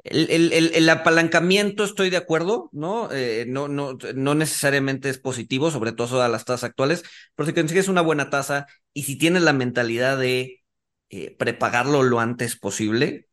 el, 0.04 0.30
el, 0.54 0.72
el, 0.74 0.90
apalancamiento, 0.90 1.84
estoy 1.84 2.10
de 2.10 2.18
acuerdo, 2.18 2.70
¿no? 2.72 3.12
Eh, 3.12 3.46
no, 3.48 3.68
no, 3.68 3.98
no 4.16 4.36
necesariamente 4.36 5.10
es 5.10 5.20
positivo, 5.20 5.72
sobre 5.72 5.92
todo 5.92 6.22
a 6.22 6.28
las 6.28 6.46
tasas 6.46 6.66
actuales, 6.66 7.04
pero 7.36 7.48
si 7.48 7.54
consigues 7.54 7.88
una 7.88 8.02
buena 8.02 8.30
tasa 8.30 8.68
y 8.94 9.04
si 9.04 9.18
tienes 9.18 9.44
la 9.44 9.54
mentalidad 9.54 10.18
de 10.18 10.64
eh, 11.10 11.36
prepagarlo 11.38 12.04
lo 12.04 12.20
antes 12.20 12.58
posible, 12.58 13.28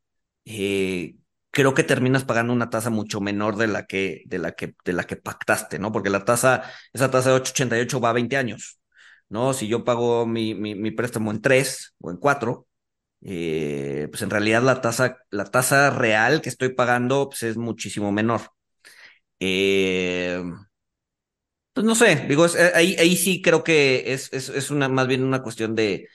eh, 0.45 1.17
creo 1.51 1.75
que 1.75 1.85
terminas 1.85 2.25
pagando 2.25 2.53
una 2.53 2.71
tasa 2.71 2.91
mucho 2.91 3.21
menor 3.21 3.57
de 3.57 3.67
la 3.67 3.87
que, 3.87 4.23
de 4.27 4.39
la 4.39 4.53
que, 4.53 4.75
de 4.85 4.93
la 4.93 5.05
que 5.05 5.17
pactaste, 5.17 5.79
¿no? 5.79 5.93
Porque 5.93 6.11
la 6.11 6.25
tasa, 6.25 6.65
esa 6.93 7.11
tasa 7.11 7.31
de 7.31 7.37
888 7.37 8.01
va 8.01 8.11
a 8.11 8.13
20 8.13 8.37
años, 8.37 8.79
¿no? 9.29 9.55
Si 9.55 9.69
yo 9.69 9.85
pago 9.85 10.27
mi, 10.27 10.55
mi, 10.55 10.75
mi 10.75 10.91
préstamo 10.91 11.31
en 11.31 11.41
3 11.41 11.95
o 12.01 12.11
en 12.11 12.19
4, 12.19 12.68
eh, 13.23 14.09
pues 14.11 14.23
en 14.23 14.31
realidad 14.31 14.63
la 14.63 14.81
tasa, 14.81 15.19
la 15.31 15.45
tasa 15.45 15.91
real 15.91 16.41
que 16.41 16.49
estoy 16.49 16.71
pagando 16.71 17.29
pues 17.29 17.43
es 17.43 17.57
muchísimo 17.57 18.13
menor. 18.13 18.43
Eh, 19.41 20.43
pues 21.73 21.87
no 21.87 21.95
sé, 21.95 22.27
digo, 22.29 22.47
eh, 22.47 22.73
ahí, 22.75 22.97
ahí 22.99 23.17
sí 23.17 23.41
creo 23.41 23.63
que 23.63 24.13
es, 24.13 24.33
es, 24.33 24.49
es, 24.49 24.71
una, 24.71 24.89
más 24.89 25.07
bien 25.07 25.23
una 25.23 25.43
cuestión 25.43 25.75
de, 25.77 26.09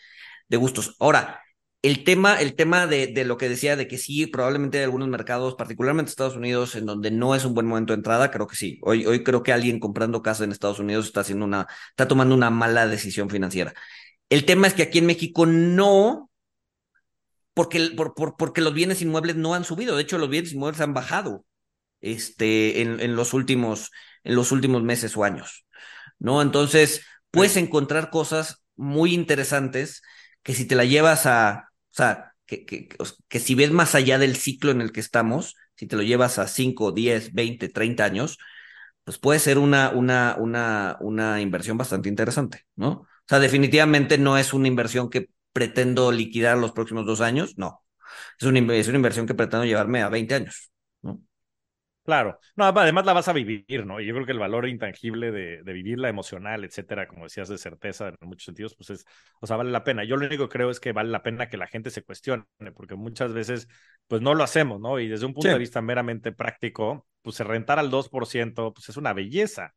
gustos. 0.50 0.96
Ahora, 1.00 1.42
el 1.82 2.04
tema, 2.04 2.40
el 2.42 2.56
tema 2.56 2.86
de, 2.86 3.08
de, 3.08 3.26
lo 3.26 3.38
que 3.38 3.50
decía 3.50 3.76
de 3.76 3.88
que 3.88 3.98
sí, 3.98 4.28
probablemente 4.28 4.80
hay 4.80 4.84
algunos 4.84 5.08
mercados, 5.08 5.56
particularmente 5.56 6.10
Estados 6.10 6.36
Unidos, 6.36 6.76
en 6.76 6.86
donde 6.86 7.12
no 7.12 7.34
es 7.34 7.46
un 7.46 7.54
buen 7.54 7.66
momento 7.66 7.94
de 7.94 7.98
entrada, 7.98 8.30
creo 8.30 8.48
que 8.48 8.56
sí. 8.58 8.80
Hoy, 8.84 9.06
hoy 9.06 9.24
creo 9.24 9.42
que 9.42 9.54
alguien 9.54 9.80
comprando 9.80 10.22
casa 10.22 10.44
en 10.44 10.52
Estados 10.52 10.80
Unidos 10.80 11.06
está 11.08 11.22
haciendo 11.22 11.46
una, 11.46 11.68
está 11.90 12.08
tomando 12.08 12.36
una 12.36 12.50
mala 12.50 12.88
decisión 12.88 13.30
financiera. 13.30 13.74
El 14.30 14.46
tema 14.46 14.68
es 14.68 14.74
que 14.74 14.84
aquí 14.84 15.00
en 15.00 15.06
México 15.08 15.46
no, 15.46 16.30
porque, 17.54 17.92
por, 17.96 18.16
por, 18.16 18.36
porque 18.38 18.62
los 18.62 18.74
bienes 18.74 19.02
inmuebles 19.02 19.36
no 19.36 19.54
han 19.54 19.66
subido. 19.66 19.96
De 19.96 20.04
hecho, 20.04 20.18
los 20.18 20.30
bienes 20.30 20.54
inmuebles 20.54 20.82
han 20.82 20.94
bajado 20.94 21.46
este, 22.02 22.82
en, 22.82 23.00
en, 23.00 23.16
los, 23.16 23.34
últimos, 23.34 23.92
en 24.24 24.36
los 24.36 24.52
últimos 24.52 24.84
meses 24.84 25.16
o 25.18 25.24
años. 25.24 25.66
¿no? 26.20 26.42
Entonces, 26.42 27.06
puedes 27.32 27.58
encontrar 27.58 28.10
cosas 28.10 28.64
muy 28.76 29.14
interesantes 29.14 30.02
que 30.44 30.54
si 30.54 30.66
te 30.66 30.76
la 30.76 30.86
llevas 30.86 31.26
a, 31.26 31.70
o 31.70 31.96
sea, 31.96 32.34
que, 32.46 32.66
que, 32.66 32.90
que 33.28 33.40
si 33.40 33.56
ves 33.56 33.72
más 33.72 33.96
allá 33.96 34.18
del 34.18 34.36
ciclo 34.36 34.72
en 34.72 34.82
el 34.82 34.92
que 34.92 35.00
estamos, 35.00 35.56
si 35.76 35.88
te 35.88 35.96
lo 35.96 36.04
llevas 36.04 36.40
a 36.40 36.48
5, 36.48 36.92
10, 36.92 37.34
20, 37.34 37.70
30 37.70 38.04
años, 38.04 38.38
pues 39.04 39.18
puede 39.18 39.40
ser 39.40 39.58
una, 39.58 39.90
una, 39.92 40.36
una, 40.40 40.98
una 41.02 41.42
inversión 41.42 41.78
bastante 41.78 42.10
interesante, 42.10 42.66
¿no? 42.76 42.90
O 42.90 43.08
sea, 43.28 43.40
definitivamente 43.40 44.18
no 44.18 44.38
es 44.38 44.54
una 44.54 44.68
inversión 44.68 45.10
que 45.10 45.30
pretendo 45.54 46.12
liquidar 46.12 46.58
los 46.58 46.72
próximos 46.74 47.06
dos 47.06 47.22
años, 47.22 47.58
no. 47.58 47.84
Es 48.40 48.48
una, 48.48 48.60
es 48.76 48.88
una 48.88 48.98
inversión 48.98 49.28
que 49.28 49.36
pretendo 49.36 49.66
llevarme 49.66 50.02
a 50.04 50.10
20 50.10 50.36
años, 50.36 50.72
¿no? 51.02 51.22
Claro, 52.06 52.38
no, 52.58 52.66
además 52.66 53.06
la 53.06 53.14
vas 53.14 53.30
a 53.30 53.34
vivir, 53.34 53.86
¿no? 53.86 54.02
Y 54.02 54.06
yo 54.06 54.14
creo 54.14 54.26
que 54.26 54.34
el 54.34 54.40
valor 54.40 54.68
intangible 54.68 55.32
de, 55.32 55.64
de 55.64 55.74
vivirla 55.74 56.10
emocional, 56.10 56.66
etcétera, 56.66 57.08
como 57.08 57.24
decías, 57.24 57.48
de 57.48 57.58
certeza 57.58 58.10
en 58.10 58.18
muchos 58.28 58.44
sentidos, 58.44 58.76
pues 58.76 58.90
es, 58.90 59.06
o 59.40 59.48
sea, 59.48 59.56
vale 59.56 59.72
la 59.72 59.86
pena. 59.86 60.04
Yo 60.04 60.18
lo 60.18 60.26
único 60.28 60.50
que 60.50 60.52
creo 60.58 60.70
es 60.70 60.82
que 60.82 60.92
vale 60.92 61.10
la 61.12 61.24
pena 61.24 61.48
que 61.48 61.56
la 61.56 61.66
gente 61.68 61.92
se 61.92 62.04
cuestione, 62.04 62.44
porque 62.76 62.96
muchas 62.96 63.32
veces, 63.32 63.70
pues 64.08 64.22
no 64.22 64.34
lo 64.34 64.44
hacemos, 64.44 64.82
¿no? 64.82 65.00
Y 65.00 65.08
desde 65.08 65.26
un 65.26 65.34
punto 65.34 65.54
Sí. 65.54 65.56
de 65.56 65.60
vista 65.62 65.82
meramente 65.82 66.34
práctico, 66.34 67.08
pues 67.22 67.40
rentar 67.40 67.80
al 67.80 67.90
2%, 67.90 68.74
pues 68.74 68.90
es 68.90 68.98
una 68.98 69.14
belleza, 69.14 69.74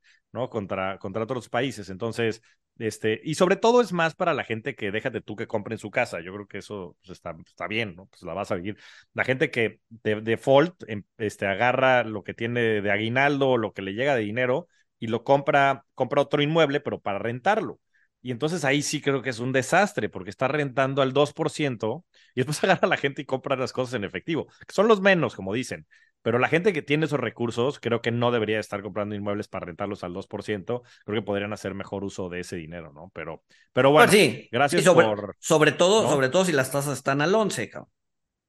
Contra, 0.50 0.98
contra 0.98 1.22
otros 1.22 1.48
países. 1.48 1.88
Entonces, 1.88 2.42
este, 2.78 3.20
y 3.24 3.34
sobre 3.36 3.56
todo 3.56 3.80
es 3.80 3.92
más 3.92 4.14
para 4.14 4.34
la 4.34 4.44
gente 4.44 4.74
que 4.74 4.90
déjate 4.90 5.22
tú 5.22 5.34
que 5.34 5.46
compre 5.46 5.74
en 5.74 5.78
su 5.78 5.90
casa. 5.90 6.20
Yo 6.20 6.32
creo 6.34 6.46
que 6.46 6.58
eso 6.58 6.96
pues, 7.00 7.10
está, 7.10 7.34
está 7.46 7.66
bien, 7.66 7.94
¿no? 7.96 8.06
Pues 8.06 8.22
la 8.22 8.34
vas 8.34 8.50
a 8.50 8.56
vivir. 8.56 8.76
La 9.14 9.24
gente 9.24 9.50
que 9.50 9.80
de 9.88 10.20
default 10.20 10.82
em, 10.88 11.04
este, 11.18 11.46
agarra 11.46 12.04
lo 12.04 12.22
que 12.22 12.34
tiene 12.34 12.82
de 12.82 12.90
aguinaldo 12.90 13.56
lo 13.56 13.72
que 13.72 13.82
le 13.82 13.94
llega 13.94 14.14
de 14.14 14.22
dinero 14.22 14.68
y 14.98 15.06
lo 15.08 15.24
compra, 15.24 15.84
compra 15.94 16.22
otro 16.22 16.42
inmueble, 16.42 16.80
pero 16.80 17.00
para 17.00 17.18
rentarlo. 17.18 17.80
Y 18.22 18.32
entonces 18.32 18.64
ahí 18.64 18.82
sí 18.82 19.00
creo 19.00 19.22
que 19.22 19.30
es 19.30 19.38
un 19.38 19.52
desastre 19.52 20.08
porque 20.08 20.30
está 20.30 20.48
rentando 20.48 21.00
al 21.02 21.12
2% 21.12 22.04
y 22.34 22.40
después 22.40 22.62
agarra 22.64 22.80
a 22.82 22.88
la 22.88 22.96
gente 22.96 23.22
y 23.22 23.24
compra 23.24 23.56
las 23.56 23.72
cosas 23.72 23.94
en 23.94 24.04
efectivo, 24.04 24.48
son 24.68 24.88
los 24.88 25.00
menos, 25.00 25.34
como 25.34 25.52
dicen. 25.54 25.86
Pero 26.26 26.38
la 26.40 26.48
gente 26.48 26.72
que 26.72 26.82
tiene 26.82 27.06
esos 27.06 27.20
recursos, 27.20 27.78
creo 27.80 28.02
que 28.02 28.10
no 28.10 28.32
debería 28.32 28.58
estar 28.60 28.82
comprando 28.82 29.14
inmuebles 29.14 29.46
para 29.48 29.66
rentarlos 29.66 30.02
al 30.04 30.12
2%. 30.12 30.82
Creo 31.04 31.20
que 31.22 31.26
podrían 31.26 31.52
hacer 31.52 31.74
mejor 31.74 32.02
uso 32.04 32.28
de 32.28 32.40
ese 32.40 32.56
dinero, 32.56 32.92
¿no? 32.92 33.10
Pero, 33.14 33.44
pero 33.72 33.90
bueno, 33.92 34.10
Pues 34.10 34.10
sí, 34.10 34.50
gracias 34.50 34.84
sobre, 34.84 35.08
por. 35.08 35.36
sobre 35.38 35.72
todo, 35.72 36.06
¿no? 36.06 36.08
sobre 36.08 36.28
todo 36.28 36.44
si 36.44 36.52
las 36.52 36.70
tasas 36.70 36.98
están 36.98 37.20
al 37.20 37.34
11, 37.34 37.68
cabrón, 37.70 37.90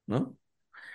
¿no? 0.08 0.38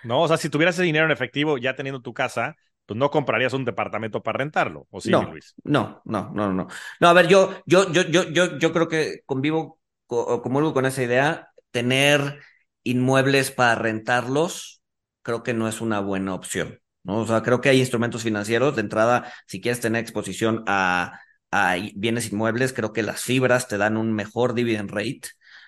No, 0.01 0.21
o 0.21 0.27
sea, 0.27 0.37
si 0.37 0.49
tuvieras 0.49 0.75
ese 0.75 0.83
dinero 0.83 1.05
en 1.05 1.11
efectivo 1.11 1.57
ya 1.57 1.75
teniendo 1.75 2.01
tu 2.01 2.13
casa, 2.13 2.57
pues 2.85 2.97
no 2.97 3.09
comprarías 3.11 3.53
un 3.53 3.65
departamento 3.65 4.21
para 4.23 4.37
rentarlo, 4.39 4.87
¿o 4.91 4.99
sí, 5.01 5.15
no, 5.15 5.25
Luis? 5.25 5.55
no, 5.63 6.01
no, 6.05 6.31
no, 6.33 6.53
no. 6.53 6.67
No, 6.99 7.07
a 7.09 7.13
ver, 7.13 7.27
yo, 7.27 7.61
yo, 7.65 7.91
yo, 7.91 8.03
yo, 8.03 8.23
yo, 8.29 8.57
yo 8.57 8.73
creo 8.73 8.87
que 8.87 9.21
convivo, 9.25 9.79
co- 10.07 10.41
comulgo 10.41 10.73
con 10.73 10.85
esa 10.85 11.03
idea. 11.03 11.49
Tener 11.71 12.39
inmuebles 12.83 13.51
para 13.51 13.75
rentarlos, 13.75 14.81
creo 15.23 15.43
que 15.43 15.53
no 15.53 15.67
es 15.67 15.81
una 15.81 15.99
buena 15.99 16.33
opción, 16.35 16.79
¿no? 17.03 17.19
O 17.19 17.27
sea, 17.27 17.41
creo 17.43 17.61
que 17.61 17.69
hay 17.69 17.79
instrumentos 17.79 18.23
financieros. 18.23 18.75
De 18.75 18.81
entrada, 18.81 19.31
si 19.47 19.61
quieres 19.61 19.81
tener 19.81 20.01
exposición 20.01 20.63
a, 20.67 21.19
a 21.51 21.75
bienes 21.95 22.31
inmuebles, 22.31 22.73
creo 22.73 22.93
que 22.93 23.03
las 23.03 23.21
fibras 23.23 23.67
te 23.67 23.77
dan 23.77 23.97
un 23.97 24.13
mejor 24.13 24.53
dividend 24.53 24.91
rate, 24.91 25.21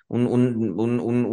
un, 0.07 0.27
un, 0.27 0.79
un, 0.79 1.25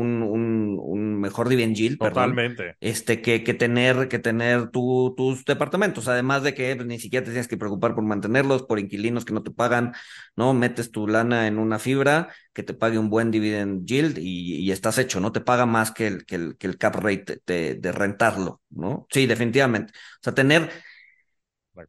un, 0.82 1.20
mejor 1.20 1.48
dividend 1.48 1.76
yield, 1.76 2.00
perdón 2.00 2.36
Totalmente. 2.36 2.76
este, 2.80 3.22
que, 3.22 3.44
que 3.44 3.54
tener, 3.54 4.08
que 4.08 4.18
tener 4.18 4.70
tu- 4.70 5.14
tus 5.16 5.44
departamentos, 5.44 6.08
además 6.08 6.42
de 6.42 6.52
que 6.54 6.74
pues, 6.74 6.86
ni 6.88 6.98
siquiera 6.98 7.24
te 7.24 7.30
tienes 7.30 7.46
que 7.48 7.56
preocupar 7.56 7.94
por 7.94 8.02
mantenerlos, 8.04 8.64
por 8.64 8.78
inquilinos 8.80 9.24
que 9.24 9.32
no 9.34 9.42
te 9.44 9.52
pagan, 9.52 9.92
¿no? 10.36 10.52
Metes 10.54 10.90
tu 10.90 11.06
lana 11.06 11.46
en 11.46 11.58
una 11.58 11.78
fibra 11.78 12.28
que 12.52 12.62
te 12.64 12.74
pague 12.74 12.98
un 12.98 13.08
buen 13.10 13.30
dividend 13.30 13.86
yield 13.86 14.18
y, 14.18 14.56
y 14.56 14.72
estás 14.72 14.98
hecho, 14.98 15.20
¿no? 15.20 15.30
Te 15.32 15.40
paga 15.40 15.66
más 15.66 15.92
que 15.92 16.06
el, 16.08 16.24
que 16.26 16.34
el, 16.36 16.56
que 16.56 16.66
el 16.66 16.78
cap 16.78 16.96
rate 16.96 17.40
de, 17.46 17.74
de 17.76 17.92
rentarlo, 17.92 18.60
¿no? 18.70 19.06
Sí, 19.10 19.26
definitivamente. 19.26 19.92
O 19.94 20.22
sea, 20.24 20.34
tener 20.34 20.70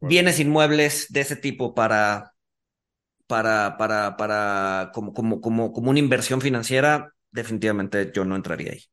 bienes 0.01 0.39
inmuebles 0.39 1.07
de 1.09 1.21
ese 1.21 1.35
tipo 1.35 1.73
para, 1.73 2.32
para, 3.33 3.77
para, 3.79 4.15
para, 4.15 4.91
como, 4.93 5.11
como, 5.11 5.41
como, 5.41 5.73
como 5.73 5.89
una 5.89 5.97
inversión 5.97 6.39
financiera, 6.39 7.15
definitivamente 7.31 8.11
yo 8.13 8.25
no 8.25 8.35
entraría 8.35 8.73
ahí. 8.73 8.83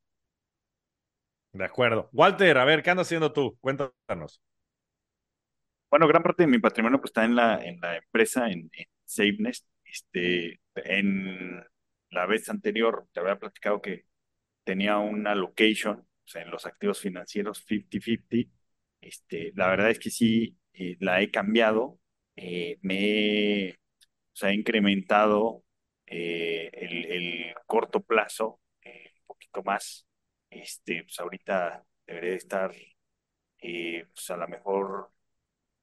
De 1.53 1.63
acuerdo. 1.63 2.09
Walter, 2.15 2.57
a 2.57 2.65
ver, 2.65 2.83
¿qué 2.83 2.89
andas 2.89 3.07
haciendo 3.07 3.35
tú? 3.35 3.59
Cuéntanos. 3.61 4.41
Bueno, 5.91 6.09
gran 6.09 6.23
parte 6.23 6.45
de 6.45 6.47
mi 6.47 6.59
patrimonio 6.59 6.99
pues 6.99 7.11
está 7.11 7.27
en 7.27 7.37
la, 7.37 7.63
en 7.63 7.81
la 7.83 7.99
empresa, 7.99 8.51
en, 8.51 8.71
en 8.73 8.87
SafeNest. 9.05 9.67
Este, 9.85 10.63
en 10.75 11.63
la 12.09 12.25
vez 12.25 12.49
anterior 12.49 13.07
te 13.13 13.21
había 13.21 13.39
platicado 13.39 13.83
que 13.83 14.07
tenía 14.65 14.97
una 14.97 15.35
location, 15.35 15.99
o 15.99 16.29
sea, 16.29 16.41
en 16.41 16.51
los 16.51 16.65
activos 16.65 16.99
financieros 16.99 17.61
50-50. 17.61 18.49
Este, 19.03 19.53
la 19.55 19.69
verdad 19.69 19.91
es 19.91 19.99
que 19.99 20.09
sí, 20.11 20.57
eh, 20.73 20.97
la 20.99 21.21
he 21.21 21.31
cambiado. 21.31 21.99
Eh, 22.37 22.79
me 22.81 23.67
he, 23.69 23.80
o 24.33 24.37
sea, 24.37 24.51
he 24.51 24.55
incrementado 24.55 25.65
eh, 26.07 26.71
el, 26.73 27.05
el 27.07 27.55
corto 27.67 28.01
plazo 28.03 28.61
eh, 28.83 29.13
un 29.21 29.27
poquito 29.27 29.63
más. 29.63 30.07
Este, 30.51 31.05
pues 31.05 31.19
ahorita 31.21 31.85
debería 32.07 32.31
de 32.33 32.37
estar 32.37 32.73
eh, 33.61 34.07
pues 34.15 34.31
a 34.31 34.37
lo 34.37 34.49
mejor 34.49 35.11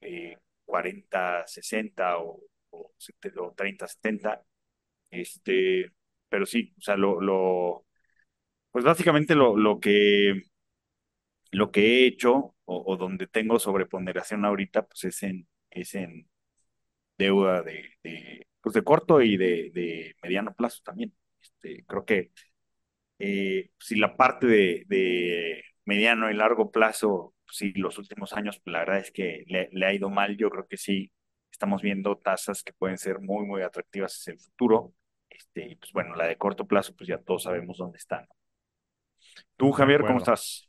eh, 0.02 0.38
40-60 0.66 2.18
o, 2.20 2.42
o, 2.72 2.94
70 2.98 3.42
o 3.42 3.54
30-70. 3.54 4.42
Este, 5.12 5.92
pero 6.30 6.46
sí, 6.46 6.74
o 6.78 6.82
sea, 6.82 6.98
lo, 6.98 7.22
lo 7.22 7.86
pues 8.72 8.86
básicamente 8.86 9.36
lo, 9.36 9.58
lo 9.58 9.80
que 9.80 10.44
lo 11.52 11.72
que 11.72 11.82
he 12.04 12.08
hecho 12.08 12.56
o, 12.66 12.84
o 12.94 12.98
donde 12.98 13.28
tengo 13.28 13.60
sobreponderación 13.60 14.46
ahorita, 14.46 14.84
pues 14.88 15.04
es 15.06 15.24
en, 15.24 15.48
es 15.70 15.96
en 15.96 16.30
deuda 17.18 17.62
de, 17.64 17.86
de, 18.04 18.48
pues 18.62 18.74
de 18.74 18.84
corto 18.84 19.22
y 19.22 19.38
de, 19.38 19.72
de 19.74 20.16
mediano 20.24 20.54
plazo 20.56 20.82
también. 20.84 21.14
Este, 21.42 21.86
creo 21.86 22.06
que 22.06 22.32
eh, 23.20 23.72
si 23.80 23.96
la 23.98 24.16
parte 24.18 24.48
de, 24.48 24.84
de 24.88 25.64
mediano 25.86 26.30
y 26.32 26.34
largo 26.36 26.72
plazo, 26.72 27.34
sí, 27.52 27.74
los 27.76 27.98
últimos 27.98 28.34
años, 28.34 28.60
pues 28.64 28.74
la 28.74 28.80
verdad 28.80 29.00
es 29.00 29.12
que 29.12 29.44
le, 29.48 29.70
le 29.72 29.86
ha 29.86 29.94
ido 29.94 30.10
mal. 30.10 30.38
Yo 30.38 30.50
creo 30.50 30.68
que 30.68 30.78
sí, 30.78 31.12
estamos 31.52 31.82
viendo 31.82 32.18
tasas 32.18 32.64
que 32.64 32.74
pueden 32.74 32.98
ser 32.98 33.20
muy, 33.20 33.46
muy 33.46 33.62
atractivas 33.62 34.16
hacia 34.16 34.34
el 34.34 34.40
futuro. 34.40 34.94
Este, 35.30 35.68
y 35.70 35.76
pues 35.76 35.92
bueno, 35.94 36.16
la 36.16 36.26
de 36.28 36.38
corto 36.38 36.68
plazo, 36.68 36.96
pues 36.96 37.08
ya 37.10 37.18
todos 37.20 37.44
sabemos 37.44 37.78
dónde 37.78 37.98
están. 37.98 38.28
Tú, 39.58 39.72
Javier, 39.72 40.06
¿cómo 40.06 40.20
estás? 40.20 40.67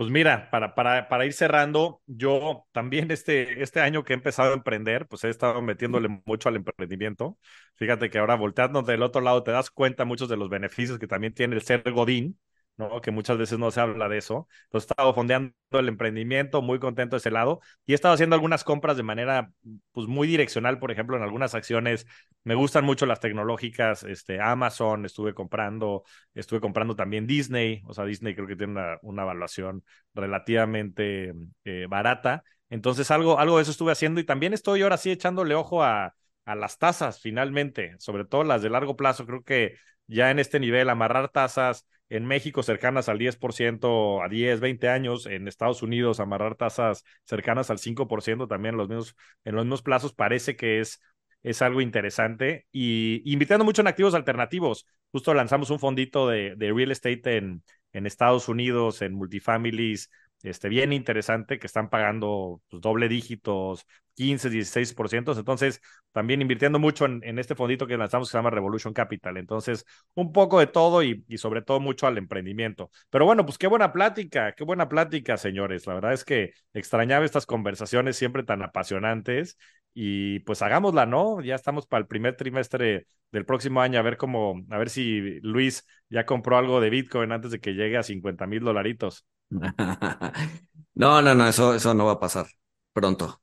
Pues 0.00 0.10
mira, 0.10 0.48
para, 0.50 0.74
para, 0.74 1.10
para 1.10 1.26
ir 1.26 1.34
cerrando, 1.34 2.00
yo 2.06 2.66
también 2.72 3.10
este, 3.10 3.62
este 3.62 3.80
año 3.80 4.02
que 4.02 4.14
he 4.14 4.16
empezado 4.16 4.52
a 4.52 4.54
emprender, 4.54 5.06
pues 5.06 5.24
he 5.24 5.28
estado 5.28 5.60
metiéndole 5.60 6.08
mucho 6.24 6.48
al 6.48 6.56
emprendimiento. 6.56 7.36
Fíjate 7.76 8.08
que 8.08 8.16
ahora 8.18 8.34
volteando 8.34 8.80
del 8.80 9.02
otro 9.02 9.20
lado 9.20 9.42
te 9.42 9.50
das 9.50 9.70
cuenta 9.70 10.06
muchos 10.06 10.30
de 10.30 10.38
los 10.38 10.48
beneficios 10.48 10.98
que 10.98 11.06
también 11.06 11.34
tiene 11.34 11.54
el 11.54 11.60
ser 11.62 11.82
Godín, 11.92 12.38
Que 13.02 13.10
muchas 13.10 13.36
veces 13.38 13.58
no 13.58 13.70
se 13.70 13.80
habla 13.80 14.08
de 14.08 14.18
eso. 14.18 14.48
Entonces 14.64 14.88
he 14.90 14.92
estado 14.92 15.14
fondeando 15.14 15.52
el 15.72 15.88
emprendimiento, 15.88 16.62
muy 16.62 16.78
contento 16.78 17.16
de 17.16 17.18
ese 17.18 17.30
lado, 17.30 17.60
y 17.86 17.92
he 17.92 17.94
estado 17.94 18.14
haciendo 18.14 18.34
algunas 18.34 18.64
compras 18.64 18.96
de 18.96 19.02
manera 19.02 19.50
pues 19.92 20.06
muy 20.06 20.26
direccional, 20.28 20.78
por 20.78 20.90
ejemplo, 20.90 21.16
en 21.16 21.22
algunas 21.22 21.54
acciones. 21.54 22.06
Me 22.44 22.54
gustan 22.54 22.84
mucho 22.84 23.06
las 23.06 23.20
tecnológicas, 23.20 24.02
este, 24.04 24.40
Amazon, 24.40 25.04
estuve 25.04 25.34
comprando, 25.34 26.04
estuve 26.34 26.60
comprando 26.60 26.96
también 26.96 27.26
Disney, 27.26 27.82
o 27.86 27.94
sea, 27.94 28.04
Disney 28.04 28.34
creo 28.34 28.46
que 28.46 28.56
tiene 28.56 28.72
una, 28.72 28.98
una 29.02 29.22
evaluación 29.22 29.84
relativamente 30.14 31.34
eh, 31.64 31.86
barata. 31.88 32.42
Entonces, 32.70 33.10
algo, 33.10 33.38
algo 33.38 33.56
de 33.56 33.62
eso 33.62 33.70
estuve 33.72 33.92
haciendo 33.92 34.20
y 34.20 34.24
también 34.24 34.52
estoy 34.54 34.82
ahora 34.82 34.96
sí 34.96 35.10
echándole 35.10 35.54
ojo 35.54 35.82
a, 35.82 36.14
a 36.44 36.54
las 36.54 36.78
tasas 36.78 37.20
finalmente, 37.20 37.94
sobre 37.98 38.24
todo 38.24 38.44
las 38.44 38.62
de 38.62 38.70
largo 38.70 38.96
plazo. 38.96 39.26
Creo 39.26 39.42
que 39.42 39.74
ya 40.06 40.30
en 40.30 40.38
este 40.38 40.60
nivel, 40.60 40.88
amarrar 40.88 41.28
tasas 41.30 41.86
en 42.10 42.26
México 42.26 42.62
cercanas 42.62 43.08
al 43.08 43.18
10%, 43.18 44.22
a 44.22 44.28
10, 44.28 44.60
20 44.60 44.88
años, 44.88 45.26
en 45.26 45.48
Estados 45.48 45.82
Unidos 45.82 46.20
amarrar 46.20 46.56
tasas 46.56 47.04
cercanas 47.24 47.70
al 47.70 47.78
5% 47.78 48.48
también 48.48 48.74
en 48.74 48.78
los 48.78 48.88
mismos, 48.88 49.16
en 49.44 49.54
los 49.54 49.64
mismos 49.64 49.82
plazos, 49.82 50.12
parece 50.12 50.56
que 50.56 50.80
es, 50.80 51.00
es 51.42 51.62
algo 51.62 51.80
interesante. 51.80 52.66
Y 52.72 53.22
invitando 53.32 53.64
mucho 53.64 53.80
en 53.82 53.88
activos 53.88 54.14
alternativos. 54.14 54.86
Justo 55.12 55.34
lanzamos 55.34 55.70
un 55.70 55.78
fondito 55.78 56.28
de, 56.28 56.54
real 56.58 56.90
estate 56.90 57.36
en, 57.36 57.62
en 57.92 58.06
Estados 58.06 58.48
Unidos, 58.48 59.02
en 59.02 59.14
multifamilies, 59.14 60.10
este, 60.42 60.68
bien 60.68 60.92
interesante, 60.92 61.58
que 61.58 61.66
están 61.66 61.90
pagando 61.90 62.60
pues, 62.68 62.80
doble 62.80 63.08
dígitos, 63.08 63.86
15, 64.14 64.50
16%. 64.50 65.38
Entonces, 65.38 65.80
también 66.12 66.42
invirtiendo 66.42 66.78
mucho 66.78 67.06
en, 67.06 67.38
este 67.38 67.54
fondito 67.54 67.86
que 67.86 67.96
lanzamos 67.96 68.28
que 68.28 68.32
se 68.32 68.38
llama 68.38 68.50
Revolution 68.50 68.92
Capital. 68.92 69.36
Entonces, 69.36 69.84
un 70.14 70.32
poco 70.32 70.58
de 70.60 70.66
todo 70.66 71.02
y, 71.02 71.24
y, 71.28 71.38
sobre 71.38 71.62
todo 71.62 71.80
mucho 71.80 72.06
al 72.06 72.18
emprendimiento. 72.18 72.90
Pero 73.10 73.24
bueno, 73.24 73.44
pues 73.44 73.58
qué 73.58 73.66
buena 73.66 73.92
plática, 73.92 74.52
qué 74.54 74.64
buena 74.64 74.88
plática, 74.88 75.36
señores. 75.36 75.86
La 75.86 75.94
verdad 75.94 76.12
es 76.12 76.24
que 76.24 76.52
extrañaba 76.74 77.24
estas 77.24 77.46
conversaciones 77.46 78.16
siempre 78.16 78.42
tan 78.42 78.62
apasionantes 78.62 79.56
y 79.94 80.40
pues 80.40 80.62
hagámosla, 80.62 81.06
¿no? 81.06 81.40
Ya 81.42 81.54
estamos 81.54 81.86
para 81.86 82.02
el 82.02 82.06
primer 82.06 82.36
trimestre 82.36 83.06
del 83.32 83.44
próximo 83.44 83.80
año, 83.80 83.98
a 83.98 84.02
ver 84.02 84.16
cómo, 84.16 84.62
a 84.70 84.78
ver 84.78 84.90
si 84.90 85.40
Luis 85.40 85.86
ya 86.08 86.26
compró 86.26 86.56
algo 86.56 86.80
de 86.80 86.90
Bitcoin 86.90 87.32
antes 87.32 87.50
de 87.50 87.60
que 87.60 87.74
llegue 87.74 87.96
a 87.96 88.02
50 88.02 88.46
mil 88.46 88.60
dolaritos. 88.60 89.26
No, 90.94 91.22
no, 91.22 91.34
no, 91.34 91.48
eso, 91.48 91.74
eso 91.74 91.94
no 91.94 92.06
va 92.06 92.12
a 92.12 92.20
pasar 92.20 92.46
pronto. 92.92 93.40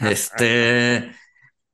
Este, 0.00 1.12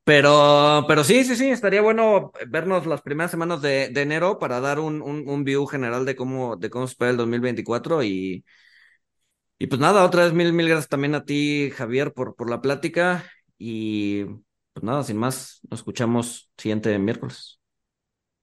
pero, 0.04 0.84
pero 0.88 1.04
sí, 1.04 1.24
sí, 1.24 1.36
sí, 1.36 1.50
estaría 1.50 1.82
bueno 1.82 2.32
vernos 2.48 2.86
las 2.86 3.02
primeras 3.02 3.32
semanas 3.32 3.62
de, 3.62 3.86
enero 3.86 4.38
para 4.38 4.60
dar 4.60 4.78
un, 4.78 5.02
un, 5.02 5.28
un, 5.28 5.44
view 5.44 5.66
general 5.66 6.04
de 6.04 6.16
cómo, 6.16 6.56
de 6.56 6.70
cómo 6.70 6.86
se 6.86 6.92
espera 6.92 7.10
el 7.10 7.16
2024 7.16 8.04
y, 8.04 8.44
Y 9.58 9.68
pues 9.68 9.80
nada, 9.80 10.04
otra 10.04 10.24
vez 10.24 10.32
mil, 10.34 10.52
mil 10.52 10.68
gracias 10.68 10.88
también 10.88 11.14
a 11.14 11.24
ti, 11.24 11.70
Javier, 11.74 12.12
por, 12.12 12.36
por 12.36 12.50
la 12.50 12.60
plática. 12.60 13.24
Y 13.58 14.24
pues 14.24 14.84
nada, 14.84 15.02
sin 15.02 15.16
más, 15.16 15.60
nos 15.70 15.80
escuchamos 15.80 16.50
siguiente 16.58 16.98
miércoles. 16.98 17.58